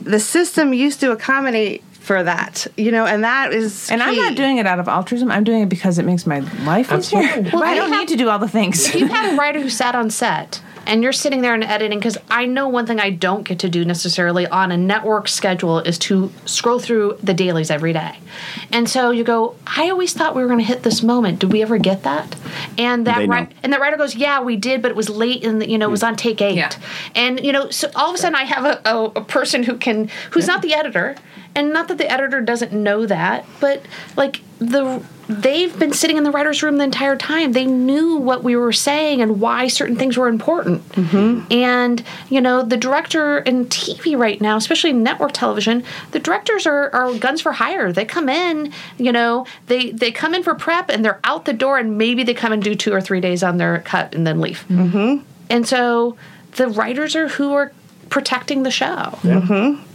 the 0.00 0.18
system 0.18 0.72
used 0.74 0.98
to 1.00 1.12
accommodate." 1.12 1.84
For 2.04 2.22
that, 2.22 2.66
you 2.76 2.90
know, 2.90 3.06
and 3.06 3.24
that 3.24 3.54
is, 3.54 3.90
And 3.90 4.02
I'm 4.02 4.14
not 4.14 4.36
doing 4.36 4.58
it 4.58 4.66
out 4.66 4.78
of 4.78 4.88
altruism. 4.88 5.30
I'm 5.30 5.42
doing 5.42 5.62
it 5.62 5.70
because 5.70 5.98
it 5.98 6.04
makes 6.04 6.26
my 6.26 6.40
life 6.64 6.92
easier. 6.92 7.20
Well, 7.52 7.62
I 7.62 7.70
I 7.70 7.74
don't 7.74 7.90
have- 7.90 8.00
need 8.00 8.08
to 8.08 8.16
do 8.16 8.28
all 8.28 8.38
the 8.38 8.48
things. 8.48 8.86
if 8.88 8.94
you 8.96 9.06
had 9.06 9.32
a 9.32 9.36
writer 9.40 9.60
who 9.60 9.70
sat 9.70 9.94
on 9.94 10.10
set 10.10 10.60
and 10.86 11.02
you're 11.02 11.12
sitting 11.12 11.40
there 11.40 11.54
and 11.54 11.64
editing 11.64 11.98
because 11.98 12.18
i 12.30 12.44
know 12.44 12.68
one 12.68 12.86
thing 12.86 13.00
i 13.00 13.10
don't 13.10 13.44
get 13.44 13.58
to 13.58 13.68
do 13.68 13.84
necessarily 13.84 14.46
on 14.46 14.70
a 14.70 14.76
network 14.76 15.28
schedule 15.28 15.78
is 15.80 15.98
to 15.98 16.30
scroll 16.44 16.78
through 16.78 17.16
the 17.22 17.32
dailies 17.34 17.70
every 17.70 17.92
day. 17.92 18.18
And 18.70 18.88
so 18.88 19.10
you 19.10 19.24
go 19.24 19.56
i 19.66 19.88
always 19.90 20.12
thought 20.12 20.34
we 20.34 20.42
were 20.42 20.48
going 20.48 20.58
to 20.58 20.64
hit 20.64 20.82
this 20.82 21.02
moment. 21.02 21.38
Did 21.38 21.52
we 21.52 21.62
ever 21.62 21.78
get 21.78 22.02
that? 22.02 22.36
And 22.76 23.06
that 23.06 23.18
They 23.18 23.26
ri- 23.26 23.48
and 23.62 23.72
the 23.72 23.78
writer 23.78 23.96
goes 23.96 24.14
yeah 24.14 24.40
we 24.42 24.56
did 24.56 24.82
but 24.82 24.90
it 24.90 24.96
was 24.96 25.08
late 25.08 25.44
and 25.44 25.64
you 25.66 25.78
know 25.78 25.88
it 25.88 25.90
was 25.90 26.02
hmm. 26.02 26.08
on 26.08 26.16
take 26.16 26.42
eight. 26.42 26.56
Yeah. 26.56 26.70
and 27.14 27.42
you 27.42 27.52
know 27.52 27.70
so 27.70 27.90
all 27.94 28.10
of 28.10 28.14
a 28.14 28.18
sudden 28.18 28.34
i 28.36 28.44
have 28.44 28.64
a, 28.64 28.80
a, 28.84 29.04
a 29.16 29.24
person 29.24 29.62
who 29.62 29.76
can 29.76 30.10
who's 30.32 30.46
not 30.46 30.60
the 30.62 30.74
editor 30.74 31.16
and 31.54 31.72
not 31.72 31.88
that 31.88 31.98
the 31.98 32.10
editor 32.10 32.40
doesn't 32.40 32.72
know 32.72 33.06
that 33.06 33.44
but 33.60 33.82
like 34.16 34.40
the 34.58 35.02
they've 35.28 35.78
been 35.78 35.92
sitting 35.92 36.16
in 36.16 36.24
the 36.24 36.30
writers 36.30 36.62
room 36.62 36.76
the 36.76 36.84
entire 36.84 37.16
time. 37.16 37.52
They 37.52 37.64
knew 37.64 38.16
what 38.16 38.44
we 38.44 38.56
were 38.56 38.72
saying 38.72 39.22
and 39.22 39.40
why 39.40 39.68
certain 39.68 39.96
things 39.96 40.16
were 40.18 40.28
important. 40.28 40.82
And 41.50 42.04
you 42.28 42.40
know 42.40 42.62
the 42.62 42.76
director 42.76 43.38
in 43.38 43.66
tv 43.66 44.18
right 44.18 44.40
now 44.40 44.56
especially 44.56 44.92
network 44.92 45.32
television 45.32 45.84
the 46.12 46.18
directors 46.18 46.66
are, 46.66 46.90
are 46.94 47.14
guns 47.14 47.40
for 47.40 47.52
hire. 47.52 47.92
They 47.92 48.04
come 48.04 48.28
in 48.28 48.72
you 48.98 49.12
know 49.12 49.46
they 49.66 49.90
they 49.90 50.12
come 50.12 50.34
in 50.34 50.42
for 50.42 50.54
prep 50.54 50.90
and 50.90 51.04
they're 51.04 51.20
out 51.24 51.44
the 51.44 51.52
door 51.52 51.78
and 51.78 51.98
maybe 51.98 52.22
they 52.22 52.34
come 52.34 52.52
and 52.52 52.62
do 52.62 52.74
two 52.74 52.92
or 52.92 53.00
three 53.00 53.20
days 53.20 53.42
on 53.42 53.56
their 53.56 53.80
cut 53.80 54.14
and 54.14 54.26
then 54.26 54.40
leave. 54.40 54.64
Mm-hmm. 54.68 55.24
and 55.50 55.66
so 55.66 56.16
the 56.52 56.68
writers 56.68 57.16
are 57.16 57.28
who 57.28 57.52
are 57.54 57.72
protecting 58.14 58.62
the 58.62 58.70
show 58.70 59.18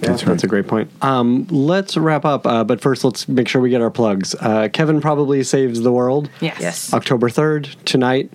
That's, 0.02 0.24
that's 0.24 0.44
a 0.44 0.48
great 0.48 0.68
point. 0.68 0.92
Um, 1.02 1.48
let's 1.50 1.96
wrap 1.96 2.26
up, 2.26 2.46
uh, 2.46 2.66
but 2.66 2.82
first 2.82 3.06
let's 3.06 3.30
make 3.30 3.48
sure 3.48 3.62
we 3.62 3.70
get 3.70 3.80
our 3.82 3.90
plugs. 3.90 4.36
Uh, 4.36 4.68
Kevin 4.74 5.00
probably 5.00 5.42
saves 5.42 5.80
the 5.80 5.92
world. 5.94 6.30
yes. 6.42 6.58
Yes. 6.60 6.94
October 6.94 7.30
third 7.30 7.64
tonight. 7.86 8.30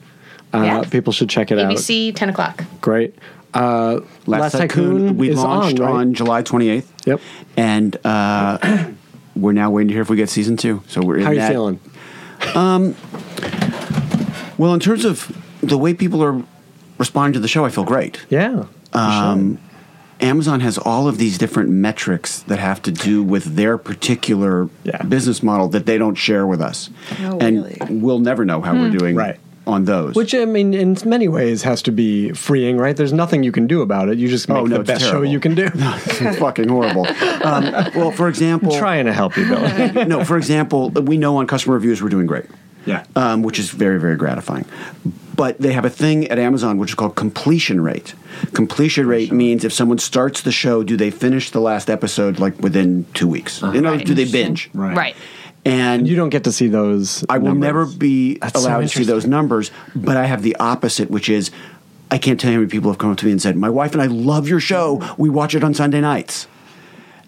Uh, 0.55 0.63
Yes. 0.63 0.89
People 0.89 1.13
should 1.13 1.29
check 1.29 1.51
it 1.51 1.59
out. 1.59 1.71
abc 1.71 2.17
10 2.17 2.29
o'clock 2.31 2.65
Great. 2.81 3.15
Uh, 3.53 4.01
Last, 4.25 4.53
Tycoon, 4.53 5.19
we 5.19 5.29
is 5.29 5.37
launched 5.37 5.81
on, 5.81 5.93
on. 5.93 6.15
July 6.15 6.43
28th. 6.43 6.87
Yep. 7.05 7.21
And 7.59 8.07
uh, 8.07 8.87
we're 9.37 9.53
now 9.53 9.71
waiting 9.71 9.89
to 9.89 9.93
hear 9.95 10.03
if 10.03 10.09
we 10.09 10.17
get 10.17 10.31
season 10.31 10.57
two. 10.57 10.83
So 10.89 11.03
we're 11.03 11.19
in 11.19 11.25
How 11.25 11.29
are 11.31 11.35
you 11.35 11.41
that. 11.41 11.53
feeling? 11.53 11.79
Well, 14.57 14.73
in 14.73 14.81
terms 14.81 15.05
of 15.05 15.31
the 15.61 15.77
way 15.77 15.93
people 15.93 16.25
are 16.25 16.43
responding 16.97 17.35
to 17.35 17.41
the 17.41 17.49
show, 17.49 17.67
I 17.67 17.69
feel 17.69 17.85
great. 17.85 18.25
Yeah. 18.31 18.65
Um, 18.95 19.59
Amazon 20.25 20.61
has 20.61 20.79
all 20.79 21.07
of 21.07 21.19
these 21.19 21.37
different 21.37 21.69
metrics 21.69 22.41
that 22.45 22.59
have 22.59 22.81
to 22.83 22.91
do 22.91 23.23
with 23.23 23.57
their 23.57 23.77
particular 23.77 24.69
Yeah. 24.83 25.03
business 25.03 25.43
model 25.43 25.69
that 25.69 25.85
they 25.85 25.99
don't 25.99 26.15
share 26.15 26.47
with 26.47 26.63
us. 26.63 26.89
Oh, 27.23 27.39
and 27.41 27.57
really? 27.57 27.77
we'll 27.91 28.21
never 28.21 28.45
know 28.45 28.61
how 28.63 28.73
we're 28.73 28.91
hmm. 28.91 28.97
doing 28.97 29.17
Right. 29.17 29.39
On 29.67 29.85
those. 29.85 30.15
Which 30.15 30.35
I 30.35 30.45
mean, 30.45 30.75
in 30.75 30.97
many 31.05 31.29
ways, 31.29 31.63
has 31.63 31.83
to 31.83 31.93
be 31.93 32.33
freeing, 32.33 32.77
right? 32.77 32.97
There's 32.97 33.13
nothing 33.13 33.43
you 33.43 33.53
can 33.53 33.67
do 33.67 33.83
about 33.83 34.09
it. 34.09 34.19
You 34.19 34.29
just 34.29 34.49
make 34.49 34.59
Oh, 34.59 34.65
no, 34.65 34.77
the 34.77 34.81
it's 34.81 34.87
best 34.89 35.05
show 35.05 35.23
you 35.23 35.41
can 35.41 35.55
do. 35.55 35.71
it's 35.75 36.39
fucking 36.39 36.69
horrible. 36.69 37.07
Um, 37.07 37.65
well, 37.95 38.11
for 38.11 38.29
example, 38.29 38.77
Trying 38.77 39.07
to 39.07 39.13
help 39.13 39.37
you, 39.37 39.47
Billy. 39.49 40.05
no, 40.07 40.25
for 40.25 40.37
example, 40.37 40.91
we 40.91 41.17
know 41.17 41.37
on 41.39 41.47
customer 41.47 41.75
reviews 41.75 42.03
we're 42.03 42.09
doing 42.09 42.27
great. 42.27 42.47
Yeah. 42.87 43.05
Um, 43.17 43.43
which 43.43 43.59
is 43.59 43.71
very, 43.71 43.99
very 43.99 44.17
gratifying. 44.17 44.67
But 45.35 45.59
they 45.59 45.73
have 45.73 45.87
a 45.87 45.91
thing 45.91 46.29
at 46.29 46.39
Amazon 46.39 46.79
which 46.79 46.91
is 46.91 46.95
called 46.95 47.17
completion 47.17 47.81
rate. 47.81 48.15
Completion 48.53 49.07
rate 49.07 49.33
means 49.33 49.65
if 49.65 49.73
someone 49.73 49.99
starts 49.99 50.43
the 50.43 50.53
show, 50.53 50.83
do 50.85 50.97
they 50.97 51.11
finish 51.11 51.51
the 51.51 51.61
last 51.61 51.89
episode 51.89 52.39
like 52.39 52.59
within 52.61 53.07
two 53.15 53.27
weeks? 53.27 53.63
You 53.63 53.81
know, 53.81 53.97
do 53.97 54.13
they 54.15 54.31
binge? 54.31 54.71
right 54.75 55.17
And 55.65 56.07
you 56.07 56.15
don't 56.17 56.29
get 56.31 56.45
to 56.45 56.53
see 56.53 56.67
those. 56.69 57.25
I 57.29 57.39
will 57.39 57.55
never 57.55 57.87
be 57.87 58.37
That's 58.39 58.61
so 58.63 58.69
allowed 58.69 58.81
to 58.83 58.89
see 58.89 59.05
those 59.05 59.27
numbers, 59.27 59.71
but 59.95 60.17
I 60.17 60.27
have 60.27 60.43
the 60.43 60.57
opposite, 60.57 61.11
which 61.11 61.29
is 61.31 61.51
I 62.11 62.19
can't 62.19 62.39
tell 62.39 62.51
you 62.51 62.59
how 62.59 62.61
many 62.61 62.71
people 62.71 62.91
have 62.91 62.99
come 62.99 63.11
up 63.11 63.17
to 63.19 63.27
me 63.27 63.33
and 63.33 63.41
said, 63.41 63.57
My 63.57 63.71
wife 63.71 63.93
and 63.93 64.03
I 64.03 64.07
love 64.07 64.47
your 64.47 64.61
show. 64.61 65.03
We 65.17 65.31
watch 65.31 65.55
it 65.55 65.65
on 65.65 65.73
Sunday 65.73 66.01
nights. 66.03 66.47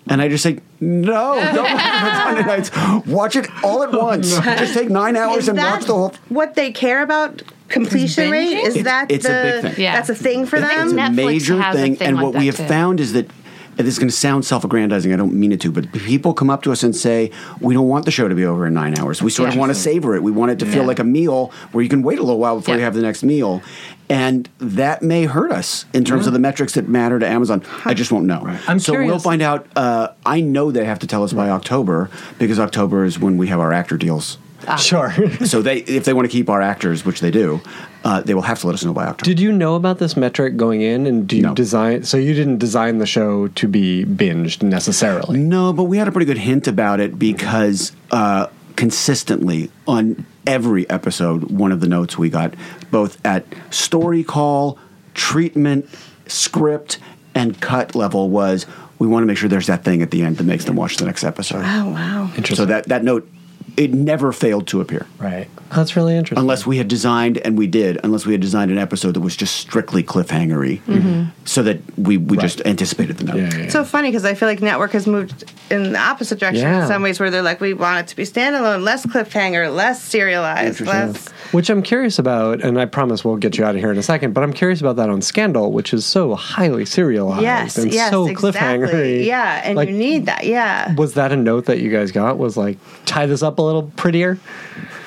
And 0.09 0.21
I 0.23 0.29
just 0.29 0.43
say, 0.43 0.61
No, 0.81 1.35
don't 1.55 1.65
watch 1.65 1.83
it 1.83 2.05
on 2.05 2.15
Sunday 2.35 2.43
nights. 2.43 3.07
Watch 3.07 3.37
it 3.37 3.49
all 3.65 3.83
at 3.83 3.93
once. 3.99 4.31
Just 4.39 4.75
take 4.75 4.91
nine 4.91 5.17
hours 5.17 5.45
Is 5.45 5.49
and 5.49 5.59
that 5.59 5.79
watch 5.79 5.87
the 5.87 5.95
whole. 5.95 6.13
what 6.29 6.55
they 6.57 6.73
care 6.73 7.03
about? 7.03 7.43
Completion 7.69 8.31
rate 8.31 8.53
is 8.59 8.77
It's- 8.77 8.85
that 8.85 9.11
it's 9.11 9.25
a 9.25 9.29
the 9.29 9.61
big 9.63 9.73
thing. 9.75 9.83
Yeah. 9.85 9.97
that's 9.97 10.11
a 10.11 10.15
thing 10.15 10.45
for 10.47 10.57
It's 10.57 10.69
them. 10.69 10.91
a 10.91 10.93
Netflix 10.93 11.15
major 11.17 11.61
has 11.61 11.75
a 11.75 11.79
thing, 11.81 11.97
thing 11.97 12.09
and 12.09 12.17
like 12.19 12.25
what 12.27 12.35
we 12.37 12.47
have 12.47 12.57
too. 12.59 12.65
found 12.69 13.01
is 13.01 13.15
that 13.15 13.25
and 13.25 13.33
this 13.77 13.89
is 13.95 13.99
going 13.99 14.09
to 14.09 14.15
sound 14.17 14.45
self-aggrandizing. 14.45 15.13
I 15.13 15.17
don't 15.17 15.35
mean 15.35 15.53
it 15.53 15.61
to, 15.63 15.71
but 15.71 15.93
people 15.93 16.33
come 16.35 16.49
up 16.51 16.63
to 16.63 16.73
us 16.73 16.83
and 16.83 16.95
say, 16.97 17.31
"We 17.61 17.75
don't 17.75 17.89
want 17.89 18.05
the 18.05 18.11
show 18.11 18.27
to 18.29 18.35
be 18.35 18.45
over 18.45 18.67
in 18.67 18.75
nine 18.75 18.99
hours. 18.99 19.23
We 19.23 19.31
sort 19.31 19.49
of 19.51 19.57
want 19.57 19.71
to 19.71 19.75
savor 19.75 20.15
it. 20.17 20.23
We 20.23 20.33
want 20.33 20.51
it 20.53 20.59
to 20.61 20.67
feel 20.67 20.83
Yeah. 20.83 20.87
like 20.89 20.99
a 20.99 21.05
meal 21.05 21.53
where 21.73 21.83
you 21.83 21.89
can 21.91 22.03
wait 22.03 22.19
a 22.19 22.23
little 22.23 22.39
while 22.39 22.57
before 22.57 22.75
Yeah. 22.75 22.79
you 22.79 22.85
have 22.85 22.95
the 22.95 23.03
next 23.03 23.23
meal." 23.23 23.63
And 24.09 24.49
that 24.61 25.03
may 25.03 25.25
hurt 25.25 25.51
us 25.51 25.85
in 25.93 26.05
terms 26.05 26.29
of 26.29 26.33
the 26.33 26.39
metrics 26.39 26.75
that 26.75 26.89
matter 26.89 27.19
to 27.19 27.27
Amazon. 27.27 27.63
I 27.85 27.93
just 27.93 28.13
won't 28.13 28.25
know. 28.27 28.47
I'm 28.69 28.79
so 28.79 28.93
we'll 28.93 29.19
find 29.19 29.43
out. 29.43 29.67
Uh, 29.75 30.09
I 30.25 30.41
know 30.41 30.71
they 30.71 30.85
have 30.85 31.01
to 31.01 31.07
tell 31.09 31.25
us 31.25 31.33
by 31.33 31.51
October 31.51 32.09
because 32.39 32.61
October 32.61 33.05
is 33.05 33.19
when 33.19 33.37
we 33.37 33.49
have 33.49 33.59
our 33.59 33.73
actor 33.73 33.97
deals. 33.97 34.39
Sure. 34.79 35.13
so 35.47 35.63
they, 35.63 35.79
if 35.79 36.05
they 36.05 36.13
want 36.13 36.27
to 36.27 36.33
keep 36.33 36.49
our 36.51 36.61
actors, 36.63 37.05
which 37.05 37.21
they 37.21 37.31
do, 37.31 37.61
uh, 38.05 38.21
they 38.23 38.35
will 38.35 38.43
have 38.43 38.59
to 38.61 38.67
let 38.67 38.75
us 38.75 38.85
know 38.85 38.93
by 38.93 39.05
October. 39.07 39.25
Did 39.25 39.41
you 39.41 39.53
know 39.53 39.75
about 39.75 39.99
this 39.99 40.17
metric 40.17 40.57
going 40.57 40.81
in, 40.81 41.07
and 41.07 41.27
do 41.29 41.37
you 41.37 41.43
No. 41.43 41.55
design? 41.55 42.05
So 42.05 42.17
you 42.17 42.35
didn't 42.35 42.59
design 42.59 42.99
the 42.99 43.07
show 43.07 43.49
to 43.49 43.69
be 43.69 44.05
binged 44.05 44.63
necessarily. 44.63 45.39
No, 45.39 45.73
but 45.73 45.85
we 45.85 45.99
had 45.99 46.09
a 46.09 46.13
pretty 46.13 46.27
good 46.27 46.39
hint 46.39 46.67
about 46.67 47.01
it 47.01 47.19
because 47.19 47.93
uh, 48.11 48.47
consistently 48.77 49.71
on 49.87 50.25
every 50.47 50.89
episode, 50.89 51.51
one 51.51 51.73
of 51.73 51.81
the 51.81 51.89
notes 51.89 52.17
we 52.17 52.31
got, 52.31 52.55
both 52.91 53.25
at 53.27 53.45
story 53.71 54.23
call, 54.25 54.79
treatment, 55.15 55.89
script, 56.27 56.99
and 57.35 57.61
cut 57.61 57.95
level, 57.95 58.31
was 58.31 58.65
we 58.99 59.07
want 59.07 59.23
to 59.23 59.27
make 59.27 59.37
sure 59.37 59.49
there's 59.49 59.67
that 59.67 59.85
thing 59.85 60.01
at 60.03 60.11
the 60.11 60.23
end 60.23 60.39
that 60.39 60.45
makes 60.45 60.65
them 60.65 60.77
watch 60.77 60.97
the 60.97 61.05
next 61.05 61.25
episode. 61.25 61.63
oh 61.65 61.91
wow. 61.91 62.25
Interesting. 62.37 62.57
So 62.57 62.65
that, 62.67 62.87
that 62.87 63.05
note, 63.05 63.29
it 63.77 63.93
never 63.93 64.33
failed 64.33 64.67
to 64.69 64.81
appear. 64.81 65.07
right. 65.19 65.49
That's 65.75 65.97
really 65.97 66.15
interesting. 66.17 66.39
Unless 66.39 66.65
we 66.65 66.79
had 66.79 66.87
designed, 66.87 67.39
and 67.39 67.59
we 67.59 67.67
did, 67.67 67.99
unless 68.05 68.25
we 68.25 68.31
had 68.33 68.41
designed 68.41 68.71
an 68.71 68.79
episode 68.79 69.15
that 69.15 69.21
was 69.21 69.35
just 69.37 69.57
strictly 69.57 70.05
cliffhangery, 70.05 70.81
mm-hmm. 70.83 71.25
so 71.45 71.65
that 71.65 71.81
we, 71.99 72.19
we 72.19 72.37
just 72.37 72.61
anticipated 72.65 73.19
the 73.19 73.25
note. 73.25 73.37
yeah, 73.37 73.49
yeah, 73.51 73.57
yeah. 73.57 73.65
It's 73.65 73.73
so 73.73 73.85
funny 73.85 74.09
because 74.09 74.25
I 74.25 74.35
feel 74.35 74.49
like 74.49 74.63
network 74.63 74.93
has 74.93 75.09
moved 75.09 75.53
in 75.71 75.93
the 75.93 75.99
opposite 75.99 76.39
direction 76.39 76.63
Yeah. 76.63 76.83
in 76.83 76.87
some 76.89 77.03
ways, 77.03 77.19
where 77.19 77.33
they're 77.33 77.43
like, 77.43 77.61
we 77.61 77.75
want 77.75 77.99
it 77.99 78.07
to 78.11 78.17
be 78.17 78.23
standalone, 78.23 78.83
less 78.85 79.05
cliffhanger, 79.05 79.75
less 79.75 80.01
serialized, 80.03 80.83
less. 80.83 81.29
Which 81.53 81.71
I'm 81.71 81.83
curious 81.83 82.19
about, 82.19 82.63
and 82.63 82.81
I 82.81 82.87
promise 82.87 83.25
we'll 83.25 83.37
get 83.37 83.57
you 83.59 83.65
out 83.65 83.75
of 83.75 83.81
here 83.81 83.91
in 83.91 83.99
a 83.99 84.03
second. 84.03 84.33
But 84.35 84.43
I'm 84.43 84.53
curious 84.53 84.81
about 84.81 84.97
that 84.97 85.09
on 85.11 85.23
Scandal, 85.23 85.73
which 85.73 85.95
is 85.95 86.05
so 86.05 86.35
highly 86.35 86.85
serialized 86.85 87.43
Yes, 87.43 87.79
and 87.79 87.93
yes, 87.93 88.11
so 88.11 88.27
exactly. 88.27 88.53
cliffhangery. 88.53 89.25
Yeah, 89.27 89.63
and 89.65 89.77
Like, 89.77 89.89
you 89.89 89.97
need 89.97 90.27
that. 90.27 90.45
Yeah. 90.45 90.95
Was 90.95 91.15
that 91.15 91.33
a 91.33 91.37
note 91.37 91.67
that 91.67 91.79
you 91.81 91.91
guys 91.91 92.13
got? 92.13 92.39
Was 92.39 92.57
like 92.57 92.79
tie 93.05 93.27
this 93.27 93.43
up 93.43 93.59
a 93.59 93.63
little 93.63 93.85
prettier? 93.97 94.39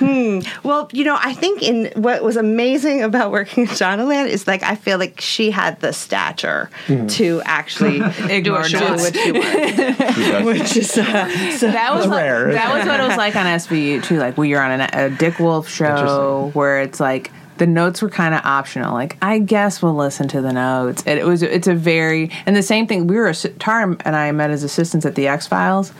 Well, 0.02 0.90
you 0.94 1.04
know, 1.04 1.18
I 1.22 1.34
think 1.34 1.62
in 1.62 1.92
what 2.02 2.24
was 2.24 2.38
amazing 2.38 3.02
about 3.04 3.32
working 3.32 3.64
at 3.64 3.70
Shondaland 3.70 4.28
is 4.28 4.48
like 4.48 4.64
I 4.64 4.76
feel 4.76 4.98
like 4.98 5.20
she 5.22 5.52
had 5.52 5.80
the 5.82 5.94
stature 5.94 6.70
to 6.88 7.42
actually 7.46 8.00
do 8.28 8.30
Ignore 8.30 8.62
a 8.62 8.70
show 8.70 8.80
notes. 8.80 9.04
what 9.04 9.16
she 9.16 9.32
wanted, 9.32 10.46
which 10.46 10.78
is 10.78 10.98
uh, 10.98 11.52
so 11.58 11.72
that 11.72 11.94
was 11.94 12.08
like, 12.08 12.22
rare. 12.24 12.54
that 12.54 12.74
was 12.76 12.86
what 12.88 13.00
it 13.00 13.08
was 13.08 13.18
like 13.18 13.36
on 13.36 13.46
SVU 13.46 14.04
too. 14.04 14.18
Like 14.18 14.38
we 14.38 14.54
were 14.54 14.62
on 14.62 14.82
a, 14.82 14.90
a 14.94 15.10
Dick 15.10 15.40
Wolf 15.40 15.68
show 15.70 16.52
where 16.54 16.82
it's 16.82 17.00
like 17.00 17.32
the 17.58 17.68
notes 17.68 18.02
were 18.02 18.10
kind 18.10 18.34
of 18.34 18.42
optional. 18.46 18.94
Like 18.94 19.18
I 19.22 19.40
guess 19.40 19.82
we'll 19.82 19.96
listen 19.96 20.28
to 20.30 20.42
the 20.42 20.54
notes. 20.54 21.04
And 21.06 21.20
it 21.20 21.26
was 21.26 21.44
it's 21.44 21.68
a 21.68 21.76
very 21.76 22.32
and 22.46 22.56
the 22.56 22.64
same 22.64 22.88
thing. 22.88 23.08
We 23.08 23.18
were 23.18 23.28
assi- 23.30 23.54
Tara 23.60 23.98
and 24.06 24.16
I 24.16 24.32
met 24.32 24.50
as 24.50 24.64
assistants 24.64 25.06
at 25.06 25.16
the 25.16 25.28
X 25.28 25.46
Files. 25.48 25.92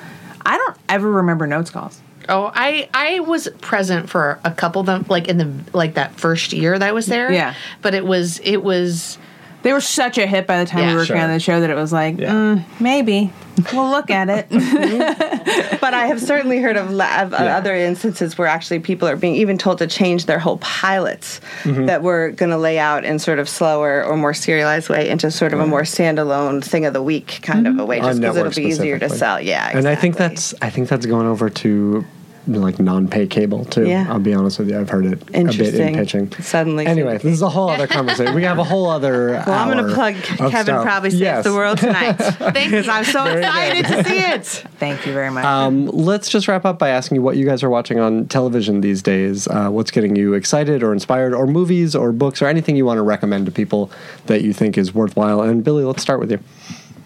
I 0.46 0.58
don't 0.58 0.78
ever 0.88 1.12
remember 1.12 1.46
notes 1.46 1.70
calls. 1.70 2.02
Oh, 2.30 2.52
I 2.54 2.88
I 2.94 3.20
was 3.22 3.48
present 3.62 4.10
for 4.10 4.40
a 4.44 4.52
couple 4.52 4.80
of 4.82 4.86
them, 4.86 5.06
like 5.10 5.28
in 5.28 5.38
the 5.38 5.52
like 5.78 5.96
that 5.96 6.14
first 6.20 6.54
year 6.54 6.78
that 6.78 6.88
I 6.88 6.92
was 6.92 7.06
there. 7.08 7.32
Yeah. 7.32 7.54
but 7.82 7.94
it 7.94 8.06
was 8.06 8.40
it 8.44 8.58
was 8.64 9.18
They 9.62 9.74
were 9.74 9.82
such 9.82 10.18
a 10.18 10.26
hit 10.26 10.48
by 10.48 10.60
the 10.64 10.66
time 10.70 10.80
Yeah. 10.82 10.88
we 10.88 10.94
were 10.94 11.00
working 11.02 11.16
Sure. 11.16 11.24
on 11.26 11.32
the 11.32 11.40
show 11.40 11.60
that 11.60 11.70
it 11.70 11.76
was 11.76 11.92
like, 11.92 12.18
Yeah. 12.18 12.32
mm, 12.32 12.64
maybe 12.80 13.34
we'll 13.74 13.90
look 13.90 14.10
at 14.10 14.30
it. 14.30 14.48
But 15.82 15.94
I 15.94 16.08
have 16.08 16.22
certainly 16.22 16.60
heard 16.62 16.78
of, 16.78 16.92
la- 16.92 17.22
of 17.24 17.34
uh, 17.34 17.38
other 17.38 17.74
instances 17.76 18.38
where 18.38 18.48
actually 18.48 18.80
people 18.80 19.08
are 19.08 19.16
being 19.16 19.36
even 19.36 19.58
told 19.58 19.78
to 19.80 19.88
change 19.88 20.26
their 20.26 20.40
whole 20.40 20.58
pilots 20.60 21.40
Mm-hmm. 21.64 21.86
that 21.88 22.04
we're 22.04 22.32
going 22.32 22.52
to 22.52 22.58
lay 22.58 22.78
out 22.80 23.04
in 23.06 23.20
sort 23.20 23.40
of 23.40 23.50
slower 23.50 24.04
or 24.04 24.16
more 24.16 24.34
serialized 24.34 24.88
way 24.90 25.10
into 25.10 25.30
sort 25.32 25.54
of 25.54 25.60
a 25.60 25.68
more 25.68 25.82
standalone 25.84 26.64
thing 26.64 26.86
of 26.86 26.94
the 26.94 27.02
week 27.04 27.40
kind 27.42 27.68
of 27.68 27.78
a 27.80 27.86
way, 27.86 27.98
Mm-hmm. 28.00 28.08
Just 28.08 28.22
because 28.22 28.38
it'll 28.38 28.52
be 28.54 28.64
easier 28.70 29.00
to 29.00 29.10
sell. 29.10 29.42
Yeah, 29.42 29.70
And 29.74 29.88
I 29.88 29.96
think 29.96 30.16
that's 30.18 30.54
I 30.62 30.70
think 30.70 30.88
that's 30.90 31.06
going 31.06 31.28
over 31.28 31.50
to 31.50 32.06
like 32.54 32.80
non-pay 32.80 33.28
cable 33.28 33.66
too. 33.66 33.88
Yeah. 33.88 34.06
I'll 34.10 34.20
be 34.20 34.34
honest 34.34 34.60
with 34.60 34.70
you, 34.70 34.80
I've 34.80 34.90
heard 34.90 35.06
it 35.06 35.14
a 35.14 35.26
bit 35.26 35.76
in 35.76 35.94
pitching. 35.94 36.32
Suddenly 36.34 36.86
Anyway, 36.86 37.18
this 37.18 37.26
is 37.34 37.42
a 37.42 37.50
whole 37.50 37.70
other 37.70 37.88
conversation. 37.88 38.34
We 38.36 38.44
have 38.44 38.58
a 38.60 38.64
whole 38.64 38.90
other. 38.90 39.44
Well, 39.50 39.58
I'm 39.58 39.72
going 39.72 39.88
to 39.88 39.94
plug 39.94 40.16
Kevin 40.16 40.62
stuff. 40.64 40.84
probably 40.84 41.10
saves 41.10 41.22
Yes. 41.22 41.44
the 41.44 41.54
world 41.54 41.78
tonight 41.80 42.14
Thank 42.18 42.54
because 42.54 42.86
you. 42.86 42.92
I'm 42.92 43.04
so 43.06 43.26
excited 43.26 43.86
to 43.86 44.04
see 44.04 44.20
it. 44.20 44.46
Thank 44.80 45.06
you 45.06 45.14
very 45.14 45.32
much. 45.32 45.44
Um, 45.46 45.88
let's 45.88 46.30
just 46.30 46.48
wrap 46.48 46.66
up 46.66 46.78
by 46.78 46.90
asking 46.90 47.16
you 47.16 47.22
what 47.22 47.38
you 47.38 47.46
guys 47.46 47.64
are 47.64 47.70
watching 47.70 48.00
on 48.00 48.28
television 48.28 48.82
these 48.82 49.02
days. 49.02 49.48
Uh, 49.48 49.70
what's 49.70 49.92
getting 49.92 50.16
you 50.16 50.34
excited 50.34 50.84
or 50.84 50.94
inspired, 50.94 51.34
or 51.34 51.48
movies 51.48 51.96
or 51.96 52.12
books 52.12 52.42
or 52.42 52.48
anything 52.48 52.76
you 52.76 52.86
want 52.86 52.98
to 52.98 53.02
recommend 53.04 53.46
to 53.46 53.52
people 53.52 53.92
that 54.28 54.42
you 54.42 54.54
think 54.54 54.78
is 54.78 54.94
worthwhile. 54.94 55.42
And 55.42 55.64
Billy, 55.64 55.84
let's 55.84 56.02
start 56.02 56.20
with 56.20 56.32
you. 56.32 56.40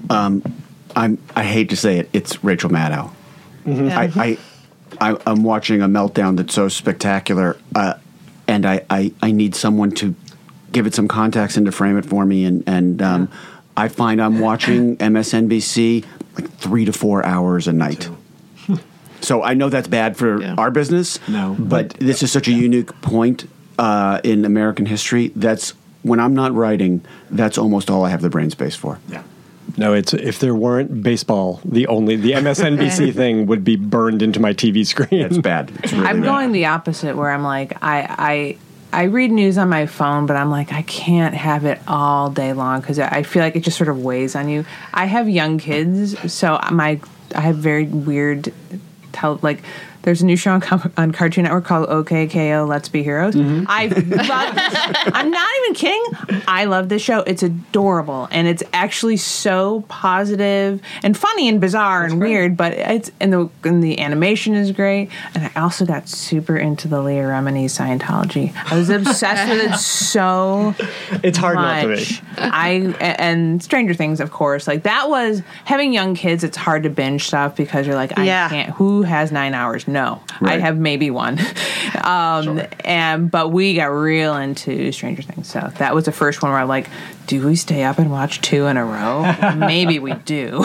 Um, 0.10 0.42
I'm. 0.96 1.18
I 1.36 1.44
hate 1.44 1.70
to 1.70 1.76
say 1.78 2.00
it. 2.00 2.10
It's 2.14 2.44
Rachel 2.44 2.70
Maddow. 2.70 3.12
Mm-hmm. 3.66 4.20
I, 4.20 4.24
I, 4.24 4.38
I, 5.02 5.18
I'm 5.26 5.44
watching 5.44 5.82
a 5.82 5.88
meltdown 5.88 6.38
that's 6.38 6.54
so 6.54 6.68
spectacular, 6.70 7.58
uh, 7.76 7.96
and 8.48 8.66
I, 8.66 8.86
I, 8.90 9.14
I 9.22 9.32
need 9.32 9.56
someone 9.56 9.92
to 9.92 10.16
give 10.72 10.88
it 10.88 10.94
some 10.96 11.08
context 11.08 11.58
and 11.58 11.66
to 11.66 11.72
frame 11.72 11.98
it 11.98 12.06
for 12.06 12.26
me. 12.26 12.46
And 12.46 12.64
and 12.68 13.02
um, 13.02 13.32
I 13.78 13.88
find 13.88 14.22
I'm 14.22 14.40
watching 14.40 14.98
MSNBC 15.38 16.06
like 16.36 16.50
three 16.58 16.86
to 16.86 16.94
four 16.94 17.26
hours 17.26 17.68
a 17.68 17.74
night. 17.74 18.10
So 19.22 19.42
I 19.42 19.54
know 19.54 19.70
that's 19.70 19.88
bad 19.88 20.18
for 20.18 20.42
Yeah. 20.42 20.56
our 20.58 20.70
business. 20.70 21.18
No, 21.30 21.56
but 21.58 21.92
this 21.92 22.24
is 22.24 22.32
such 22.34 22.50
a 22.50 22.52
unique 22.52 22.90
point 23.02 23.50
uh, 23.80 24.20
in 24.26 24.44
American 24.44 24.86
history. 24.86 25.32
That's 25.34 25.70
when 26.02 26.20
I'm 26.20 26.34
not 26.34 26.54
writing. 26.54 27.06
That's 27.32 27.58
almost 27.58 27.90
all 27.90 28.04
I 28.04 28.10
have 28.10 28.22
the 28.22 28.30
brain 28.30 28.50
space 28.50 28.76
for. 28.76 29.00
Yeah. 29.08 29.24
No, 29.78 29.94
it's 29.94 30.14
if 30.14 30.40
there 30.40 30.54
weren't 30.54 31.02
baseball, 31.02 31.60
the 31.66 31.88
only 31.88 32.16
the 32.16 32.32
MSNBC 32.34 33.14
thing 33.16 33.48
would 33.48 33.64
be 33.64 33.76
burned 33.76 34.22
into 34.22 34.40
my 34.40 34.54
TV 34.54 34.86
screen. 34.86 35.22
It's 35.22 35.38
bad. 35.38 35.72
It's 35.84 35.94
really 35.94 36.06
I'm 36.06 36.22
bad. 36.22 36.28
going 36.28 36.52
the 36.52 36.66
opposite 36.68 37.16
where 37.16 37.32
I'm 37.32 37.44
like 37.44 37.74
I 37.82 38.58
I 38.92 39.02
I 39.02 39.04
read 39.06 39.32
news 39.32 39.58
on 39.58 39.70
my 39.70 39.88
phone, 39.88 40.28
but 40.28 40.36
I'm 40.36 40.52
like 40.52 40.72
I 40.72 40.84
can't 40.84 41.34
have 41.34 41.66
it 41.66 41.80
all 41.88 42.30
day 42.30 42.54
long 42.54 42.82
because 42.82 43.00
I 43.00 43.24
feel 43.24 43.42
like 43.42 43.56
it 43.56 43.62
just 43.62 43.78
sort 43.78 43.90
of 43.90 44.04
weighs 44.04 44.36
on 44.36 44.48
you. 44.48 44.66
I 44.94 45.06
have 45.06 45.28
young 45.28 45.58
kids, 45.58 46.32
so 46.32 46.60
my 46.72 47.00
I 47.36 47.42
have 47.42 47.58
very 47.58 47.86
weird 47.86 48.54
tell 49.12 49.40
like. 49.42 49.64
There's 50.04 50.22
a 50.22 50.26
new 50.26 50.36
show 50.36 50.52
on, 50.52 50.92
on 50.98 51.12
Cartoon 51.14 51.46
Network 51.46 51.64
called 51.66 51.88
OKKO 51.90 52.68
Let's 52.68 52.90
Be 52.90 53.04
Heroes. 53.04 53.36
Mm-hmm. 53.36 53.66
I 53.68 53.86
love 53.88 54.56
this. 54.56 55.08
I'm 55.14 55.32
not 55.32 55.50
even 55.64 55.74
kidding. 55.76 56.42
I 56.48 56.66
love 56.66 56.90
this 56.90 57.02
show. 57.02 57.20
It's 57.20 57.42
adorable 57.42 58.28
and 58.32 58.46
it's 58.48 58.64
actually 58.74 59.16
so 59.18 59.86
positive 59.88 60.82
and 61.04 61.18
funny 61.18 61.48
and 61.48 61.62
bizarre 61.62 62.04
and 62.04 62.20
weird, 62.20 62.58
but 62.58 62.74
it's 62.74 63.12
and 63.22 63.32
the 63.32 63.50
and 63.64 63.82
the 63.82 64.00
animation 64.00 64.56
is 64.56 64.72
great. 64.74 65.10
And 65.36 65.50
I 65.56 65.62
also 65.62 65.86
got 65.86 66.10
super 66.10 66.58
into 66.58 66.90
the 66.90 67.02
Leah 67.02 67.24
Remini 67.24 67.66
Scientology. 67.66 68.54
I 68.72 68.78
was 68.78 68.90
obsessed 68.90 69.50
with 69.50 69.72
it 69.72 69.78
so 69.78 70.76
It's 71.24 71.38
hard 71.38 71.56
not 71.56 71.82
to 71.84 71.96
be. 71.96 72.04
I 72.38 72.72
and 73.00 73.64
Stranger 73.64 73.94
Things, 73.94 74.20
of 74.20 74.32
course. 74.32 74.68
Like 74.68 74.84
that 74.84 75.10
was 75.10 75.42
having 75.64 75.94
young 75.94 76.14
kids. 76.14 76.44
It's 76.44 76.58
hard 76.58 76.84
to 76.84 76.90
binge 76.90 77.26
stuff 77.26 77.56
because 77.56 77.88
you're 77.88 77.96
like, 77.96 78.18
I 78.20 78.26
Yeah. 78.26 78.50
can't. 78.50 78.70
Who 78.72 79.04
has 79.04 79.32
nine 79.32 79.54
hours? 79.54 79.88
No, 79.94 80.22
I 80.42 80.58
have 80.58 80.78
maybe 80.78 81.10
one. 81.12 81.40
Um, 82.04 82.62
and 82.84 83.30
but 83.32 83.50
we 83.50 83.76
got 83.76 83.86
real 83.86 84.36
into 84.36 84.92
Stranger 84.92 85.22
Things, 85.22 85.48
so 85.48 85.72
that 85.78 85.96
was 85.96 86.06
the 86.06 86.12
first 86.12 86.42
one 86.42 86.52
where 86.52 86.60
I'm 86.60 86.68
like, 86.68 86.90
do 87.28 87.46
we 87.46 87.56
stay 87.56 87.84
up 87.84 87.98
and 87.98 88.12
watch 88.12 88.42
two 88.42 88.66
in 88.66 88.76
a 88.76 88.84
row? 88.84 89.56
maybe 89.56 90.00
we 90.00 90.14
do. 90.14 90.58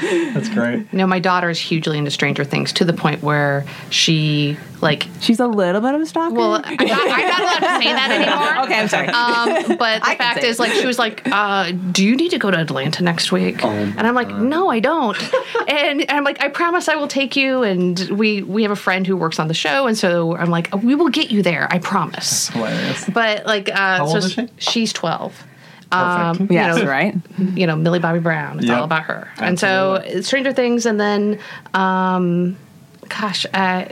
That's 0.34 0.48
great. 0.48 0.86
You 0.92 0.98
know, 0.98 1.06
my 1.06 1.18
daughter 1.18 1.50
is 1.50 1.58
hugely 1.58 1.98
into 1.98 2.10
Stranger 2.10 2.44
Things 2.44 2.72
to 2.74 2.84
the 2.84 2.92
point 2.92 3.22
where 3.22 3.64
she 3.90 4.56
like. 4.80 5.06
She's 5.20 5.40
a 5.40 5.46
little 5.46 5.80
bit 5.80 5.94
of 5.94 6.00
a 6.00 6.06
stalker. 6.06 6.34
Well, 6.34 6.60
I'm 6.64 6.76
not, 6.76 6.80
I'm 6.80 7.28
not 7.28 7.40
allowed 7.40 7.78
to 7.78 7.84
say 7.84 7.92
that 7.92 8.10
anymore. 8.10 8.64
okay, 8.64 8.80
I'm 8.80 8.88
sorry. 8.88 9.08
Um, 9.08 9.76
but 9.78 10.00
the 10.02 10.08
I 10.08 10.16
fact 10.16 10.44
is, 10.44 10.58
like, 10.58 10.72
she 10.72 10.86
was 10.86 10.98
like, 10.98 11.26
uh, 11.30 11.72
"Do 11.92 12.04
you 12.04 12.16
need 12.16 12.30
to 12.30 12.38
go 12.38 12.50
to 12.50 12.58
Atlanta 12.58 13.02
next 13.02 13.32
week?" 13.32 13.64
and 13.64 14.00
I'm 14.00 14.14
like, 14.14 14.28
"No, 14.28 14.68
I 14.68 14.80
don't." 14.80 15.16
and, 15.68 16.00
and 16.00 16.10
I'm 16.10 16.24
like, 16.24 16.40
"I 16.40 16.48
promise 16.48 16.88
I 16.88 16.96
will 16.96 17.08
take 17.08 17.36
you." 17.36 17.62
And 17.62 17.98
we 18.10 18.42
we 18.42 18.62
have 18.62 18.72
a 18.72 18.76
friend 18.76 19.06
who 19.06 19.16
works 19.16 19.38
on 19.38 19.48
the 19.48 19.54
show, 19.54 19.86
and 19.86 19.96
so 19.96 20.36
I'm 20.36 20.50
like, 20.50 20.74
"We 20.82 20.94
will 20.94 21.10
get 21.10 21.30
you 21.30 21.42
there. 21.42 21.66
I 21.70 21.78
promise." 21.78 22.48
Hilarious. 22.48 23.08
But 23.08 23.46
like, 23.46 23.68
uh, 23.68 23.98
old 24.02 24.10
so 24.10 24.18
is 24.18 24.32
she? 24.32 24.48
she's 24.58 24.92
12. 24.92 25.44
Perfect. 25.90 26.40
Um, 26.40 26.48
yes, 26.50 26.76
you 26.78 26.84
know, 26.84 26.90
right. 26.90 27.14
you 27.54 27.66
know, 27.66 27.76
Millie 27.76 27.98
Bobby 28.00 28.18
Brown. 28.18 28.58
It's 28.58 28.66
Yep. 28.66 28.78
all 28.78 28.84
about 28.84 29.04
her. 29.04 29.28
And 29.38 29.58
so 29.58 30.02
Stranger 30.22 30.52
Things, 30.52 30.84
and 30.86 30.98
then, 31.00 31.38
um, 31.74 32.56
gosh, 33.08 33.46
uh, 33.54 33.84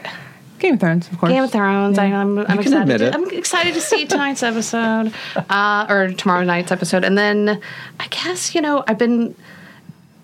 Game 0.59 0.74
of 0.74 0.80
Thrones, 0.80 1.09
of 1.11 1.18
course. 1.18 1.30
Game 1.30 1.42
of 1.45 1.53
Thrones. 1.53 1.99
I, 1.99 2.07
I'm, 2.07 2.38
I'm 2.38 2.47
can 2.47 2.59
excited. 2.61 2.82
admit 2.82 2.99
To. 3.12 3.14
I'm 3.14 3.30
excited 3.30 3.74
to 3.74 3.80
see 3.80 4.07
tonight's 4.09 4.42
episode, 4.42 5.12
uh, 5.51 5.86
or 5.88 6.09
tomorrow 6.12 6.42
night's 6.45 6.72
episode, 6.72 7.05
and 7.05 7.16
then 7.18 7.61
I 8.01 8.07
guess 8.09 8.55
you 8.55 8.61
know 8.61 8.82
I've 8.88 8.99
been. 8.99 9.34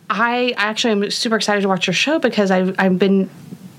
I 0.08 0.54
actually 0.56 0.90
am 0.92 1.10
super 1.10 1.36
excited 1.36 1.60
to 1.60 1.68
watch 1.68 1.86
your 1.86 1.94
show 1.94 2.18
because 2.18 2.50
I've 2.50 2.74
I've 2.78 2.98
been 2.98 3.30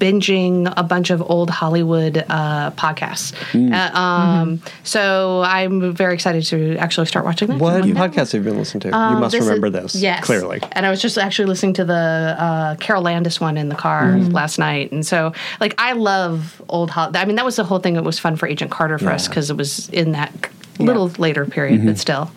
binging 0.01 0.73
a 0.75 0.81
bunch 0.81 1.11
of 1.11 1.21
old 1.29 1.51
Hollywood 1.51 2.25
uh, 2.27 2.71
podcasts. 2.71 3.33
Mm. 3.51 3.71
Uh, 3.71 3.97
um, 3.97 4.61
So 4.83 5.43
I'm 5.45 5.93
very 5.93 6.15
excited 6.15 6.43
to 6.45 6.75
actually 6.77 7.05
start 7.05 7.23
watching 7.23 7.49
that. 7.49 7.59
What 7.59 7.83
I'm 7.83 7.93
like, 7.93 8.11
podcast 8.11 8.31
have 8.31 8.43
you 8.43 8.49
been 8.49 8.57
listening 8.57 8.81
to? 8.81 8.87
you 8.87 8.93
um, 8.95 9.19
must 9.19 9.31
this 9.33 9.43
is- 9.43 9.47
remember 9.47 9.69
this. 9.69 9.95
Yes. 9.95 10.23
Clearly. 10.25 10.59
And 10.71 10.87
I 10.87 10.89
was 10.89 11.01
just 11.01 11.19
actually 11.19 11.45
listening 11.45 11.73
to 11.73 11.85
the 11.85 12.35
uh, 12.39 12.75
Carole 12.77 13.03
Landis 13.03 13.39
one 13.39 13.57
in 13.57 13.69
the 13.69 13.75
car 13.75 14.17
last 14.17 14.57
night. 14.57 14.91
And 14.91 15.05
so, 15.05 15.33
like, 15.59 15.75
I 15.77 15.93
love 15.93 16.59
old 16.67 16.89
Hollywood. 16.89 17.17
I 17.17 17.25
mean, 17.25 17.35
that 17.35 17.45
was 17.45 17.57
the 17.57 17.63
whole 17.63 17.79
thing 17.79 17.93
that 17.93 18.03
was 18.03 18.17
fun 18.17 18.35
for 18.37 18.47
Agent 18.47 18.71
Carter 18.71 18.97
for 18.97 19.11
us 19.11 19.27
because 19.27 19.51
it 19.51 19.57
was 19.57 19.87
in 19.89 20.13
that 20.13 20.31
little 20.79 21.09
later 21.19 21.45
period, 21.45 21.85
but 21.85 21.99
still. 21.99 22.31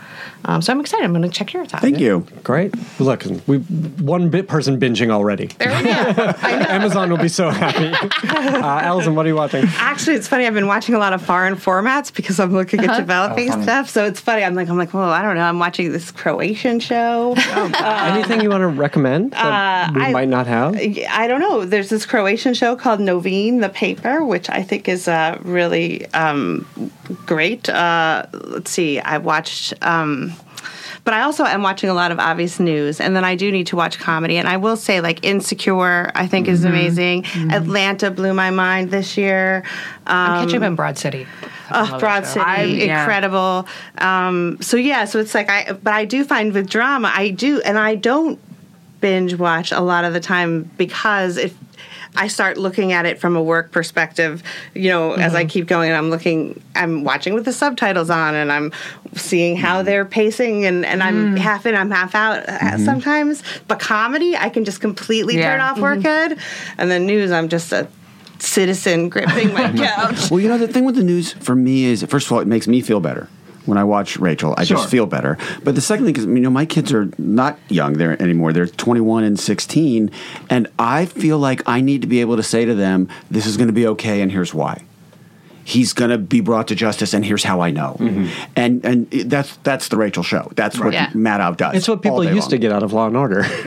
Um, 0.47 0.61
so 0.63 0.73
I'm 0.73 0.81
excited. 0.81 1.05
I'm 1.05 1.13
going 1.13 1.23
to 1.23 1.29
check 1.29 1.53
yours 1.53 1.73
out. 1.73 1.81
Thank 1.81 1.99
you. 1.99 2.27
Great. 2.43 2.75
Look, 3.01 3.25
we 3.47 3.59
one 3.59 4.29
bit 4.31 4.47
person 4.49 4.79
binging 4.79 5.11
already. 5.11 5.47
There 5.47 5.69
we 5.71 5.85
go. 5.85 5.91
Amazon 6.43 7.11
will 7.11 7.17
be 7.19 7.29
so 7.29 7.51
happy. 7.51 7.89
uh, 8.29 8.81
Alison, 8.81 9.15
what 9.15 9.25
are 9.25 9.29
you 9.31 9.35
watching? 9.37 9.65
Actually, 9.77 10.17
it's 10.17 10.29
funny. 10.29 10.47
I've 10.47 10.55
been 10.55 10.67
watching 10.67 10.95
a 10.95 10.99
lot 10.99 11.13
of 11.13 11.23
foreign 11.23 11.55
formats 11.57 12.15
because 12.15 12.39
I'm 12.39 12.53
looking 12.53 12.81
Uh-huh. 12.81 12.93
at 12.93 12.99
developing 12.99 13.53
Oh, 13.53 13.63
stuff. 13.63 13.89
So 13.89 14.05
it's 14.05 14.21
funny. 14.21 14.45
I'm 14.45 14.55
like, 14.55 14.69
I'm 14.69 14.77
like, 14.77 14.93
well, 14.93 15.09
I 15.11 15.23
don't 15.23 15.35
know. 15.37 15.43
I'm 15.45 15.59
watching 15.59 15.93
this 15.93 16.11
Croatian 16.11 16.81
show. 16.81 17.35
Anything 17.39 18.41
you 18.43 18.51
want 18.51 18.63
to 18.63 18.69
recommend 18.69 19.33
that 19.33 19.95
we 19.95 20.03
I- 20.03 20.13
might 20.13 20.29
not 20.29 20.47
have? 20.47 20.77
I 20.77 21.27
don't 21.27 21.41
know. 21.41 21.65
There's 21.65 21.89
this 21.89 22.05
Croatian 22.07 22.55
show 22.55 22.77
called 22.77 23.01
Novine, 23.01 23.61
the 23.61 23.69
paper, 23.71 24.25
which 24.25 24.51
I 24.51 24.63
think 24.63 24.89
is 24.89 25.09
uh, 25.09 25.39
really 25.43 26.07
um, 26.13 26.67
great. 27.27 27.69
Uh, 27.69 28.27
let's 28.33 28.71
see. 28.71 29.01
I 29.01 29.19
watched. 29.19 29.73
Um, 29.83 30.34
but 31.05 31.13
I 31.13 31.21
also 31.21 31.45
am 31.45 31.63
watching 31.63 31.91
a 31.91 31.95
lot 31.95 32.11
of 32.11 32.19
obvious 32.19 32.59
news, 32.59 33.01
and 33.01 33.15
then 33.15 33.25
I 33.25 33.35
do 33.35 33.53
need 33.53 33.67
to 33.69 33.77
watch 33.77 33.99
comedy. 33.99 34.39
And 34.39 34.49
I 34.49 34.57
will 34.57 34.77
say, 34.77 35.01
like 35.03 35.25
Insecure, 35.25 36.11
I 36.15 36.27
think 36.27 36.49
is 36.49 36.61
mm-hmm. 36.61 36.69
amazing. 36.69 37.23
Mm-hmm. 37.25 37.51
Atlanta 37.51 38.11
blew 38.11 38.33
my 38.33 38.51
mind 38.51 38.91
this 38.91 39.17
year. 39.17 39.65
I'm 40.07 40.45
catching 40.45 40.63
up 40.63 40.67
in 40.67 40.75
Broad 40.75 40.97
City. 40.97 41.27
Oh, 41.71 41.99
Broad 41.99 42.27
City, 42.27 42.45
I- 42.45 42.63
yeah. 42.65 43.01
incredible. 43.01 43.67
Um, 43.99 44.59
so 44.63 44.77
yeah, 44.77 45.05
so 45.05 45.19
it's 45.19 45.35
like 45.35 45.51
I, 45.51 45.73
but 45.73 45.93
I 45.93 46.07
do 46.07 46.25
find 46.25 46.53
with 46.53 46.69
drama, 46.69 47.13
I 47.15 47.31
do, 47.31 47.61
and 47.61 47.79
I 47.79 47.95
don't 47.95 48.39
binge 49.01 49.35
watch 49.35 49.71
a 49.73 49.81
lot 49.81 50.05
of 50.05 50.15
the 50.15 50.21
time 50.21 50.71
because 50.79 51.37
if 51.37 51.55
I 52.17 52.29
start 52.29 52.57
looking 52.57 52.93
at 52.93 53.07
it 53.07 53.19
from 53.19 53.37
a 53.37 53.43
work 53.43 53.73
perspective, 53.73 54.43
you 54.75 54.89
know, 54.89 55.13
as 55.13 55.35
I 55.35 55.43
mm-hmm. 55.43 55.49
keep 55.49 55.67
going, 55.67 55.93
I'm 55.93 56.11
looking, 56.11 56.63
I'm 56.75 57.05
watching 57.05 57.35
with 57.35 57.45
the 57.45 57.53
subtitles 57.53 58.11
on, 58.11 58.35
and 58.35 58.53
I'm 58.53 58.73
seeing 59.15 59.57
how 59.57 59.79
mm-hmm. 59.79 59.87
they're 59.87 60.05
pacing, 60.05 60.65
and 60.65 60.85
and 60.85 61.03
I'm 61.03 61.35
mm. 61.35 61.39
half 61.39 61.67
in, 61.67 61.75
I'm 61.75 61.91
half 61.91 62.15
out 62.15 62.49
uh, 62.49 62.53
mm-hmm. 62.53 62.85
sometimes. 62.85 63.43
But 63.67 63.81
comedy, 63.81 64.37
I 64.37 64.49
can 64.49 64.65
just 64.65 64.81
completely 64.81 65.37
Yeah. 65.37 65.51
turn 65.51 65.61
off 65.61 65.79
work 65.79 66.03
head, 66.03 66.39
and 66.79 66.91
then 66.91 67.07
news, 67.07 67.33
I'm 67.33 67.49
just 67.49 67.73
a 67.73 67.89
citizen 68.39 69.09
gripping 69.09 69.53
my 69.53 69.73
couch. 69.77 70.31
Well, 70.31 70.41
you 70.41 70.49
know, 70.49 70.59
the 70.59 70.69
thing 70.69 70.85
with 70.85 70.97
the 70.97 71.05
news 71.05 71.33
for 71.33 71.57
me 71.57 71.85
is, 71.85 72.03
first 72.05 72.27
of 72.27 72.33
all, 72.33 72.41
it 72.41 72.47
makes 72.47 72.69
me 72.69 72.81
feel 72.81 73.01
better. 73.01 73.29
When 73.67 73.79
I 73.79 73.85
watch 73.85 74.19
Rachel, 74.19 74.55
I 74.59 74.65
Sure. 74.65 74.77
just 74.77 74.91
feel 74.91 75.07
better. 75.07 75.39
But 75.63 75.75
the 75.75 75.81
second 75.81 76.05
thing 76.07 76.17
is, 76.17 76.25
you 76.27 76.41
know, 76.41 76.51
my 76.51 76.67
kids 76.67 76.93
are 76.93 77.09
not 77.19 77.59
young 77.69 77.95
there 77.95 78.21
anymore. 78.23 78.53
They're 78.53 78.67
21 78.67 79.25
and 79.25 79.41
16. 79.41 80.11
And 80.51 80.69
I 80.79 81.07
feel 81.07 81.39
like 81.39 81.63
I 81.67 81.81
need 81.81 82.03
to 82.03 82.07
be 82.07 82.21
able 82.21 82.37
to 82.37 82.43
say 82.43 82.65
to 82.65 82.75
them, 82.75 83.09
this 83.31 83.47
is 83.47 83.57
going 83.57 83.69
to 83.69 83.73
be 83.73 83.87
okay, 83.87 84.21
and 84.21 84.31
here's 84.31 84.53
why. 84.53 84.83
he's 85.67 85.95
going 85.95 86.11
to 86.11 86.19
be 86.19 86.41
brought 86.43 86.69
to 86.69 86.75
justice, 86.75 87.15
and 87.15 87.25
here's 87.25 87.43
how 87.43 87.63
I 87.63 87.71
know. 87.71 87.97
And 88.55 88.85
and 88.85 89.11
that's 89.11 89.57
that's 89.63 89.89
the 89.89 89.97
Rachel 89.97 90.23
show. 90.23 90.51
That's 90.57 90.79
what 90.79 90.93
Yeah. 90.93 91.09
Maddow 91.13 91.57
does. 91.57 91.75
It's 91.75 91.89
what 91.89 92.03
people 92.03 92.23
used 92.23 92.35
long. 92.43 92.51
to 92.51 92.59
get 92.59 92.71
out 92.71 92.83
of 92.83 92.93
Law 92.93 93.07
and 93.07 93.17
Order. 93.17 93.41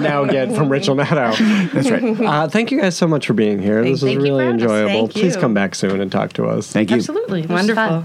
now 0.00 0.24
get 0.24 0.54
from 0.56 0.70
Rachel 0.70 0.96
Maddow. 0.96 1.36
That's 1.72 1.90
right. 1.90 2.20
Uh, 2.20 2.48
thank 2.48 2.70
you 2.70 2.80
guys 2.80 2.96
so 2.96 3.06
much 3.06 3.26
for 3.26 3.34
being 3.34 3.58
here. 3.60 3.82
this 3.84 4.00
was 4.00 4.16
really 4.16 4.30
for 4.40 4.44
having 4.52 4.56
us. 4.56 4.62
enjoyable. 4.62 5.08
Please 5.08 5.36
come 5.36 5.52
back 5.52 5.74
soon 5.74 6.00
and 6.00 6.10
talk 6.10 6.32
to 6.34 6.46
us. 6.46 6.72
Thank 6.72 6.88
you. 6.90 6.96
Absolutely. 6.96 7.42
This 7.42 7.50
was 7.50 7.66
Wonderful. 7.68 8.04